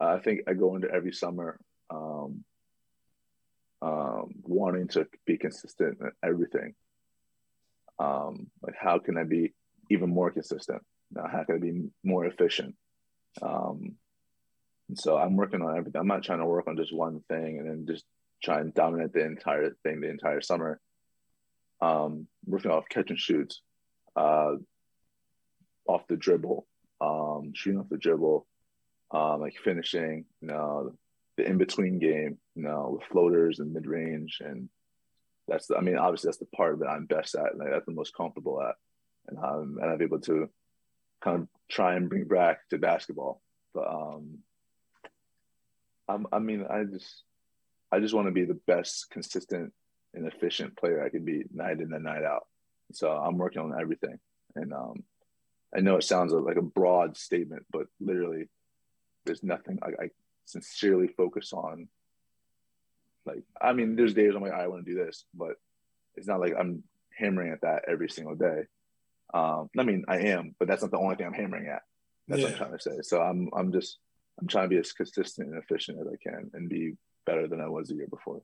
I 0.00 0.18
think 0.18 0.42
I 0.46 0.54
go 0.54 0.76
into 0.76 0.90
every 0.90 1.12
summer 1.12 1.58
um, 1.90 2.44
um, 3.80 4.34
wanting 4.42 4.88
to 4.88 5.06
be 5.26 5.38
consistent 5.38 5.98
in 6.00 6.10
everything. 6.22 6.74
Um, 7.98 8.48
like, 8.62 8.76
how 8.78 8.98
can 8.98 9.16
I 9.16 9.24
be 9.24 9.54
even 9.90 10.10
more 10.10 10.30
consistent? 10.30 10.82
Now, 11.12 11.26
how 11.30 11.44
can 11.44 11.56
I 11.56 11.58
be 11.58 11.88
more 12.04 12.26
efficient? 12.26 12.74
Um, 13.40 13.94
so 14.94 15.16
I'm 15.16 15.36
working 15.36 15.62
on 15.62 15.76
everything. 15.76 16.00
I'm 16.00 16.06
not 16.06 16.22
trying 16.22 16.38
to 16.40 16.46
work 16.46 16.66
on 16.66 16.76
just 16.76 16.94
one 16.94 17.22
thing 17.28 17.58
and 17.58 17.68
then 17.68 17.86
just 17.86 18.04
try 18.42 18.60
and 18.60 18.72
dominate 18.72 19.12
the 19.12 19.24
entire 19.24 19.70
thing 19.82 20.00
the 20.00 20.08
entire 20.08 20.40
summer. 20.40 20.80
Um, 21.80 22.26
working 22.44 22.70
off 22.70 22.88
catch 22.88 23.10
and 23.10 23.18
shoots, 23.18 23.62
uh, 24.16 24.54
off 25.86 26.06
the 26.08 26.16
dribble, 26.16 26.66
um, 27.00 27.52
shooting 27.54 27.80
off 27.80 27.88
the 27.88 27.98
dribble, 27.98 28.46
um, 29.12 29.40
like 29.40 29.54
finishing, 29.62 30.24
you 30.40 30.48
know, 30.48 30.92
the 31.36 31.46
in 31.46 31.56
between 31.56 31.98
game, 31.98 32.38
you 32.56 32.62
know, 32.62 32.96
with 32.98 33.08
floaters 33.08 33.60
and 33.60 33.72
mid 33.72 33.86
range, 33.86 34.38
and 34.44 34.68
that's 35.46 35.66
the, 35.68 35.76
I 35.76 35.80
mean, 35.80 35.96
obviously 35.96 36.28
that's 36.28 36.38
the 36.38 36.46
part 36.46 36.80
that 36.80 36.88
I'm 36.88 37.06
best 37.06 37.34
at, 37.34 37.52
and 37.52 37.60
that's 37.60 37.86
the 37.86 37.92
most 37.92 38.14
comfortable 38.14 38.60
at, 38.60 38.74
um, 39.36 39.78
and 39.82 39.90
I'm 39.90 40.00
able 40.00 40.20
to 40.20 40.48
kind 41.20 41.42
of 41.42 41.48
try 41.68 41.94
and 41.94 42.08
bring 42.08 42.24
back 42.24 42.68
to 42.70 42.78
basketball, 42.78 43.42
but 43.74 43.86
um, 43.88 44.38
I'm, 46.08 46.26
I 46.32 46.38
mean, 46.38 46.64
I 46.70 46.84
just 46.84 47.24
I 47.90 48.00
just 48.00 48.14
want 48.14 48.26
to 48.28 48.32
be 48.32 48.44
the 48.44 48.60
best 48.66 49.10
consistent 49.10 49.72
and 50.14 50.26
efficient 50.26 50.76
player 50.76 51.04
I 51.04 51.10
can 51.10 51.24
be 51.24 51.44
night 51.52 51.80
in 51.80 51.92
and 51.92 52.04
night 52.04 52.24
out. 52.24 52.46
So 52.92 53.10
I'm 53.10 53.36
working 53.36 53.60
on 53.60 53.78
everything, 53.78 54.18
and 54.54 54.72
um, 54.72 55.02
I 55.74 55.80
know 55.80 55.96
it 55.96 56.04
sounds 56.04 56.32
like 56.32 56.56
a 56.56 56.62
broad 56.62 57.16
statement, 57.16 57.66
but 57.70 57.86
literally 58.00 58.48
there's 59.24 59.42
nothing 59.42 59.78
I, 59.82 60.04
I 60.04 60.10
sincerely 60.46 61.08
focus 61.08 61.52
on. 61.52 61.88
Like, 63.26 63.42
I 63.60 63.74
mean, 63.74 63.94
there's 63.94 64.14
days 64.14 64.34
I'm 64.34 64.42
like, 64.42 64.52
I 64.52 64.68
want 64.68 64.86
to 64.86 64.90
do 64.90 65.04
this, 65.04 65.24
but 65.34 65.56
it's 66.16 66.26
not 66.26 66.40
like 66.40 66.54
I'm 66.58 66.82
hammering 67.16 67.52
at 67.52 67.60
that 67.60 67.84
every 67.86 68.08
single 68.08 68.34
day. 68.34 68.62
Um, 69.34 69.68
I 69.78 69.82
mean, 69.82 70.04
I 70.08 70.18
am, 70.18 70.54
but 70.58 70.68
that's 70.68 70.82
not 70.82 70.90
the 70.90 70.98
only 70.98 71.16
thing 71.16 71.26
I'm 71.26 71.34
hammering 71.34 71.66
at. 71.66 71.82
That's 72.26 72.40
yeah. 72.40 72.46
what 72.46 72.52
I'm 72.52 72.58
trying 72.58 72.78
to 72.78 72.82
say. 72.82 72.98
So 73.02 73.20
I'm, 73.20 73.50
I'm 73.56 73.72
just, 73.72 73.98
I'm 74.40 74.46
trying 74.46 74.64
to 74.64 74.68
be 74.68 74.78
as 74.78 74.92
consistent 74.92 75.48
and 75.48 75.62
efficient 75.62 75.98
as 76.00 76.06
I 76.06 76.16
can 76.16 76.50
and 76.54 76.68
be 76.68 76.94
better 77.26 77.46
than 77.46 77.60
I 77.60 77.68
was 77.68 77.88
the 77.88 77.94
year 77.94 78.06
before. 78.08 78.42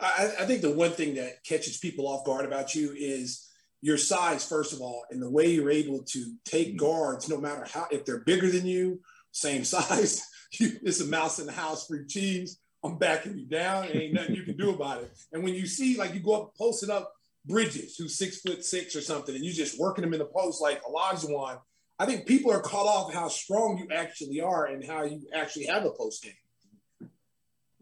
I, 0.00 0.32
I 0.40 0.44
think 0.46 0.60
the 0.60 0.74
one 0.74 0.90
thing 0.90 1.14
that 1.14 1.44
catches 1.44 1.78
people 1.78 2.06
off 2.06 2.24
guard 2.24 2.44
about 2.44 2.74
you 2.74 2.92
is 2.96 3.48
your 3.80 3.96
size, 3.98 4.46
first 4.46 4.72
of 4.72 4.80
all, 4.80 5.04
and 5.10 5.22
the 5.22 5.30
way 5.30 5.50
you're 5.50 5.70
able 5.70 6.02
to 6.02 6.34
take 6.44 6.68
mm-hmm. 6.68 6.78
guards, 6.78 7.28
no 7.28 7.38
matter 7.38 7.66
how, 7.70 7.86
if 7.90 8.04
they're 8.04 8.20
bigger 8.20 8.50
than 8.50 8.66
you 8.66 9.00
same 9.32 9.64
size. 9.74 10.26
it's 10.52 11.00
a 11.00 11.06
mouse 11.06 11.38
in 11.38 11.46
the 11.46 11.52
house, 11.52 11.86
free 11.86 12.06
cheese. 12.06 12.58
I'm 12.82 12.98
backing 12.98 13.36
you 13.36 13.46
down. 13.46 13.86
Ain't 13.86 14.14
nothing 14.14 14.36
you 14.36 14.42
can 14.42 14.56
do 14.56 14.70
about 14.70 15.02
it. 15.02 15.10
And 15.32 15.42
when 15.42 15.54
you 15.54 15.66
see, 15.66 15.96
like, 15.96 16.14
you 16.14 16.20
go 16.20 16.42
up 16.42 16.56
post 16.56 16.82
it 16.82 16.90
up 16.90 17.12
Bridges, 17.46 17.96
who's 17.96 18.16
six 18.16 18.40
foot 18.40 18.64
six 18.64 18.96
or 18.96 19.00
something, 19.00 19.34
and 19.34 19.44
you're 19.44 19.54
just 19.54 19.78
working 19.78 20.04
him 20.04 20.14
in 20.14 20.18
the 20.18 20.24
post 20.24 20.62
like 20.62 20.82
Olajuwon, 20.82 21.58
I 21.98 22.06
think 22.06 22.26
people 22.26 22.50
are 22.52 22.60
caught 22.60 22.86
off 22.86 23.12
how 23.12 23.28
strong 23.28 23.78
you 23.78 23.94
actually 23.94 24.40
are 24.40 24.66
and 24.66 24.84
how 24.84 25.04
you 25.04 25.22
actually 25.32 25.66
have 25.66 25.84
a 25.84 25.90
post 25.90 26.24
game. 26.24 27.10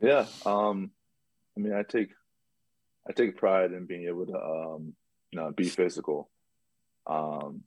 Yeah, 0.00 0.26
um, 0.44 0.90
I 1.56 1.60
mean, 1.60 1.72
I 1.72 1.82
take 1.82 2.10
I 3.08 3.12
take 3.12 3.36
pride 3.36 3.72
in 3.72 3.86
being 3.86 4.08
able 4.08 4.26
to 4.26 4.36
um, 4.36 4.94
you 5.30 5.40
know 5.40 5.52
be 5.52 5.68
physical, 5.68 6.28
um, 7.06 7.62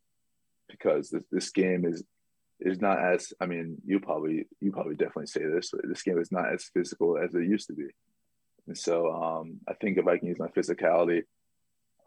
because 0.67 1.09
this, 1.09 1.23
this 1.31 1.49
game 1.49 1.85
is 1.85 2.03
is 2.59 2.79
not 2.79 2.99
as 2.99 3.33
I 3.39 3.45
mean, 3.45 3.77
you 3.85 3.99
probably 3.99 4.47
you 4.59 4.71
probably 4.71 4.95
definitely 4.95 5.27
say 5.27 5.45
this, 5.45 5.71
this 5.83 6.03
game 6.03 6.19
is 6.19 6.31
not 6.31 6.53
as 6.53 6.69
physical 6.73 7.17
as 7.17 7.33
it 7.33 7.43
used 7.43 7.67
to 7.67 7.73
be. 7.73 7.87
And 8.67 8.77
so 8.77 9.11
um, 9.11 9.59
I 9.67 9.73
think 9.73 9.97
if 9.97 10.07
I 10.07 10.17
can 10.17 10.27
use 10.27 10.39
my 10.39 10.47
physicality, 10.47 11.23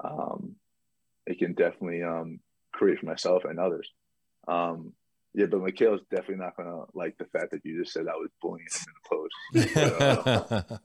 um, 0.02 0.56
it 1.26 1.38
can 1.38 1.52
definitely 1.54 2.02
um, 2.02 2.40
create 2.72 2.98
for 3.00 3.06
myself 3.06 3.44
and 3.44 3.58
others. 3.58 3.90
Um, 4.46 4.92
yeah, 5.34 5.46
but 5.46 5.60
Mikal's 5.60 6.02
definitely 6.10 6.44
not 6.44 6.56
gonna 6.56 6.84
like 6.94 7.18
the 7.18 7.26
fact 7.26 7.50
that 7.52 7.64
you 7.64 7.78
just 7.78 7.92
said 7.92 8.08
I 8.08 8.16
was 8.16 8.30
bullying 8.40 8.66
him 8.66 8.86
in 8.88 8.94
the 8.94 9.00
post. 9.10 9.34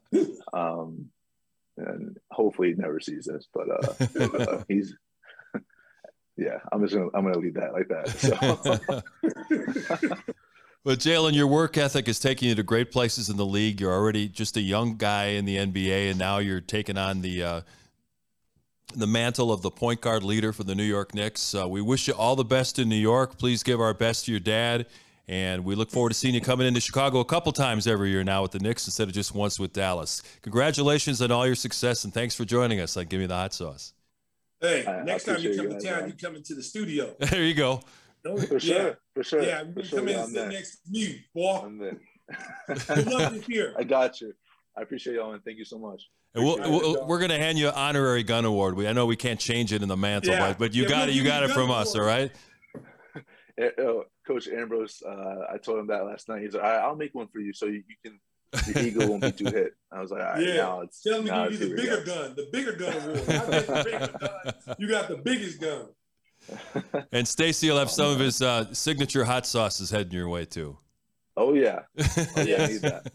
but, 0.11 0.35
uh, 0.53 0.81
um, 0.81 1.09
and 1.77 2.19
hopefully 2.29 2.67
he 2.69 2.75
never 2.75 2.99
sees 2.99 3.25
this, 3.25 3.47
but 3.53 3.69
uh, 3.69 3.77
uh, 4.37 4.63
he's 4.67 4.93
yeah, 6.37 6.59
I'm 6.71 6.83
just 6.83 6.93
gonna 6.93 7.09
I'm 7.13 7.23
gonna 7.23 7.39
leave 7.39 7.55
that 7.55 7.73
like 7.73 7.87
that. 7.87 8.09
So. 8.19 8.35
But 10.85 10.99
Jalen, 10.99 11.33
your 11.33 11.47
work 11.47 11.77
ethic 11.77 12.09
is 12.09 12.19
taking 12.19 12.49
you 12.49 12.55
to 12.55 12.63
great 12.63 12.91
places 12.91 13.29
in 13.29 13.37
the 13.37 13.45
league. 13.45 13.79
You're 13.79 13.93
already 13.93 14.27
just 14.27 14.57
a 14.57 14.61
young 14.61 14.97
guy 14.97 15.27
in 15.27 15.45
the 15.45 15.55
NBA, 15.55 16.09
and 16.09 16.19
now 16.19 16.39
you're 16.39 16.59
taking 16.59 16.97
on 16.97 17.21
the 17.21 17.41
uh, 17.41 17.61
the 18.95 19.07
mantle 19.07 19.51
of 19.51 19.61
the 19.61 19.71
point 19.71 20.01
guard 20.01 20.23
leader 20.23 20.53
for 20.53 20.63
the 20.63 20.75
New 20.75 20.83
York 20.83 21.13
Knicks. 21.13 21.53
Uh, 21.55 21.67
we 21.67 21.81
wish 21.81 22.07
you 22.07 22.13
all 22.13 22.35
the 22.35 22.45
best 22.45 22.79
in 22.79 22.89
New 22.89 22.95
York. 22.95 23.37
Please 23.37 23.63
give 23.63 23.79
our 23.81 23.93
best 23.93 24.25
to 24.25 24.31
your 24.31 24.39
dad 24.39 24.85
And 25.27 25.63
we 25.63 25.75
look 25.75 25.89
forward 25.89 26.09
to 26.09 26.15
seeing 26.15 26.33
you 26.35 26.41
coming 26.41 26.67
into 26.67 26.81
Chicago 26.81 27.19
a 27.21 27.25
couple 27.25 27.51
times 27.53 27.87
every 27.87 28.09
year 28.09 28.23
now 28.25 28.41
with 28.41 28.51
the 28.51 28.59
Knicks 28.59 28.85
instead 28.87 29.07
of 29.07 29.13
just 29.13 29.33
once 29.33 29.57
with 29.57 29.71
Dallas. 29.71 30.21
Congratulations 30.41 31.21
on 31.21 31.31
all 31.31 31.45
your 31.45 31.55
success 31.55 32.03
and 32.03 32.13
thanks 32.13 32.35
for 32.35 32.43
joining 32.43 32.81
us 32.81 32.97
on 32.97 33.05
Give 33.05 33.21
Me 33.21 33.25
the 33.25 33.33
Hot 33.35 33.53
Sauce. 33.53 33.93
Hey, 34.59 34.85
I- 34.85 34.99
I 34.99 35.03
next 35.03 35.23
time 35.23 35.39
you 35.39 35.55
come 35.55 35.71
you 35.71 35.79
to 35.79 35.85
town, 35.85 35.99
man. 36.01 36.09
you 36.09 36.15
come 36.15 36.35
into 36.35 36.55
the 36.55 36.63
studio. 36.63 37.15
There 37.19 37.43
you 37.43 37.53
go. 37.53 37.81
Don't- 38.23 38.47
For 38.47 38.59
sure, 38.59 38.99
for 39.15 39.23
sure, 39.23 39.43
Yeah, 39.43 39.63
for 39.73 39.79
you 39.79 39.85
sure, 39.85 39.99
come 39.99 40.07
in 40.09 40.15
yeah, 40.15 40.23
and 40.23 40.33
sit 40.33 40.47
next 40.49 40.71
to 40.85 40.91
me, 40.91 41.25
boy. 41.33 41.61
I'm 41.65 41.77
there. 41.77 41.99
Good 42.95 43.07
luck 43.07 43.33
this 43.33 43.47
year. 43.49 43.73
I 43.79 43.83
got 43.83 44.19
you. 44.21 44.33
I 44.77 44.81
appreciate 44.81 45.15
y'all, 45.15 45.33
and 45.33 45.43
thank 45.43 45.57
you 45.57 45.65
so 45.65 45.77
much. 45.77 46.09
And 46.35 46.43
we'll, 46.43 46.57
we'll, 46.57 47.05
we're 47.07 47.19
going 47.19 47.29
to 47.29 47.37
hand 47.37 47.59
you 47.59 47.67
an 47.67 47.73
honorary 47.75 48.23
gun 48.23 48.43
award. 48.45 48.75
We, 48.75 48.87
I 48.87 48.93
know 48.93 49.05
we 49.05 49.15
can't 49.15 49.39
change 49.39 49.71
it 49.71 49.83
in 49.83 49.87
the 49.87 49.95
mantle, 49.97 50.33
Yeah. 50.33 50.49
but, 50.49 50.57
but 50.57 50.73
you 50.73 50.83
Yeah, 50.83 50.89
got 50.89 51.09
it. 51.09 51.15
You 51.15 51.23
got 51.23 51.43
it 51.43 51.51
from 51.51 51.69
us, 51.69 51.93
all 51.95 52.01
award. 52.01 52.07
right? 52.17 52.31
Oh, 53.77 54.05
Coach 54.25 54.47
Ambrose, 54.47 55.03
uh, 55.07 55.45
I 55.53 55.57
told 55.59 55.77
him 55.77 55.85
that 55.87 56.05
last 56.05 56.27
night. 56.27 56.41
He's 56.41 56.55
like, 56.55 56.63
"All 56.63 56.69
right, 56.71 56.79
I'll 56.79 56.95
make 56.95 57.13
one 57.13 57.27
for 57.27 57.39
you, 57.39 57.53
so 57.53 57.67
you, 57.67 57.83
you 57.87 57.95
can 58.03 58.19
the 58.73 58.83
ego 58.87 59.07
won't 59.07 59.21
be 59.21 59.31
too 59.31 59.45
hit." 59.45 59.73
I 59.91 60.01
was 60.01 60.09
like, 60.09 60.21
"All 60.23 60.33
right, 60.33 60.43
Yeah. 60.43 60.55
now 60.55 60.81
it's 60.81 61.03
Tell 61.03 61.21
me 61.21 61.29
now 61.29 61.43
to 61.43 61.49
it's 61.51 61.59
give 61.59 61.69
you 61.69 61.75
the 61.75 61.81
bigger 61.83 62.03
go." 62.03 62.05
gun, 62.05 62.35
the 62.35 62.49
bigger 62.51 62.71
gun 62.73 62.93
award. 62.95 63.17
The 63.27 63.83
bigger 63.85 64.17
gun. 64.65 64.75
You 64.79 64.87
got 64.89 65.07
the 65.07 65.17
biggest 65.17 65.61
gun. 65.61 65.85
And 67.11 67.27
Stacey 67.27 67.69
will 67.69 67.77
have 67.77 67.91
some 67.91 68.11
of 68.11 68.19
his 68.19 68.41
uh, 68.41 68.73
signature 68.73 69.23
hot 69.23 69.45
sauces 69.45 69.91
heading 69.91 70.13
your 70.13 70.29
way, 70.29 70.45
too. 70.45 70.75
Oh 71.37 71.53
yeah, 71.53 71.81
oh, 71.99 72.41
yeah, 72.43 72.63
I 72.63 72.67
need 72.67 72.81
that. 72.81 73.11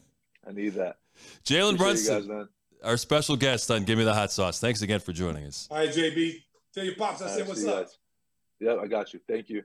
I 0.48 0.52
need 0.52 0.74
that. 0.74 0.96
Jalen 1.44 1.76
Brunson, 1.78 2.28
guys, 2.28 2.46
our 2.84 2.96
special 2.96 3.36
guest 3.36 3.70
on 3.70 3.84
Give 3.84 3.98
Me 3.98 4.04
the 4.04 4.14
Hot 4.14 4.30
Sauce. 4.32 4.60
Thanks 4.60 4.82
again 4.82 5.00
for 5.00 5.12
joining 5.12 5.44
us. 5.44 5.68
All 5.70 5.78
right, 5.78 5.88
JB. 5.90 6.42
Tell 6.74 6.84
your 6.84 6.94
pops 6.94 7.22
I 7.22 7.26
All 7.26 7.30
said 7.30 7.40
right, 7.40 7.48
what's 7.48 7.64
up. 7.64 7.84
guys. 7.86 7.98
Yep, 8.60 8.78
I 8.82 8.86
got 8.86 9.12
you. 9.14 9.20
Thank 9.28 9.48
you. 9.48 9.62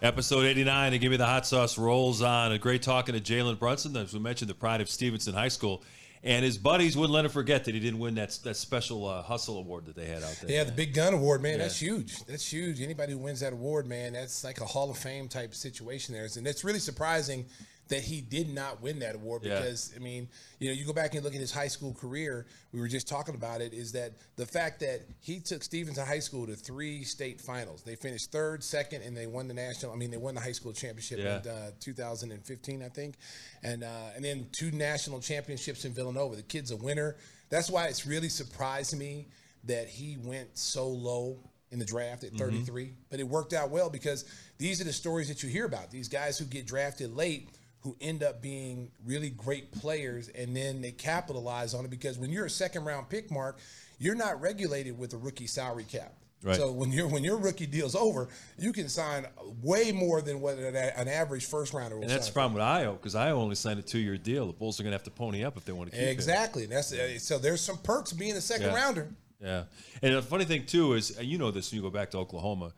Episode 0.00 0.46
89 0.46 0.94
of 0.94 1.00
Give 1.00 1.10
Me 1.12 1.16
the 1.16 1.26
Hot 1.26 1.46
Sauce 1.46 1.78
rolls 1.78 2.22
on. 2.22 2.50
A 2.50 2.58
great 2.58 2.82
talking 2.82 3.14
to 3.14 3.20
Jalen 3.20 3.58
Brunson, 3.60 3.96
as 3.96 4.12
we 4.12 4.18
mentioned, 4.18 4.50
the 4.50 4.54
pride 4.54 4.80
of 4.80 4.88
Stevenson 4.88 5.32
High 5.32 5.46
School. 5.48 5.84
And 6.24 6.44
his 6.44 6.56
buddies 6.56 6.96
wouldn't 6.96 7.12
let 7.12 7.24
him 7.24 7.30
forget 7.32 7.64
that 7.64 7.74
he 7.74 7.80
didn't 7.80 7.98
win 7.98 8.14
that, 8.14 8.30
that 8.44 8.56
special 8.56 9.08
uh, 9.08 9.22
hustle 9.22 9.58
award 9.58 9.86
that 9.86 9.96
they 9.96 10.06
had 10.06 10.22
out 10.22 10.36
there. 10.40 10.50
Yeah, 10.50 10.62
the 10.64 10.70
Big 10.70 10.94
Gun 10.94 11.14
Award, 11.14 11.42
man, 11.42 11.52
Yeah. 11.52 11.58
that's 11.64 11.80
huge. 11.80 12.24
That's 12.26 12.46
huge. 12.52 12.80
Anybody 12.80 13.12
who 13.12 13.18
wins 13.18 13.40
that 13.40 13.52
award, 13.52 13.88
man, 13.88 14.12
that's 14.12 14.44
like 14.44 14.60
a 14.60 14.64
Hall 14.64 14.88
of 14.90 14.96
Fame 14.98 15.26
type 15.26 15.52
situation 15.52 16.14
there. 16.14 16.28
And 16.36 16.46
it's 16.46 16.62
really 16.62 16.78
surprising 16.78 17.46
that 17.88 18.02
he 18.02 18.20
did 18.22 18.48
not 18.48 18.80
win 18.80 19.00
that 19.00 19.14
award 19.16 19.42
Yeah. 19.44 19.58
because, 19.58 19.92
I 19.94 19.98
mean, 19.98 20.28
you 20.58 20.68
know, 20.68 20.74
you 20.74 20.84
go 20.86 20.92
back 20.94 21.14
and 21.14 21.22
look 21.24 21.34
at 21.34 21.40
his 21.40 21.52
high 21.52 21.68
school 21.68 21.92
career, 21.92 22.46
we 22.72 22.80
were 22.80 22.88
just 22.88 23.06
talking 23.06 23.34
about 23.34 23.60
it, 23.60 23.74
is 23.74 23.92
that 23.92 24.12
the 24.36 24.46
fact 24.46 24.80
that 24.80 25.02
he 25.20 25.40
took 25.40 25.62
Stevenson 25.62 26.06
High 26.06 26.20
School 26.20 26.46
to 26.46 26.54
three 26.56 27.04
state 27.04 27.40
finals. 27.40 27.82
They 27.82 27.96
finished 27.96 28.32
third, 28.32 28.64
second, 28.64 29.02
and 29.02 29.14
they 29.16 29.26
won 29.26 29.46
the 29.48 29.52
national, 29.54 29.92
I 29.92 29.96
mean, 29.96 30.10
they 30.10 30.16
won 30.16 30.34
the 30.34 30.40
high 30.40 30.52
school 30.52 30.72
championship 30.72 31.18
Yeah. 31.18 31.40
in 31.42 31.48
uh, 31.48 31.70
2015, 31.80 32.82
I 32.82 32.88
think. 32.88 33.16
And, 33.62 33.84
uh, 33.84 34.10
and 34.14 34.24
then 34.24 34.46
two 34.52 34.70
national 34.70 35.20
championships 35.20 35.84
in 35.84 35.92
Villanova. 35.92 36.36
The 36.36 36.42
kid's 36.42 36.70
a 36.70 36.76
winner. 36.76 37.16
That's 37.50 37.68
why 37.68 37.86
it's 37.88 38.06
really 38.06 38.28
surprised 38.30 38.96
me 38.96 39.28
that 39.64 39.88
he 39.88 40.16
went 40.16 40.56
so 40.56 40.88
low 40.88 41.38
in 41.70 41.78
the 41.78 41.84
draft 41.84 42.24
at 42.24 42.32
33. 42.32 42.92
But 43.10 43.20
it 43.20 43.24
worked 43.28 43.52
out 43.52 43.70
well 43.70 43.90
because 43.90 44.24
these 44.58 44.80
are 44.80 44.84
the 44.84 44.92
stories 44.92 45.28
that 45.28 45.42
you 45.42 45.48
hear 45.48 45.64
about. 45.66 45.90
These 45.90 46.08
guys 46.08 46.38
who 46.38 46.44
get 46.44 46.66
drafted 46.66 47.14
late 47.14 47.48
who 47.82 47.96
end 48.00 48.22
up 48.22 48.40
being 48.40 48.90
really 49.04 49.30
great 49.30 49.72
players 49.72 50.28
and 50.28 50.56
then 50.56 50.80
they 50.80 50.92
capitalize 50.92 51.74
on 51.74 51.84
it 51.84 51.90
because 51.90 52.18
when 52.18 52.30
you're 52.30 52.46
a 52.46 52.50
second 52.50 52.84
round 52.84 53.08
pick 53.08 53.30
mark, 53.30 53.58
you're 53.98 54.14
not 54.14 54.40
regulated 54.40 54.98
with 54.98 55.12
a 55.12 55.16
rookie 55.16 55.46
salary 55.46 55.84
cap. 55.84 56.14
Right. 56.44 56.56
So 56.56 56.72
when 56.72 56.90
your 56.90 57.06
when 57.06 57.22
your 57.22 57.36
rookie 57.36 57.66
deal's 57.66 57.94
over, 57.94 58.28
you 58.58 58.72
can 58.72 58.88
sign 58.88 59.26
way 59.62 59.92
more 59.92 60.20
than 60.20 60.40
what 60.40 60.58
an, 60.58 60.74
an 60.74 61.06
average 61.06 61.46
first 61.46 61.72
rounder 61.72 61.94
will 61.96 62.02
And 62.02 62.10
that's 62.10 62.26
the 62.26 62.32
problem 62.32 62.54
with 62.54 62.62
Ayo 62.62 62.94
because 62.94 63.14
Ayo 63.14 63.32
only 63.32 63.54
signed 63.54 63.78
a 63.78 63.82
two 63.82 64.00
year 64.00 64.16
deal. 64.16 64.48
The 64.48 64.52
Bulls 64.52 64.80
are 64.80 64.82
going 64.82 64.90
to 64.90 64.96
have 64.96 65.04
to 65.04 65.10
pony 65.12 65.44
up 65.44 65.56
if 65.56 65.64
they 65.64 65.72
want 65.72 65.90
to 65.90 65.96
keep 65.96 66.04
him. 66.04 66.10
Exactly. 66.10 66.66
That's 66.66 66.92
uh, 66.92 67.18
so. 67.20 67.38
There's 67.38 67.60
some 67.60 67.78
perks 67.78 68.12
being 68.12 68.32
a 68.36 68.40
second 68.40 68.66
Yeah. 68.68 68.74
rounder. 68.74 69.08
Yeah. 69.40 69.64
And 70.02 70.14
the 70.14 70.22
funny 70.22 70.44
thing, 70.44 70.66
too, 70.66 70.94
is 70.94 71.16
you 71.20 71.38
know 71.38 71.50
this 71.50 71.70
when 71.70 71.76
you 71.76 71.82
go 71.82 71.90
back 71.90 72.10
to 72.12 72.18
Oklahoma. 72.18 72.72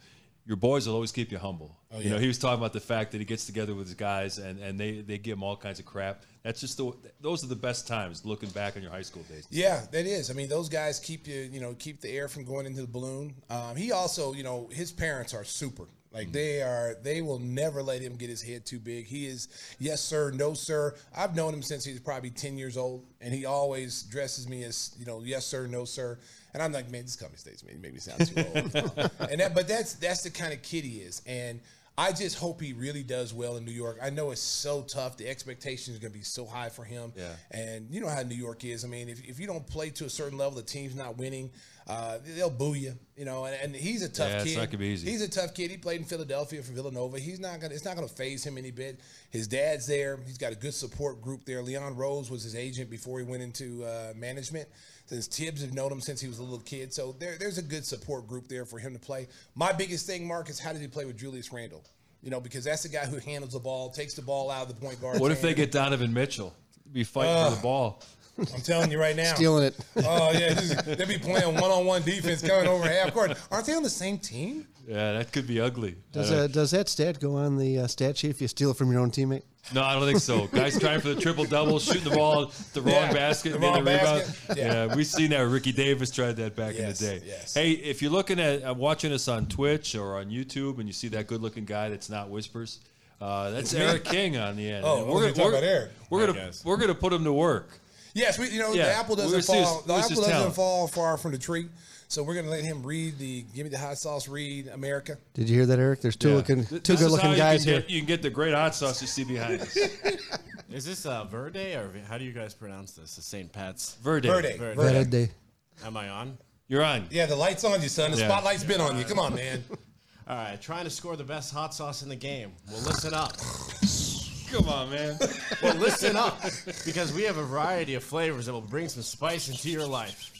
Your 0.47 0.57
boys 0.57 0.86
will 0.86 0.95
always 0.95 1.11
keep 1.12 1.32
you 1.32 1.38
humble. 1.38 1.76
Oh, 1.90 2.01
You 2.01 2.11
know, 2.11 2.18
he 2.18 2.26
was 2.26 2.38
talking 2.38 2.59
about 2.59 2.74
the 2.74 2.80
fact 2.80 3.12
that 3.12 3.18
he 3.18 3.24
gets 3.24 3.47
together 3.47 3.74
with 3.74 3.86
his 3.86 3.95
guys 3.95 4.36
and, 4.38 4.61
and 4.61 4.78
they, 4.78 5.01
they 5.01 5.16
give 5.16 5.38
him 5.38 5.42
all 5.42 5.57
kinds 5.57 5.78
of 5.78 5.86
crap. 5.86 6.24
That's 6.42 6.61
just 6.61 6.76
the 6.76 6.92
those 7.20 7.42
are 7.42 7.47
the 7.47 7.57
best 7.57 7.88
times 7.88 8.26
looking 8.26 8.51
back 8.51 8.76
on 8.76 8.82
your 8.82 8.90
high 8.90 9.03
school 9.03 9.22
days. 9.22 9.47
Yeah, 9.51 9.80
that 9.92 10.05
is. 10.05 10.30
I 10.30 10.34
mean, 10.34 10.51
those 10.51 10.68
guys 10.68 11.01
keep 11.01 11.26
you, 11.26 11.49
you 11.51 11.61
know, 11.61 11.74
keep 11.78 12.03
the 12.03 12.11
air 12.11 12.28
from 12.28 12.45
going 12.45 12.66
into 12.66 12.82
the 12.82 12.86
balloon. 12.86 13.34
Um, 13.49 13.74
he 13.76 13.92
also, 13.92 14.34
you 14.34 14.42
know, 14.42 14.68
his 14.70 14.92
parents 14.92 15.32
are 15.32 15.45
super. 15.45 15.86
Like 16.12 16.30
they 16.30 16.62
are, 16.62 16.95
they 17.03 17.22
will 17.22 17.40
never 17.40 17.82
let 17.82 18.01
him 18.01 18.14
get 18.14 18.28
his 18.28 18.40
head 18.40 18.64
too 18.64 18.78
big. 18.78 19.07
He 19.07 19.26
is, 19.26 19.49
yes 19.80 20.01
sir, 20.01 20.30
no 20.30 20.55
sir. 20.55 20.95
I've 21.16 21.34
known 21.34 21.53
him 21.53 21.62
since 21.62 21.84
he 21.84 21.90
was 21.90 22.01
probably 22.01 22.30
ten 22.30 22.57
years 22.57 22.76
old, 22.76 23.05
and 23.20 23.34
he 23.34 23.47
always 23.47 24.05
dresses 24.05 24.49
me 24.49 24.62
as, 24.62 24.95
you 24.97 25.07
know, 25.07 25.22
yes 25.24 25.45
sir, 25.45 25.66
no 25.66 25.84
sir. 25.84 26.20
And 26.55 26.62
I'm 26.62 26.72
like, 26.72 26.90
man, 26.90 27.02
this 27.02 27.16
company 27.16 27.38
states 27.38 27.62
man, 27.64 27.74
you 27.74 27.82
make 27.82 27.92
me 27.92 28.00
sound 28.00 28.26
too 28.26 28.36
old. 28.36 29.11
and 29.30 29.40
that, 29.40 29.52
but 29.55 29.68
that's 29.68 29.94
that's 29.94 30.22
the 30.22 30.30
kind 30.30 30.52
of 30.52 30.62
kid 30.62 30.84
he 30.84 30.98
is, 30.98 31.20
and. 31.26 31.61
I 31.96 32.11
just 32.11 32.38
hope 32.38 32.61
he 32.61 32.72
really 32.72 33.05
does 33.05 33.32
well 33.32 33.57
in 33.57 33.64
New 33.64 33.70
York. 33.70 33.98
I 34.02 34.11
know 34.11 34.32
it's 34.32 34.40
so 34.40 34.82
tough. 34.82 35.16
The 35.16 35.28
expectations 35.28 35.96
are 35.96 36.00
going 36.00 36.12
to 36.12 36.18
be 36.18 36.24
so 36.24 36.44
high 36.44 36.68
for 36.68 36.82
him. 36.82 37.12
Yeah. 37.16 37.28
And 37.52 37.88
you 37.88 38.00
know 38.00 38.09
how 38.09 38.22
New 38.22 38.34
York 38.34 38.64
is. 38.64 38.84
I 38.84 38.88
mean, 38.88 39.09
if, 39.09 39.24
if 39.24 39.38
you 39.38 39.46
don't 39.46 39.64
play 39.64 39.90
to 39.90 40.05
a 40.07 40.11
certain 40.11 40.36
level, 40.36 40.57
the 40.57 40.64
team's 40.64 40.96
not 40.96 41.18
winning, 41.18 41.52
uh, 41.86 42.18
they'll 42.36 42.50
boo 42.50 42.74
you. 42.74 42.94
You 43.16 43.24
know, 43.24 43.44
and, 43.44 43.55
and 43.62 43.76
he's 43.76 44.02
a 44.02 44.09
tough 44.09 44.28
Yeah, 44.28 44.36
it's 44.38 44.44
kid. 44.44 44.59
not 44.59 44.66
gonna 44.66 44.78
be 44.78 44.86
easy. 44.88 45.09
He's 45.09 45.22
a 45.22 45.28
tough 45.28 45.55
kid. 45.55 45.70
He 45.70 45.76
played 45.76 46.00
in 46.00 46.07
Philadelphia 46.07 46.62
for 46.62 46.72
Villanova. 46.72 47.20
He's 47.20 47.38
not 47.38 47.61
gonna. 47.61 47.74
It's 47.74 47.84
not 47.84 47.94
gonna 47.94 48.09
phase 48.09 48.44
him 48.44 48.59
any 48.59 48.72
bit. 48.72 48.98
His 49.30 49.46
dad's 49.46 49.86
there. 49.86 50.18
He's 50.26 50.38
got 50.38 50.50
a 50.50 50.57
good 50.57 50.74
support 50.74 51.22
group 51.22 51.44
there. 51.44 51.62
Leon 51.62 51.94
Rose 51.94 52.28
was 52.28 52.42
his 52.42 52.57
agent 52.57 52.90
before 52.90 53.20
he 53.20 53.24
went 53.24 53.44
into 53.44 53.84
uh, 53.84 54.14
management. 54.16 54.68
Since 55.07 55.26
Thibs 55.26 55.61
have 55.61 55.74
known 55.74 55.92
him 55.92 56.00
since 56.00 56.20
he 56.20 56.28
was 56.28 56.38
a 56.38 56.42
little 56.42 56.61
kid, 56.61 56.94
so 56.94 57.14
there, 57.18 57.36
there's 57.38 57.59
a 57.59 57.62
good 57.62 57.84
support 57.84 58.26
group 58.26 58.48
there 58.48 58.64
for 58.64 58.78
him 58.78 58.94
to 58.94 58.98
play. 58.98 59.28
My 59.55 59.72
biggest 59.72 60.07
thing, 60.07 60.26
Mark, 60.26 60.48
is 60.48 60.59
how 60.59 60.72
did 60.72 60.80
he 60.80 60.88
play 60.88 61.05
with 61.05 61.18
Julius 61.18 61.52
Randle? 61.52 61.84
You 62.22 62.30
know, 62.30 62.40
because 62.40 62.64
that's 62.64 62.84
the 62.84 62.88
guy 62.88 63.05
who 63.05 63.18
handles 63.18 63.52
the 63.52 63.59
ball, 63.59 63.90
takes 63.90 64.14
the 64.14 64.22
ball 64.22 64.50
out 64.50 64.62
of 64.62 64.68
the 64.68 64.80
point 64.80 65.00
guard. 65.02 65.20
What 65.20 65.30
if 65.30 65.42
they 65.42 65.52
get 65.52 65.70
Donovan 65.70 66.14
Mitchell? 66.14 66.55
Be 66.90 67.05
fighting 67.05 67.50
for 67.50 67.57
the 67.57 67.62
ball. 67.62 68.02
I'm 68.39 68.61
telling 68.62 68.91
you 68.91 68.99
right 69.01 69.14
now. 69.16 69.35
Stealing 69.35 69.64
it. 69.64 69.76
Oh 69.99 70.30
yeah, 70.32 70.55
they'll 70.55 71.07
be 71.07 71.18
playing 71.18 71.55
one-on-one 71.55 72.03
defense 72.03 72.43
coming 72.43 72.66
over 72.66 72.89
half 72.89 73.12
court. 73.14 73.32
Aren't 73.51 73.66
they 73.66 73.74
on 73.74 73.82
the 73.82 73.91
same 73.91 74.18
team? 74.18 74.66
Yeah, 74.89 75.12
that 75.14 75.32
could 75.32 75.47
be 75.47 75.61
ugly. 75.61 75.97
Does 76.12 76.30
uh, 76.30 76.47
does 76.49 76.72
that 76.72 76.89
stat 76.89 77.20
go 77.20 77.37
on 77.37 77.57
the 77.57 77.78
uh, 77.78 77.87
stat 77.87 78.18
sheet 78.18 78.30
if 78.30 78.41
you 78.43 78.49
steal 78.49 78.72
it 78.72 78.76
from 78.76 78.91
your 78.93 79.01
own 79.01 79.11
teammate? 79.11 79.43
No, 79.72 79.82
I 79.82 79.95
don't 79.95 80.05
think 80.05 80.18
so. 80.20 80.47
Guys 80.53 80.78
trying 80.78 81.01
for 81.01 81.09
the 81.09 81.18
triple 81.20 81.45
double, 81.47 81.78
shooting 81.78 82.05
the 82.05 82.11
ball 82.14 82.43
at 82.43 82.51
the 82.74 82.82
wrong 82.82 82.93
Yeah, 82.93 83.12
basket, 83.14 83.53
the 83.55 83.59
getting 83.61 83.74
wrong 83.85 83.89
a 83.89 83.93
rebound. 83.99 84.20
basket. 84.26 84.57
Yeah. 84.59 84.87
Yeah. 84.89 84.95
we've 84.95 85.07
seen 85.07 85.30
that. 85.30 85.41
Ricky 85.47 85.72
Davis 85.72 86.11
tried 86.11 86.37
that 86.37 86.55
back 86.55 86.74
Yes, 86.76 87.01
in 87.01 87.07
the 87.14 87.20
day. 87.20 87.26
yes. 87.26 87.55
Hey, 87.55 87.70
if 87.70 88.03
you're 88.03 88.11
looking 88.12 88.39
at 88.41 88.62
uh, 88.62 88.74
watching 88.74 89.11
us 89.12 89.26
on 89.26 89.47
Twitch 89.47 89.95
or 89.95 90.18
on 90.18 90.26
YouTube 90.26 90.78
and 90.80 90.87
you 90.87 90.93
see 90.93 91.09
that 91.09 91.28
good-looking 91.28 91.64
guy 91.64 91.89
that's 91.89 92.11
not 92.11 92.28
whispers, 92.28 92.80
uh, 93.22 93.53
that's 93.53 93.72
Eric 93.72 94.05
King 94.05 94.37
on 94.37 94.57
the 94.57 94.68
end. 94.70 94.85
Oh, 94.85 94.99
And 95.01 95.11
I 95.11 95.14
was 95.14 95.22
gonna 95.22 95.32
talk 95.35 95.49
about 95.53 95.64
Eric. 95.64 95.93
We're 96.11 96.20
Hi, 96.20 96.26
gonna 96.26 96.51
we're 96.64 96.76
gonna 96.76 96.95
put 96.95 97.12
him 97.14 97.24
to 97.24 97.32
work. 97.32 97.70
Yes, 98.14 98.38
we, 98.38 98.48
you 98.50 98.60
know 98.60 98.72
Yeah, 98.72 98.84
the 98.84 98.94
apple 98.94 99.16
doesn't 99.16 99.30
gonna 99.30 99.36
his- 99.38 99.46
fall. 99.46 99.82
the 99.82 99.92
we're 99.92 99.98
gonna 100.00 100.02
see 100.04 100.12
apple 100.12 100.22
doesn't 100.22 100.32
talent. 100.38 100.54
fall 100.54 100.86
far 100.88 101.16
from 101.18 101.32
the 101.32 101.38
tree. 101.38 101.68
So 102.08 102.22
we're 102.22 102.34
gonna 102.36 102.50
let 102.50 102.62
him 102.62 102.82
read 102.84 103.18
the 103.18 103.42
"Give 103.54 103.64
Me 103.64 103.70
the 103.70 103.78
Hot 103.78 103.98
Sauce." 103.98 104.28
Read 104.28 104.68
America. 104.68 105.18
Did 105.32 105.48
you 105.48 105.56
hear 105.56 105.66
that, 105.66 105.78
Eric? 105.80 106.00
There's 106.00 106.14
two 106.16 106.28
Yeah. 106.30 106.34
looking, 106.36 106.64
two 106.66 106.78
this 106.78 107.00
good 107.00 107.10
looking 107.10 107.26
how 107.26 107.32
you 107.32 107.36
guys 107.38 107.64
here. 107.64 107.80
Get, 107.80 107.90
you 107.90 107.98
can 108.00 108.06
get 108.06 108.22
the 108.22 108.30
great 108.30 108.54
hot 108.54 108.74
sauce 108.74 109.00
you 109.02 109.08
see 109.08 109.24
behind 109.24 109.60
us. 109.62 109.76
Is 110.70 110.84
this 110.84 111.06
uh, 111.06 111.24
Verde 111.24 111.74
or 111.74 111.90
how 112.08 112.18
do 112.18 112.24
you 112.24 112.32
guys 112.32 112.52
pronounce 112.54 112.92
this? 112.92 113.16
The 113.16 113.22
St. 113.22 113.52
Pat's. 113.52 113.96
Verde. 114.02 114.28
Verde. 114.28 114.56
Verde. 114.58 114.76
Verde. 114.80 115.26
Bad. 115.26 115.86
Am 115.86 115.96
I 115.96 116.08
on? 116.08 116.38
You're 116.68 116.82
on. 116.84 117.06
Yeah, 117.10 117.26
the 117.26 117.36
lights 117.36 117.64
on 117.64 117.80
you, 117.82 117.88
son. 117.88 118.10
The 118.12 118.18
Yeah. 118.18 118.28
spotlight's 118.28 118.64
been 118.64 118.80
on 118.80 118.96
you. 118.98 119.04
Come 119.04 119.18
on, 119.18 119.34
man. 119.34 119.64
All 120.28 120.36
right, 120.36 120.60
trying 120.60 120.84
to 120.84 120.90
score 120.90 121.16
the 121.16 121.24
best 121.24 121.52
hot 121.52 121.74
sauce 121.74 122.02
in 122.02 122.08
the 122.08 122.16
game. 122.16 122.52
Well, 122.70 122.80
listen 122.82 123.12
up. 123.12 123.36
Come 124.55 124.68
on, 124.68 124.90
man. 124.90 125.18
Well, 125.62 125.74
listen 125.74 126.14
up, 126.14 126.40
because 126.84 127.12
we 127.12 127.22
have 127.24 127.38
a 127.38 127.42
variety 127.42 127.94
of 127.94 128.05
flavors 128.05 128.46
that 128.46 128.52
will 128.52 128.61
bring 128.61 128.88
some 128.88 129.02
spice 129.02 129.48
into 129.48 129.68
your 129.68 129.86
life. 129.86 130.30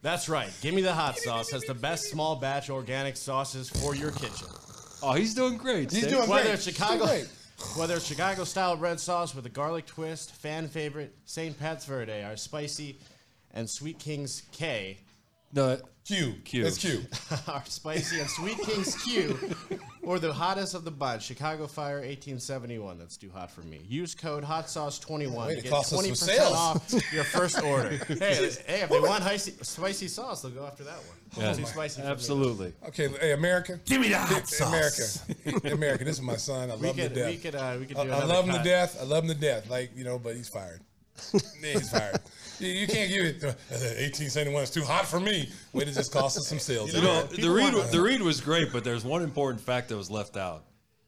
That's 0.00 0.28
right. 0.30 0.50
Give 0.62 0.74
me 0.74 0.80
the 0.82 0.94
hot 0.94 1.18
sauce 1.18 1.50
has 1.50 1.62
the 1.62 1.74
best 1.74 2.10
small 2.10 2.36
batch 2.36 2.70
organic 2.70 3.16
sauces 3.16 3.68
for 3.68 3.94
your 3.94 4.12
kitchen. 4.12 4.48
Oh, 5.02 5.12
he's 5.12 5.34
doing 5.34 5.56
great. 5.58 5.90
He's 5.90 6.00
Steve. 6.00 6.10
doing 6.16 6.28
Whether 6.28 6.44
great. 6.44 6.54
it's 6.54 6.64
Chicago, 6.64 7.06
doing 7.06 7.08
great. 7.08 7.28
whether 7.76 7.94
it's 7.96 8.06
Chicago 8.06 8.44
style 8.44 8.76
red 8.76 8.98
sauce 8.98 9.34
with 9.34 9.44
a 9.46 9.50
garlic 9.50 9.86
twist, 9.86 10.32
fan 10.32 10.66
favorite 10.68 11.14
St. 11.26 11.58
Pat's 11.58 11.84
Verde, 11.84 12.22
our 12.22 12.36
spicy 12.36 12.98
and 13.52 13.68
Sweet 13.68 13.98
King's 13.98 14.42
K, 14.52 14.96
No, 15.52 15.78
Q. 16.04 16.34
Q. 16.44 16.64
That's 16.64 16.78
Q. 16.78 17.02
Our 17.48 17.64
spicy 17.66 18.20
and 18.20 18.28
sweet 18.30 18.56
King's 18.58 18.94
Q, 19.04 19.38
or 20.02 20.18
the 20.18 20.32
hottest 20.32 20.74
of 20.74 20.84
the 20.84 20.90
bunch, 20.90 21.24
Chicago 21.24 21.66
Fire 21.66 21.96
1871. 21.96 22.98
That's 22.98 23.16
too 23.16 23.30
hot 23.30 23.50
for 23.50 23.60
me. 23.62 23.80
Use 23.88 24.14
code 24.14 24.42
Hot 24.44 24.70
Sauce 24.70 24.98
21 24.98 25.36
Way 25.48 25.50
to 25.50 25.56
to 25.56 25.62
get 25.62 25.70
cost 25.72 25.92
us 25.92 26.00
some 26.00 26.10
20% 26.12 26.16
sales. 26.16 26.52
off 26.52 27.12
your 27.12 27.24
first 27.24 27.62
order. 27.64 27.90
hey, 27.90 28.50
hey, 28.66 28.80
if 28.82 28.88
they 28.90 29.00
want 29.00 29.22
spicy, 29.24 29.52
spicy 29.62 30.08
sauce, 30.08 30.42
they'll 30.42 30.50
go 30.52 30.64
after 30.66 30.84
that 30.84 30.96
one. 30.96 31.16
Yeah. 31.36 31.52
Too 31.52 31.64
spicy. 31.66 32.00
for 32.00 32.06
me. 32.06 32.12
absolutely. 32.12 32.72
Okay, 32.88 33.08
hey 33.20 33.32
America. 33.32 33.78
Give 33.84 34.00
me 34.00 34.08
the 34.08 34.18
hot 34.18 34.52
America. 34.68 34.90
sauce. 35.02 35.24
America. 35.64 36.04
This 36.04 36.16
is 36.16 36.22
my 36.22 36.36
son. 36.36 36.70
I 36.70 36.74
love 36.74 36.80
We 36.80 36.88
him 36.88 36.96
could, 36.96 37.08
to 37.14 37.14
death. 37.14 37.30
we 37.30 37.36
could, 37.36 37.54
uh, 37.54 37.76
we 37.78 37.86
could 37.86 37.96
do 37.96 38.02
I, 38.02 38.04
I 38.04 38.06
another 38.06 38.26
love 38.26 38.44
him 38.46 38.50
to 38.52 38.56
cut. 38.58 38.64
death. 38.64 38.96
I 39.00 39.04
love 39.04 39.24
him 39.24 39.30
to 39.30 39.36
death. 39.36 39.68
Like 39.70 39.90
you 39.96 40.04
know, 40.04 40.18
but 40.18 40.34
he's 40.36 40.48
fired. 40.48 40.80
yeah, 41.34 41.40
he's 41.60 41.90
fired. 41.90 42.18
You, 42.60 42.68
you 42.68 42.86
can't 42.86 43.10
give 43.10 43.24
it. 43.24 43.42
Uh, 43.44 43.46
1871 43.70 44.62
is 44.62 44.70
too 44.70 44.82
hot 44.84 45.06
for 45.06 45.18
me. 45.20 45.48
Way 45.72 45.84
to 45.84 45.92
just 45.92 46.12
cost 46.12 46.36
us 46.38 46.46
some 46.48 46.58
sales. 46.58 46.94
You 46.94 47.02
know, 47.02 47.22
People 47.30 47.48
the 47.48 47.50
read 47.54 47.74
the 47.92 48.00
read 48.02 48.22
was 48.22 48.40
great, 48.40 48.72
but 48.72 48.84
there's 48.84 49.04
one 49.04 49.22
important 49.22 49.62
fact 49.62 49.88
that 49.88 49.96
was 49.96 50.10
left 50.10 50.36
out. 50.36 50.64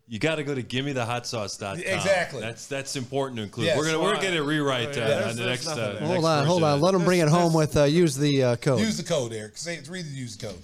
You 0.09 0.19
got 0.19 0.35
to 0.35 0.45
go 0.45 0.55
to 0.55 0.63
gimmethehotsauce.com. 0.63 1.79
Exactly. 1.79 2.41
That's 2.41 2.67
that's 2.67 2.97
important 2.97 3.37
to 3.39 3.45
include. 3.45 3.67
Yes. 3.67 3.79
we're 3.79 3.85
gonna 3.87 4.01
we're 4.01 4.15
gonna 4.15 4.23
get 4.27 4.37
a 4.37 4.43
rewrite 4.43 4.97
uh, 4.97 5.01
Yeah, 5.01 5.07
there's- 5.07 5.31
on 5.31 5.37
the 5.37 5.47
next. 5.47 5.67
Uh, 5.67 5.75
there. 5.75 5.93
next 5.95 6.07
Hold 6.07 6.25
on, 6.25 6.47
hold 6.47 6.63
on. 6.65 6.81
Let 6.81 6.93
them 6.93 7.05
bring 7.05 7.21
it 7.21 7.29
home 7.29 7.55
with 7.55 7.77
uh, 7.77 7.85
use 7.85 8.17
the 8.17 8.43
uh, 8.43 8.57
code. 8.57 8.81
Use 8.81 8.97
the 8.97 9.05
code, 9.05 9.33
Eric. 9.33 9.57
Say 9.57 9.77
it's 9.77 9.89
read 9.89 10.05
to 10.05 10.11
use 10.11 10.37
code. 10.37 10.59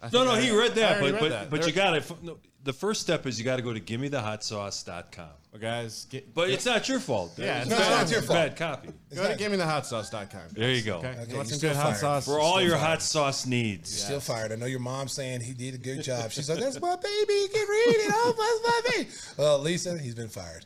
I 0.00 0.06
No, 0.06 0.10
think 0.10 0.24
no, 0.26 0.30
I- 0.32 0.40
he 0.40 0.56
read 0.56 0.74
that, 0.76 1.00
but 1.00 1.12
read 1.12 1.20
but 1.20 1.28
that. 1.30 1.50
but 1.50 1.66
you 1.66 1.72
got 1.72 1.96
it. 1.96 2.10
No, 2.22 2.38
the 2.64 2.72
first 2.72 3.00
step 3.02 3.26
is 3.26 3.38
you 3.38 3.44
got 3.44 3.56
to 3.56 3.62
go 3.62 3.72
to 3.72 3.80
gimmethehotsauce.com. 3.80 5.28
Well, 5.52 5.60
guys, 5.60 6.06
get, 6.10 6.34
But 6.34 6.50
it's 6.50 6.66
not 6.66 6.88
your 6.88 6.98
fault. 6.98 7.34
Yeah, 7.36 7.58
it's 7.62 7.70
it's 7.70 7.78
bad, 7.78 7.90
not 7.90 8.10
your 8.10 8.22
fault. 8.22 8.36
Bad 8.36 8.56
copy. 8.56 8.88
go 9.14 9.28
to 9.28 9.36
givemethehot.sauce.com. 9.36 10.40
There 10.52 10.70
you 10.72 10.82
go. 10.82 10.96
Okay, 10.98 11.08
Okay, 11.08 11.16
you 11.16 11.18
want 11.18 11.30
you're 11.30 11.44
some 11.44 11.58
still 11.58 11.70
good 11.70 11.76
hot 11.76 11.84
fired. 11.90 11.96
sauce? 11.98 12.24
For 12.24 12.40
all 12.40 12.60
your 12.60 12.72
fired. 12.72 12.80
hot 12.86 13.02
sauce 13.02 13.46
needs. 13.46 13.90
Still 14.02 14.18
fired. 14.20 14.50
I 14.50 14.56
know 14.56 14.66
your 14.66 14.80
mom 14.80 15.06
saying 15.08 15.42
he 15.42 15.52
did 15.52 15.74
a 15.74 15.78
good 15.78 16.02
job. 16.10 16.32
She's 16.32 16.48
like, 16.50 16.58
"That's 16.58 16.80
my 16.80 16.96
baby. 16.96 17.48
Get 17.52 17.68
read 17.68 17.96
it. 17.96 18.12
Oh, 18.14 18.34
that's 18.36 18.86
my 18.86 18.96
baby." 18.96 19.10
Well, 19.38 19.58
Lisa, 19.60 19.96
he's 19.98 20.14
been 20.14 20.28
fired. 20.28 20.64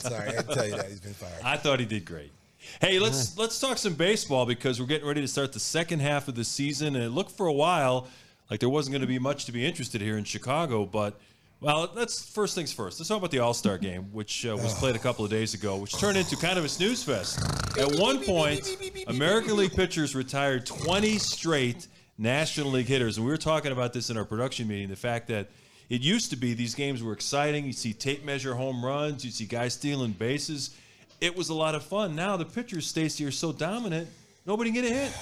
Sorry, 0.00 0.28
I 0.30 0.34
had 0.34 0.48
to 0.48 0.54
tell 0.54 0.66
you 0.66 0.76
that 0.76 0.88
he's 0.88 1.00
been 1.00 1.14
fired. 1.14 1.40
I 1.44 1.56
thought 1.56 1.80
he 1.80 1.86
did 1.86 2.04
great. 2.04 2.32
Hey, 2.80 2.98
let's 2.98 3.38
let's 3.38 3.58
talk 3.60 3.78
some 3.78 3.94
baseball 3.94 4.44
because 4.44 4.80
we're 4.80 4.86
getting 4.86 5.06
ready 5.08 5.20
to 5.22 5.28
start 5.28 5.52
the 5.52 5.60
second 5.60 6.00
half 6.00 6.28
of 6.28 6.34
the 6.34 6.44
season, 6.44 6.94
and 6.96 7.04
it 7.04 7.10
looked 7.10 7.30
for 7.30 7.46
a 7.46 7.52
while 7.52 8.08
like 8.50 8.60
there 8.60 8.68
wasn't 8.68 8.92
going 8.92 9.00
to 9.00 9.06
be 9.06 9.18
much 9.18 9.46
to 9.46 9.52
be 9.52 9.64
interested 9.64 10.00
here 10.02 10.18
in 10.18 10.24
Chicago. 10.24 10.84
But 10.84 11.18
well, 11.60 11.90
let's 11.94 12.28
first 12.28 12.54
things 12.54 12.72
first. 12.72 13.00
Let's 13.00 13.08
talk 13.08 13.18
about 13.18 13.30
the 13.30 13.38
All 13.38 13.54
Star 13.54 13.78
Game, 13.78 14.12
which 14.12 14.44
uh, 14.46 14.56
was 14.56 14.74
played 14.74 14.94
a 14.94 14.98
couple 14.98 15.24
of 15.24 15.30
days 15.30 15.54
ago, 15.54 15.76
which 15.76 15.98
turned 15.98 16.16
into 16.16 16.36
kind 16.36 16.58
of 16.58 16.64
a 16.64 16.68
snooze 16.68 17.02
fest. 17.02 17.40
At 17.78 17.98
one 17.98 18.22
point, 18.24 18.68
American 19.08 19.56
League 19.56 19.72
pitchers 19.72 20.14
retired 20.14 20.66
20 20.66 21.18
straight 21.18 21.86
National 22.18 22.70
League 22.70 22.86
hitters, 22.86 23.16
and 23.16 23.26
we 23.26 23.32
were 23.32 23.38
talking 23.38 23.72
about 23.72 23.92
this 23.92 24.10
in 24.10 24.16
our 24.16 24.24
production 24.24 24.68
meeting. 24.68 24.88
The 24.88 24.96
fact 24.96 25.28
that 25.28 25.48
it 25.88 26.00
used 26.00 26.30
to 26.30 26.36
be 26.36 26.54
these 26.54 26.74
games 26.74 27.02
were 27.02 27.12
exciting. 27.12 27.64
You 27.64 27.72
see 27.72 27.92
tape 27.92 28.24
measure 28.24 28.54
home 28.54 28.84
runs. 28.84 29.24
You 29.24 29.30
see 29.30 29.46
guys 29.46 29.74
stealing 29.74 30.12
bases. 30.12 30.76
It 31.20 31.34
was 31.36 31.48
a 31.48 31.54
lot 31.54 31.74
of 31.74 31.82
fun. 31.84 32.14
Now 32.14 32.36
the 32.36 32.44
pitchers, 32.44 32.86
Stacey, 32.86 33.24
are 33.24 33.30
so 33.30 33.52
dominant. 33.52 34.08
Nobody 34.44 34.70
can 34.72 34.82
get 34.82 34.90
a 34.90 34.94
hit. 34.94 35.12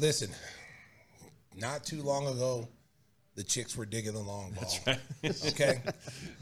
Listen, 0.00 0.30
not 1.56 1.84
too 1.84 2.02
long 2.02 2.26
ago, 2.26 2.68
the 3.34 3.42
chicks 3.42 3.76
were 3.76 3.86
digging 3.86 4.12
the 4.12 4.20
long 4.20 4.52
ball. 4.52 4.96
okay, 5.48 5.80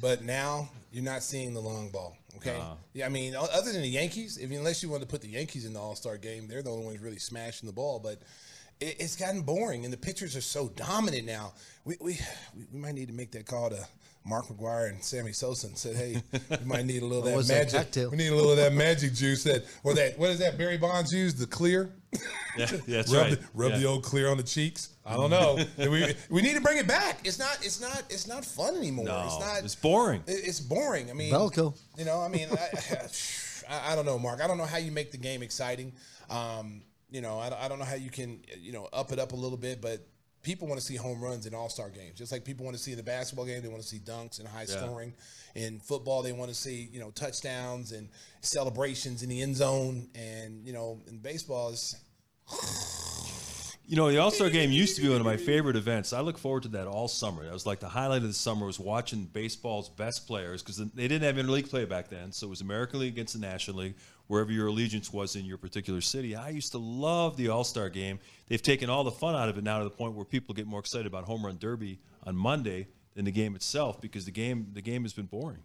but 0.00 0.22
now 0.22 0.68
you're 0.92 1.04
not 1.04 1.22
seeing 1.22 1.54
the 1.54 1.60
long 1.60 1.90
ball. 1.90 2.16
Okay, 2.36 2.58
yeah, 2.94 3.06
I 3.06 3.08
mean, 3.08 3.34
other 3.34 3.72
than 3.72 3.82
the 3.82 3.88
Yankees, 3.88 4.38
if 4.38 4.50
unless 4.50 4.82
you 4.82 4.88
want 4.88 5.02
to 5.02 5.08
put 5.08 5.20
the 5.20 5.28
Yankees 5.28 5.64
in 5.66 5.72
the 5.72 5.80
All 5.80 5.94
Star 5.94 6.16
game, 6.16 6.48
they're 6.48 6.62
the 6.62 6.70
only 6.70 6.86
ones 6.86 7.00
really 7.00 7.18
smashing 7.18 7.66
the 7.66 7.72
ball. 7.72 7.98
But 7.98 8.22
it, 8.80 8.96
it's 8.98 9.16
gotten 9.16 9.42
boring, 9.42 9.84
and 9.84 9.92
the 9.92 9.98
pitchers 9.98 10.36
are 10.36 10.40
so 10.40 10.68
dominant 10.68 11.26
now. 11.26 11.52
We 11.84 11.96
we 12.00 12.18
we, 12.54 12.66
we 12.72 12.78
might 12.78 12.94
need 12.94 13.08
to 13.08 13.14
make 13.14 13.32
that 13.32 13.46
call 13.46 13.70
to. 13.70 13.86
Mark 14.22 14.48
McGwire 14.48 14.90
and 14.90 15.02
Sammy 15.02 15.32
Sosa 15.32 15.66
and 15.66 15.78
said, 15.78 15.96
"Hey, 15.96 16.22
we 16.50 16.66
might 16.66 16.84
need 16.84 17.02
a 17.02 17.06
little 17.06 17.18
of 17.24 17.30
that 17.30 17.36
was 17.36 17.48
that 17.48 17.72
magic. 17.72 18.10
we 18.10 18.18
need 18.18 18.28
a 18.28 18.34
little 18.34 18.50
of 18.50 18.58
that 18.58 18.74
magic 18.74 19.14
juice 19.14 19.44
that, 19.44 19.64
or 19.82 19.94
that 19.94 20.18
what 20.18 20.28
is 20.28 20.40
that 20.40 20.58
Barry 20.58 20.76
Bonds 20.76 21.10
used? 21.10 21.38
The 21.38 21.46
clear. 21.46 21.90
Yeah, 22.58 22.66
that's 22.88 23.12
rub 23.12 23.22
right. 23.22 23.30
The, 23.40 23.46
rub 23.54 23.70
Yeah. 23.72 23.78
the 23.78 23.84
old 23.86 24.02
clear 24.02 24.28
on 24.28 24.36
the 24.36 24.42
cheeks. 24.42 24.88
I 25.06 25.14
don't 25.16 25.30
know. 25.30 25.56
we, 25.78 26.14
we 26.28 26.42
need 26.42 26.54
to 26.54 26.60
bring 26.60 26.78
it 26.78 26.86
back. 26.86 27.20
It's 27.24 27.38
not. 27.38 27.58
It's 27.62 27.80
not. 27.80 28.02
It's 28.10 28.26
not 28.26 28.44
fun 28.44 28.76
anymore. 28.76 29.04
No, 29.06 29.22
it's 29.26 29.38
not. 29.38 29.64
it's 29.64 29.74
boring. 29.76 30.22
it- 30.26 30.32
It's 30.44 30.60
boring. 30.60 31.10
I 31.10 31.14
mean, 31.14 31.32
Belco. 31.32 31.76
You 31.96 32.04
know. 32.04 32.20
I 32.20 32.28
mean, 32.28 32.48
I, 32.50 33.06
I, 33.70 33.92
I 33.92 33.94
don't 33.96 34.04
know, 34.04 34.18
Mark. 34.18 34.40
I 34.42 34.46
don't 34.48 34.58
know 34.58 34.64
how 34.66 34.78
you 34.78 34.90
make 34.90 35.12
the 35.12 35.16
game 35.18 35.42
exciting. 35.42 35.92
Um, 36.28 36.82
you 37.10 37.20
know, 37.20 37.38
I, 37.38 37.50
don't- 37.50 37.60
I 37.62 37.68
don't 37.68 37.78
know 37.78 37.84
how 37.84 37.94
you 37.94 38.10
can 38.10 38.40
you 38.58 38.72
know 38.72 38.88
up 38.92 39.12
it 39.12 39.18
up 39.20 39.32
a 39.32 39.36
little 39.36 39.58
bit, 39.58 39.80
but. 39.80 40.06
People 40.42 40.68
want 40.68 40.80
to 40.80 40.86
see 40.86 40.96
home 40.96 41.20
runs 41.20 41.46
in 41.46 41.54
All 41.54 41.68
Star 41.68 41.90
games, 41.90 42.18
just 42.18 42.32
like 42.32 42.44
people 42.44 42.64
want 42.64 42.76
to 42.76 42.82
see 42.82 42.92
in 42.92 42.96
the 42.96 43.02
basketball 43.02 43.44
game. 43.44 43.62
They 43.62 43.68
want 43.68 43.82
to 43.82 43.88
see 43.88 43.98
dunks 43.98 44.38
and 44.38 44.48
high 44.48 44.64
scoring. 44.64 45.14
In 45.54 45.80
football, 45.80 46.22
they 46.22 46.32
want 46.32 46.50
to 46.50 46.54
see 46.54 46.88
you 46.92 47.00
know 47.00 47.10
touchdowns 47.10 47.92
and 47.92 48.08
celebrations 48.40 49.22
in 49.22 49.28
the 49.28 49.42
end 49.42 49.56
zone. 49.56 50.08
And 50.14 50.66
you 50.66 50.72
know, 50.72 51.00
in 51.08 51.18
baseball, 51.18 51.74
You 53.86 53.96
know, 53.96 54.08
the 54.08 54.18
All 54.18 54.30
Star 54.30 54.50
Game 54.50 54.70
used 54.70 54.94
to 54.96 55.02
be 55.02 55.08
one 55.08 55.18
of 55.18 55.26
my 55.26 55.36
favorite 55.36 55.74
events. 55.74 56.12
I 56.12 56.20
look 56.20 56.38
forward 56.38 56.62
to 56.62 56.68
that 56.68 56.86
all 56.86 57.08
summer. 57.08 57.44
That 57.44 57.52
was 57.52 57.66
like 57.66 57.80
the 57.80 57.88
highlight 57.88 58.22
of 58.22 58.28
the 58.28 58.34
summer 58.34 58.66
was 58.66 58.78
watching 58.78 59.24
baseball's 59.24 59.88
best 59.88 60.28
players 60.28 60.62
because 60.62 60.76
they 60.76 61.08
didn't 61.08 61.22
have 61.22 61.44
interleague 61.44 61.68
play 61.68 61.84
back 61.86 62.08
then. 62.08 62.30
So 62.30 62.46
it 62.46 62.50
was 62.50 62.60
American 62.60 63.00
League 63.00 63.14
against 63.14 63.34
the 63.34 63.40
National 63.40 63.78
League, 63.78 63.96
wherever 64.30 64.52
your 64.52 64.68
allegiance 64.68 65.12
was 65.12 65.34
in 65.34 65.44
your 65.44 65.58
particular 65.58 66.00
city. 66.00 66.36
I 66.36 66.50
used 66.50 66.70
to 66.70 66.78
love 66.78 67.36
the 67.36 67.48
All 67.48 67.64
Star 67.64 67.88
Game. 67.88 68.20
They've 68.46 68.62
taken 68.62 68.88
all 68.88 69.02
the 69.02 69.10
fun 69.10 69.34
out 69.34 69.48
of 69.48 69.58
it 69.58 69.64
now 69.64 69.78
to 69.78 69.84
the 69.84 69.90
point 69.90 70.14
where 70.14 70.24
people 70.24 70.54
get 70.54 70.68
more 70.68 70.78
excited 70.78 71.08
about 71.08 71.24
Home 71.24 71.44
Run 71.44 71.58
Derby 71.58 71.98
on 72.22 72.36
Monday 72.36 72.86
than 73.16 73.24
the 73.24 73.32
game 73.32 73.56
itself 73.56 74.00
because 74.00 74.26
the 74.26 74.30
game 74.30 74.68
the 74.72 74.82
game 74.82 75.02
has 75.02 75.12
been 75.12 75.26
boring. 75.26 75.64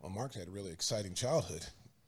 Well, 0.00 0.10
Mark 0.10 0.32
had 0.32 0.48
a 0.48 0.50
really 0.50 0.72
exciting 0.72 1.12
childhood. 1.12 1.66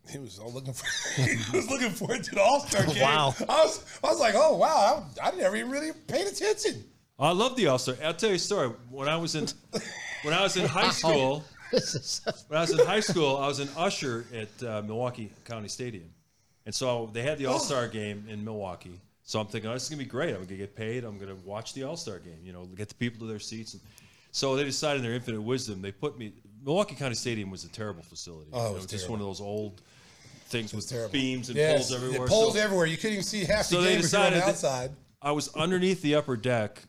He 0.09 0.17
was 0.19 0.39
all 0.39 0.51
looking 0.51 0.73
for. 0.73 0.87
he 1.21 1.55
was 1.55 1.69
looking 1.69 1.91
forward 1.91 2.25
to 2.25 2.35
the 2.35 2.41
All 2.41 2.61
Star 2.61 2.87
game. 2.87 3.03
Wow. 3.03 3.35
I 3.47 3.65
was. 3.65 3.85
I 4.03 4.07
was 4.07 4.19
like, 4.19 4.35
oh 4.35 4.57
wow, 4.57 5.05
I, 5.23 5.29
I 5.29 5.33
never 5.33 5.57
even 5.57 5.71
really 5.71 5.93
paid 6.07 6.27
attention. 6.27 6.85
I 7.19 7.33
love 7.33 7.55
the 7.55 7.67
All 7.67 7.79
Star. 7.79 7.97
I'll 8.03 8.15
tell 8.15 8.31
you 8.31 8.37
a 8.37 8.39
story. 8.39 8.71
When 8.89 9.11
I 9.11 9.19
was 9.19 9.35
in 9.35 9.47
when 10.23 10.33
I 10.33 10.41
was 10.41 10.57
in 10.57 10.67
high 10.67 10.87
oh. 10.87 10.91
school, 10.91 11.45
when 12.49 12.59
I 12.59 12.61
was 12.63 12.71
in 12.71 12.79
high 12.79 13.01
school, 13.01 13.37
I 13.37 13.47
was 13.47 13.59
an 13.61 13.69
usher 13.77 14.25
at 14.35 14.63
uh, 14.67 14.83
Milwaukee 14.83 15.31
County 15.45 15.69
Stadium, 15.69 16.09
and 16.65 16.75
so 16.75 17.11
they 17.13 17.23
had 17.23 17.39
the 17.39 17.47
All 17.47 17.59
Star 17.59 17.89
game 17.89 18.25
in 18.29 18.45
Milwaukee. 18.45 19.01
So 19.23 19.41
I'm 19.41 19.47
thinking, 19.47 19.71
oh, 19.71 19.75
this 19.75 19.85
is 19.85 19.89
gonna 19.91 20.03
be 20.03 20.09
great. 20.09 20.31
I'm 20.35 20.45
gonna 20.45 20.57
get 20.57 20.77
paid. 20.77 21.05
I'm 21.05 21.19
gonna 21.19 21.35
watch 21.45 21.75
the 21.75 21.83
All 21.85 21.97
Star 21.97 22.19
game. 22.19 22.39
You 22.45 22.53
know, 22.53 22.65
get 22.67 22.89
the 22.89 22.95
people 22.95 23.21
to 23.21 23.27
their 23.27 23.41
seats. 23.41 23.75
And 23.75 23.83
so 24.33 24.55
they 24.57 24.65
decided, 24.65 24.99
in 24.99 25.05
their 25.05 25.15
infinite 25.15 25.43
wisdom, 25.43 25.83
they 25.83 25.93
put 25.93 26.19
me. 26.19 26.33
Milwaukee 26.65 26.95
County 26.95 27.15
Stadium 27.15 27.51
was 27.51 27.65
a 27.65 27.69
terrible 27.69 28.03
facility. 28.03 28.51
Oh, 28.53 28.71
it 28.71 28.75
was 28.75 28.83
know, 28.85 28.89
just 28.89 29.09
one 29.09 29.21
of 29.21 29.27
those 29.27 29.41
old 29.41 29.83
things 30.49 30.73
with 30.73 30.89
Terrible. 30.89 31.11
beams 31.13 31.49
and 31.49 31.57
Yes, 31.57 31.89
poles 31.91 31.93
everywhere. 31.95 32.21
yeah, 32.21 32.29
Poles 32.29 32.55
So- 32.55 32.61
everywhere. 32.61 32.87
You 32.87 32.97
couldn't 32.97 33.13
even 33.15 33.25
see 33.25 33.45
half 33.45 33.67
so 33.67 33.81
the 33.81 33.89
game 33.89 33.91
if 33.91 33.93
you 33.93 33.99
were 33.99 34.03
decided 34.03 34.43
the 34.43 34.47
outside. 34.47 34.91
I 35.21 35.33
was 35.33 35.49
underneath 35.57 36.03
the 36.03 36.15
upper 36.15 36.37
deck 36.37 36.83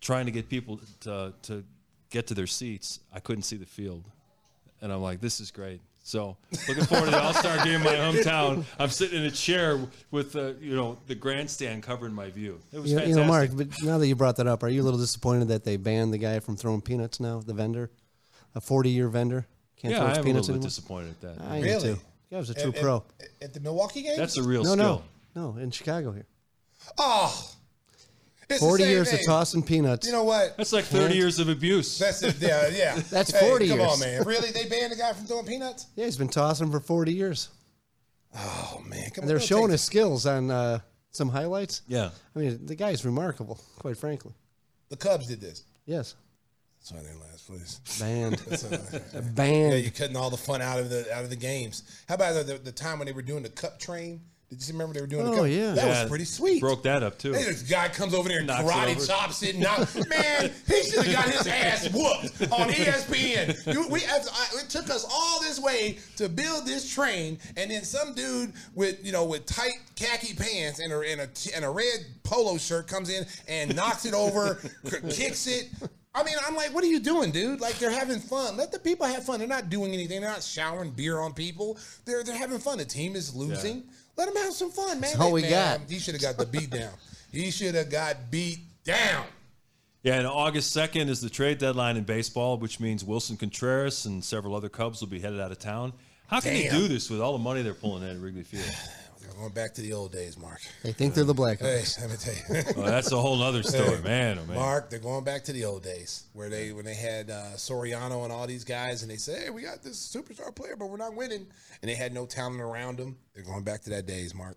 trying 0.00 0.26
to 0.26 0.32
get 0.32 0.48
people 0.48 0.80
to, 1.00 1.32
to 1.42 1.64
get 2.10 2.26
to 2.28 2.34
their 2.34 2.46
seats. 2.48 2.98
I 3.12 3.20
couldn't 3.20 3.42
see 3.44 3.56
the 3.56 3.66
field. 3.66 4.10
And 4.82 4.92
I'm 4.92 5.02
like, 5.02 5.20
this 5.20 5.40
is 5.40 5.50
great. 5.50 5.80
So 6.04 6.36
looking 6.68 6.84
forward 6.84 7.06
to 7.06 7.10
the 7.10 7.20
All 7.20 7.32
Star 7.34 7.56
game 7.64 7.76
in 7.76 7.82
my 7.82 7.94
hometown. 7.94 8.62
I'm 8.78 8.90
sitting 8.90 9.18
in 9.20 9.26
a 9.26 9.30
chair 9.30 9.76
with 10.12 10.32
the 10.32 10.56
you 10.60 10.76
know 10.76 10.98
the 11.08 11.16
grandstand 11.16 11.82
covering 11.82 12.12
my 12.14 12.30
view. 12.30 12.60
It 12.72 12.78
was 12.78 12.92
You, 12.92 13.00
you 13.00 13.16
know, 13.16 13.24
Mark, 13.24 13.50
but 13.54 13.68
now 13.82 13.98
that 13.98 14.06
you 14.06 14.14
brought 14.14 14.36
that 14.36 14.46
up, 14.46 14.62
are 14.62 14.68
you 14.68 14.82
a 14.82 14.84
little 14.84 15.00
disappointed 15.00 15.48
that 15.48 15.64
they 15.64 15.76
banned 15.76 16.12
the 16.14 16.18
guy 16.18 16.38
from 16.38 16.56
throwing 16.56 16.80
peanuts 16.80 17.18
now, 17.18 17.40
the 17.40 17.54
vendor? 17.54 17.90
A 18.54 18.60
40 18.60 18.90
year 18.90 19.08
vendor? 19.08 19.46
Can't 19.76 19.92
yeah, 19.92 19.98
throw 19.98 20.06
I 20.06 20.08
his 20.10 20.18
am 20.18 20.22
a 20.22 20.26
peanuts 20.26 20.48
little 20.48 20.54
anymore? 20.56 20.68
disappointed 20.68 21.08
at 21.10 21.20
that. 21.38 21.44
I 21.44 21.56
am 21.56 21.62
Really? 21.64 21.94
too. 21.94 22.00
That 22.30 22.38
was 22.38 22.50
a 22.50 22.54
true 22.54 22.72
At- 22.72 22.80
pro. 22.80 23.04
At, 23.20 23.28
at 23.42 23.54
the 23.54 23.60
Milwaukee 23.60 24.02
game. 24.02 24.16
That's 24.16 24.38
a 24.38 24.42
real 24.44 24.62
no, 24.62 24.72
skill. 24.74 25.02
no, 25.34 25.52
no, 25.54 25.60
in 25.60 25.70
Chicago 25.72 26.12
here. 26.12 26.26
oh. 26.98 27.50
It's 28.48 28.60
40 28.60 28.84
years 28.84 29.10
thing. 29.10 29.18
of 29.20 29.26
tossing 29.26 29.62
peanuts. 29.62 30.06
You 30.06 30.12
know 30.12 30.22
what? 30.24 30.56
That's 30.56 30.72
like 30.72 30.84
30 30.84 31.14
years 31.16 31.38
of 31.40 31.48
abuse. 31.48 31.98
That's 31.98 32.22
it. 32.22 32.36
Yeah, 32.38 32.68
yeah. 32.68 32.94
That's 33.10 33.32
Hey, 33.32 33.48
40 33.48 33.68
Come 33.68 33.78
years. 33.80 33.90
on, 33.92 34.00
man. 34.00 34.22
Really? 34.24 34.50
They 34.52 34.68
banned 34.68 34.92
the 34.92 34.96
guy 34.96 35.12
from 35.14 35.26
throwing 35.26 35.46
peanuts? 35.46 35.86
yeah, 35.96 36.04
he's 36.04 36.16
been 36.16 36.28
tossing 36.28 36.70
for 36.70 36.78
40 36.80 37.12
years. 37.12 37.48
Oh 38.34 38.82
man, 38.86 39.10
come 39.10 39.10
And 39.14 39.18
on. 39.22 39.28
they're 39.28 39.40
showing 39.40 39.64
take- 39.64 39.72
his 39.72 39.82
skills 39.82 40.26
on 40.26 40.50
uh, 40.50 40.78
some 41.10 41.28
highlights. 41.28 41.82
yeah. 41.88 42.10
I 42.34 42.38
mean, 42.38 42.66
the 42.66 42.74
guy's 42.74 43.04
remarkable, 43.04 43.58
quite 43.78 43.96
frankly. 43.96 44.32
The 44.90 44.96
Cubs 44.96 45.26
did 45.26 45.40
this. 45.40 45.64
Yes. 45.86 46.14
That's 46.78 46.92
why 46.92 47.00
they're 47.02 47.18
last 47.30 47.48
place. 47.48 47.80
Banned. 47.98 48.36
That's 48.46 48.62
Banned. 49.34 49.72
Yeah, 49.72 49.78
you're 49.78 49.90
cutting 49.90 50.16
all 50.16 50.30
the 50.30 50.36
fun 50.36 50.62
out 50.62 50.78
of 50.78 50.88
the 50.90 51.12
out 51.12 51.24
of 51.24 51.30
the 51.30 51.36
games. 51.36 51.82
How 52.08 52.14
about 52.14 52.34
the, 52.34 52.44
the, 52.52 52.58
the 52.58 52.72
time 52.72 52.98
when 53.00 53.06
they 53.06 53.12
were 53.12 53.22
doing 53.22 53.42
the 53.42 53.48
cup 53.48 53.80
train 53.80 54.20
Did 54.48 54.64
you? 54.68 54.74
Remember 54.74 54.94
they 54.94 55.00
were 55.00 55.06
doing? 55.08 55.24
the 55.24 55.32
Oh, 55.32 55.36
cup? 55.38 55.48
yeah. 55.48 55.72
that 55.72 55.86
Yeah, 55.86 56.00
was 56.02 56.08
pretty 56.08 56.24
sweet. 56.24 56.60
Broke 56.60 56.84
that 56.84 57.02
up 57.02 57.18
too. 57.18 57.32
Hey, 57.32 57.44
this 57.44 57.62
guy 57.62 57.88
comes 57.88 58.14
over 58.14 58.28
there 58.28 58.38
and 58.38 58.46
Knocks 58.46 58.62
it 58.62 58.66
karate 58.72 58.96
over. 58.96 59.06
chops 59.06 59.42
it. 59.42 59.54
And 59.54 59.64
knock, 59.64 59.94
man, 60.08 60.52
he 60.68 60.82
should 60.84 61.04
have 61.04 61.12
got 61.12 61.24
his 61.34 61.46
ass 61.48 61.88
whooped 61.92 62.52
on 62.52 62.68
ESPN. 62.70 63.74
You- 63.74 63.88
We, 63.88 64.00
have- 64.00 64.28
I- 64.32 64.60
it 64.62 64.70
took 64.70 64.88
us 64.88 65.04
all 65.10 65.40
this 65.40 65.58
way 65.58 65.98
to 66.16 66.28
build 66.28 66.64
this 66.66 66.88
train, 66.92 67.38
and 67.56 67.70
then 67.70 67.82
some 67.84 68.14
dude 68.14 68.52
with 68.74 69.04
you 69.04 69.10
know 69.12 69.24
with 69.24 69.46
tight 69.46 69.80
khaki 69.96 70.34
pants 70.34 70.78
and 70.78 70.92
a 70.92 71.00
and 71.00 71.20
a, 71.22 71.28
and 71.54 71.64
a 71.64 71.70
red 71.70 72.06
polo 72.22 72.56
shirt 72.56 72.86
comes 72.86 73.10
in 73.10 73.26
and 73.48 73.74
knocks 73.74 74.04
it 74.04 74.14
over, 74.14 74.60
k- 74.90 74.98
kicks 75.10 75.46
it. 75.48 75.70
I 76.14 76.22
mean, 76.22 76.36
I'm 76.46 76.56
like, 76.56 76.72
what 76.74 76.82
are 76.82 76.86
you 76.86 76.98
doing, 77.00 77.30
dude? 77.30 77.60
Like 77.60 77.74
they're 77.78 77.90
having 77.90 78.20
fun. 78.20 78.56
Let 78.56 78.72
the 78.72 78.78
people 78.78 79.04
have 79.06 79.24
fun. 79.24 79.38
They're 79.38 79.46
not 79.46 79.68
doing 79.68 79.92
anything. 79.92 80.22
They're 80.22 80.30
not 80.30 80.42
showering 80.42 80.92
beer 80.92 81.18
on 81.18 81.34
people. 81.34 81.76
They're 82.06 82.22
they're 82.24 82.34
having 82.38 82.58
fun. 82.58 82.78
The 82.78 82.86
team 82.86 83.16
is 83.16 83.34
losing. 83.34 83.82
Let 84.16 84.28
him 84.28 84.36
have 84.36 84.52
some 84.52 84.70
fun, 84.70 85.00
man. 85.00 85.10
That's 85.10 85.20
all 85.20 85.32
we 85.32 85.42
man, 85.42 85.80
got. 85.80 85.90
He 85.90 85.98
should 85.98 86.14
have 86.14 86.22
got 86.22 86.38
the 86.38 86.46
beat 86.46 86.70
down. 86.70 86.92
He 87.30 87.50
should 87.50 87.74
have 87.74 87.90
got 87.90 88.30
beat 88.30 88.60
down. 88.84 89.26
Yeah, 90.02 90.14
and 90.14 90.26
August 90.26 90.74
2nd 90.74 91.08
is 91.08 91.20
the 91.20 91.28
trade 91.28 91.58
deadline 91.58 91.96
in 91.96 92.04
baseball, 92.04 92.58
which 92.58 92.78
means 92.78 93.04
Willson 93.04 93.36
Contreras 93.36 94.06
and 94.06 94.24
several 94.24 94.54
other 94.54 94.68
Cubs 94.68 95.00
will 95.00 95.08
be 95.08 95.18
headed 95.18 95.40
out 95.40 95.50
of 95.50 95.58
town. 95.58 95.92
How 96.28 96.40
can 96.40 96.54
Damn. 96.54 96.72
he 96.72 96.78
do 96.78 96.88
this 96.88 97.10
with 97.10 97.20
all 97.20 97.32
the 97.32 97.42
money 97.42 97.62
they're 97.62 97.74
pulling 97.74 98.04
in 98.04 98.10
at 98.10 98.20
Wrigley 98.20 98.42
Field? 98.42 98.64
We're 99.28 99.40
going 99.40 99.52
back 99.52 99.74
to 99.74 99.80
the 99.80 99.92
old 99.92 100.12
days, 100.12 100.38
Mark. 100.38 100.60
They 100.82 100.92
think 100.92 101.14
they're 101.14 101.24
the 101.24 101.34
Blackhawks. 101.34 101.96
Hey, 101.96 102.02
let 102.02 102.10
me 102.10 102.16
tell 102.16 102.56
you. 102.56 102.64
Well, 102.76 102.86
that's 102.90 103.12
a 103.12 103.20
whole 103.20 103.42
other 103.42 103.62
story, 103.62 103.96
Hey, 103.96 104.02
man. 104.02 104.38
Oh, 104.38 104.46
man. 104.46 104.56
Mark, 104.56 104.90
they're 104.90 104.98
going 104.98 105.24
back 105.24 105.44
to 105.44 105.52
the 105.52 105.64
old 105.64 105.82
days 105.82 106.24
where 106.32 106.48
they 106.48 106.72
when 106.72 106.84
they 106.84 106.94
had 106.94 107.30
uh, 107.30 107.54
Soriano 107.56 108.24
and 108.24 108.32
all 108.32 108.46
these 108.46 108.64
guys, 108.64 109.02
and 109.02 109.10
they 109.10 109.16
say, 109.16 109.44
"Hey, 109.44 109.50
we 109.50 109.62
got 109.62 109.82
this 109.82 109.98
superstar 109.98 110.54
player, 110.54 110.76
but 110.76 110.86
we're 110.88 110.96
not 110.96 111.14
winning," 111.14 111.46
and 111.82 111.90
they 111.90 111.94
had 111.94 112.12
no 112.12 112.26
talent 112.26 112.60
around 112.60 112.98
them. 112.98 113.16
They're 113.34 113.44
going 113.44 113.64
back 113.64 113.82
to 113.82 113.90
that 113.90 114.06
days, 114.06 114.34
Mark. 114.34 114.56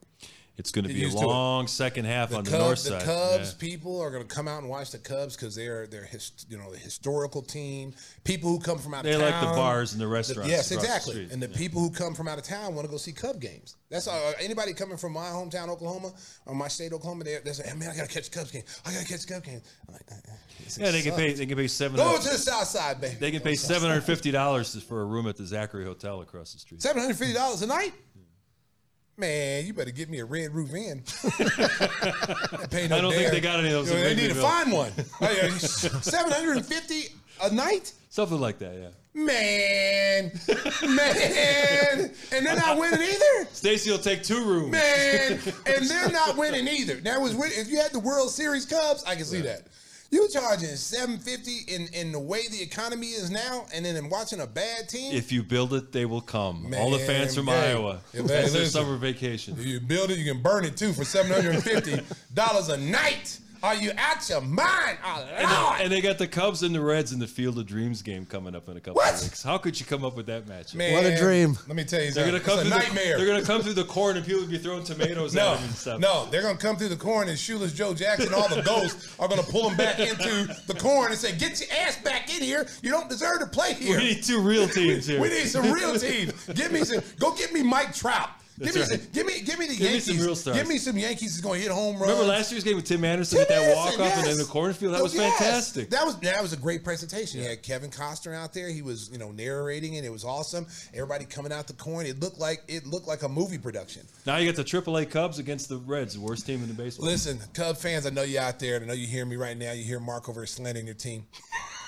It's 0.58 0.72
going 0.72 0.84
to 0.86 0.94
be 0.94 1.00
a 1.02 1.06
used 1.06 1.18
to 1.18 1.24
it. 1.24 1.28
long 1.28 1.68
second 1.68 2.04
half 2.04 2.32
The, 2.32 2.38
on 2.38 2.44
the 2.44 2.58
north 2.58 2.84
the 2.84 2.90
side. 2.90 3.02
The 3.02 3.06
Cubs 3.06 3.52
Yeah. 3.54 3.60
people 3.60 4.02
are 4.02 4.12
going 4.12 4.28
to 4.28 4.36
come 4.36 4.48
out 4.50 4.60
and 4.62 4.70
watch 4.70 4.92
the 4.92 4.98
Cubs 4.98 5.38
because 5.38 5.56
they're 5.56 5.88
they're 5.88 6.04
his, 6.04 6.32
you 6.50 6.58
know 6.58 6.70
the 6.70 6.78
historical 6.78 7.42
team. 7.42 7.94
People 8.26 8.50
who 8.50 8.60
come 8.60 8.78
from 8.78 8.94
out 8.94 9.04
They 9.06 9.14
of 9.14 9.22
town, 9.22 9.32
they 9.32 9.38
like 9.38 9.50
the 9.50 9.56
bars 9.56 9.94
and 9.94 10.02
the 10.02 10.08
restaurants 10.08 10.52
yes, 10.52 10.68
the 10.68 10.76
exactly. 10.76 11.30
and 11.32 11.42
the 11.42 11.48
people 11.48 11.82
who 11.82 11.90
come 11.90 12.14
from 12.14 12.28
out 12.28 12.38
of 12.38 12.44
town 12.44 12.76
want 12.76 12.86
to 12.86 12.92
go 12.92 12.98
see 12.98 13.14
Cub 13.14 13.40
games. 13.40 13.78
That's 13.90 14.08
all, 14.10 14.34
anybody 14.40 14.74
coming 14.74 14.98
from 14.98 15.14
my 15.14 15.28
hometown, 15.30 15.70
Oklahoma, 15.70 16.12
or 16.46 16.54
my 16.54 16.68
state, 16.68 16.92
Oklahoma. 16.92 17.24
They 17.24 17.38
they 17.44 17.54
say, 17.54 17.68
hey, 17.70 17.76
"Man, 17.76 17.90
I 17.90 17.96
got 17.96 18.08
to 18.10 18.14
catch 18.14 18.30
the 18.30 18.38
Cubs 18.38 18.52
game. 18.52 18.64
I 18.86 18.92
got 18.94 19.02
to 19.02 19.08
catch 19.08 19.26
the 19.26 19.34
Cubs 19.34 19.46
game." 19.48 19.62
Like, 19.90 20.02
"Uh, 20.12 20.16
uh, 20.16 20.36
Yeah, 20.78 20.92
they 20.92 21.02
can 21.02 21.16
pay. 21.16 21.34
They 21.34 21.46
can 21.46 21.58
pay 21.58 21.68
seven. 21.68 21.96
Go 21.98 22.18
to 22.18 22.30
the 22.30 22.38
South 22.38 22.68
Side, 22.68 23.00
baby. 23.00 23.16
They 23.16 23.32
can 23.32 23.42
pay 23.42 23.56
seven 23.56 23.88
hundred 23.90 24.02
fifty 24.04 24.30
dollars 24.32 24.76
for 24.84 25.02
a 25.02 25.06
room 25.06 25.26
at 25.28 25.38
the 25.38 25.46
Zachary 25.46 25.86
Hotel 25.86 26.20
across 26.22 26.52
the 26.54 26.60
street. 26.60 26.82
Seven 26.82 27.02
hundred 27.02 27.16
fifty 27.16 27.34
dollars 27.34 27.62
a 27.62 27.68
night. 27.68 27.94
Man, 29.20 29.66
you 29.66 29.74
better 29.74 29.92
get 29.92 30.10
me 30.10 30.20
a 30.20 30.26
red 30.26 30.56
roof 30.56 30.74
inn. 30.74 31.04
I 31.24 32.68
I 32.72 32.88
don't 32.88 33.12
think 33.12 33.32
they 33.32 33.42
got 33.42 33.60
any 33.60 33.68
of 33.68 33.74
those 33.74 33.92
in 33.92 34.02
They 34.02 34.16
need 34.16 34.30
to 34.30 34.36
find 34.36 34.72
one. 34.72 34.94
Oh, 35.22 35.50
seven 35.60 36.32
hundred 36.32 36.56
and 36.56 36.66
fifty 36.66 37.08
a 37.44 37.54
night. 37.54 37.92
Something 38.08 38.40
like 38.40 38.60
that, 38.60 38.76
yeah. 38.76 38.90
Man, 39.14 40.32
man, 40.84 42.12
and 42.32 42.46
they're 42.46 42.56
not 42.56 42.78
winning 42.78 43.02
either. 43.02 43.50
Stacey 43.52 43.92
will 43.92 43.98
take 43.98 44.24
two 44.24 44.46
rooms. 44.46 44.72
Man, 44.72 45.40
and 45.66 45.86
they're 45.86 46.10
not 46.10 46.38
winning 46.38 46.68
either. 46.70 46.96
That 46.96 47.20
was 47.20 47.36
if 47.58 47.70
you 47.70 47.78
had 47.82 47.92
the 47.92 48.00
World 48.00 48.30
Series 48.30 48.66
Cubs, 48.66 49.04
I 49.04 49.16
can 49.16 49.26
see 49.26 49.42
that. 49.42 49.64
You 50.12 50.28
charging 50.28 50.70
seven 50.70 51.20
fifty 51.20 51.60
in 51.68 51.88
in 51.94 52.12
the 52.12 52.20
way 52.20 52.48
the 52.48 52.62
economy 52.62 53.08
is 53.08 53.30
now, 53.30 53.66
and 53.74 53.86
then 53.86 53.96
in 53.96 54.10
watching 54.10 54.40
a 54.40 54.48
bad 54.48 54.90
team. 54.90 55.16
If 55.16 55.32
you 55.32 55.44
build 55.44 55.74
it, 55.74 55.92
they 55.92 56.06
will 56.06 56.22
come. 56.22 56.74
All 56.78 56.90
the 56.90 57.00
fans 57.00 57.36
Man, 57.36 57.46
from 57.46 57.54
hey, 57.54 57.72
Iowa. 57.72 58.02
hey, 58.14 58.22
That's 58.22 58.54
their 58.54 58.66
summer 58.66 58.98
vacation. 58.98 59.56
If 59.60 59.66
you 59.66 59.80
build 59.80 60.10
it, 60.10 60.18
you 60.18 60.32
can 60.32 60.42
burn 60.42 60.66
it 60.66 60.76
too 60.76 60.94
for 60.94 61.06
seven 61.06 61.32
hundred 61.32 61.56
and 61.56 61.64
fifty 61.64 62.00
dollars 62.34 62.70
a 62.70 62.78
night. 62.78 63.40
Are 63.62 63.76
you 63.76 63.92
out 63.98 64.28
your 64.30 64.42
mind? 64.42 64.98
Oh, 65.04 65.26
And 65.36 65.50
they, 65.50 65.84
and 65.84 65.92
they 65.94 66.02
got 66.02 66.18
the 66.18 66.28
Cubs 66.28 66.64
and 66.64 66.74
the 66.74 66.80
Reds 66.82 67.12
in 67.12 67.20
the 67.20 67.28
Field 67.28 67.58
of 67.60 67.66
Dreams 67.66 68.02
game 68.02 68.26
coming 68.26 68.56
up 68.56 68.70
in 68.70 68.78
a 68.78 68.80
couple 68.80 68.96
What? 68.96 69.14
of 69.16 69.22
weeks. 69.22 69.44
How 69.44 69.58
could 69.58 69.80
you 69.80 69.86
come 69.86 70.06
up 70.06 70.16
with 70.16 70.28
that 70.28 70.46
matchup? 70.46 70.76
Man, 70.76 70.94
What 70.94 71.06
a 71.06 71.18
dream. 71.18 71.58
Let 71.68 71.76
me 71.76 71.84
tell 71.84 72.02
you 72.02 72.12
They're 72.12 72.26
gonna 72.26 72.40
come 72.40 72.60
it's 72.60 72.70
a 72.70 72.72
through 72.72 72.80
nightmare. 72.80 73.18
The, 73.18 73.26
they're 73.26 73.34
gonna 73.34 73.46
come 73.46 73.62
through 73.62 73.74
the 73.74 73.84
corn 73.84 74.18
and 74.18 74.26
people 74.26 74.42
will 74.42 74.48
be 74.50 74.58
throwing 74.58 74.84
tomatoes 74.84 75.34
no, 75.34 75.54
at 75.54 75.56
them 75.56 75.64
and 75.66 75.74
stuff. 75.76 76.00
no, 76.00 76.26
they're 76.32 76.42
gonna 76.42 76.58
come 76.58 76.78
through 76.78 76.90
the 76.90 76.96
corn 76.96 77.28
and 77.30 77.38
shoeless 77.38 77.74
Joe 77.74 77.94
Jackson. 77.94 78.34
All 78.34 78.48
the 78.48 78.62
ghosts 78.66 79.14
are 79.20 79.28
gonna 79.28 79.44
pull 79.44 79.68
them 79.68 79.78
back 79.78 80.00
into 80.00 80.48
the 80.68 80.74
corn 80.76 81.12
and 81.12 81.20
say, 81.20 81.36
"Get 81.38 81.60
your 81.60 81.70
ass 81.82 81.98
back 82.02 82.34
in 82.34 82.42
here. 82.42 82.66
You 82.82 82.92
don't 82.92 83.10
deserve 83.10 83.40
to 83.40 83.46
play 83.48 83.74
here." 83.74 83.98
We 83.98 84.06
need 84.06 84.24
two 84.24 84.40
real 84.42 84.68
teams 84.68 85.06
here. 85.06 85.20
We 85.20 85.30
need 85.30 85.48
some 85.48 85.72
real 85.72 85.98
teams. 86.00 86.34
Give 86.54 86.72
me 86.72 86.84
some. 86.84 87.04
Go 87.20 87.34
get 87.36 87.52
me 87.54 87.62
Mike 87.64 87.94
Trout. 87.94 88.30
Give 88.60 88.76
me, 88.76 88.82
some, 88.82 88.98
right. 89.00 89.12
give 89.14 89.26
me, 89.26 89.42
give 89.42 89.60
me 89.60 89.68
the 89.68 89.72
Give 89.76 89.80
me 89.80 89.86
Yankees. 89.92 90.06
some 90.06 90.18
real 90.26 90.36
stars. 90.36 90.58
Give 90.58 90.68
me 90.68 90.78
some 90.78 90.98
Yankees 90.98 91.32
that's 91.36 91.42
going 91.42 91.60
to 91.60 91.64
hit 91.64 91.72
home 91.74 91.96
runs. 91.96 92.12
Remember 92.12 92.24
last 92.26 92.52
year's 92.52 92.64
game 92.64 92.76
with 92.76 92.86
Tim 92.86 93.04
Anderson 93.06 93.38
Tim 93.38 93.42
with 93.42 93.50
that 93.50 93.76
walk 93.76 93.94
off 94.00 94.18
and 94.18 94.26
yes. 94.26 94.32
in 94.34 94.38
the 94.38 94.44
cornfield? 94.52 94.94
That 94.94 95.00
Oh, 95.00 95.04
was 95.04 95.16
yes. 95.16 95.38
fantastic. 95.38 95.90
That 95.90 96.06
was 96.06 96.20
that 96.20 96.42
was 96.42 96.52
a 96.54 96.58
great 96.58 96.84
presentation. 96.84 97.40
You 97.42 97.48
had 97.48 97.64
Kevin 97.64 97.90
Costner 97.90 98.36
out 98.36 98.54
there. 98.54 98.70
He 98.70 98.82
was 98.82 99.10
you 99.12 99.18
know 99.18 99.32
narrating 99.32 99.94
it. 99.94 100.04
It 100.04 100.12
was 100.12 100.24
awesome. 100.26 100.68
Everybody 100.94 101.26
coming 101.26 101.52
out 101.54 101.68
the 101.68 101.74
corn. 101.74 102.06
It 102.06 102.20
looked 102.20 102.40
like 102.40 102.64
it 102.68 102.86
looked 102.86 103.08
like 103.08 103.24
a 103.24 103.30
movie 103.30 103.58
production. 103.58 104.06
Now 104.26 104.38
you 104.38 104.52
got 104.52 104.56
the 104.58 104.64
AAA 104.64 105.10
Cubs 105.10 105.40
against 105.40 105.70
the 105.70 105.78
Reds, 105.78 106.16
the 106.16 106.22
worst 106.22 106.46
team 106.46 106.62
in 106.62 106.68
the 106.68 106.74
baseball. 106.74 107.06
Listen, 107.06 107.40
Cub 107.54 107.78
fans, 107.78 108.06
I 108.06 108.10
know 108.10 108.24
you 108.24 108.40
out 108.40 108.60
there. 108.60 108.82
I 108.82 108.86
know 108.86 108.94
you 108.94 109.08
hear 109.08 109.26
me 109.26 109.36
right 109.38 109.56
now. 109.58 109.72
You 109.72 109.84
hear 109.84 110.00
Mark 110.00 110.28
over 110.28 110.46
slandering 110.46 110.86
your 110.86 110.96
team. 110.96 111.26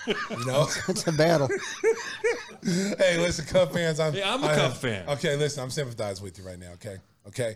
You 0.07 0.45
know. 0.45 0.67
It's 0.87 1.07
a 1.07 1.11
battle. 1.11 1.47
hey, 2.63 3.17
listen, 3.17 3.45
Cub 3.45 3.71
fans. 3.71 3.99
I'm, 3.99 4.13
Yeah, 4.13 4.33
I'm 4.33 4.43
a 4.43 4.47
I- 4.47 4.55
Cub 4.55 4.73
fan. 4.73 5.07
Okay, 5.09 5.35
listen, 5.35 5.63
I'm 5.63 5.69
sympathizing 5.71 6.23
with 6.23 6.37
you 6.37 6.45
right 6.45 6.59
now. 6.59 6.71
Okay, 6.73 6.97
okay. 7.27 7.55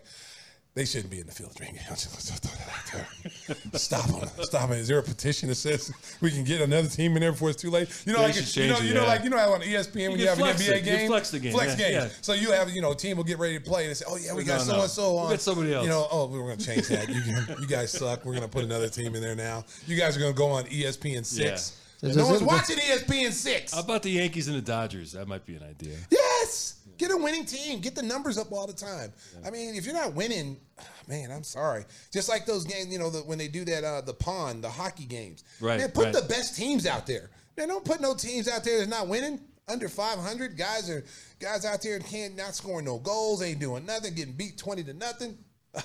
They 0.74 0.84
shouldn't 0.84 1.10
be 1.10 1.22
in 1.22 1.26
the 1.26 1.32
field 1.32 1.52
of 1.52 1.56
dream 1.56 1.72
game. 1.72 1.84
Let's 1.90 2.04
just 2.04 2.44
throw 2.44 2.52
that 2.52 2.68
out 2.68 3.56
there. 3.72 3.80
Stop 3.80 4.08
them. 4.08 4.30
Stop 4.44 4.72
it. 4.72 4.80
Is 4.80 4.90
there 4.90 5.00
a 5.00 5.04
petition 5.04 5.48
that 5.48 5.56
says 5.56 5.90
we 6.20 6.32
can 6.32 6.44
get 6.44 6.60
another 6.60 6.90
team 6.90 7.14
in 7.16 7.22
there 7.22 7.32
before 7.32 7.50
it's 7.50 7.62
too 7.62 7.70
late? 7.70 7.88
You 8.06 8.12
know, 8.12 8.20
They 8.20 8.26
like 8.26 8.36
you 8.36 8.42
know, 8.42 8.46
change 8.48 8.80
it, 8.82 8.84
you 8.90 8.94
know, 8.94 9.04
yeah. 9.04 9.08
like 9.08 9.24
you 9.24 9.30
know 9.30 9.38
how 9.38 9.54
on 9.54 9.62
ESPN 9.62 10.10
when 10.10 10.12
You 10.20 10.24
you, 10.24 10.28
have 10.28 10.38
an 10.38 10.46
NBA 10.48 10.70
it. 10.70 10.76
You 10.80 10.82
game, 10.84 11.08
flex 11.08 11.32
the 11.32 11.40
game, 11.40 11.54
flex 11.54 11.80
yeah, 11.80 11.88
game. 11.88 11.94
yeah. 11.94 12.10
So 12.20 12.34
you 12.34 12.52
have 12.52 12.70
you 12.72 12.82
know 12.82 12.92
a 12.92 12.96
team 12.96 13.16
will 13.16 13.24
get 13.24 13.40
ready 13.40 13.58
to 13.58 13.64
play 13.64 13.84
and 13.84 13.92
they 13.92 13.94
say, 13.94 14.04
oh 14.06 14.18
yeah, 14.18 14.34
we 14.34 14.44
got 14.44 14.68
No, 14.68 14.74
no. 14.74 14.78
so 14.80 14.82
and 14.82 14.92
so 14.92 15.18
on. 15.18 15.28
We 15.30 15.34
got 15.36 15.42
somebody 15.42 15.74
else. 15.74 15.84
You 15.86 15.90
know, 15.92 16.08
oh 16.12 16.26
we 16.28 16.40
we're 16.40 16.50
gonna 16.50 16.58
change 16.62 16.90
that. 16.90 17.08
You, 17.08 17.22
you 17.62 17.68
guys 17.68 17.94
suck. 17.94 18.26
We're 18.26 18.34
gonna 18.34 18.50
put 18.50 18.66
another 18.66 18.90
team 18.90 19.16
in 19.16 19.22
there 19.22 19.34
now. 19.36 19.64
You 19.88 19.96
guys 19.96 20.18
are 20.18 20.20
gonna 20.20 20.34
go 20.34 20.50
on 20.50 20.66
ESPN 20.66 21.26
six. 21.26 21.80
Yeah. 22.02 22.14
No 22.14 22.28
one's 22.28 22.44
watching 22.44 22.78
ESPN 22.78 23.32
six. 23.32 23.74
How 23.74 23.80
about 23.82 24.04
the 24.04 24.12
Yankees 24.12 24.48
and 24.48 24.58
the 24.58 24.62
Dodgers? 24.62 25.14
That 25.14 25.28
might 25.28 25.46
be 25.46 25.56
an 25.56 25.64
idea. 25.64 25.98
Yes. 26.12 26.76
Get 26.98 27.12
a 27.12 27.18
winning 27.18 27.46
team. 27.46 27.80
Get 27.82 27.96
the 27.96 28.04
numbers 28.04 28.38
up 28.38 28.52
all 28.52 28.68
the 28.68 28.74
time. 28.74 29.12
I 29.46 29.50
mean, 29.50 29.76
if 29.76 29.86
you're 29.86 29.94
not 29.94 30.14
winning, 30.14 30.58
man, 31.08 31.32
I'm 31.32 31.44
sorry. 31.44 31.86
Just 32.12 32.30
like 32.30 32.46
those 32.46 32.64
games, 32.64 32.92
you 32.92 33.00
know, 33.00 33.10
the, 33.10 33.20
when 33.20 33.38
they 33.38 33.48
do 33.48 33.66
that, 33.66 33.84
uh, 33.84 34.02
the 34.02 34.14
pond, 34.14 34.64
the 34.64 34.70
hockey 34.70 35.06
games. 35.06 35.44
Right, 35.60 35.80
Man, 35.80 35.92
put 35.92 36.06
right. 36.06 36.14
the 36.14 36.22
best 36.22 36.56
teams 36.56 36.86
out 36.86 37.06
there. 37.06 37.30
Man, 37.58 37.70
don't 37.70 37.86
put 37.86 38.02
no 38.02 38.14
teams 38.14 38.48
out 38.48 38.64
there 38.64 38.78
that's 38.78 38.90
not 38.90 39.08
winning. 39.08 39.40
Under 39.68 39.90
500 39.90 40.58
guys 40.58 40.90
are 40.92 41.04
guys 41.40 41.66
out 41.66 41.82
there 41.82 41.98
can't 42.00 42.38
not 42.38 42.54
scoring 42.54 42.86
no 42.86 43.00
goals, 43.00 43.42
ain't 43.42 43.60
doing 43.60 43.86
nothing, 43.86 44.14
getting 44.14 44.34
beat 44.34 44.58
20 44.58 44.84
to 44.84 44.94
nothing. 44.94 45.38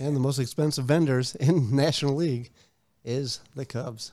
And 0.00 0.14
the 0.14 0.20
most 0.20 0.38
expensive 0.38 0.84
vendors 0.84 1.34
in 1.34 1.74
National 1.74 2.14
League 2.14 2.52
is 3.04 3.40
the 3.56 3.64
Cubs. 3.64 4.12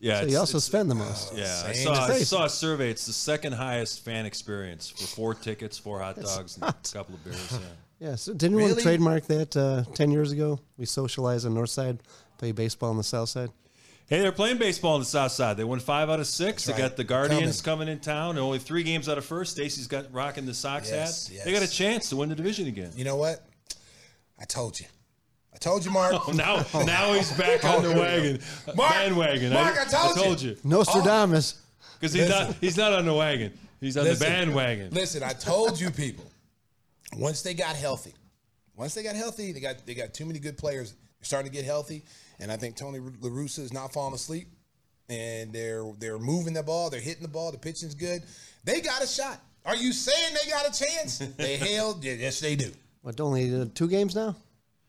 Yeah, 0.00 0.20
So 0.22 0.26
you 0.28 0.38
also 0.38 0.58
spend 0.58 0.90
the 0.90 0.94
most. 0.94 1.34
Yeah, 1.36 1.62
I 1.66 1.72
saw, 1.72 1.92
I 2.06 2.18
saw 2.20 2.44
a 2.46 2.48
survey. 2.48 2.90
It's 2.90 3.04
the 3.06 3.12
second 3.12 3.52
highest 3.52 4.02
fan 4.04 4.24
experience 4.24 4.88
for 4.88 5.06
four 5.06 5.34
tickets, 5.34 5.76
four 5.78 6.00
hot 6.00 6.16
dogs, 6.20 6.56
and 6.56 6.64
a 6.64 6.72
couple 6.92 7.14
of 7.14 7.24
beers. 7.24 7.52
Yeah. 7.52 7.58
Yeah, 8.08 8.14
so 8.14 8.32
didn't 8.32 8.54
anyone 8.54 8.70
Really? 8.70 8.82
trademark 8.82 9.26
that 9.26 9.54
uh, 9.54 9.84
10 9.94 10.10
years 10.10 10.32
ago? 10.32 10.58
We 10.78 10.86
socialize 10.86 11.44
on 11.44 11.52
the 11.52 11.58
north 11.58 11.68
side, 11.68 11.98
play 12.38 12.50
baseball 12.52 12.88
on 12.88 12.96
the 12.96 13.02
south 13.04 13.28
side. 13.28 13.50
Hey, 14.08 14.20
they're 14.22 14.32
playing 14.32 14.56
baseball 14.56 14.94
on 14.94 15.00
the 15.00 15.06
south 15.06 15.32
side. 15.32 15.58
They 15.58 15.64
won 15.64 15.80
five 15.80 16.08
out 16.08 16.18
of 16.18 16.26
six. 16.26 16.64
That's 16.64 16.78
they 16.78 16.82
right. 16.82 16.88
got 16.88 16.96
the 16.96 17.04
Guardians 17.04 17.60
coming 17.60 17.88
in 17.88 18.00
town. 18.00 18.30
And 18.30 18.38
only 18.38 18.58
three 18.58 18.84
games 18.84 19.06
out 19.06 19.18
of 19.18 19.24
first. 19.26 19.52
Stacey's 19.52 19.86
got 19.86 20.06
rocking 20.14 20.46
the 20.46 20.54
Sox 20.54 20.88
Yes, 20.90 21.26
hat. 21.28 21.34
yes. 21.36 21.44
They 21.44 21.52
got 21.52 21.62
a 21.62 21.70
chance 21.70 22.08
to 22.08 22.16
win 22.16 22.30
the 22.30 22.34
division 22.34 22.66
again. 22.68 22.90
You 22.96 23.04
know 23.04 23.16
what? 23.16 23.44
I 24.40 24.46
told 24.46 24.80
you. 24.80 24.86
I 25.60 25.64
told 25.64 25.84
you, 25.84 25.90
Mark. 25.90 26.14
Oh, 26.26 26.32
now, 26.32 26.64
now 26.84 27.12
he's 27.12 27.30
back 27.32 27.64
on 27.64 27.82
the 27.82 27.92
wagon, 27.92 28.40
Mark, 28.74 28.90
bandwagon. 28.92 29.52
Mark, 29.52 29.76
I 29.78 30.12
told 30.14 30.40
you. 30.40 30.50
you 30.50 30.56
Nostradamus. 30.64 31.60
because 31.98 32.14
he's 32.14 32.28
Listen. 32.28 32.46
not 32.46 32.56
he's 32.60 32.76
not 32.78 32.92
on 32.94 33.04
the 33.04 33.12
wagon. 33.12 33.52
He's 33.78 33.96
on 33.96 34.04
Listen, 34.04 34.18
the 34.18 34.24
bandwagon. 34.24 34.90
Listen, 34.90 35.22
I 35.22 35.32
told 35.32 35.78
you 35.78 35.90
people. 35.90 36.24
Once 37.16 37.42
they 37.42 37.52
got 37.52 37.76
healthy, 37.76 38.14
once 38.74 38.94
they 38.94 39.02
got 39.02 39.16
healthy, 39.16 39.52
they 39.52 39.60
got 39.60 39.84
they 39.84 39.94
got 39.94 40.14
too 40.14 40.24
many 40.24 40.38
good 40.38 40.56
players. 40.56 40.92
They're 40.92 41.24
starting 41.24 41.50
to 41.50 41.54
get 41.54 41.66
healthy, 41.66 42.04
and 42.38 42.50
I 42.50 42.56
think 42.56 42.76
Tony 42.76 42.98
La 42.98 43.28
Russa 43.28 43.58
is 43.58 43.72
not 43.72 43.92
falling 43.92 44.14
asleep. 44.14 44.48
And 45.10 45.52
they're 45.52 45.84
they're 45.98 46.18
moving 46.18 46.54
the 46.54 46.62
ball, 46.62 46.88
they're 46.88 47.00
hitting 47.00 47.22
the 47.22 47.28
ball, 47.28 47.52
the 47.52 47.58
pitching's 47.58 47.94
good. 47.94 48.22
They 48.64 48.80
got 48.80 49.02
a 49.02 49.06
shot. 49.06 49.40
Are 49.66 49.76
you 49.76 49.92
saying 49.92 50.36
they 50.42 50.50
got 50.50 50.66
a 50.66 50.84
chance? 50.84 51.18
they 51.36 51.56
held. 51.56 52.02
Yes, 52.02 52.40
they 52.40 52.56
do. 52.56 52.70
What, 53.02 53.20
only 53.20 53.54
uh, 53.54 53.66
two 53.74 53.88
games 53.88 54.14
now? 54.14 54.36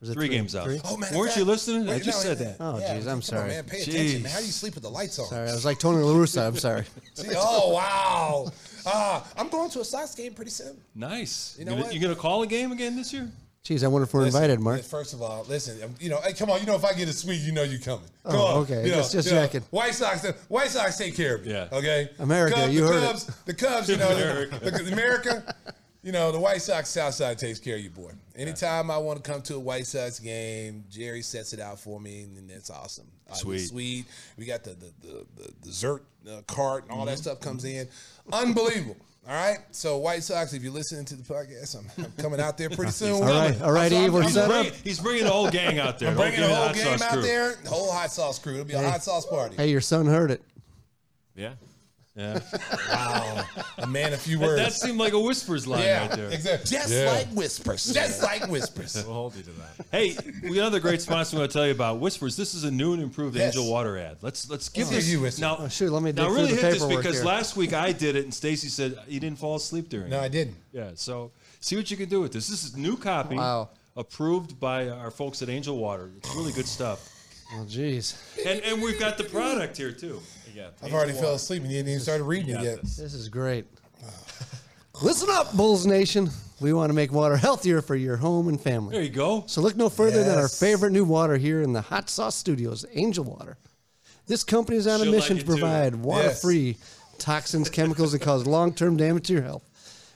Or 0.04 0.10
it 0.10 0.14
Three 0.14 0.30
games 0.30 0.56
out. 0.56 0.66
Three? 0.66 0.82
Oh 0.84 0.98
man, 0.98 1.14
Weren't 1.14 1.36
you 1.36 1.46
listening? 1.46 1.88
I 1.90 2.00
just 2.00 2.22
said 2.22 2.40
that. 2.40 2.58
Oh, 2.60 2.80
yeah, 2.80 2.96
jeez, 2.96 3.02
I'm 3.02 3.04
come 3.06 3.16
on, 3.18 3.22
sorry. 3.22 3.50
man. 3.50 3.64
Pay 3.66 3.78
Jeez. 3.82 3.88
attention, 3.90 4.24
man. 4.24 4.32
How 4.32 4.40
do 4.40 4.46
you 4.46 4.52
sleep 4.52 4.74
with 4.74 4.84
the 4.84 4.90
lights 4.90 5.20
on? 5.20 5.28
Sorry, 5.28 5.48
I 5.50 5.54
was 5.54 5.64
like 5.66 5.78
Tony 5.80 6.02
La 6.04 6.14
Russa. 6.14 6.48
I'm 6.48 6.58
sorry. 6.58 6.86
See, 7.14 7.28
oh 7.36 7.74
wow. 7.74 8.48
Uh, 8.86 9.24
I'm 9.38 9.48
going 9.50 9.70
to 9.70 9.82
a 9.82 9.86
Sox 9.86 10.16
game 10.16 10.34
pretty 10.34 10.50
soon. 10.52 10.76
Nice. 10.96 11.56
You 11.60 11.66
know 11.66 11.72
gonna, 11.74 11.84
what? 11.84 11.94
You 11.94 12.00
gonna 12.00 12.16
call 12.16 12.42
a 12.42 12.48
game 12.48 12.72
again 12.72 12.96
this 12.96 13.14
year? 13.14 13.30
Geez, 13.64 13.84
I 13.84 13.88
wonder 13.90 14.06
if 14.06 14.14
we're 14.16 14.22
Listen, 14.22 14.42
invited, 14.42 14.60
Mark. 14.60 14.82
First 14.82 15.14
of 15.14 15.22
all, 15.22 15.46
listen. 15.48 15.84
um, 15.84 15.94
You 16.00 16.10
know, 16.10 16.20
hey, 16.22 16.34
come 16.34 16.50
on. 16.50 16.60
You 16.62 16.66
know, 16.66 16.74
if 16.76 16.84
I 16.84 16.94
get 16.94 17.08
a 17.08 17.14
suite, 17.14 17.42
you 17.42 17.52
know 17.52 17.62
you're 17.62 17.80
coming. 17.80 18.08
Come 18.26 18.36
Oh, 18.36 18.46
on. 18.48 18.58
okay. 18.64 18.86
You 18.86 18.90
know, 18.90 18.98
Just- 18.98 19.12
just 19.12 19.28
you 19.30 19.36
know, 19.36 19.42
checking. 19.44 19.62
White 19.70 19.94
Sox. 19.94 20.26
White 20.48 20.72
Sox 20.72 20.98
take 20.98 21.16
care 21.16 21.36
of 21.36 21.46
you. 21.46 21.54
Yeah. 21.54 21.68
Okay. 21.72 22.10
America, 22.18 22.56
Cubs, 22.56 22.74
you 22.74 22.82
the 22.82 22.88
heard 22.88 23.04
it. 23.04 23.06
Cubs, 23.06 23.26
The 23.46 23.54
Cubs. 23.54 23.88
You 23.90 23.98
know, 23.98 24.10
America. 24.16 24.60
the, 24.72 24.92
America. 24.92 25.56
You 26.04 26.12
know, 26.12 26.32
the 26.32 26.40
White 26.40 26.64
Sox 26.64 26.90
South 26.90 27.14
Side 27.14 27.38
takes 27.38 27.60
care 27.60 27.76
of 27.76 27.82
you, 27.82 27.92
boy. 27.92 28.12
Anytime 28.36 28.90
I 28.90 28.98
want 28.98 29.24
to 29.24 29.32
come 29.32 29.42
to 29.44 29.56
a 29.56 29.60
White 29.60 29.86
Sox 29.86 30.20
game, 30.20 30.84
Jerry 30.90 31.22
sets 31.22 31.54
it 31.54 31.60
out 31.60 31.80
for 31.80 32.00
me, 32.00 32.24
and 32.24 32.50
that's 32.50 32.72
awesome. 32.72 33.06
Uh, 33.30 33.36
Sweet. 33.36 33.60
sweet. 33.68 34.06
We 34.36 34.46
got 34.46 34.64
the 34.64 34.72
the 34.72 34.92
the, 35.02 35.26
the 35.36 35.52
dessert 35.62 36.04
uh, 36.28 36.42
cart 36.48 36.84
and 36.86 36.92
all 36.92 37.00
Mm-hmm. 37.00 37.06
that 37.08 37.18
stuff 37.20 37.40
comes 37.40 37.66
in. 37.66 37.88
Unbelievable. 38.34 38.98
All 39.28 39.36
right. 39.36 39.60
So 39.70 39.98
White 40.00 40.24
Sox, 40.24 40.54
if 40.54 40.64
you're 40.64 40.74
listening 40.74 41.06
to 41.06 41.16
the 41.16 41.22
podcast, 41.22 41.76
I'm, 41.78 42.04
I'm 42.04 42.12
coming 42.14 42.40
out 42.42 42.58
there 42.58 42.70
pretty 42.72 42.92
soon. 42.92 43.12
All 43.12 43.22
right, 43.22 43.62
all 43.62 43.72
right, 43.72 43.94
I'm- 43.94 44.06
Eve, 44.06 44.14
we're 44.14 44.24
I'm 44.24 44.30
set 44.30 44.50
up. 44.50 44.66
He's 44.84 45.00
bringing 45.00 45.26
the 45.26 45.30
whole 45.30 45.52
gang 45.52 45.78
out 45.78 46.00
there. 46.00 46.10
I'm 46.10 46.16
bringing 46.18 46.40
the 46.42 46.48
whole 46.48 46.66
hot 46.66 46.74
game 46.76 46.86
sauce 46.98 47.02
out 47.04 47.14
crew. 47.14 47.22
there, 47.22 47.54
the 47.64 47.70
whole 47.70 47.92
hot 47.92 48.12
sauce 48.12 48.40
crew. 48.40 48.54
It'll 48.54 48.66
be 48.66 48.74
a 48.74 48.82
hot 48.90 49.04
sauce 49.04 49.28
party. 49.28 49.56
Hey, 49.56 49.70
your 49.70 49.82
son 49.82 50.08
heard 50.08 50.32
it. 50.32 50.42
Yeah. 51.36 51.54
Yeah. 52.16 52.40
Wow, 52.90 53.44
a 53.78 53.88
man, 53.88 54.12
a 54.14 54.18
few 54.18 54.38
That, 54.38 54.46
words. 54.46 54.58
that 54.62 54.74
seemed 54.74 54.98
like 55.00 55.14
a 55.14 55.20
whispers 55.20 55.66
line 55.66 55.82
yeah, 55.84 56.02
right 56.08 56.12
there. 56.12 56.30
exactly. 56.30 56.70
Just 56.78 56.90
Yeah. 56.94 57.10
like 57.12 57.28
whispers. 57.30 57.86
Just 57.94 58.22
like 58.22 58.48
whispers. 58.50 58.96
We'll 58.96 59.14
hold 59.14 59.36
you 59.36 59.44
to 59.44 59.52
that. 59.52 59.86
Hey, 59.92 60.18
we 60.44 60.50
got 60.56 60.62
another 60.64 60.80
great 60.82 61.02
sponsor 61.02 61.38
we 61.38 61.40
want 61.42 61.52
to 61.52 61.58
tell 61.58 61.66
you 61.66 61.72
about. 61.72 62.00
Whispers. 62.00 62.36
This 62.36 62.54
is 62.54 62.64
a 62.66 62.72
new 62.72 62.94
and 62.94 63.02
improved 63.02 63.36
Yes. 63.38 63.56
Angel 63.56 63.72
Water 63.72 63.98
ad. 63.98 64.18
Let's 64.22 64.50
let's 64.50 64.68
give 64.70 64.88
Let's 64.88 64.98
this 64.98 65.06
give 65.06 65.14
you 65.14 65.22
Whisper. 65.22 65.42
now. 65.42 65.58
Oh, 65.60 65.68
shoot, 65.70 65.92
let 65.92 66.04
me 66.04 66.12
now 66.12 66.30
really 66.30 66.50
hit 66.50 66.62
this 66.62 66.84
because 66.84 67.16
here. 67.18 67.24
last 67.26 67.56
week 67.56 67.74
I 67.74 67.92
did 67.94 68.16
it 68.18 68.26
and 68.26 68.34
Stacey 68.34 68.68
said 68.68 68.98
you 69.08 69.20
didn't 69.22 69.40
fall 69.40 69.56
asleep 69.56 69.88
during 69.90 70.08
it. 70.08 70.12
No, 70.12 70.20
it. 70.20 70.24
I 70.26 70.28
didn't. 70.28 70.58
Yeah, 70.74 70.92
so 70.96 71.32
see 71.62 71.76
what 71.78 71.90
you 71.90 71.96
can 71.98 72.10
do 72.10 72.20
with 72.22 72.34
this. 72.34 72.48
This 72.50 72.64
is 72.66 72.76
new 72.76 72.98
copy, 72.98 73.36
Wow. 73.36 73.70
approved 73.96 74.60
by 74.60 74.90
our 74.90 75.12
folks 75.12 75.42
at 75.42 75.50
Angel 75.50 75.78
Water. 75.78 76.12
It's 76.18 76.36
really 76.36 76.52
good 76.52 76.68
stuff. 76.68 77.08
Oh, 77.54 77.66
jeez. 77.66 78.16
And 78.46 78.62
and 78.62 78.82
we've 78.82 79.00
got 79.00 79.18
the 79.18 79.24
product 79.26 79.78
here 79.78 79.92
too. 79.92 80.22
You 80.56 80.66
I've 80.84 80.94
already 80.94 81.14
fell 81.14 81.36
asleep 81.36 81.64
and 81.64 81.72
you 81.72 81.78
didn't 81.78 81.90
even 81.90 82.02
started 82.02 82.24
reading 82.24 82.56
it 82.56 82.64
yet. 82.64 82.82
This 82.82 83.00
is 83.00 83.30
great. 83.30 83.66
Listen 85.02 85.30
up, 85.32 85.56
Bulls 85.56 85.86
Nation. 85.86 86.30
We 86.60 86.74
want 86.74 86.90
to 86.90 86.94
make 86.94 87.12
water 87.12 87.38
healthier 87.38 87.82
for 87.82 87.96
your 87.96 88.18
home 88.18 88.48
and 88.48 88.62
family. 88.62 88.94
There 88.94 89.02
you 89.04 89.10
go. 89.10 89.44
So 89.48 89.62
look 89.62 89.76
no 89.76 89.90
further 89.90 90.24
than 90.24 90.36
our 90.36 90.44
Yes. 90.44 90.60
favorite 90.60 90.92
new 90.92 91.04
water 91.06 91.38
here 91.38 91.62
in 91.62 91.74
the 91.74 91.82
Hot 91.82 92.10
Sauce 92.10 92.36
Studios, 92.36 92.86
Angel 92.94 93.24
Water. 93.24 93.58
This 94.28 94.44
company 94.44 94.78
is 94.78 94.86
on 94.86 95.02
a 95.02 95.04
She'll 95.04 95.12
mission 95.12 95.38
like 95.38 95.46
to 95.46 95.52
it 95.52 95.56
provide 95.56 95.96
water-free 95.96 96.78
toxins, 97.18 97.70
chemicals 97.70 98.12
that 98.12 98.20
cause 98.20 98.46
long-term 98.46 98.98
damage 98.98 99.26
to 99.28 99.34
your 99.34 99.42
health. 99.42 99.64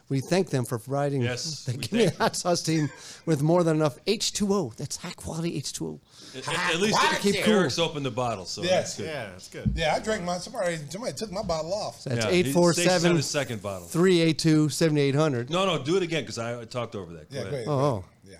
We 0.08 0.20
thank 0.20 0.52
them 0.52 0.66
for 0.66 0.78
providing 0.78 1.24
Yes, 1.24 1.64
the 1.66 1.72
we 1.72 1.78
Give 1.80 1.92
Me 1.94 2.06
Hot 2.20 2.36
Sauce 2.36 2.62
team 2.62 2.90
with 3.26 3.42
more 3.42 3.64
than 3.64 3.78
enough 3.78 3.98
H2O. 4.06 4.76
That's 4.76 4.98
high-quality 4.98 5.60
H2O. 5.60 6.00
At, 6.48 6.76
at 6.76 6.80
least 6.80 6.94
Why 6.94 7.18
keep 7.20 7.44
cool. 7.44 7.54
Eric's 7.56 7.80
opened 7.80 8.06
the 8.06 8.12
bottle, 8.12 8.46
so 8.46 8.62
Yes. 8.62 8.96
that's 8.96 8.98
good. 8.98 9.06
Yeah, 9.08 9.26
that's 9.32 9.48
good. 9.50 9.72
Yeah, 9.76 9.96
I 9.96 10.00
drank 10.00 10.24
mine. 10.24 10.40
Somebody, 10.42 10.78
somebody 10.90 11.14
took 11.14 11.32
my 11.32 11.42
bottle 11.42 11.74
off. 11.74 12.04
That's 12.04 12.24
Yeah, 12.26 12.32
he- 12.32 12.40
847 12.42 13.16
his 13.16 13.26
second 13.26 13.64
bottle. 13.64 13.88
382 13.88 14.70
7800. 14.70 15.50
No, 15.50 15.66
no, 15.66 15.82
do 15.84 15.98
it 15.98 16.04
again 16.04 16.22
because 16.22 16.38
I 16.38 16.64
talked 16.66 16.94
over 16.96 17.12
that. 17.14 17.32
Go 17.32 17.36
Yeah, 17.38 17.42
ahead. 17.42 17.52
great. 17.52 17.68
Oh, 17.68 17.80
oh. 17.80 18.06
Yeah. 18.24 18.36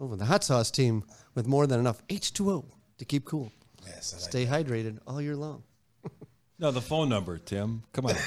Oh, 0.00 0.16
the 0.16 0.24
Hot 0.24 0.42
Sauce 0.42 0.72
team 0.72 1.04
with 1.36 1.46
more 1.46 1.68
than 1.68 1.78
enough 1.78 2.02
H2O 2.08 2.64
to 2.98 3.04
keep 3.04 3.24
cool. 3.24 3.52
Yes, 3.86 4.12
I 4.12 4.16
like 4.16 4.28
Stay 4.30 4.46
hydrated 4.46 4.98
all 5.06 5.22
year 5.22 5.36
long. 5.36 5.62
No, 6.56 6.70
the 6.70 6.80
phone 6.80 7.08
number, 7.08 7.36
Tim. 7.38 7.82
Come 7.92 8.06
on. 8.06 8.14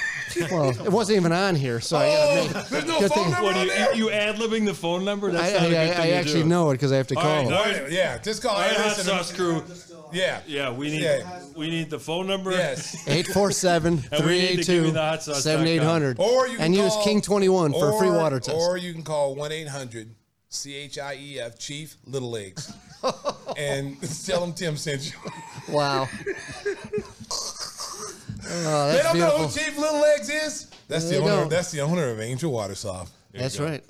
Well, 0.50 0.68
it 0.70 0.92
wasn't 0.92 1.16
even 1.16 1.32
on 1.32 1.54
here, 1.56 1.80
so 1.80 1.96
I 1.96 2.06
gotta. 2.08 2.40
Oh, 2.58 2.62
there's 2.70 2.84
no 2.84 3.00
good 3.00 3.10
phone 3.10 3.24
thing- 3.24 3.32
number 3.32 3.46
What 3.46 3.56
are 3.56 3.60
on 3.60 3.66
you, 3.66 3.72
there? 3.72 3.94
you 3.94 4.10
ad 4.10 4.36
libbing 4.36 4.66
the 4.66 4.74
phone 4.74 5.02
number? 5.04 5.30
I, 5.30 5.32
That's 5.32 5.54
I, 5.54 5.56
not 5.56 5.66
a 5.66 5.68
good 5.70 5.76
I, 5.78 5.86
thing 5.88 6.00
I 6.00 6.06
to 6.06 6.12
actually 6.12 6.42
do. 6.42 6.48
know 6.48 6.70
it 6.70 6.74
because 6.74 6.92
I 6.92 6.96
have 6.98 7.06
to 7.08 7.16
All 7.16 7.22
call 7.22 7.36
right, 7.36 7.44
them. 7.48 7.54
all 7.54 7.64
right. 7.82 7.90
Yeah, 7.90 8.18
just 8.18 8.42
call 8.42 8.52
All 8.54 8.60
right, 8.60 8.70
hot 8.72 8.80
Harrison. 8.80 9.04
sauce 9.06 9.32
crew. 9.32 9.64
Yeah. 10.12 10.40
Yeah, 10.46 10.70
we 10.70 10.90
need 10.90 11.00
Yeah. 11.02 11.40
we 11.56 11.70
need 11.70 11.88
the 11.90 11.98
phone 11.98 12.26
number. 12.26 12.50
Yes. 12.52 12.94
847 13.08 14.04
And 14.12 14.24
we 14.26 14.38
need 14.38 14.48
to 14.48 14.56
give 14.56 14.68
you 14.68 14.90
382 14.90 14.90
the 14.92 15.00
hot 15.00 15.22
sauce 15.22 15.42
dot 15.44 15.56
com. 15.56 15.64
7800. 15.66 16.20
Or 16.20 16.46
you 16.46 16.56
can 16.56 16.64
And 16.66 16.74
use 16.74 16.92
call- 16.92 17.06
King21 17.06 17.72
for 17.72 17.94
a 17.94 17.98
free 17.98 18.08
or- 18.08 18.16
water 18.18 18.38
test. 18.38 18.56
Or 18.56 18.76
you 18.76 18.92
can 18.92 19.02
call 19.02 19.34
1 19.34 19.50
800 19.50 20.14
C 20.50 20.74
H 20.76 20.98
I 20.98 21.14
E 21.14 21.40
F 21.40 21.58
Chief 21.58 21.96
Little 22.06 22.30
Legs 22.30 22.72
and 23.56 23.96
tell 24.26 24.40
them 24.42 24.52
Tim 24.52 24.76
sent 24.76 25.06
you. 25.12 25.74
Wow. 25.74 26.08
Oh, 28.50 28.92
They 28.92 29.02
don't 29.02 29.18
know 29.18 29.46
who 29.46 29.58
Chief 29.58 29.76
Little 29.78 30.00
Legs 30.00 30.28
is? 30.30 30.66
That's 30.88 31.04
They 31.04 31.16
the 31.16 31.22
owner. 31.22 31.30
don't. 31.30 31.50
That's 31.50 31.70
the 31.70 31.80
owner 31.80 32.08
of 32.08 32.20
Angel 32.20 32.50
Water 32.50 32.74
Soft. 32.74 33.12
That's 33.32 33.58
right. 33.60 33.84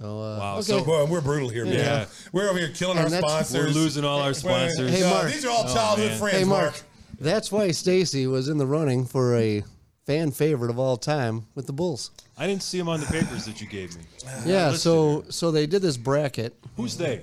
So, 0.00 0.06
uh, 0.20 0.38
Wow, 0.38 0.52
okay. 0.54 0.62
so- 0.62 0.84
Boy, 0.84 1.04
we're 1.04 1.20
brutal 1.20 1.48
here, 1.48 1.64
man. 1.64 1.74
Yeah. 1.74 2.06
We're 2.32 2.48
over 2.50 2.58
here 2.58 2.70
killing 2.70 2.98
And 2.98 3.12
our 3.14 3.20
sponsors. 3.20 3.54
We're 3.74 3.80
losing 3.80 4.04
all 4.04 4.18
our 4.20 4.34
sponsors. 4.34 4.90
Hey, 4.90 5.00
no, 5.00 5.10
Mark. 5.10 5.32
These 5.32 5.44
are 5.44 5.50
all 5.50 5.64
Oh, 5.68 5.72
childhood 5.74 6.10
man. 6.10 6.18
friends, 6.18 6.38
hey, 6.38 6.44
Mark. 6.44 6.62
Mark. 6.72 6.82
That's 7.20 7.52
why 7.52 7.70
Stacey 7.70 8.26
was 8.26 8.48
in 8.48 8.58
the 8.58 8.66
running 8.66 9.06
for 9.06 9.36
a 9.36 9.62
fan 10.04 10.32
favorite 10.32 10.70
of 10.70 10.78
all 10.80 10.96
time 10.96 11.46
with 11.54 11.66
the 11.66 11.72
Bulls. 11.72 12.10
I 12.36 12.48
didn't 12.48 12.64
see 12.64 12.78
him 12.78 12.88
on 12.88 12.98
the 13.00 13.06
papers 13.06 13.44
that 13.44 13.60
you 13.60 13.68
gave 13.68 13.96
me. 13.96 14.02
Yeah, 14.44 14.72
so 14.72 15.24
so 15.30 15.52
they 15.52 15.66
did 15.66 15.80
this 15.80 15.96
bracket. 15.96 16.54
Who's 16.76 16.96
they? 16.96 17.22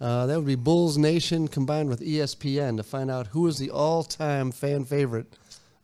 Uh, 0.00 0.26
that 0.26 0.36
would 0.36 0.46
be 0.46 0.54
Bulls 0.54 0.96
Nation 0.96 1.48
combined 1.48 1.88
with 1.88 2.00
ESPN 2.00 2.76
to 2.76 2.82
find 2.82 3.10
out 3.10 3.26
who 3.28 3.46
is 3.48 3.58
the 3.58 3.70
all-time 3.70 4.52
fan 4.52 4.84
favorite 4.84 5.26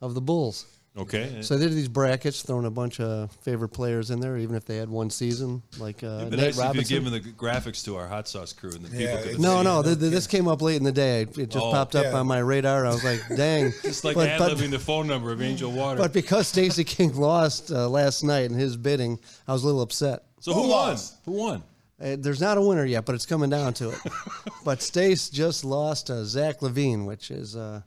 of 0.00 0.14
the 0.14 0.20
Bulls. 0.20 0.66
Okay. 0.96 1.38
So 1.42 1.58
they 1.58 1.66
did 1.66 1.74
these 1.74 1.88
brackets, 1.88 2.42
throwing 2.42 2.66
a 2.66 2.70
bunch 2.70 3.00
of 3.00 3.32
favorite 3.42 3.70
players 3.70 4.12
in 4.12 4.20
there, 4.20 4.36
even 4.38 4.54
if 4.54 4.64
they 4.64 4.76
had 4.76 4.88
one 4.88 5.10
season, 5.10 5.60
like 5.80 6.04
uh, 6.04 6.18
It'd 6.20 6.30
be 6.30 6.36
Nate 6.36 6.44
nice 6.46 6.48
if 6.50 6.56
you 6.58 6.62
Robinson. 6.62 6.96
given 6.96 7.12
the 7.12 7.20
graphics 7.32 7.84
to 7.86 7.96
our 7.96 8.06
hot 8.06 8.28
sauce 8.28 8.52
crew 8.52 8.70
and 8.70 8.84
the 8.84 8.88
people 8.90 9.00
Yeah, 9.02 9.22
could 9.22 9.40
no, 9.40 9.62
no, 9.62 9.82
th- 9.82 9.98
th- 9.98 10.12
this 10.12 10.28
came 10.28 10.46
up 10.46 10.62
late 10.62 10.76
in 10.76 10.84
the 10.84 10.92
day. 10.92 11.22
It 11.22 11.50
just 11.50 11.56
Oh, 11.56 11.72
popped 11.72 11.96
up 11.96 12.04
yeah. 12.04 12.12
on 12.16 12.28
my 12.28 12.38
radar. 12.38 12.86
I 12.86 12.90
was 12.90 13.02
like, 13.02 13.20
"Dang!" 13.36 13.72
It's 13.82 14.04
like 14.04 14.14
but, 14.14 14.28
ad 14.28 14.38
but, 14.38 14.52
libbing 14.56 14.70
the 14.70 14.78
phone 14.78 15.08
number 15.08 15.32
of 15.32 15.42
Angel 15.42 15.72
Water. 15.80 15.98
but 16.00 16.12
because 16.12 16.46
Stacey 16.46 16.84
King 16.84 17.16
lost 17.16 17.72
uh, 17.72 17.88
last 17.88 18.22
night 18.22 18.48
in 18.52 18.54
his 18.56 18.76
bidding, 18.76 19.18
I 19.48 19.52
was 19.52 19.64
a 19.64 19.66
little 19.66 19.82
upset. 19.82 20.22
so 20.38 20.52
Who 20.54 20.62
who, 20.62 20.68
won? 20.68 20.90
lost? 20.90 21.16
Who 21.24 21.32
won? 21.32 21.64
Uh, 22.00 22.16
there's 22.18 22.40
not 22.40 22.58
a 22.58 22.60
winner 22.62 22.84
yet, 22.84 23.04
but 23.06 23.14
it's 23.14 23.26
coming 23.26 23.50
down 23.50 23.72
to 23.74 23.90
it. 23.90 23.98
but 24.64 24.82
Stace 24.82 25.28
just 25.28 25.64
lost 25.64 26.10
uh, 26.10 26.24
Zach 26.24 26.60
LaVine, 26.60 27.06
which 27.06 27.30
is 27.30 27.54
uh, 27.56 27.82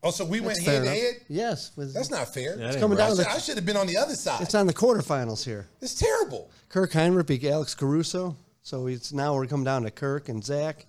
Oh, 0.00 0.12
so 0.12 0.24
we 0.24 0.38
went 0.38 0.58
that's 0.58 0.66
head 0.66 0.76
to 0.76 0.82
enough. 0.84 0.94
head? 0.94 1.14
Yes, 1.28 1.72
with- 1.76 1.92
That's 1.92 2.08
not 2.10 2.32
fair. 2.32 2.56
Yeah, 2.56 2.68
it's 2.68 2.76
coming 2.76 2.96
ain't 2.98 3.04
I 3.04 3.08
down 3.08 3.16
to 3.16 3.22
should, 3.24 3.32
I 3.32 3.38
should 3.38 3.56
have 3.56 3.66
been 3.66 3.76
on 3.76 3.88
the 3.88 3.96
other 3.96 4.14
side. 4.14 4.40
It's 4.42 4.54
on 4.54 4.68
the 4.68 4.72
quarterfinals 4.74 5.44
here. 5.44 5.66
It's 5.80 5.94
terrible. 5.94 6.50
Kirk 6.68 6.92
Hinrich 6.92 7.26
beat 7.26 7.42
Alex 7.44 7.74
Caruso, 7.74 8.36
so 8.62 8.86
it's 8.86 9.12
now 9.12 9.34
we're 9.34 9.46
coming 9.48 9.64
down 9.64 9.82
to 9.82 9.90
Kirk 9.90 10.28
and 10.28 10.44
Zach, 10.44 10.86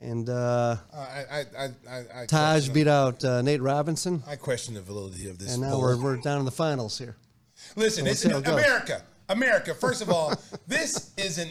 and 0.00 0.30
uh, 0.30 0.76
I, 0.94 0.96
I, 0.98 1.40
I, 1.58 1.64
I, 1.90 2.22
I 2.22 2.26
Taj 2.26 2.28
question- 2.62 2.72
beat 2.74 2.88
out 2.88 3.22
uh, 3.22 3.42
Nate 3.42 3.60
Robinson, 3.60 4.22
I 4.26 4.36
question 4.36 4.74
the 4.74 4.80
validity 4.82 5.28
of 5.28 5.36
this. 5.38 5.52
and 5.52 5.62
now 5.62 5.78
we're, 5.78 6.00
we're 6.00 6.16
down 6.16 6.38
in 6.38 6.46
the 6.46 6.50
finals 6.50 6.96
here. 6.98 7.16
Listen, 7.76 8.06
So 8.06 8.10
it's 8.10 8.24
we'll 8.24 8.30
see 8.30 8.34
how 8.34 8.38
it 8.38 8.44
goes. 8.44 8.64
America. 8.64 9.02
America. 9.28 9.74
First 9.74 10.00
of 10.00 10.08
all, 10.10 10.32
this 10.66 11.10
is 11.18 11.36
an 11.38 11.48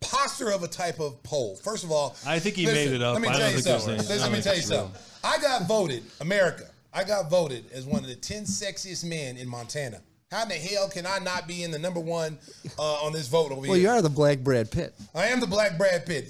imposter 0.00 0.50
of 0.50 0.62
a 0.62 0.68
type 0.68 1.00
of 1.00 1.22
poll. 1.22 1.56
First 1.56 1.84
of 1.84 1.90
all, 1.90 2.16
I 2.26 2.38
think 2.38 2.56
he 2.56 2.66
listen, 2.66 2.92
made 2.92 2.96
it 2.96 3.02
up. 3.02 3.14
Let 3.14 3.22
me 3.22 3.28
I 3.28 3.32
tell 3.32 3.40
don't 3.40 3.50
you 3.56 3.60
think 3.60 3.80
something. 3.80 3.94
I 3.94 3.96
Listen, 3.96 4.20
let 4.20 4.32
me 4.32 4.42
tell 4.42 4.54
you 4.54 4.60
real. 4.60 4.68
something. 4.68 5.00
I 5.24 5.38
got 5.38 5.66
voted, 5.66 6.02
America. 6.20 6.64
I 6.92 7.04
got 7.04 7.30
voted 7.30 7.64
as 7.72 7.84
one 7.84 8.02
of 8.02 8.08
the 8.08 8.14
ten 8.14 8.44
sexiest 8.44 9.04
men 9.04 9.36
in 9.36 9.48
Montana. 9.48 10.00
How 10.30 10.42
in 10.42 10.50
the 10.50 10.56
hell 10.56 10.90
can 10.90 11.06
I 11.06 11.18
not 11.20 11.48
be 11.48 11.62
in 11.62 11.70
the 11.70 11.78
number 11.78 12.00
one 12.00 12.36
uh, 12.78 12.82
on 12.82 13.14
this 13.14 13.28
vote 13.28 13.50
over 13.50 13.54
Well, 13.54 13.62
here? 13.62 13.70
Well, 13.70 13.78
you 13.78 13.88
are 13.88 14.02
the 14.02 14.10
Black 14.10 14.40
Brad 14.40 14.70
Pitt. 14.70 14.94
I 15.14 15.26
am 15.28 15.40
the 15.40 15.46
Black 15.46 15.78
Brad 15.78 16.04
Pitt. 16.04 16.28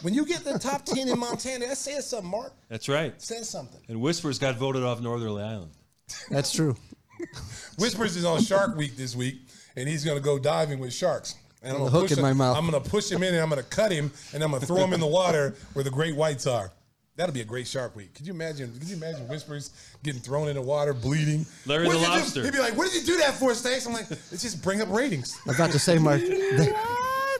When 0.00 0.14
you 0.14 0.24
get 0.24 0.44
the 0.44 0.58
top 0.58 0.86
ten 0.86 1.08
in 1.08 1.18
Montana, 1.18 1.66
that 1.66 1.76
says 1.76 2.08
something, 2.08 2.30
Mark. 2.30 2.54
That's 2.68 2.88
right. 2.88 3.20
Says 3.20 3.50
something. 3.50 3.80
And 3.88 4.00
Whispers 4.00 4.38
got 4.38 4.56
voted 4.56 4.82
off 4.82 5.00
Northerly 5.02 5.42
Island. 5.42 5.72
That's 6.30 6.52
true. 6.52 6.74
Whispers 7.78 8.16
is 8.16 8.24
on 8.24 8.42
Shark 8.42 8.76
Week 8.76 8.96
this 8.96 9.14
week, 9.14 9.42
and 9.76 9.88
he's 9.88 10.04
going 10.04 10.16
to 10.16 10.24
go 10.24 10.38
diving 10.38 10.78
with 10.78 10.92
sharks. 10.94 11.34
And 11.62 11.76
I'm 11.76 11.82
With 11.82 11.92
gonna 11.92 12.00
hook 12.00 12.08
push 12.08 12.12
in 12.12 12.18
him- 12.18 12.22
my 12.24 12.32
mouth. 12.32 12.56
I'm 12.56 12.68
going 12.68 12.82
to 12.82 12.90
push 12.90 13.10
him 13.10 13.22
in, 13.22 13.34
and 13.34 13.42
I'm 13.42 13.48
going 13.48 13.62
to 13.62 13.68
cut 13.68 13.92
him, 13.92 14.10
and 14.34 14.42
I'm 14.42 14.50
going 14.50 14.60
to 14.60 14.66
throw 14.66 14.78
him 14.84 14.92
in 14.92 15.00
the 15.00 15.06
water 15.06 15.54
where 15.74 15.84
the 15.84 15.90
great 15.90 16.16
whites 16.16 16.46
are. 16.46 16.72
That'll 17.14 17.34
be 17.34 17.42
a 17.42 17.44
great 17.44 17.66
Shark 17.68 17.94
Week. 17.94 18.14
Could 18.14 18.26
you 18.26 18.32
imagine? 18.32 18.72
Could 18.78 18.88
you 18.88 18.96
imagine 18.96 19.28
Whispers 19.28 19.70
getting 20.02 20.20
thrown 20.22 20.48
in 20.48 20.54
the 20.56 20.62
water, 20.62 20.94
bleeding? 20.94 21.44
Larry 21.66 21.86
What 21.86 21.92
the 21.92 21.98
did 22.00 22.06
do? 22.06 22.10
Lobster. 22.12 22.42
He'd 22.44 22.52
be 22.54 22.58
like, 22.58 22.74
"What 22.76 22.90
did 22.90 23.00
you 23.06 23.06
do 23.14 23.18
that 23.20 23.34
for, 23.34 23.54
Stace?" 23.54 23.86
I'm 23.86 23.92
like, 23.92 24.10
"It's 24.10 24.40
just 24.42 24.62
bring 24.62 24.80
up 24.80 24.88
ratings." 24.90 25.36
I 25.44 25.50
was 25.50 25.56
about 25.56 25.70
to 25.72 25.78
say, 25.78 25.98
Mark, 25.98 26.22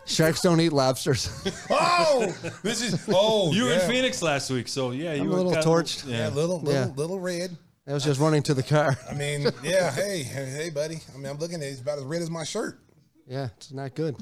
sharks 0.05 0.43
don't 0.43 0.61
eat 0.61 0.73
lobsters. 0.73 1.29
Oh, 1.71 2.27
this 2.63 2.83
is 2.83 3.03
oh, 3.09 3.53
You 3.53 3.65
were 3.65 3.71
yeah. 3.71 3.83
in 3.83 3.91
Phoenix 3.91 4.21
last 4.21 4.51
week, 4.51 4.69
so 4.69 4.91
yeah, 4.91 5.15
you 5.15 5.23
I'm 5.23 5.31
a 5.33 5.35
little 5.37 5.53
got- 5.55 5.65
torched. 5.65 6.07
Yeah, 6.07 6.19
Yeah. 6.19 6.29
little, 6.29 6.61
little, 6.61 6.73
Yeah. 6.89 6.93
little 6.95 7.19
red. 7.19 7.57
I 7.89 7.95
was 7.95 8.05
just 8.05 8.21
running 8.21 8.43
to 8.45 8.55
the 8.55 8.63
car. 8.63 8.97
I 9.11 9.15
mean, 9.15 9.49
yeah, 9.65 9.91
hey, 9.91 10.23
hey, 10.23 10.45
hey, 10.47 10.71
buddy. 10.71 11.01
I 11.15 11.17
mean, 11.17 11.27
I'm 11.27 11.39
looking 11.39 11.57
at 11.57 11.63
it. 11.63 11.71
It's 11.71 11.81
about 11.81 11.99
as 11.99 12.05
red 12.05 12.21
as 12.23 12.31
my 12.31 12.45
shirt. 12.45 12.79
Yeah, 13.27 13.49
it's 13.57 13.73
not 13.73 13.95
good. 13.95 14.17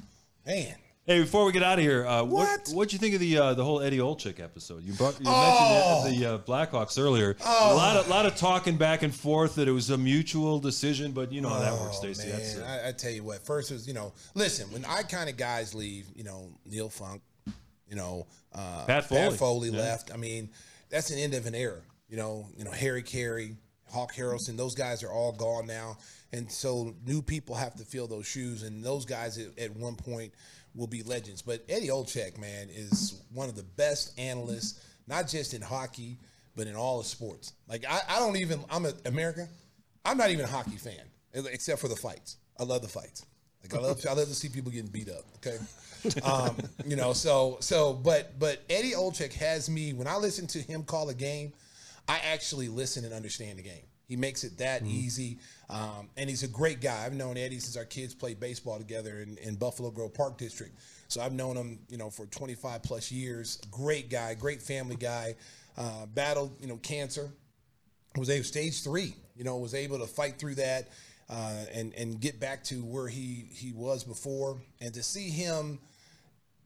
Man, 0.47 0.75
Hey, 1.07 1.21
before 1.23 1.45
we 1.45 1.51
get 1.51 1.63
out 1.65 1.79
of 1.79 1.85
here, 1.85 2.07
uh, 2.07 2.23
what 2.23 2.49
What? 2.49 2.69
what'd 2.69 2.93
you 2.93 2.99
think 2.99 3.15
of 3.15 3.21
the 3.21 3.37
uh, 3.39 3.55
the 3.55 3.65
whole 3.65 3.81
Eddie 3.81 3.99
Olczyk 3.99 4.39
episode? 4.39 4.85
You 4.85 4.93
brought 4.93 5.19
you 5.19 5.27
Oh. 5.27 6.03
mentioned 6.05 6.23
the, 6.23 6.27
the 6.27 6.35
uh, 6.35 6.39
Blackhawks 6.39 6.99
earlier. 7.01 7.37
A 7.45 7.75
lot 7.75 7.97
of 7.97 8.09
lot 8.09 8.27
of 8.27 8.37
talking 8.37 8.77
back 8.77 9.03
and 9.03 9.13
forth 9.13 9.57
that 9.57 9.67
it 9.67 9.73
was 9.73 9.91
a 9.91 9.99
mutual 9.99 10.61
decision, 10.61 11.11
but 11.13 11.33
you 11.33 11.41
know 11.41 11.49
how 11.49 11.59
that 11.61 11.73
works, 11.73 11.97
Oh, 11.99 12.03
Stacey. 12.13 12.29
man, 12.29 12.39
That's 12.39 12.59
uh, 12.59 12.81
I, 12.85 12.89
I 12.89 12.93
tell 12.93 13.11
you 13.11 13.25
what. 13.25 13.45
First 13.45 13.73
was 13.73 13.89
you 13.89 13.95
know, 13.95 14.13
listen 14.35 14.71
when 14.73 14.83
iconic 14.83 15.37
guys 15.37 15.75
leave, 15.75 16.07
you 16.15 16.23
know 16.23 16.53
Neil 16.67 16.89
Funk, 16.91 17.23
you 17.89 17.97
know 17.97 18.27
uh, 18.55 18.85
Pat 18.85 19.05
Foley. 19.09 19.71
Yeah. 19.71 19.79
left. 19.81 20.13
I 20.13 20.17
mean, 20.17 20.51
that's 20.91 21.11
an 21.11 21.19
end 21.19 21.35
of 21.35 21.47
an 21.47 21.55
era. 21.57 21.81
You 22.09 22.19
know, 22.19 22.47
you 22.57 22.65
know 22.65 22.71
Harry 22.73 23.03
Caray, 23.03 23.57
Hawk 23.91 24.15
Harrelson. 24.15 24.57
Those 24.57 24.75
guys 24.75 25.03
are 25.03 25.11
all 25.11 25.33
gone 25.33 25.67
now, 25.67 25.99
and 26.33 26.51
so 26.51 26.95
new 27.07 27.23
people 27.23 27.55
have 27.55 27.75
to 27.77 27.85
fill 27.85 28.07
those 28.07 28.27
shoes. 28.27 28.63
And 28.63 28.83
those 28.85 29.05
guys 29.05 29.39
at, 29.39 29.59
at 29.59 29.77
one 29.77 29.97
point 29.97 30.33
will 30.75 30.87
be 30.87 31.03
legends. 31.03 31.43
But 31.43 31.65
Eddie 31.69 31.89
Olczyk, 31.89 32.39
man, 32.39 32.69
is 32.71 33.21
one 33.33 33.49
of 33.49 33.57
the 33.57 33.63
best 33.63 34.19
analysts, 34.19 34.85
not 35.07 35.29
just 35.29 35.55
in 35.55 35.63
hockey, 35.63 36.19
but 36.57 36.67
in 36.67 36.77
all 36.77 37.01
of 37.01 37.07
sports. 37.07 37.53
Like 37.69 37.85
I, 37.89 38.01
I 38.09 38.19
don't 38.19 38.37
even. 38.37 38.61
I'm 38.71 38.87
an 38.87 38.95
American. 39.07 39.49
I'm 40.05 40.17
not 40.17 40.31
even 40.31 40.45
a 40.45 40.49
hockey 40.49 40.77
fan, 40.77 41.05
except 41.35 41.81
for 41.81 41.89
the 41.89 41.97
fights. 41.97 42.37
I 42.59 42.65
love 42.65 42.83
the 42.83 42.89
fights. 42.89 43.27
Like 43.63 43.75
I 43.75 43.79
love, 43.79 44.05
I 44.09 44.15
love 44.15 44.29
to 44.29 44.35
see 44.35 44.49
people 44.49 44.71
getting 44.71 44.91
beat 44.91 45.09
up. 45.11 45.25
Okay, 45.37 45.59
um, 46.25 46.57
you 46.87 46.97
know. 46.97 47.13
So, 47.13 47.59
so, 47.61 47.93
but, 47.93 48.39
but 48.39 48.63
Eddie 48.71 48.93
Olczyk 48.93 49.35
has 49.35 49.69
me 49.69 49.93
when 49.93 50.07
I 50.07 50.17
listen 50.17 50.47
to 50.49 50.61
him 50.61 50.83
call 50.83 51.09
a 51.11 51.15
game, 51.15 51.53
I 52.11 52.19
actually 52.33 52.69
listen 52.69 53.05
and 53.05 53.15
understand 53.15 53.59
the 53.59 53.63
game. 53.63 53.85
He 54.09 54.17
makes 54.17 54.43
it 54.43 54.59
that 54.59 54.85
easy, 54.85 55.39
um, 55.69 56.09
and 56.17 56.29
he's 56.29 56.43
a 56.43 56.49
great 56.49 56.81
guy. 56.81 57.07
I've 57.07 57.15
known 57.15 57.37
Eddie 57.37 57.61
since 57.61 57.77
our 57.77 57.85
kids 57.85 58.13
played 58.13 58.41
baseball 58.41 58.77
together 58.79 59.21
in, 59.21 59.39
in 59.39 59.55
Buffalo 59.55 59.93
Grove 59.93 60.13
Park 60.13 60.37
District. 60.37 60.77
So 61.07 61.21
I've 61.21 61.33
known 61.33 61.57
him, 61.57 61.79
you 61.89 61.99
know, 61.99 62.11
for 62.11 62.27
25 62.27 62.83
plus 62.83 63.13
years. 63.13 63.61
Great 63.71 64.11
guy, 64.11 64.35
great 64.35 64.61
family 64.61 64.97
guy. 64.97 65.37
Uh, 65.79 66.07
battled, 66.07 66.57
you 66.61 66.67
know, 66.67 66.79
cancer 66.79 67.31
was 68.17 68.29
able 68.29 68.43
stage 68.43 68.83
three. 68.83 69.15
You 69.37 69.45
know, 69.45 69.59
was 69.59 69.75
able 69.75 70.01
to 70.01 70.07
fight 70.09 70.37
through 70.37 70.57
that 70.57 70.89
uh, 71.29 71.65
and 71.73 71.95
and 71.95 72.21
get 72.21 72.41
back 72.41 72.65
to 72.65 72.83
where 72.83 73.07
he 73.07 73.47
he 73.53 73.71
was 73.71 74.03
before. 74.03 74.61
And 74.81 74.93
to 74.95 75.03
see 75.05 75.31
him, 75.31 75.79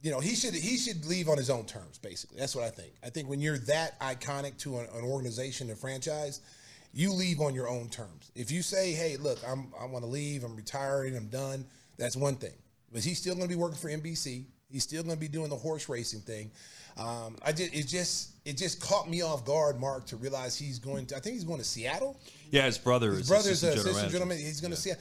you 0.05 0.10
know, 0.10 0.20
he 0.20 0.35
should 0.35 0.52
he 0.55 0.76
should 0.76 1.06
leave 1.06 1.31
on 1.31 1.39
his 1.39 1.48
own 1.48 1.64
terms. 1.64 1.97
Basically, 1.97 2.39
that's 2.39 2.55
what 2.55 2.62
I 2.62 2.68
think. 2.68 2.93
I 3.02 3.09
think 3.09 3.26
when 3.26 3.40
you're 3.40 3.56
that 3.60 3.98
iconic 4.01 4.59
to 4.59 4.78
an, 4.78 4.86
an 4.94 5.02
organization, 5.02 5.70
a 5.70 5.74
franchise, 5.74 6.43
you 6.93 7.10
leave 7.10 7.40
on 7.40 7.55
your 7.55 7.70
own 7.70 7.89
terms. 7.89 8.31
If 8.35 8.51
you 8.51 8.60
say, 8.60 8.93
"Hey, 8.93 9.16
look, 9.16 9.39
I'm 9.48 9.72
I 9.81 9.86
want 9.86 10.05
to 10.05 10.10
leave. 10.10 10.44
I'm 10.44 10.55
retiring. 10.55 11.16
I'm 11.16 11.28
done," 11.28 11.64
that's 11.97 12.16
one 12.16 12.36
thing. 12.36 12.52
But 12.93 13.02
he's 13.02 13.18
still 13.18 13.35
going 13.35 13.48
to 13.48 13.52
be 13.52 13.59
working 13.59 13.78
for 13.78 13.89
NBC. 13.89 14.44
He's 14.70 14.82
still 14.82 15.02
going 15.02 15.14
to 15.14 15.20
be 15.20 15.26
doing 15.26 15.48
the 15.48 15.56
horse 15.56 15.89
racing 15.89 16.20
thing. 16.20 16.51
Um, 16.98 17.39
I 17.43 17.52
just 17.52 17.74
it 17.74 17.86
just 17.86 18.32
it 18.44 18.59
just 18.59 18.82
caught 18.82 19.09
me 19.09 19.22
off 19.22 19.47
guard, 19.47 19.81
Mark, 19.81 20.05
to 20.09 20.16
realize 20.16 20.55
he's 20.55 20.78
going 20.78 21.06
to. 21.06 21.16
I 21.16 21.20
think 21.20 21.32
he's 21.32 21.44
going 21.44 21.60
to 21.60 21.64
Seattle. 21.64 22.20
yeah. 22.51 22.66
His 22.66 22.76
brother 22.76 23.12
His 23.12 23.20
is 23.20 23.28
brother's 23.28 23.64
a 23.64 23.68
assistant 23.68 23.74
assistant 23.74 23.94
general 23.94 24.10
general 24.12 24.28
manager. 24.28 24.44
manager. 24.44 24.48
He's 24.48 24.60
going 24.60 24.70
to 24.70 24.76
see. 24.76 24.93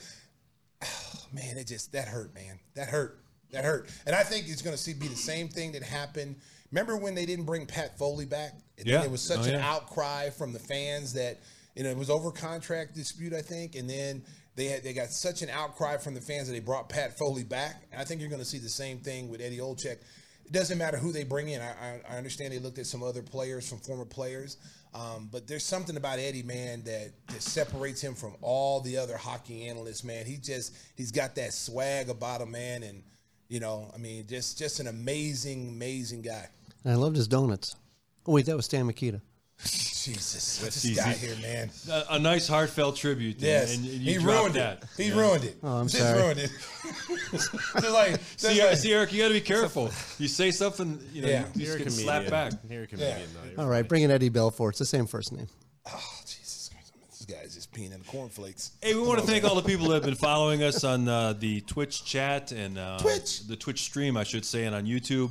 Oh, 0.82 1.26
man, 1.34 1.58
it 1.58 1.66
just 1.66 1.92
that 1.92 2.08
hurt, 2.08 2.34
man. 2.34 2.58
That 2.74 2.88
hurt. 2.88 3.20
That 3.54 3.64
hurt. 3.64 3.88
And 4.06 4.14
I 4.14 4.22
think 4.22 4.46
it's 4.48 4.62
going 4.62 4.76
to 4.76 4.82
see 4.82 4.92
be 4.94 5.08
the 5.08 5.16
same 5.16 5.48
thing 5.48 5.72
that 5.72 5.82
happened. 5.82 6.36
Remember 6.70 6.96
when 6.96 7.14
they 7.14 7.24
didn't 7.26 7.44
bring 7.44 7.66
Pat 7.66 7.98
Foley 7.98 8.26
back? 8.26 8.52
And 8.78 8.86
Yeah. 8.86 9.02
it 9.02 9.10
was 9.10 9.22
such 9.22 9.40
Oh, 9.40 9.44
an 9.44 9.50
yeah. 9.54 9.68
outcry 9.72 10.30
from 10.30 10.52
the 10.52 10.58
fans 10.58 11.12
that 11.14 11.40
you 11.74 11.82
know 11.84 11.90
it 11.90 11.96
was 11.96 12.10
over 12.10 12.30
contract 12.30 12.94
dispute, 12.94 13.32
I 13.32 13.42
think, 13.42 13.74
and 13.76 13.88
then 13.88 14.22
they 14.56 14.66
had 14.66 14.82
they 14.84 14.92
got 14.92 15.10
such 15.10 15.42
an 15.42 15.50
outcry 15.50 15.96
from 15.96 16.14
the 16.14 16.20
fans 16.20 16.46
that 16.48 16.52
they 16.52 16.60
brought 16.60 16.88
Pat 16.88 17.16
Foley 17.18 17.44
back. 17.44 17.84
And 17.92 18.00
I 18.00 18.04
think 18.04 18.20
you're 18.20 18.30
going 18.30 18.42
to 18.42 18.46
see 18.48 18.58
the 18.58 18.68
same 18.68 18.98
thing 18.98 19.28
with 19.28 19.40
Eddie 19.40 19.58
Olczyk. 19.58 19.98
It 20.46 20.52
doesn't 20.52 20.76
matter 20.76 20.98
who 20.98 21.10
they 21.10 21.24
bring 21.24 21.48
in. 21.48 21.60
I, 21.62 22.00
I, 22.06 22.16
understand 22.18 22.52
they 22.52 22.58
looked 22.58 22.78
at 22.78 22.86
some 22.86 23.02
other 23.02 23.22
players, 23.22 23.66
some 23.66 23.78
former 23.78 24.04
players, 24.04 24.58
um, 24.92 25.30
but 25.32 25.46
there's 25.46 25.64
something 25.64 25.96
about 25.96 26.18
Eddie, 26.18 26.42
man, 26.42 26.82
that, 26.84 27.12
that 27.28 27.42
separates 27.42 28.02
him 28.02 28.14
from 28.14 28.34
all 28.42 28.80
the 28.80 28.98
other 28.98 29.16
hockey 29.16 29.66
analysts, 29.66 30.04
man. 30.04 30.26
He 30.26 30.36
just 30.36 30.76
he's 30.96 31.10
got 31.10 31.34
that 31.36 31.54
swag 31.54 32.10
about 32.10 32.42
him, 32.42 32.50
man, 32.50 32.82
and 32.82 33.02
you 33.54 33.60
know, 33.60 33.88
I 33.94 33.98
mean, 33.98 34.26
just 34.26 34.58
just 34.58 34.80
an 34.80 34.88
amazing, 34.88 35.68
amazing 35.68 36.22
guy. 36.22 36.48
And 36.82 36.92
I 36.92 36.96
loved 36.96 37.14
his 37.14 37.28
donuts. 37.28 37.76
Oh 38.26 38.32
wait, 38.32 38.46
that 38.46 38.56
was 38.56 38.64
Stan 38.64 38.84
Mikita. 38.86 39.20
Jesus, 39.62 40.58
That's 40.58 40.82
this 40.82 40.96
guy 40.96 41.12
here, 41.12 41.36
man. 41.40 41.70
A, 41.88 42.14
a 42.16 42.18
nice 42.18 42.48
heartfelt 42.48 42.96
tribute. 42.96 43.36
Yes, 43.38 43.76
and, 43.76 43.84
and 43.86 43.94
you 43.94 44.18
he 44.18 44.26
ruined 44.26 44.54
that. 44.56 44.82
it. 44.82 44.88
He 45.02 45.08
Yeah. 45.10 45.20
ruined 45.20 45.44
it. 45.44 45.56
Oh, 45.62 45.76
I'm 45.76 45.86
Just 45.88 46.02
sorry. 46.02 46.20
ruined 46.20 46.40
it. 46.40 46.50
just 47.30 47.54
like, 47.92 48.10
just 48.20 48.40
See, 48.40 48.62
like- 48.62 48.76
see, 48.76 48.92
Eric, 48.92 49.12
you 49.12 49.22
got 49.22 49.28
to 49.28 49.34
be 49.34 49.40
careful. 49.40 49.90
You 50.18 50.28
say 50.28 50.50
something, 50.50 51.00
you 51.12 51.22
know, 51.22 51.28
Yeah. 51.28 51.44
you 51.54 51.64
You're 51.66 51.66
just 51.66 51.74
a 51.74 51.78
get 51.78 51.84
comedian. 51.86 52.04
slapped 52.06 52.30
back. 52.30 52.52
You're 52.68 52.82
a 52.82 52.86
comedian, 52.86 53.28
though. 53.34 53.50
You're 53.50 53.60
All 53.60 53.68
right, 53.68 53.88
bring 53.88 54.02
in 54.02 54.10
Eddie 54.10 54.28
Belfour. 54.30 54.68
It's 54.70 54.78
the 54.80 54.84
same 54.84 55.06
first 55.06 55.32
name. 55.32 55.46
oh, 55.86 55.92
Jesus 55.92 55.94
Christ, 55.94 56.13
this 57.74 57.82
guy's 57.82 57.92
just 57.92 57.92
peeing 57.92 57.94
in 57.94 58.00
the 58.00 58.10
cornflakes. 58.10 58.72
Hey, 58.82 58.94
we 58.94 59.02
want 59.02 59.20
to 59.20 59.26
thank 59.26 59.44
all 59.44 59.54
the 59.54 59.62
people 59.62 59.88
that 59.88 59.94
have 59.94 60.04
been 60.04 60.14
following 60.14 60.62
us 60.62 60.84
on 60.84 61.08
uh, 61.08 61.32
the 61.34 61.60
Twitch 61.62 62.04
chat 62.04 62.52
and 62.52 62.78
uh, 62.78 62.98
Twitch. 62.98 63.46
the 63.46 63.56
Twitch 63.56 63.82
stream, 63.82 64.16
I 64.16 64.24
should 64.24 64.44
say, 64.44 64.64
and 64.64 64.74
on 64.74 64.86
YouTube. 64.86 65.30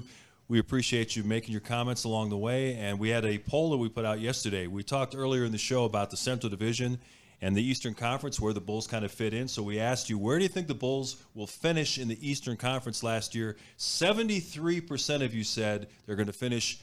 We 0.50 0.60
appreciate 0.60 1.16
you 1.16 1.24
making 1.24 1.52
your 1.54 1.62
comments 1.62 2.04
along 2.04 2.30
the 2.30 2.38
way. 2.38 2.76
And 2.76 3.00
we 3.00 3.10
had 3.10 3.26
a 3.26 3.38
poll 3.40 3.72
that 3.72 3.78
we 3.78 3.90
put 3.90 4.06
out 4.06 4.20
yesterday. 4.20 4.68
We 4.68 4.84
talked 4.84 5.16
earlier 5.16 5.46
in 5.46 5.52
the 5.52 5.58
show 5.58 5.86
about 5.86 6.12
the 6.12 6.18
Central 6.18 6.50
Division 6.50 7.00
and 7.42 7.56
the 7.56 7.64
Eastern 7.64 7.94
Conference, 7.94 8.40
where 8.40 8.54
the 8.54 8.62
Bulls 8.62 8.88
kind 8.88 9.04
of 9.04 9.12
fit 9.12 9.34
in. 9.34 9.48
So 9.48 9.64
we 9.64 9.80
asked 9.80 10.10
you, 10.10 10.18
where 10.18 10.38
do 10.38 10.44
you 10.44 10.50
think 10.50 10.68
the 10.68 10.74
Bulls 10.74 11.18
will 11.34 11.48
finish 11.48 11.98
in 11.98 12.08
the 12.08 12.30
Eastern 12.30 12.56
Conference 12.56 13.04
last 13.04 13.36
year? 13.36 13.58
73% 13.78 15.24
of 15.24 15.34
you 15.34 15.44
said 15.44 15.88
they're 16.06 16.16
going 16.16 16.28
to 16.28 16.34
finish 16.34 16.80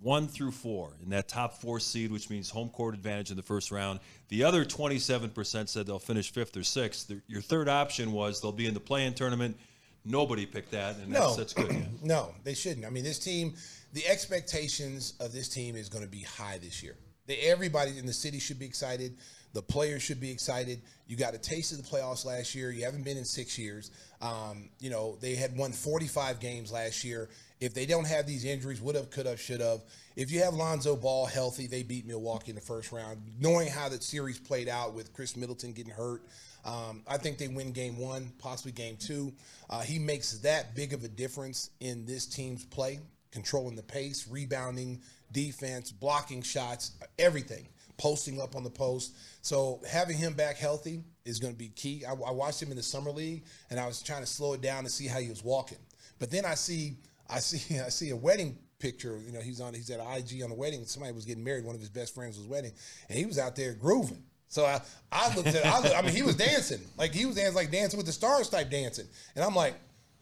one 0.00 0.28
through 0.28 0.52
four 0.52 0.92
in 1.02 1.10
that 1.10 1.28
top 1.28 1.60
four 1.60 1.80
seed, 1.80 2.12
which 2.12 2.30
means 2.30 2.50
home 2.50 2.68
court 2.68 2.94
advantage 2.94 3.30
in 3.30 3.36
the 3.36 3.42
first 3.42 3.70
round. 3.70 4.00
The 4.28 4.44
other 4.44 4.64
27% 4.64 5.68
said 5.68 5.86
they'll 5.86 5.98
finish 5.98 6.30
fifth 6.32 6.56
or 6.56 6.62
sixth. 6.62 7.10
Your 7.26 7.40
third 7.40 7.68
option 7.68 8.12
was 8.12 8.40
they'll 8.40 8.52
be 8.52 8.66
in 8.66 8.74
the 8.74 8.80
play-in 8.80 9.14
tournament. 9.14 9.56
Nobody 10.04 10.46
picked 10.46 10.70
that, 10.70 10.96
and 10.96 11.08
No, 11.08 11.34
that's, 11.34 11.52
that's 11.52 11.54
good. 11.54 11.72
yeah. 11.72 11.86
no, 12.02 12.30
they 12.44 12.54
shouldn't. 12.54 12.86
I 12.86 12.90
mean, 12.90 13.04
this 13.04 13.18
team, 13.18 13.54
the 13.92 14.06
expectations 14.06 15.14
of 15.20 15.32
this 15.32 15.48
team 15.48 15.76
is 15.76 15.88
going 15.88 16.04
to 16.04 16.10
be 16.10 16.22
high 16.22 16.58
this 16.58 16.82
year. 16.82 16.96
They, 17.26 17.36
everybody 17.38 17.98
in 17.98 18.06
the 18.06 18.12
city 18.12 18.38
should 18.38 18.58
be 18.58 18.64
excited. 18.66 19.16
The 19.54 19.62
players 19.62 20.02
should 20.02 20.20
be 20.20 20.30
excited. 20.30 20.82
You 21.06 21.16
got 21.16 21.34
a 21.34 21.38
taste 21.38 21.72
of 21.72 21.78
the 21.78 21.84
playoffs 21.84 22.24
last 22.24 22.54
year. 22.54 22.70
You 22.70 22.84
haven't 22.84 23.02
been 23.04 23.16
in 23.16 23.24
six 23.24 23.58
years. 23.58 23.90
Um, 24.20 24.68
you 24.78 24.90
know, 24.90 25.16
they 25.20 25.34
had 25.34 25.56
won 25.56 25.72
45 25.72 26.38
games 26.38 26.70
last 26.70 27.02
year. 27.02 27.28
If 27.60 27.74
they 27.74 27.86
don't 27.86 28.06
have 28.06 28.26
these 28.26 28.44
injuries, 28.44 28.80
would 28.80 28.94
have, 28.94 29.10
could 29.10 29.26
have, 29.26 29.40
should 29.40 29.60
have. 29.60 29.80
If 30.16 30.30
you 30.30 30.40
have 30.40 30.54
Lonzo 30.54 30.94
Ball 30.94 31.26
healthy, 31.26 31.66
they 31.66 31.82
beat 31.82 32.06
Milwaukee 32.06 32.50
in 32.50 32.54
the 32.54 32.60
first 32.60 32.92
round. 32.92 33.20
Knowing 33.40 33.68
how 33.68 33.88
that 33.88 34.02
series 34.02 34.38
played 34.38 34.68
out 34.68 34.94
with 34.94 35.12
Khris 35.12 35.36
Middleton 35.36 35.72
getting 35.72 35.92
hurt, 35.92 36.22
um, 36.64 37.02
I 37.08 37.16
think 37.16 37.38
they 37.38 37.48
win 37.48 37.72
game 37.72 37.98
one, 37.98 38.32
possibly 38.38 38.72
game 38.72 38.96
two. 38.96 39.32
Uh, 39.70 39.80
he 39.80 39.98
makes 39.98 40.38
that 40.38 40.74
big 40.74 40.92
of 40.92 41.02
a 41.02 41.08
difference 41.08 41.70
in 41.80 42.04
this 42.04 42.26
team's 42.26 42.64
play, 42.64 43.00
controlling 43.32 43.76
the 43.76 43.82
pace, 43.82 44.28
rebounding, 44.28 45.00
defense, 45.32 45.90
blocking 45.90 46.42
shots, 46.42 46.92
everything, 47.18 47.66
posting 47.96 48.40
up 48.40 48.54
on 48.54 48.64
the 48.64 48.70
post. 48.70 49.16
So 49.42 49.80
having 49.88 50.16
him 50.16 50.34
back 50.34 50.56
healthy 50.56 51.02
is 51.24 51.38
going 51.38 51.54
to 51.54 51.58
be 51.58 51.68
key. 51.68 52.04
I, 52.06 52.12
I 52.12 52.30
watched 52.30 52.62
him 52.62 52.70
in 52.70 52.76
the 52.76 52.82
summer 52.82 53.10
league, 53.10 53.44
and 53.70 53.80
I 53.80 53.86
was 53.86 54.02
trying 54.02 54.20
to 54.20 54.26
slow 54.26 54.52
it 54.52 54.60
down 54.60 54.84
to 54.84 54.90
see 54.90 55.06
how 55.06 55.18
he 55.18 55.28
was 55.28 55.42
walking. 55.42 55.78
But 56.18 56.30
then 56.30 56.44
I 56.44 56.54
see, 56.54 56.96
I 57.28 57.40
see, 57.40 57.78
I 57.86 57.88
see 57.88 58.10
a 58.10 58.16
wedding 58.16 58.58
picture. 58.78 59.18
You 59.24 59.32
know, 59.32 59.40
he's 59.40 59.60
on, 59.60 59.74
he's 59.74 59.90
at 59.90 60.00
IG 60.00 60.42
on 60.42 60.50
a 60.50 60.54
wedding. 60.54 60.84
Somebody 60.84 61.12
was 61.12 61.24
getting 61.24 61.44
married. 61.44 61.64
One 61.64 61.74
of 61.74 61.80
his 61.80 61.90
best 61.90 62.14
friends 62.14 62.38
was 62.38 62.46
wedding, 62.46 62.72
and 63.08 63.18
he 63.18 63.26
was 63.26 63.38
out 63.38 63.56
there 63.56 63.74
grooving. 63.74 64.22
So 64.50 64.64
I, 64.64 64.80
I 65.12 65.34
looked 65.36 65.48
at, 65.48 65.66
I, 65.66 65.80
looked, 65.80 65.94
I 65.94 66.00
mean, 66.00 66.14
he 66.14 66.22
was 66.22 66.34
dancing 66.36 66.80
like 66.96 67.12
he 67.12 67.26
was 67.26 67.36
dancing 67.36 67.54
like 67.54 67.70
dancing 67.70 67.98
with 67.98 68.06
the 68.06 68.12
stars 68.12 68.48
type 68.48 68.70
dancing, 68.70 69.06
and 69.36 69.44
I'm 69.44 69.54
like, 69.54 69.74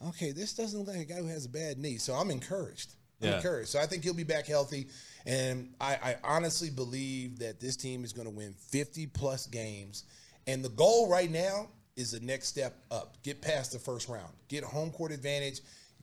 okay, 0.09 0.33
this 0.33 0.53
doesn't 0.53 0.79
look 0.79 0.89
like 0.89 0.99
a 0.99 1.05
guy 1.05 1.17
who 1.17 1.29
has 1.29 1.45
a 1.45 1.49
bad 1.49 1.79
knee. 1.79 1.97
So 1.99 2.13
I'm 2.15 2.31
encouraged. 2.31 2.95
I'm 3.23 3.29
Yeah. 3.29 3.37
encouraged. 3.37 3.69
So 3.69 3.79
I 3.79 3.87
think 3.87 4.03
he'll 4.03 4.15
be 4.15 4.25
back 4.25 4.47
healthy, 4.47 4.89
and 5.27 5.73
I, 5.81 5.95
I 5.95 6.17
honestly 6.25 6.71
believe 6.71 7.39
that 7.39 7.61
this 7.61 7.77
team 7.77 8.03
is 8.05 8.13
going 8.13 8.27
to 8.27 8.35
win 8.35 8.53
50 8.71 9.07
plus 9.09 9.47
games, 9.47 10.05
and 10.49 10.65
the 10.65 10.71
goal 10.71 11.09
right 11.09 11.31
now 11.31 11.69
is 11.95 12.11
the 12.11 12.21
next 12.21 12.49
step 12.49 12.75
up. 12.91 13.17
Get 13.23 13.41
past 13.41 13.73
the 13.73 13.79
first 13.79 14.09
round. 14.09 14.33
Get 14.49 14.65
home 14.65 14.91
court 14.91 15.13
advantage. 15.13 15.61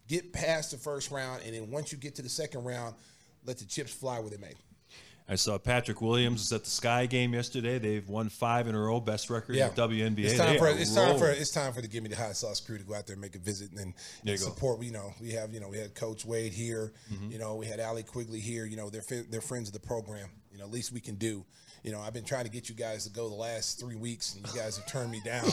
Get 0.07 0.33
past 0.33 0.71
the 0.71 0.77
first 0.77 1.11
round, 1.11 1.41
and 1.45 1.55
then 1.55 1.71
once 1.71 1.91
you 1.91 1.97
get 1.97 2.15
to 2.15 2.21
the 2.21 2.29
second 2.29 2.63
round, 2.63 2.95
let 3.45 3.57
the 3.57 3.65
chips 3.65 3.93
fly 3.93 4.19
where 4.19 4.29
they 4.29 4.37
may. 4.37 4.53
I 5.27 5.35
saw 5.35 5.57
Patrick 5.57 6.01
Williams 6.01 6.41
was 6.41 6.51
at 6.51 6.65
the 6.65 6.69
Sky 6.69 7.05
game 7.05 7.33
yesterday. 7.33 7.79
They've 7.79 8.07
won 8.07 8.27
five 8.27 8.67
in 8.67 8.75
a 8.75 8.79
row, 8.79 8.99
best 8.99 9.29
record 9.29 9.55
Yeah, 9.55 9.69
in 9.69 9.75
the 9.75 9.81
WNBA. 9.81 10.25
It's 10.25 10.37
time 10.37 10.53
They 10.53 10.59
for 10.59 10.67
it's 10.67 10.93
time 10.93 11.17
for 11.17 11.29
it's 11.29 11.51
time 11.51 11.71
for 11.71 11.81
the 11.81 11.87
Give 11.87 12.03
Me 12.03 12.09
the 12.09 12.17
Hot 12.17 12.35
Sauce 12.35 12.59
crew 12.59 12.77
to 12.77 12.83
go 12.83 12.93
out 12.93 13.07
there 13.07 13.13
and 13.13 13.21
make 13.21 13.35
a 13.35 13.39
visit 13.39 13.71
and, 13.71 13.79
and 13.79 13.93
you 14.23 14.31
go. 14.31 14.35
support. 14.35 14.83
You 14.83 14.91
know, 14.91 15.13
we 15.21 15.31
have 15.31 15.53
you 15.53 15.61
know 15.61 15.69
we 15.69 15.77
had 15.77 15.95
Coach 15.95 16.25
Wade 16.25 16.51
here. 16.51 16.91
Mm-hmm. 17.11 17.31
You 17.31 17.39
know, 17.39 17.55
we 17.55 17.65
had 17.65 17.79
Allie 17.79 18.03
Quigley 18.03 18.41
here. 18.41 18.65
You 18.65 18.75
know, 18.75 18.89
they're 18.89 19.23
they're 19.29 19.39
friends 19.41 19.69
of 19.69 19.73
the 19.73 19.79
program, 19.79 20.27
you 20.51 20.57
know, 20.57 20.65
at 20.65 20.71
least 20.71 20.91
we 20.91 20.99
can 20.99 21.15
do. 21.15 21.45
You 21.83 21.91
know, 21.91 21.99
I've 21.99 22.13
been 22.13 22.23
trying 22.23 22.45
to 22.45 22.49
get 22.49 22.69
you 22.69 22.75
guys 22.75 23.03
to 23.03 23.09
go 23.09 23.27
the 23.27 23.35
last 23.35 23.77
three 23.77 23.97
weeks, 23.97 24.35
and 24.35 24.47
you 24.47 24.53
guys 24.57 24.77
have 24.77 24.85
turned 24.87 25.11
me 25.11 25.19
down. 25.25 25.45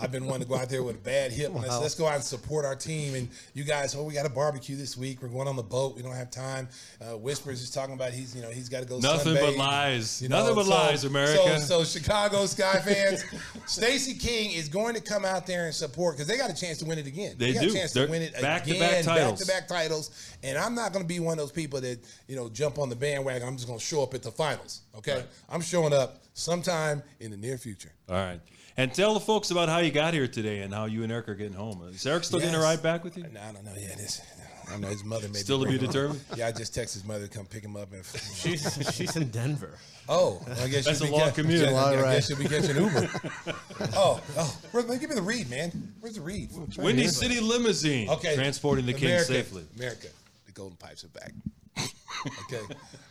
I've 0.00 0.10
been 0.10 0.26
wanting 0.26 0.42
to 0.42 0.48
go 0.48 0.56
out 0.58 0.68
there 0.68 0.82
with 0.82 0.96
a 0.96 0.98
bad 0.98 1.30
hip. 1.30 1.52
Let's, 1.54 1.68
Wow. 1.68 1.80
let's 1.80 1.94
go 1.94 2.06
out 2.08 2.16
and 2.16 2.24
support 2.24 2.64
our 2.64 2.74
team. 2.74 3.14
And 3.14 3.28
you 3.54 3.62
guys, 3.62 3.94
oh, 3.94 4.02
we 4.02 4.12
got 4.12 4.26
a 4.26 4.30
barbecue 4.30 4.74
this 4.74 4.96
week. 4.96 5.22
We're 5.22 5.28
going 5.28 5.46
on 5.46 5.54
the 5.54 5.62
boat. 5.62 5.94
We 5.94 6.02
don't 6.02 6.16
have 6.16 6.32
time. 6.32 6.68
Uh, 7.00 7.16
Whispers 7.16 7.62
is 7.62 7.70
talking 7.70 7.94
about 7.94 8.10
he's, 8.12 8.34
you 8.34 8.42
know, 8.42 8.50
he's 8.50 8.68
got 8.68 8.80
to 8.80 8.86
go. 8.88 8.98
Nothing 8.98 9.34
but 9.34 9.54
sunbathe. 9.54 9.58
lies. 9.58 10.20
You 10.22 10.28
know, 10.28 10.40
Nothing 10.40 10.54
but 10.56 10.64
so- 10.64 10.70
lies, 10.70 11.04
America. 11.04 11.60
So, 11.60 11.84
so 11.84 11.98
Chicago 11.98 12.46
Sky 12.46 12.80
fans, 12.80 13.24
Stacey 13.66 14.14
King 14.14 14.50
is 14.52 14.68
going 14.68 14.94
to 14.96 15.00
come 15.00 15.24
out 15.24 15.46
there 15.46 15.66
and 15.66 15.74
support 15.74 16.16
because 16.16 16.26
they 16.26 16.36
got 16.36 16.50
a 16.50 16.54
chance 16.54 16.78
to 16.78 16.84
win 16.84 16.98
it 16.98 17.06
again. 17.06 17.36
They 17.38 17.52
got 17.52 17.62
do. 17.62 17.70
a 17.70 17.72
chance 17.72 17.92
They're 17.92 18.06
to 18.06 18.10
win 18.10 18.22
it 18.22 18.32
back-to-back 18.40 19.04
titles. 19.04 19.38
back-to-back 19.38 19.68
titles. 19.68 20.32
And 20.42 20.58
I'm 20.58 20.74
not 20.74 20.92
going 20.92 21.04
to 21.04 21.08
be 21.08 21.20
one 21.20 21.32
of 21.34 21.38
those 21.38 21.52
people 21.52 21.80
that 21.80 22.00
you 22.26 22.34
know 22.34 22.48
jump 22.48 22.78
on 22.80 22.88
the 22.88 22.96
bandwagon. 22.96 23.46
I'm 23.46 23.54
just 23.56 23.68
going 23.68 23.78
to 23.78 23.84
show 23.84 24.02
up 24.02 24.14
at 24.14 24.24
the 24.24 24.32
finals. 24.32 24.80
Okay, 24.98 25.22
I'm 25.50 25.60
showing 25.76 25.92
up 25.92 26.22
sometime 26.32 27.02
in 27.20 27.30
the 27.30 27.36
near 27.36 27.58
future. 27.58 27.92
All 28.08 28.14
right. 28.16 28.40
And 28.78 28.92
tell 28.94 29.12
the 29.14 29.20
folks 29.20 29.50
about 29.50 29.68
how 29.68 29.78
you 29.78 29.90
got 29.90 30.14
here 30.14 30.26
today 30.28 30.60
and 30.60 30.72
how 30.72 30.84
you 30.86 31.02
and 31.02 31.12
Eric 31.12 31.28
are 31.28 31.34
getting 31.34 31.52
home. 31.56 31.82
Is 31.92 32.06
Eric 32.06 32.24
still 32.24 32.40
getting 32.40 32.54
a 32.54 32.60
ride 32.60 32.82
back 32.82 33.04
with 33.04 33.16
you? 33.16 33.24
Uh, 33.24 33.28
no, 33.32 33.40
I 33.40 33.52
don't 33.52 33.64
know. 33.64 33.72
Yeah, 33.76 33.94
this. 33.96 34.20
I 34.66 34.72
don't 34.72 34.80
know 34.80 34.88
his 34.88 35.04
mother 35.04 35.28
may 35.28 35.38
Still 35.38 35.58
to 35.60 35.64
be 35.64 35.78
bringing 35.78 35.84
him. 35.86 35.92
determined? 35.92 36.20
Yeah, 36.36 36.48
I 36.48 36.52
just 36.52 36.74
texted 36.74 36.94
his 36.94 37.04
mother 37.04 37.26
to 37.28 37.32
come 37.32 37.46
pick 37.46 37.62
him 37.62 37.76
up. 37.76 37.92
And 37.92 38.02
She's 38.34 38.94
she's 38.94 39.14
in 39.16 39.30
Denver. 39.30 39.78
Oh, 40.08 40.42
I 40.62 40.66
guess 40.68 40.84
That's 40.86 40.98
she'll 40.98 41.08
a 41.08 41.16
long 41.16 41.26
get- 41.26 41.34
commute. 41.36 41.64
I, 41.66 41.70
A 41.70 41.72
lot 41.72 41.94
of 41.94 42.00
I 42.00 42.02
ride. 42.02 42.14
guess 42.16 42.26
she'll 42.28 42.36
be 42.38 42.48
catching 42.48 42.76
Uber. 42.76 43.08
oh, 43.96 44.20
oh, 44.38 44.58
where, 44.72 44.82
give 44.98 45.08
me 45.10 45.14
the 45.14 45.22
read, 45.22 45.48
man. 45.50 45.94
Where's 46.00 46.16
the 46.16 46.20
read? 46.22 46.50
Windy 46.78 47.06
City 47.08 47.38
Limousine. 47.40 48.08
Okay, 48.10 48.34
Transporting 48.34 48.86
the 48.86 48.92
King 48.94 49.18
safely. 49.20 49.64
America, 49.76 50.08
the 50.46 50.52
Golden 50.52 50.76
Pipes 50.76 51.04
are 51.04 51.08
back. 51.08 51.32
Okay, 51.78 52.62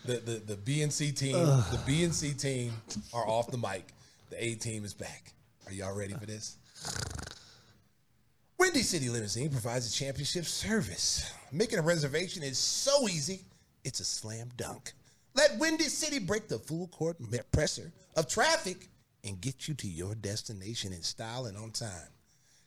the 0.05 0.17
the 0.17 0.55
the 0.55 0.55
BNC 0.55 1.17
team, 1.17 1.33
the 1.33 1.79
BNC 1.87 2.39
team 2.39 2.73
are 3.13 3.27
off 3.27 3.51
the 3.51 3.57
mic. 3.57 3.93
The 4.29 4.43
A 4.43 4.55
team 4.55 4.83
is 4.85 4.93
back. 4.93 5.33
Are 5.67 5.73
y'all 5.73 5.95
ready 5.95 6.13
for 6.13 6.25
this? 6.25 6.57
Windy 8.57 8.81
City 8.81 9.09
Limousine 9.09 9.49
provides 9.49 9.87
a 9.87 9.91
championship 9.91 10.45
service. 10.45 11.31
Making 11.51 11.79
a 11.79 11.81
reservation 11.81 12.41
is 12.43 12.57
so 12.57 13.07
easy, 13.07 13.41
it's 13.83 13.99
a 13.99 14.05
slam 14.05 14.49
dunk. 14.57 14.93
Let 15.35 15.57
Windy 15.59 15.85
City 15.85 16.19
break 16.19 16.47
the 16.47 16.59
full 16.59 16.87
court 16.87 17.17
pressure 17.51 17.91
of 18.15 18.27
traffic 18.27 18.87
and 19.23 19.41
get 19.41 19.67
you 19.67 19.73
to 19.75 19.87
your 19.87 20.15
destination 20.15 20.93
in 20.93 21.01
style 21.01 21.45
and 21.45 21.57
on 21.57 21.71
time. 21.71 22.09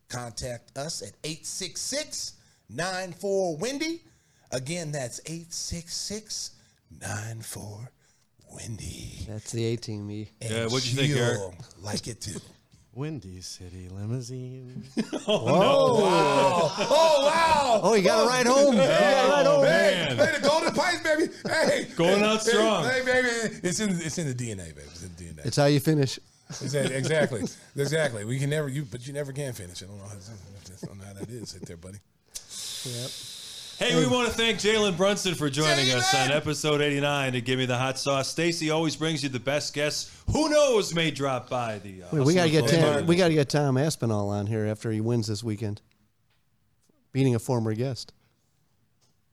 Contact 0.08 0.76
us 0.76 1.02
at 1.02 1.12
866 1.24 2.34
94 2.70 3.56
Windy. 3.56 4.02
Again, 4.50 4.92
that's 4.92 5.20
866 5.26 6.52
94 7.00 7.90
Windy. 8.52 9.26
That's 9.28 9.52
the 9.52 9.64
A 9.66 9.76
team. 9.76 10.10
E. 10.10 10.30
Yeah, 10.40 10.64
what'd 10.66 10.86
you 10.86 10.96
think, 10.96 11.14
Eric? 11.14 11.38
You'll 11.38 11.54
Like 11.82 12.06
it 12.08 12.20
too. 12.20 12.40
Windy 12.94 13.40
City 13.42 13.88
Limousine. 13.88 14.84
Oh, 15.30 16.02
wow. 16.02 16.72
Oh, 16.78 17.26
wow. 17.26 17.80
Oh, 17.82 17.94
you 17.94 18.02
got 18.02 18.22
to 18.22 18.28
ride 18.28 18.46
home. 18.46 18.74
You 18.74 18.80
got 18.80 18.86
to 18.86 19.30
ride 19.30 19.46
oh, 19.46 19.56
home. 19.56 19.64
Hey, 19.66 20.04
man. 20.08 20.16
hey, 20.16 20.38
the 20.40 20.48
Golden 20.48 20.72
Pipes, 20.72 21.02
baby. 21.02 21.32
Hey, 21.46 21.86
Going 21.96 22.22
out 22.22 22.42
hey, 22.42 22.50
strong. 22.50 22.84
Hey, 22.84 23.04
baby, 23.04 23.28
it's 23.62 23.80
in 23.80 23.90
it's 23.90 24.16
in 24.16 24.26
the 24.26 24.34
DNA, 24.34 24.74
baby. 24.74 24.80
It's 24.86 25.02
in 25.02 25.14
the 25.14 25.24
DNA. 25.24 25.46
It's 25.46 25.56
how 25.56 25.66
you 25.66 25.80
finish. 25.80 26.18
It's 26.48 26.74
exactly, 26.74 27.42
exactly. 27.76 28.24
We 28.24 28.38
can 28.38 28.48
never, 28.48 28.68
you, 28.70 28.84
but 28.84 29.06
you 29.06 29.12
never 29.12 29.32
can 29.32 29.52
finish. 29.52 29.82
I 29.82 29.86
don't 29.86 29.98
know 29.98 30.04
how, 30.04 30.14
I 30.14 30.86
don't 30.86 30.98
know 30.98 31.04
how 31.04 31.12
that 31.12 31.28
is, 31.28 31.54
right 31.54 31.66
there, 31.66 31.76
buddy. 31.76 31.98
Hey, 33.78 33.94
we 33.94 34.08
want 34.08 34.26
to 34.26 34.34
thank 34.34 34.58
Jalen 34.58 34.96
Brunson 34.96 35.36
for 35.36 35.48
joining 35.48 35.92
us 35.92 36.12
on 36.12 36.32
episode 36.32 36.80
89 36.80 37.34
to 37.34 37.40
Give 37.40 37.60
Me 37.60 37.64
the 37.64 37.76
Hot 37.76 37.96
Sauce. 37.96 38.26
Stacey 38.26 38.70
always 38.70 38.96
brings 38.96 39.22
you 39.22 39.28
the 39.28 39.38
best 39.38 39.72
guests. 39.72 40.10
Who 40.32 40.48
knows 40.48 40.92
may 40.92 41.12
drop 41.12 41.48
by 41.48 41.78
the. 41.78 42.02
Uh, 42.02 42.06
Wait, 42.10 42.26
we 42.26 42.34
got 42.34 42.46
to 42.46 42.50
get 42.50 42.66
Tom, 42.66 43.06
we 43.06 43.14
got 43.14 43.28
to 43.28 43.34
get 43.34 43.48
Tom 43.48 43.78
Aspinall 43.78 44.30
on 44.30 44.48
here 44.48 44.66
after 44.66 44.90
he 44.90 45.00
wins 45.00 45.28
this 45.28 45.44
weekend, 45.44 45.80
beating 47.12 47.36
a 47.36 47.38
former 47.38 47.72
guest. 47.72 48.12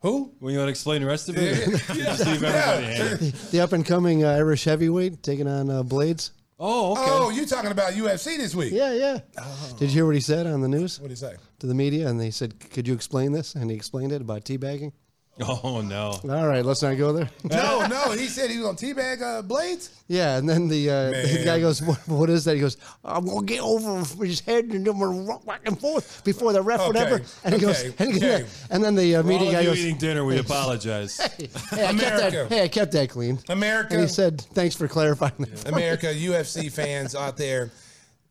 Who? 0.02 0.32
Well, 0.40 0.52
you 0.52 0.60
want 0.60 0.68
to 0.68 0.72
explain 0.72 1.02
the 1.02 1.08
rest 1.08 1.28
of 1.28 1.38
it? 1.40 1.68
Just 1.96 2.28
leave 2.28 2.44
everybody 2.44 2.86
hanging. 2.86 3.34
The 3.50 3.62
up 3.62 3.74
and 3.74 3.84
coming 3.84 4.24
uh, 4.24 4.30
Irish 4.34 4.66
heavyweight 4.66 5.24
taking 5.24 5.48
on 5.48 5.72
uh, 5.72 5.82
Blaydes. 5.82 6.30
Oh, 6.58 6.94
okay. 6.94 7.02
Oh, 7.06 7.30
you 7.32 7.46
talking 7.46 7.72
about 7.72 7.94
UFC 7.94 8.38
this 8.38 8.56
week? 8.56 8.72
Yeah, 8.72 8.94
yeah. 8.94 9.20
Oh. 9.38 9.76
Did 9.78 9.90
you 9.90 9.96
hear 9.96 10.06
what 10.06 10.16
he 10.16 10.22
said 10.22 10.48
on 10.48 10.62
the 10.62 10.70
news 10.70 11.00
What 11.02 11.10
did 11.10 11.18
he 11.18 11.20
say? 11.20 11.36
to 11.60 11.68
the 11.68 11.74
media? 11.74 12.08
And 12.08 12.20
they 12.20 12.32
said, 12.32 12.60
"Could 12.72 12.88
you 12.88 12.94
explain 12.94 13.34
this?" 13.34 13.56
And 13.56 13.70
he 13.70 13.76
explained 13.76 14.14
it 14.14 14.22
about 14.22 14.46
teabagging. 14.46 14.94
Oh, 15.64 15.82
no. 15.82 16.18
All 16.30 16.48
right, 16.48 16.64
let's 16.64 16.82
not 16.82 16.98
go 16.98 17.12
there. 17.12 17.30
No, 17.44 17.86
no. 17.88 18.12
He 18.16 18.28
said 18.28 18.50
he 18.50 18.60
was 18.60 18.68
on 18.68 18.76
teabag 18.78 19.22
uh, 19.22 19.42
Blaydes. 19.42 19.90
Yeah, 20.08 20.38
and 20.38 20.48
then 20.48 20.70
the, 20.70 20.90
uh, 20.90 21.12
the 21.12 21.42
guy 21.44 21.60
goes, 21.60 21.82
what, 21.82 21.98
"What 22.08 22.30
is 22.30 22.46
that?" 22.46 22.56
He 22.56 22.62
goes, 22.62 22.78
"I'm 23.04 23.26
gonna 23.26 23.46
get 23.46 23.60
over 23.60 24.04
his 24.24 24.40
head 24.40 24.66
and 24.66 24.86
then 24.86 24.98
we're 24.98 25.12
rock 25.12 25.46
back 25.46 25.62
and 25.66 25.78
forth 25.80 26.24
before 26.24 26.54
the 26.54 26.62
ref, 26.62 26.80
Okay, 26.80 26.88
whatever." 26.88 27.22
And 27.44 27.54
he 27.54 27.60
goes, 27.60 27.84
and, 28.00 28.14
he 28.14 28.20
goes 28.20 28.42
okay. 28.42 28.46
and 28.70 28.84
then 28.84 28.96
the 28.96 29.16
uh, 29.16 29.24
For 29.24 29.28
all 29.28 29.34
media 29.34 29.48
of 29.50 29.54
guy 29.56 29.62
you 29.62 29.70
goes, 29.70 29.80
eating 29.80 29.98
dinner, 29.98 30.24
we 30.24 30.38
apologize. 30.38 31.18
"Hey, 31.18 31.50
I 31.74 31.94
kept 31.94 31.98
that. 32.00 32.30
America. 32.30 32.56
Hey, 32.56 32.64
I 32.64 32.68
kept 32.68 32.92
that 32.94 33.10
clean." 33.10 33.40
America. 33.50 33.94
And 33.94 34.02
he 34.04 34.08
said, 34.08 34.40
"Thanks 34.40 34.76
for 34.76 34.88
clarifying 34.88 35.34
that." 35.40 35.68
America, 35.68 36.08
UFC 36.08 36.72
fans 36.72 37.14
out 37.16 37.36
there, 37.36 37.72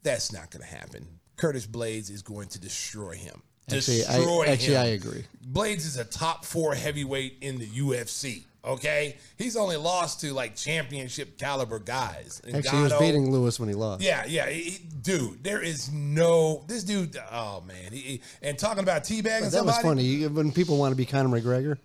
that's 0.02 0.32
not 0.32 0.50
going 0.50 0.62
to 0.62 0.74
happen. 0.74 1.06
Curtis 1.36 1.66
Blaydes 1.66 2.10
is 2.10 2.22
going 2.22 2.48
to 2.48 2.60
destroy 2.60 3.14
him. 3.16 3.42
Actually, 3.70 4.04
I- 4.04 4.44
actually, 4.48 4.74
him. 4.74 4.80
I 4.82 4.86
agree. 4.86 5.24
Blaydes 5.52 5.78
is 5.86 5.96
a 5.96 6.04
top 6.04 6.44
four 6.44 6.74
heavyweight 6.74 7.38
in 7.40 7.58
the 7.58 7.66
UFC. 7.66 8.44
Okay, 8.64 9.16
he's 9.36 9.56
only 9.56 9.76
lost 9.76 10.20
to 10.22 10.32
like 10.32 10.56
championship 10.56 11.36
caliber 11.36 11.78
guys. 11.78 12.40
Actually, 12.46 12.78
he 12.78 12.82
was 12.84 12.94
beating 12.94 13.30
Lewis 13.30 13.60
when 13.60 13.68
he 13.68 13.74
lost. 13.74 14.02
Yeah, 14.02 14.24
yeah, 14.26 14.48
he- 14.48 14.78
dude. 15.02 15.44
There 15.44 15.60
is 15.60 15.92
no 15.92 16.64
this 16.66 16.82
dude. 16.82 17.18
Oh 17.30 17.62
man, 17.66 17.92
he, 17.92 18.22
and 18.40 18.58
talking 18.58 18.82
about 18.82 19.04
teabagging 19.04 19.42
that 19.42 19.52
somebody. 19.52 19.66
was 19.66 19.78
funny. 19.78 20.26
When 20.28 20.50
people 20.50 20.78
want 20.78 20.92
to 20.92 20.96
be 20.96 21.04
Conor 21.04 21.28
McGregor, 21.38 21.76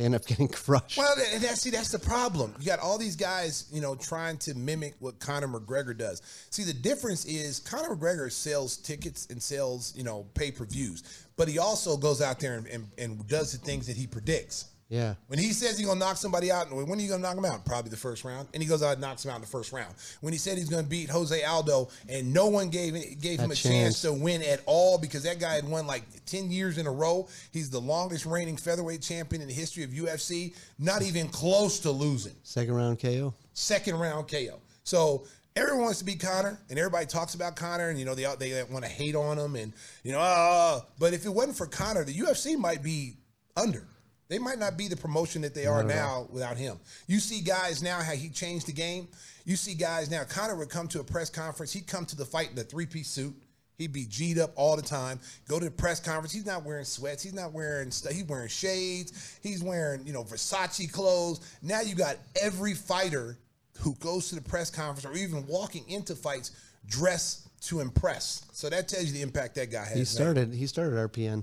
they 0.00 0.06
end 0.06 0.14
up 0.14 0.24
getting 0.24 0.48
crushed. 0.48 0.96
Well, 0.96 1.14
that, 1.14 1.42
that's 1.42 1.60
see, 1.60 1.68
that's 1.70 1.90
the 1.90 1.98
problem. 1.98 2.54
You 2.58 2.66
got 2.66 2.78
all 2.78 2.96
these 2.96 3.16
guys, 3.16 3.66
you 3.70 3.82
know, 3.82 3.94
trying 3.94 4.38
to 4.38 4.54
mimic 4.54 4.94
what 4.98 5.18
Conor 5.20 5.48
McGregor 5.48 5.96
does. 5.96 6.22
See, 6.48 6.64
the 6.64 6.72
difference 6.72 7.26
is 7.26 7.58
Conor 7.60 7.96
McGregor 7.96 8.32
sells 8.32 8.78
tickets 8.78 9.26
and 9.28 9.42
sells, 9.42 9.94
you 9.94 10.02
know, 10.02 10.26
pay 10.32 10.52
per 10.52 10.64
views, 10.64 11.26
but 11.36 11.48
he 11.48 11.58
also 11.58 11.98
goes 11.98 12.22
out 12.22 12.40
there 12.40 12.56
and, 12.56 12.66
and, 12.68 12.88
and 12.96 13.28
does 13.28 13.52
the 13.52 13.58
things 13.58 13.86
that 13.88 13.96
he 13.96 14.06
predicts. 14.06 14.70
Yeah. 14.90 15.14
When 15.28 15.38
he 15.38 15.52
says 15.52 15.78
he's 15.78 15.86
gonna 15.86 16.00
knock 16.00 16.16
somebody 16.16 16.50
out, 16.50 16.68
when 16.72 16.98
are 16.98 17.00
you 17.00 17.08
gonna 17.08 17.22
knock 17.22 17.36
him 17.36 17.44
out? 17.44 17.64
Probably 17.64 17.90
the 17.90 17.96
first 17.96 18.24
round, 18.24 18.48
and 18.52 18.60
he 18.60 18.68
goes 18.68 18.82
out 18.82 18.92
and 18.94 19.00
knocks 19.00 19.24
him 19.24 19.30
out 19.30 19.36
in 19.36 19.40
the 19.40 19.46
first 19.46 19.72
round. 19.72 19.94
When 20.20 20.32
he 20.32 20.38
said 20.38 20.58
he's 20.58 20.68
gonna 20.68 20.82
beat 20.82 21.08
Jose 21.08 21.42
Aldo, 21.44 21.88
and 22.08 22.34
no 22.34 22.48
one 22.48 22.70
gave 22.70 22.94
gave 23.20 23.38
him 23.38 23.50
A 23.50 23.52
a 23.52 23.56
chance. 23.56 24.00
chance. 24.00 24.02
to 24.02 24.12
win 24.12 24.42
at 24.42 24.60
all 24.66 24.98
because 24.98 25.22
that 25.22 25.38
guy 25.38 25.54
had 25.54 25.66
won 25.66 25.86
like 25.86 26.02
ten 26.26 26.50
years 26.50 26.76
in 26.76 26.88
a 26.88 26.92
row. 26.92 27.28
He's 27.52 27.70
the 27.70 27.80
longest 27.80 28.26
reigning 28.26 28.56
featherweight 28.56 29.00
champion 29.00 29.42
in 29.42 29.46
the 29.48 29.54
history 29.54 29.84
of 29.84 29.90
UFC. 29.90 30.54
Not 30.80 31.02
even 31.02 31.28
close 31.28 31.78
to 31.80 31.92
losing. 31.92 32.34
Second 32.42 32.74
round 32.74 33.00
KO. 33.00 33.32
Second 33.54 33.96
round 33.98 34.28
KO. 34.28 34.60
So. 34.82 35.24
Everyone 35.56 35.82
wants 35.82 35.98
to 35.98 36.04
be 36.04 36.14
Conor, 36.14 36.60
and 36.70 36.78
everybody 36.78 37.06
talks 37.06 37.34
about 37.34 37.56
Conor, 37.56 37.88
and 37.88 37.98
you 37.98 38.04
know 38.04 38.14
they 38.14 38.22
they 38.38 38.62
want 38.70 38.84
to 38.84 38.90
hate 38.90 39.16
on 39.16 39.36
him, 39.36 39.56
and 39.56 39.72
you 40.04 40.12
know, 40.12 40.20
uh, 40.20 40.80
but 41.00 41.12
if 41.12 41.26
it 41.26 41.28
wasn't 41.28 41.56
for 41.56 41.66
Conor, 41.66 42.04
the 42.04 42.14
UFC 42.14 42.56
might 42.56 42.84
be 42.84 43.16
under. 43.56 43.84
They 44.30 44.38
might 44.38 44.60
not 44.60 44.78
be 44.78 44.86
the 44.86 44.96
promotion 44.96 45.42
that 45.42 45.56
they 45.56 45.66
are 45.66 45.82
now 45.82 46.28
without 46.30 46.56
him. 46.56 46.78
You 47.08 47.18
see 47.18 47.40
guys 47.40 47.82
now 47.82 48.00
how 48.00 48.12
he 48.12 48.28
changed 48.28 48.68
the 48.68 48.72
game. 48.72 49.08
You 49.44 49.56
see 49.56 49.74
guys 49.74 50.08
now. 50.08 50.22
Conor 50.22 50.54
would 50.54 50.70
come 50.70 50.86
to 50.88 51.00
a 51.00 51.04
press 51.04 51.28
conference. 51.28 51.72
He'd 51.72 51.88
come 51.88 52.06
to 52.06 52.16
the 52.16 52.24
fight 52.24 52.52
in 52.52 52.58
a 52.58 52.62
three 52.62 52.86
piece 52.86 53.08
suit. 53.08 53.34
He'd 53.76 53.92
be 53.92 54.04
G'd 54.04 54.38
up 54.38 54.52
all 54.54 54.76
the 54.76 54.82
time. 54.82 55.18
Go 55.48 55.58
to 55.58 55.64
the 55.64 55.70
press 55.72 55.98
conference. 55.98 56.30
He's 56.30 56.46
not 56.46 56.64
wearing 56.64 56.84
sweats. 56.84 57.24
He's 57.24 57.34
not 57.34 57.52
wearing 57.52 57.90
stuff. 57.90 58.12
He's 58.12 58.22
wearing 58.22 58.48
shades. 58.48 59.40
He's 59.42 59.64
wearing 59.64 60.06
you 60.06 60.12
know 60.12 60.22
Versace 60.22 60.90
clothes. 60.92 61.40
Now 61.60 61.80
you 61.80 61.96
got 61.96 62.16
every 62.40 62.74
fighter 62.74 63.36
who 63.80 63.96
goes 63.96 64.28
to 64.28 64.36
the 64.36 64.42
press 64.42 64.70
conference 64.70 65.04
or 65.06 65.20
even 65.20 65.44
walking 65.48 65.84
into 65.88 66.14
fights 66.14 66.52
dressed 66.86 67.48
to 67.62 67.80
impress. 67.80 68.46
So 68.52 68.70
that 68.70 68.86
tells 68.86 69.06
you 69.06 69.12
the 69.12 69.22
impact 69.22 69.56
that 69.56 69.72
guy 69.72 69.86
has. 69.86 69.98
He 69.98 70.04
started. 70.04 70.54
He 70.54 70.68
started 70.68 70.94
RPN. 70.94 71.42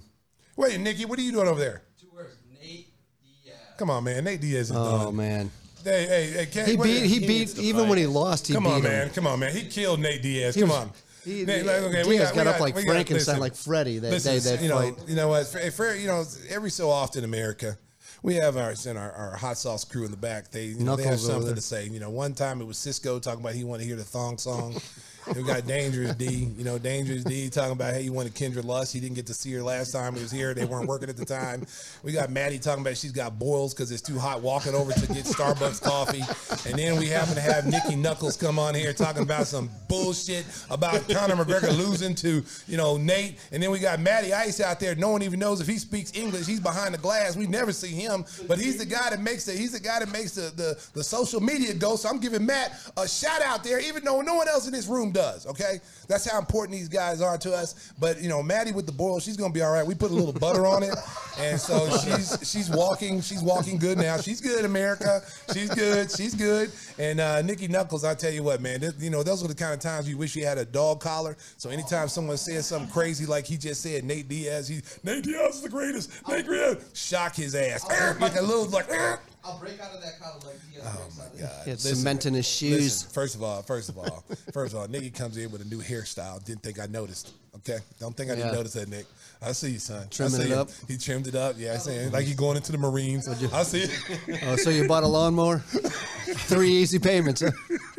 Wait, 0.55 0.79
Nicky, 0.79 1.03
what 1.03 1.19
are 1.19 1.23
you 1.23 1.33
doing 1.33 1.49
over 1.49 1.59
there? 1.59 1.81
Come 3.77 3.89
on, 3.89 4.03
man. 4.03 4.23
Nate 4.23 4.41
Diaz 4.41 4.69
is 4.69 4.75
Oh 4.75 5.05
done. 5.05 5.15
man. 5.15 5.51
Hey, 5.83 6.05
hey, 6.07 6.27
hey, 6.31 6.45
Ken, 6.47 6.65
He 6.67 6.75
beat. 6.75 7.05
He 7.05 7.19
needs 7.25 7.53
beat. 7.53 7.63
Even 7.63 7.81
fight. 7.81 7.89
when 7.89 7.97
he 7.99 8.07
lost, 8.07 8.47
he 8.47 8.53
Come 8.53 8.63
beat 8.63 8.69
on, 8.71 8.77
him. 8.77 8.83
man. 8.83 9.09
Come 9.11 9.27
on, 9.27 9.39
man. 9.39 9.55
He 9.55 9.63
killed 9.67 9.99
Nate 9.99 10.21
Diaz. 10.21 10.55
He 10.55 10.61
Come 10.61 10.69
was- 10.71 10.79
on. 10.79 10.91
He, 11.23 11.43
Nate, 11.43 11.65
like, 11.65 11.75
okay, 11.77 12.03
we 12.07 12.17
Diaz 12.17 12.29
got, 12.31 12.35
got 12.35 12.43
we 12.45 12.49
up 12.49 12.57
got- 12.57 12.61
like 12.61 12.85
Frankenstein, 12.85 13.39
like 13.39 13.55
Freddy 13.55 13.99
that 13.99 14.09
listen, 14.11 14.33
day. 14.33 14.39
That 14.39 14.61
you 14.63 14.69
know, 14.69 14.81
you 15.07 15.15
know 15.15 15.27
what? 15.27 15.53
You 15.99 16.07
know, 16.07 16.25
every 16.49 16.69
so 16.69 16.89
often, 16.89 17.19
in 17.23 17.29
America, 17.29 17.77
we 18.23 18.35
have 18.35 18.55
our 18.57 18.73
our, 18.87 19.11
our 19.11 19.35
hot 19.35 19.57
sauce 19.57 19.83
crew 19.83 20.05
in 20.05 20.11
the 20.11 20.17
back. 20.17 20.51
They 20.51 20.65
you 20.67 20.83
know, 20.85 20.95
they 20.95 21.03
have 21.03 21.19
something 21.19 21.53
to 21.53 21.61
say. 21.61 21.85
You 21.87 21.99
know, 21.99 22.09
one 22.09 22.33
time 22.33 22.61
it 22.61 22.65
was 22.65 22.77
Cisco 22.77 23.19
talking 23.19 23.41
about 23.41 23.53
he 23.55 23.63
wanted 23.65 23.83
to 23.83 23.87
hear 23.87 23.97
the 23.97 24.03
thong 24.03 24.37
song. 24.37 24.75
We 25.35 25.43
got 25.43 25.67
Dangerous 25.67 26.15
D. 26.15 26.47
You 26.57 26.63
know, 26.63 26.79
Dangerous 26.79 27.23
D 27.23 27.49
talking 27.49 27.73
about 27.73 27.93
hey, 27.93 28.01
you 28.01 28.13
wanted 28.13 28.33
Kendra 28.33 28.63
Lust. 28.63 28.93
He 28.93 28.99
didn't 28.99 29.15
get 29.15 29.27
to 29.27 29.33
see 29.33 29.51
her 29.53 29.61
last 29.61 29.91
time 29.91 30.15
he 30.15 30.21
was 30.21 30.31
here. 30.31 30.53
They 30.53 30.65
weren't 30.65 30.87
working 30.87 31.09
at 31.09 31.17
the 31.17 31.25
time. 31.25 31.65
We 32.03 32.11
got 32.11 32.29
Maddie 32.29 32.59
talking 32.59 32.81
about 32.81 32.97
she's 32.97 33.11
got 33.11 33.37
boils 33.37 33.73
because 33.73 33.91
it's 33.91 34.01
too 34.01 34.17
hot 34.17 34.41
walking 34.41 34.73
over 34.73 34.93
to 34.93 35.07
get 35.07 35.25
Starbucks 35.25 35.81
coffee. 35.81 36.23
And 36.69 36.79
then 36.79 36.97
we 36.97 37.07
happen 37.07 37.35
to 37.35 37.41
have 37.41 37.65
Nicky 37.65 37.95
Knuckles 37.95 38.37
come 38.37 38.57
on 38.57 38.73
here 38.73 38.93
talking 38.93 39.23
about 39.23 39.47
some 39.47 39.69
bullshit 39.87 40.45
about 40.69 41.07
Conor 41.09 41.35
McGregor 41.35 41.75
losing 41.77 42.15
to 42.15 42.43
you 42.67 42.77
know 42.77 42.97
Nate. 42.97 43.39
And 43.51 43.61
then 43.61 43.71
we 43.71 43.79
got 43.79 43.99
Matty 43.99 44.33
Ice 44.33 44.61
out 44.61 44.79
there. 44.79 44.95
No 44.95 45.09
one 45.09 45.23
even 45.23 45.39
knows 45.39 45.59
if 45.59 45.67
he 45.67 45.77
speaks 45.77 46.15
English. 46.15 46.47
He's 46.47 46.61
behind 46.61 46.93
the 46.93 46.99
glass. 46.99 47.35
We 47.35 47.47
never 47.47 47.73
see 47.73 47.91
him, 47.91 48.23
but 48.47 48.59
he's 48.59 48.77
the 48.77 48.85
guy 48.85 49.09
that 49.09 49.21
makes 49.21 49.45
the 49.45 49.51
he's 49.51 49.73
the 49.73 49.79
guy 49.79 49.99
that 49.99 50.11
makes 50.11 50.31
the 50.31 50.53
the, 50.55 50.79
the 50.93 51.03
social 51.03 51.41
media 51.41 51.73
go. 51.73 51.95
So 51.97 52.07
I'm 52.09 52.19
giving 52.19 52.45
Matt 52.45 52.79
a 52.95 53.07
shout 53.07 53.41
out 53.41 53.63
there, 53.63 53.79
even 53.79 54.03
though 54.05 54.21
no 54.21 54.35
one 54.35 54.47
else 54.47 54.67
in 54.67 54.73
this 54.73 54.87
room 54.87 55.11
does. 55.17 55.47
Okay, 55.47 55.79
that's 56.07 56.29
how 56.29 56.37
important 56.37 56.77
these 56.77 56.87
guys 56.87 57.21
are 57.21 57.37
to 57.39 57.51
us. 57.51 57.91
But 57.99 58.21
you 58.21 58.29
know, 58.29 58.43
Maddie 58.43 58.71
with 58.71 58.85
the 58.85 58.91
boil, 58.91 59.19
she's 59.19 59.35
gonna 59.35 59.53
be 59.53 59.61
all 59.61 59.71
right. 59.71 59.85
We 59.85 59.95
put 59.95 60.11
a 60.11 60.13
little 60.13 60.33
butter 60.33 60.67
on 60.67 60.83
it, 60.83 60.95
and 61.39 61.59
so 61.59 61.89
she's 62.03 62.37
she's 62.43 62.69
walking 62.69 63.21
she's 63.21 63.41
walking 63.41 63.79
good 63.79 63.97
now. 63.97 64.17
She's 64.17 64.39
good, 64.39 64.63
America. 64.63 65.21
She's 65.53 65.73
good. 65.73 66.11
She's 66.11 66.35
good. 66.35 66.71
And 66.99 67.19
uh, 67.19 67.41
Nicky 67.41 67.67
Knuckles, 67.67 68.03
I 68.03 68.13
tell 68.13 68.31
you 68.31 68.43
what, 68.43 68.61
man, 68.61 68.79
th- 68.79 68.93
you 68.99 69.09
know 69.09 69.23
those 69.23 69.43
are 69.43 69.47
the 69.47 69.55
kind 69.55 69.73
of 69.73 69.79
times 69.79 70.07
you 70.07 70.17
wish 70.17 70.35
you 70.35 70.45
had 70.45 70.59
a 70.59 70.65
dog 70.65 70.99
collar. 70.99 71.35
So 71.57 71.69
anytime 71.71 72.07
someone 72.09 72.37
says 72.37 72.67
something 72.67 72.91
crazy 72.91 73.25
like 73.25 73.45
he 73.45 73.57
just 73.57 73.81
said, 73.81 74.03
Nate 74.03 74.27
Diaz, 74.29 74.67
he 74.67 74.81
Nate 75.03 75.23
Diaz 75.23 75.55
is 75.55 75.61
the 75.63 75.69
greatest. 75.69 76.11
Nate 76.27 76.45
Diaz, 76.45 76.77
shock 76.93 77.35
his 77.35 77.55
ass 77.55 77.87
like 78.21 78.35
a 78.35 78.41
little 78.41 78.65
like. 78.67 78.87
I'll 79.47 79.57
break 79.59 79.79
out 79.79 79.93
of 79.93 80.01
that 80.01 80.19
collar 80.19 80.39
like 80.45 80.55
he 80.71 80.79
Oh 80.81 81.07
my 81.17 81.23
God! 81.41 81.49
He 81.63 81.69
had 81.71 81.79
cement 81.79 82.25
in 82.25 82.33
his 82.33 82.45
shoes. 82.47 82.71
listen, 82.83 83.09
first 83.11 83.35
of 83.35 83.43
all, 83.43 83.61
first 83.61 83.89
of 83.89 83.97
all, 83.97 84.23
first 84.53 84.73
of 84.73 84.79
all, 84.79 84.87
Nicky 84.87 85.09
comes 85.09 85.37
in 85.37 85.51
with 85.51 85.61
a 85.61 85.65
new 85.65 85.79
hairstyle. 85.81 86.43
Didn't 86.43 86.63
think 86.63 86.79
I 86.79 86.85
noticed. 86.87 87.31
Okay, 87.57 87.79
don't 87.99 88.15
think 88.15 88.29
I 88.29 88.35
didn't 88.35 88.49
Yeah. 88.51 88.55
notice 88.57 88.73
that, 88.73 88.87
Nick. 88.89 89.05
I 89.41 89.51
see 89.53 89.71
you, 89.71 89.79
son. 89.79 90.03
I 90.03 90.05
Trimming 90.13 90.31
see 90.35 90.43
it 90.43 90.49
you. 90.49 90.55
up. 90.55 90.69
He 90.87 90.97
trimmed 90.97 91.27
it 91.27 91.35
up. 91.35 91.55
Yeah, 91.57 91.73
I 91.73 91.77
see. 91.77 92.07
Like 92.09 92.25
he 92.25 92.33
oh. 92.33 92.37
going 92.37 92.57
into 92.57 92.71
the 92.71 92.77
Marines. 92.77 93.27
I 93.27 93.63
see. 93.63 93.83
it. 93.83 94.39
Oh, 94.45 94.55
so 94.57 94.69
you 94.69 94.87
bought 94.87 95.03
a 95.03 95.07
lawnmower? 95.07 95.59
Three 96.49 96.69
easy 96.71 96.99
payments. 96.99 97.41
huh? 97.41 97.51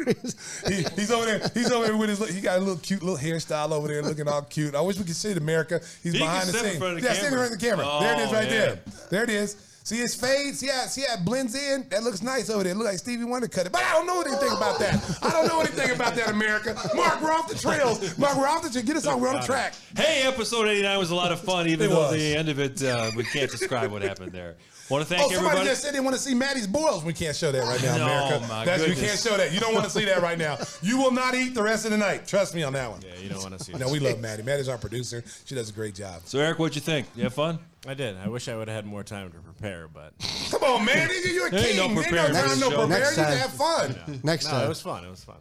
he, 0.69 0.85
he's 0.97 1.11
over 1.11 1.25
there. 1.25 1.51
He's 1.55 1.70
over 1.73 1.87
there 1.87 1.97
with 1.97 2.09
his. 2.11 2.29
He 2.35 2.41
got 2.41 2.59
a 2.59 2.61
little 2.61 2.77
cute 2.77 3.03
little 3.03 3.19
hairstyle 3.19 3.73
over 3.73 3.89
there, 3.89 4.03
looking 4.03 4.29
all 4.29 4.43
cute. 4.43 4.75
I 4.75 4.81
wish 4.81 4.97
we 4.99 5.05
could 5.05 5.16
see 5.16 5.31
it, 5.31 5.39
America. 5.39 5.81
He's 6.03 6.12
He 6.12 6.19
can 6.19 6.27
behind 6.29 6.49
the 6.49 6.53
step 6.53 6.62
in 6.65 6.69
scenes. 6.70 6.79
front 6.79 6.97
of 6.97 7.03
the 7.03 7.07
yeah, 7.09 7.15
stand 7.15 7.27
in 7.33 7.39
front 7.39 7.53
of 7.53 7.59
the 7.61 7.66
camera. 7.66 7.87
there 8.01 8.12
it 8.15 8.19
is, 8.20 8.29
Oh, 8.31 8.35
right 8.35 8.45
yeah. 8.45 8.51
there. 8.51 8.79
There 9.11 9.25
it 9.25 9.31
is. 9.31 9.57
See 9.89 9.97
his 9.97 10.15
fade. 10.15 10.55
See 10.55 10.66
how 10.66 10.82
see 10.82 11.02
how 11.09 11.15
it 11.15 11.24
blends 11.24 11.55
in. 11.55 11.86
That 11.89 12.02
looks 12.02 12.20
nice 12.20 12.51
over 12.51 12.62
there. 12.62 12.74
Look 12.74 12.86
like 12.89 12.98
Stevie 12.98 13.24
Wonder 13.24 13.48
cut 13.48 13.65
it. 13.65 13.73
But 13.73 13.82
I 13.85 13.93
don't 13.94 14.06
know 14.06 14.20
anything 14.20 14.55
about 14.55 14.78
that. 14.81 15.19
I 15.23 15.31
don't 15.31 15.47
know 15.48 15.60
anything 15.60 15.90
about 15.93 16.15
that, 16.15 16.28
America. 16.28 16.77
Mark, 16.94 17.23
we're 17.23 17.32
off 17.32 17.48
the 17.48 17.55
trails. 17.55 18.19
Mark, 18.19 18.36
we're 18.36 18.47
off 18.47 18.62
the 18.62 18.69
trail. 18.69 18.85
Get 18.85 18.97
us 18.97 19.06
on. 19.06 19.19
We're 19.19 19.28
on 19.31 19.40
the 19.40 19.47
track. 19.47 19.73
Hey, 19.97 20.24
episode 20.27 20.69
89 20.69 20.98
was 20.98 21.10
a 21.10 21.15
lot 21.15 21.32
of 21.32 21.40
fun, 21.40 21.69
even 21.69 21.86
It 21.86 21.89
though 21.89 22.01
was. 22.01 22.12
the 22.12 22.36
end 22.36 22.51
of 22.51 22.59
it, 22.60 22.82
uh, 22.82 23.10
we 23.16 23.24
can't 23.24 23.51
describe 23.51 23.90
what 23.90 24.02
happened 24.02 24.32
there. 24.32 24.56
Want 24.90 25.06
to 25.06 25.09
thank 25.09 25.23
Oh, 25.23 25.28
somebody 25.35 25.47
everybody. 25.48 25.69
just 25.70 25.82
said 25.82 25.94
they 25.94 26.01
want 26.01 26.16
to 26.16 26.20
see 26.23 26.35
Maddie's 26.35 26.66
boils. 26.66 27.02
We 27.05 27.12
can't 27.15 27.36
show 27.36 27.51
that 27.52 27.62
right 27.62 27.82
now, 27.82 27.97
No, 27.98 28.05
America. 28.06 28.47
my 28.48 28.65
That's, 28.66 28.82
we 28.82 28.89
goodness. 28.89 29.06
can't 29.09 29.20
show 29.20 29.36
that. 29.39 29.52
You 29.55 29.60
don't 29.60 29.73
want 29.74 29.85
to 29.85 29.90
see 29.90 30.05
that 30.06 30.20
right 30.23 30.39
now. 30.39 30.56
You 30.82 30.97
will 30.98 31.10
not 31.12 31.35
eat 31.35 31.55
the 31.55 31.62
rest 31.62 31.85
of 31.86 31.90
the 31.93 31.98
night. 31.98 32.27
Trust 32.27 32.55
me 32.55 32.62
on 32.62 32.73
that 32.74 32.90
one. 32.90 33.01
Yeah, 33.02 33.23
you 33.23 33.28
don't 33.31 33.43
want 33.43 33.56
to 33.59 33.62
see. 33.65 33.73
No, 33.73 33.89
we 33.90 34.01
love 34.01 34.19
Maddie. 34.20 34.43
Maddie's 34.43 34.69
our 34.69 34.78
producer. 34.78 35.23
She 35.47 35.55
does 35.55 35.69
a 35.70 35.73
great 35.73 35.94
job. 35.94 36.23
so, 36.27 36.39
Eric, 36.39 36.59
what'd 36.59 36.74
you 36.74 36.81
think? 36.82 37.06
You 37.15 37.24
have 37.24 37.35
fun? 37.35 37.59
I 37.89 37.94
did. 37.94 38.16
I 38.19 38.28
wish 38.28 38.48
I 38.48 38.56
would 38.56 38.69
have 38.69 38.74
had 38.77 38.86
more 38.86 39.02
time 39.02 39.31
to 39.32 39.39
prepare, 39.39 39.89
but 39.89 40.12
Come 40.51 40.62
on, 40.62 40.85
man. 40.85 41.09
You're 41.24 41.47
a 41.47 41.51
There 41.51 41.60
ain't 41.60 41.69
king. 41.70 41.77
no 41.78 41.85
Ain't 41.85 41.94
no 41.94 42.02
preparing 42.02 42.27
for 42.35 42.40
time, 42.40 42.48
this 42.51 42.60
no 42.60 42.69
prepare. 42.69 42.89
Next 42.89 43.16
You 43.16 43.24
can 43.24 43.36
have 43.39 43.52
fun. 43.52 44.20
Next 44.24 44.44
no, 44.47 44.51
time. 44.51 44.65
it 44.66 44.69
was 44.69 44.81
fun. 44.82 45.05
It 45.05 45.10
was 45.10 45.24
fun. 45.24 45.36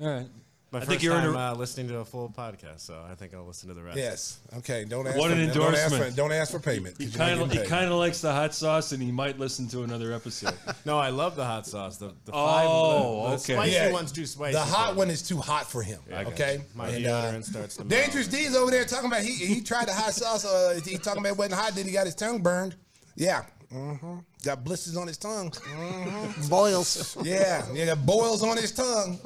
All 0.00 0.08
right. 0.08 0.26
My 0.72 0.78
I 0.78 0.80
first 0.82 0.88
think 0.90 1.02
you're 1.02 1.14
time 1.16 1.34
a- 1.34 1.38
uh, 1.50 1.54
listening 1.54 1.88
to 1.88 1.98
a 1.98 2.04
full 2.04 2.28
podcast, 2.36 2.78
so 2.80 3.02
I 3.10 3.16
think 3.16 3.34
I'll 3.34 3.44
listen 3.44 3.68
to 3.70 3.74
the 3.74 3.82
rest. 3.82 3.98
Yes. 3.98 4.38
Okay. 4.58 4.84
Don't 4.84 5.04
ask. 5.04 5.16
What 5.18 5.30
for, 5.32 5.36
an 5.36 5.48
Don't 5.48 5.74
ask, 5.74 5.88
for, 5.88 5.94
endorsement. 5.94 6.16
don't 6.16 6.30
ask 6.32 6.52
for 6.52 6.60
payment. 6.60 6.96
'cause 6.96 7.06
He 7.08 7.12
kind 7.12 7.40
of 7.40 7.50
he 7.50 7.58
kind 7.66 7.86
of 7.86 7.98
likes 7.98 8.20
the 8.20 8.32
hot 8.32 8.54
sauce, 8.54 8.92
and 8.92 9.02
he 9.02 9.10
might 9.10 9.36
listen 9.36 9.66
to 9.70 9.82
another 9.82 10.12
episode. 10.12 10.54
No, 10.86 10.96
I 10.98 11.10
love 11.10 11.34
the 11.34 11.44
hot 11.44 11.66
sauce. 11.66 11.96
The, 11.96 12.14
the 12.24 12.32
Oh, 12.32 12.46
five, 12.46 12.64
the, 12.68 13.50
the 13.50 13.54
okay. 13.54 13.70
spicy 13.70 13.72
Yeah, 13.72 13.92
one's 13.92 14.12
too 14.12 14.26
spicy. 14.26 14.52
The 14.52 14.60
hot 14.60 14.94
one 14.94 15.10
is 15.10 15.22
too 15.22 15.38
hot 15.38 15.68
for 15.68 15.82
him. 15.82 16.00
I 16.08 16.22
got 16.24 16.32
okay. 16.34 16.54
you. 16.54 16.62
My 16.76 16.88
And, 16.88 17.04
deodorant 17.04 17.44
starts 17.44 17.76
to 17.76 17.84
melt. 17.84 17.90
Dangerous 17.90 18.28
D's 18.28 18.54
over 18.54 18.70
there 18.70 18.84
talking 18.84 19.06
about 19.10 19.22
he 19.22 19.32
he 19.32 19.60
tried 19.60 19.88
the 19.88 19.92
hot 19.94 20.14
sauce. 20.14 20.44
Uh, 20.44 20.78
he 20.84 20.96
talking 20.98 21.20
about 21.20 21.32
it 21.32 21.36
wasn't 21.38 21.54
hot. 21.60 21.74
Then 21.74 21.84
he 21.86 21.90
got 21.92 22.06
his 22.06 22.14
tongue 22.14 22.42
burned. 22.42 22.76
Yeah. 23.16 23.42
hmm 23.70 24.18
Got 24.44 24.62
blisters 24.64 24.96
on 24.96 25.06
his 25.08 25.18
tongue. 25.18 25.52
hmm 25.52 26.48
Boils. 26.48 27.16
Yeah. 27.24 27.66
Yeah. 27.74 27.86
Got 27.86 28.06
boils 28.06 28.42
on 28.44 28.56
his 28.56 28.70
tongue. 28.72 29.18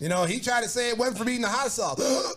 You 0.00 0.08
know, 0.08 0.24
he 0.24 0.40
tried 0.40 0.62
to 0.62 0.68
say 0.68 0.88
it 0.88 0.98
wasn't 0.98 1.18
for 1.18 1.28
eating 1.28 1.42
the 1.42 1.48
hot 1.48 1.70
sauce. 1.70 2.00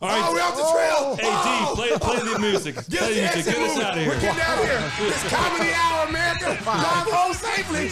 All 0.00 0.08
right. 0.08 0.22
Oh, 0.24 0.32
we're 0.32 0.40
off 0.40 0.56
the 0.56 0.62
oh. 0.64 0.72
trail. 0.72 1.16
Hey, 1.16 1.28
Oh. 1.30 1.74
D, 1.74 1.98
play, 1.98 1.98
play 1.98 2.32
the 2.32 2.38
music. 2.38 2.74
Get 2.88 3.00
play 3.00 3.14
the 3.14 3.20
music. 3.34 3.54
Get 3.54 3.70
us 3.70 3.78
out 3.78 3.94
of 3.94 4.00
here. 4.00 4.08
We're 4.08 4.20
getting 4.20 4.40
out 4.40 4.58
of 4.58 4.64
here. 4.64 5.08
It's 5.08 5.28
comedy 5.28 5.72
hour, 5.72 6.08
America. 6.08 6.56
Drive 6.62 7.10
home 7.12 7.34
safely. 7.34 7.90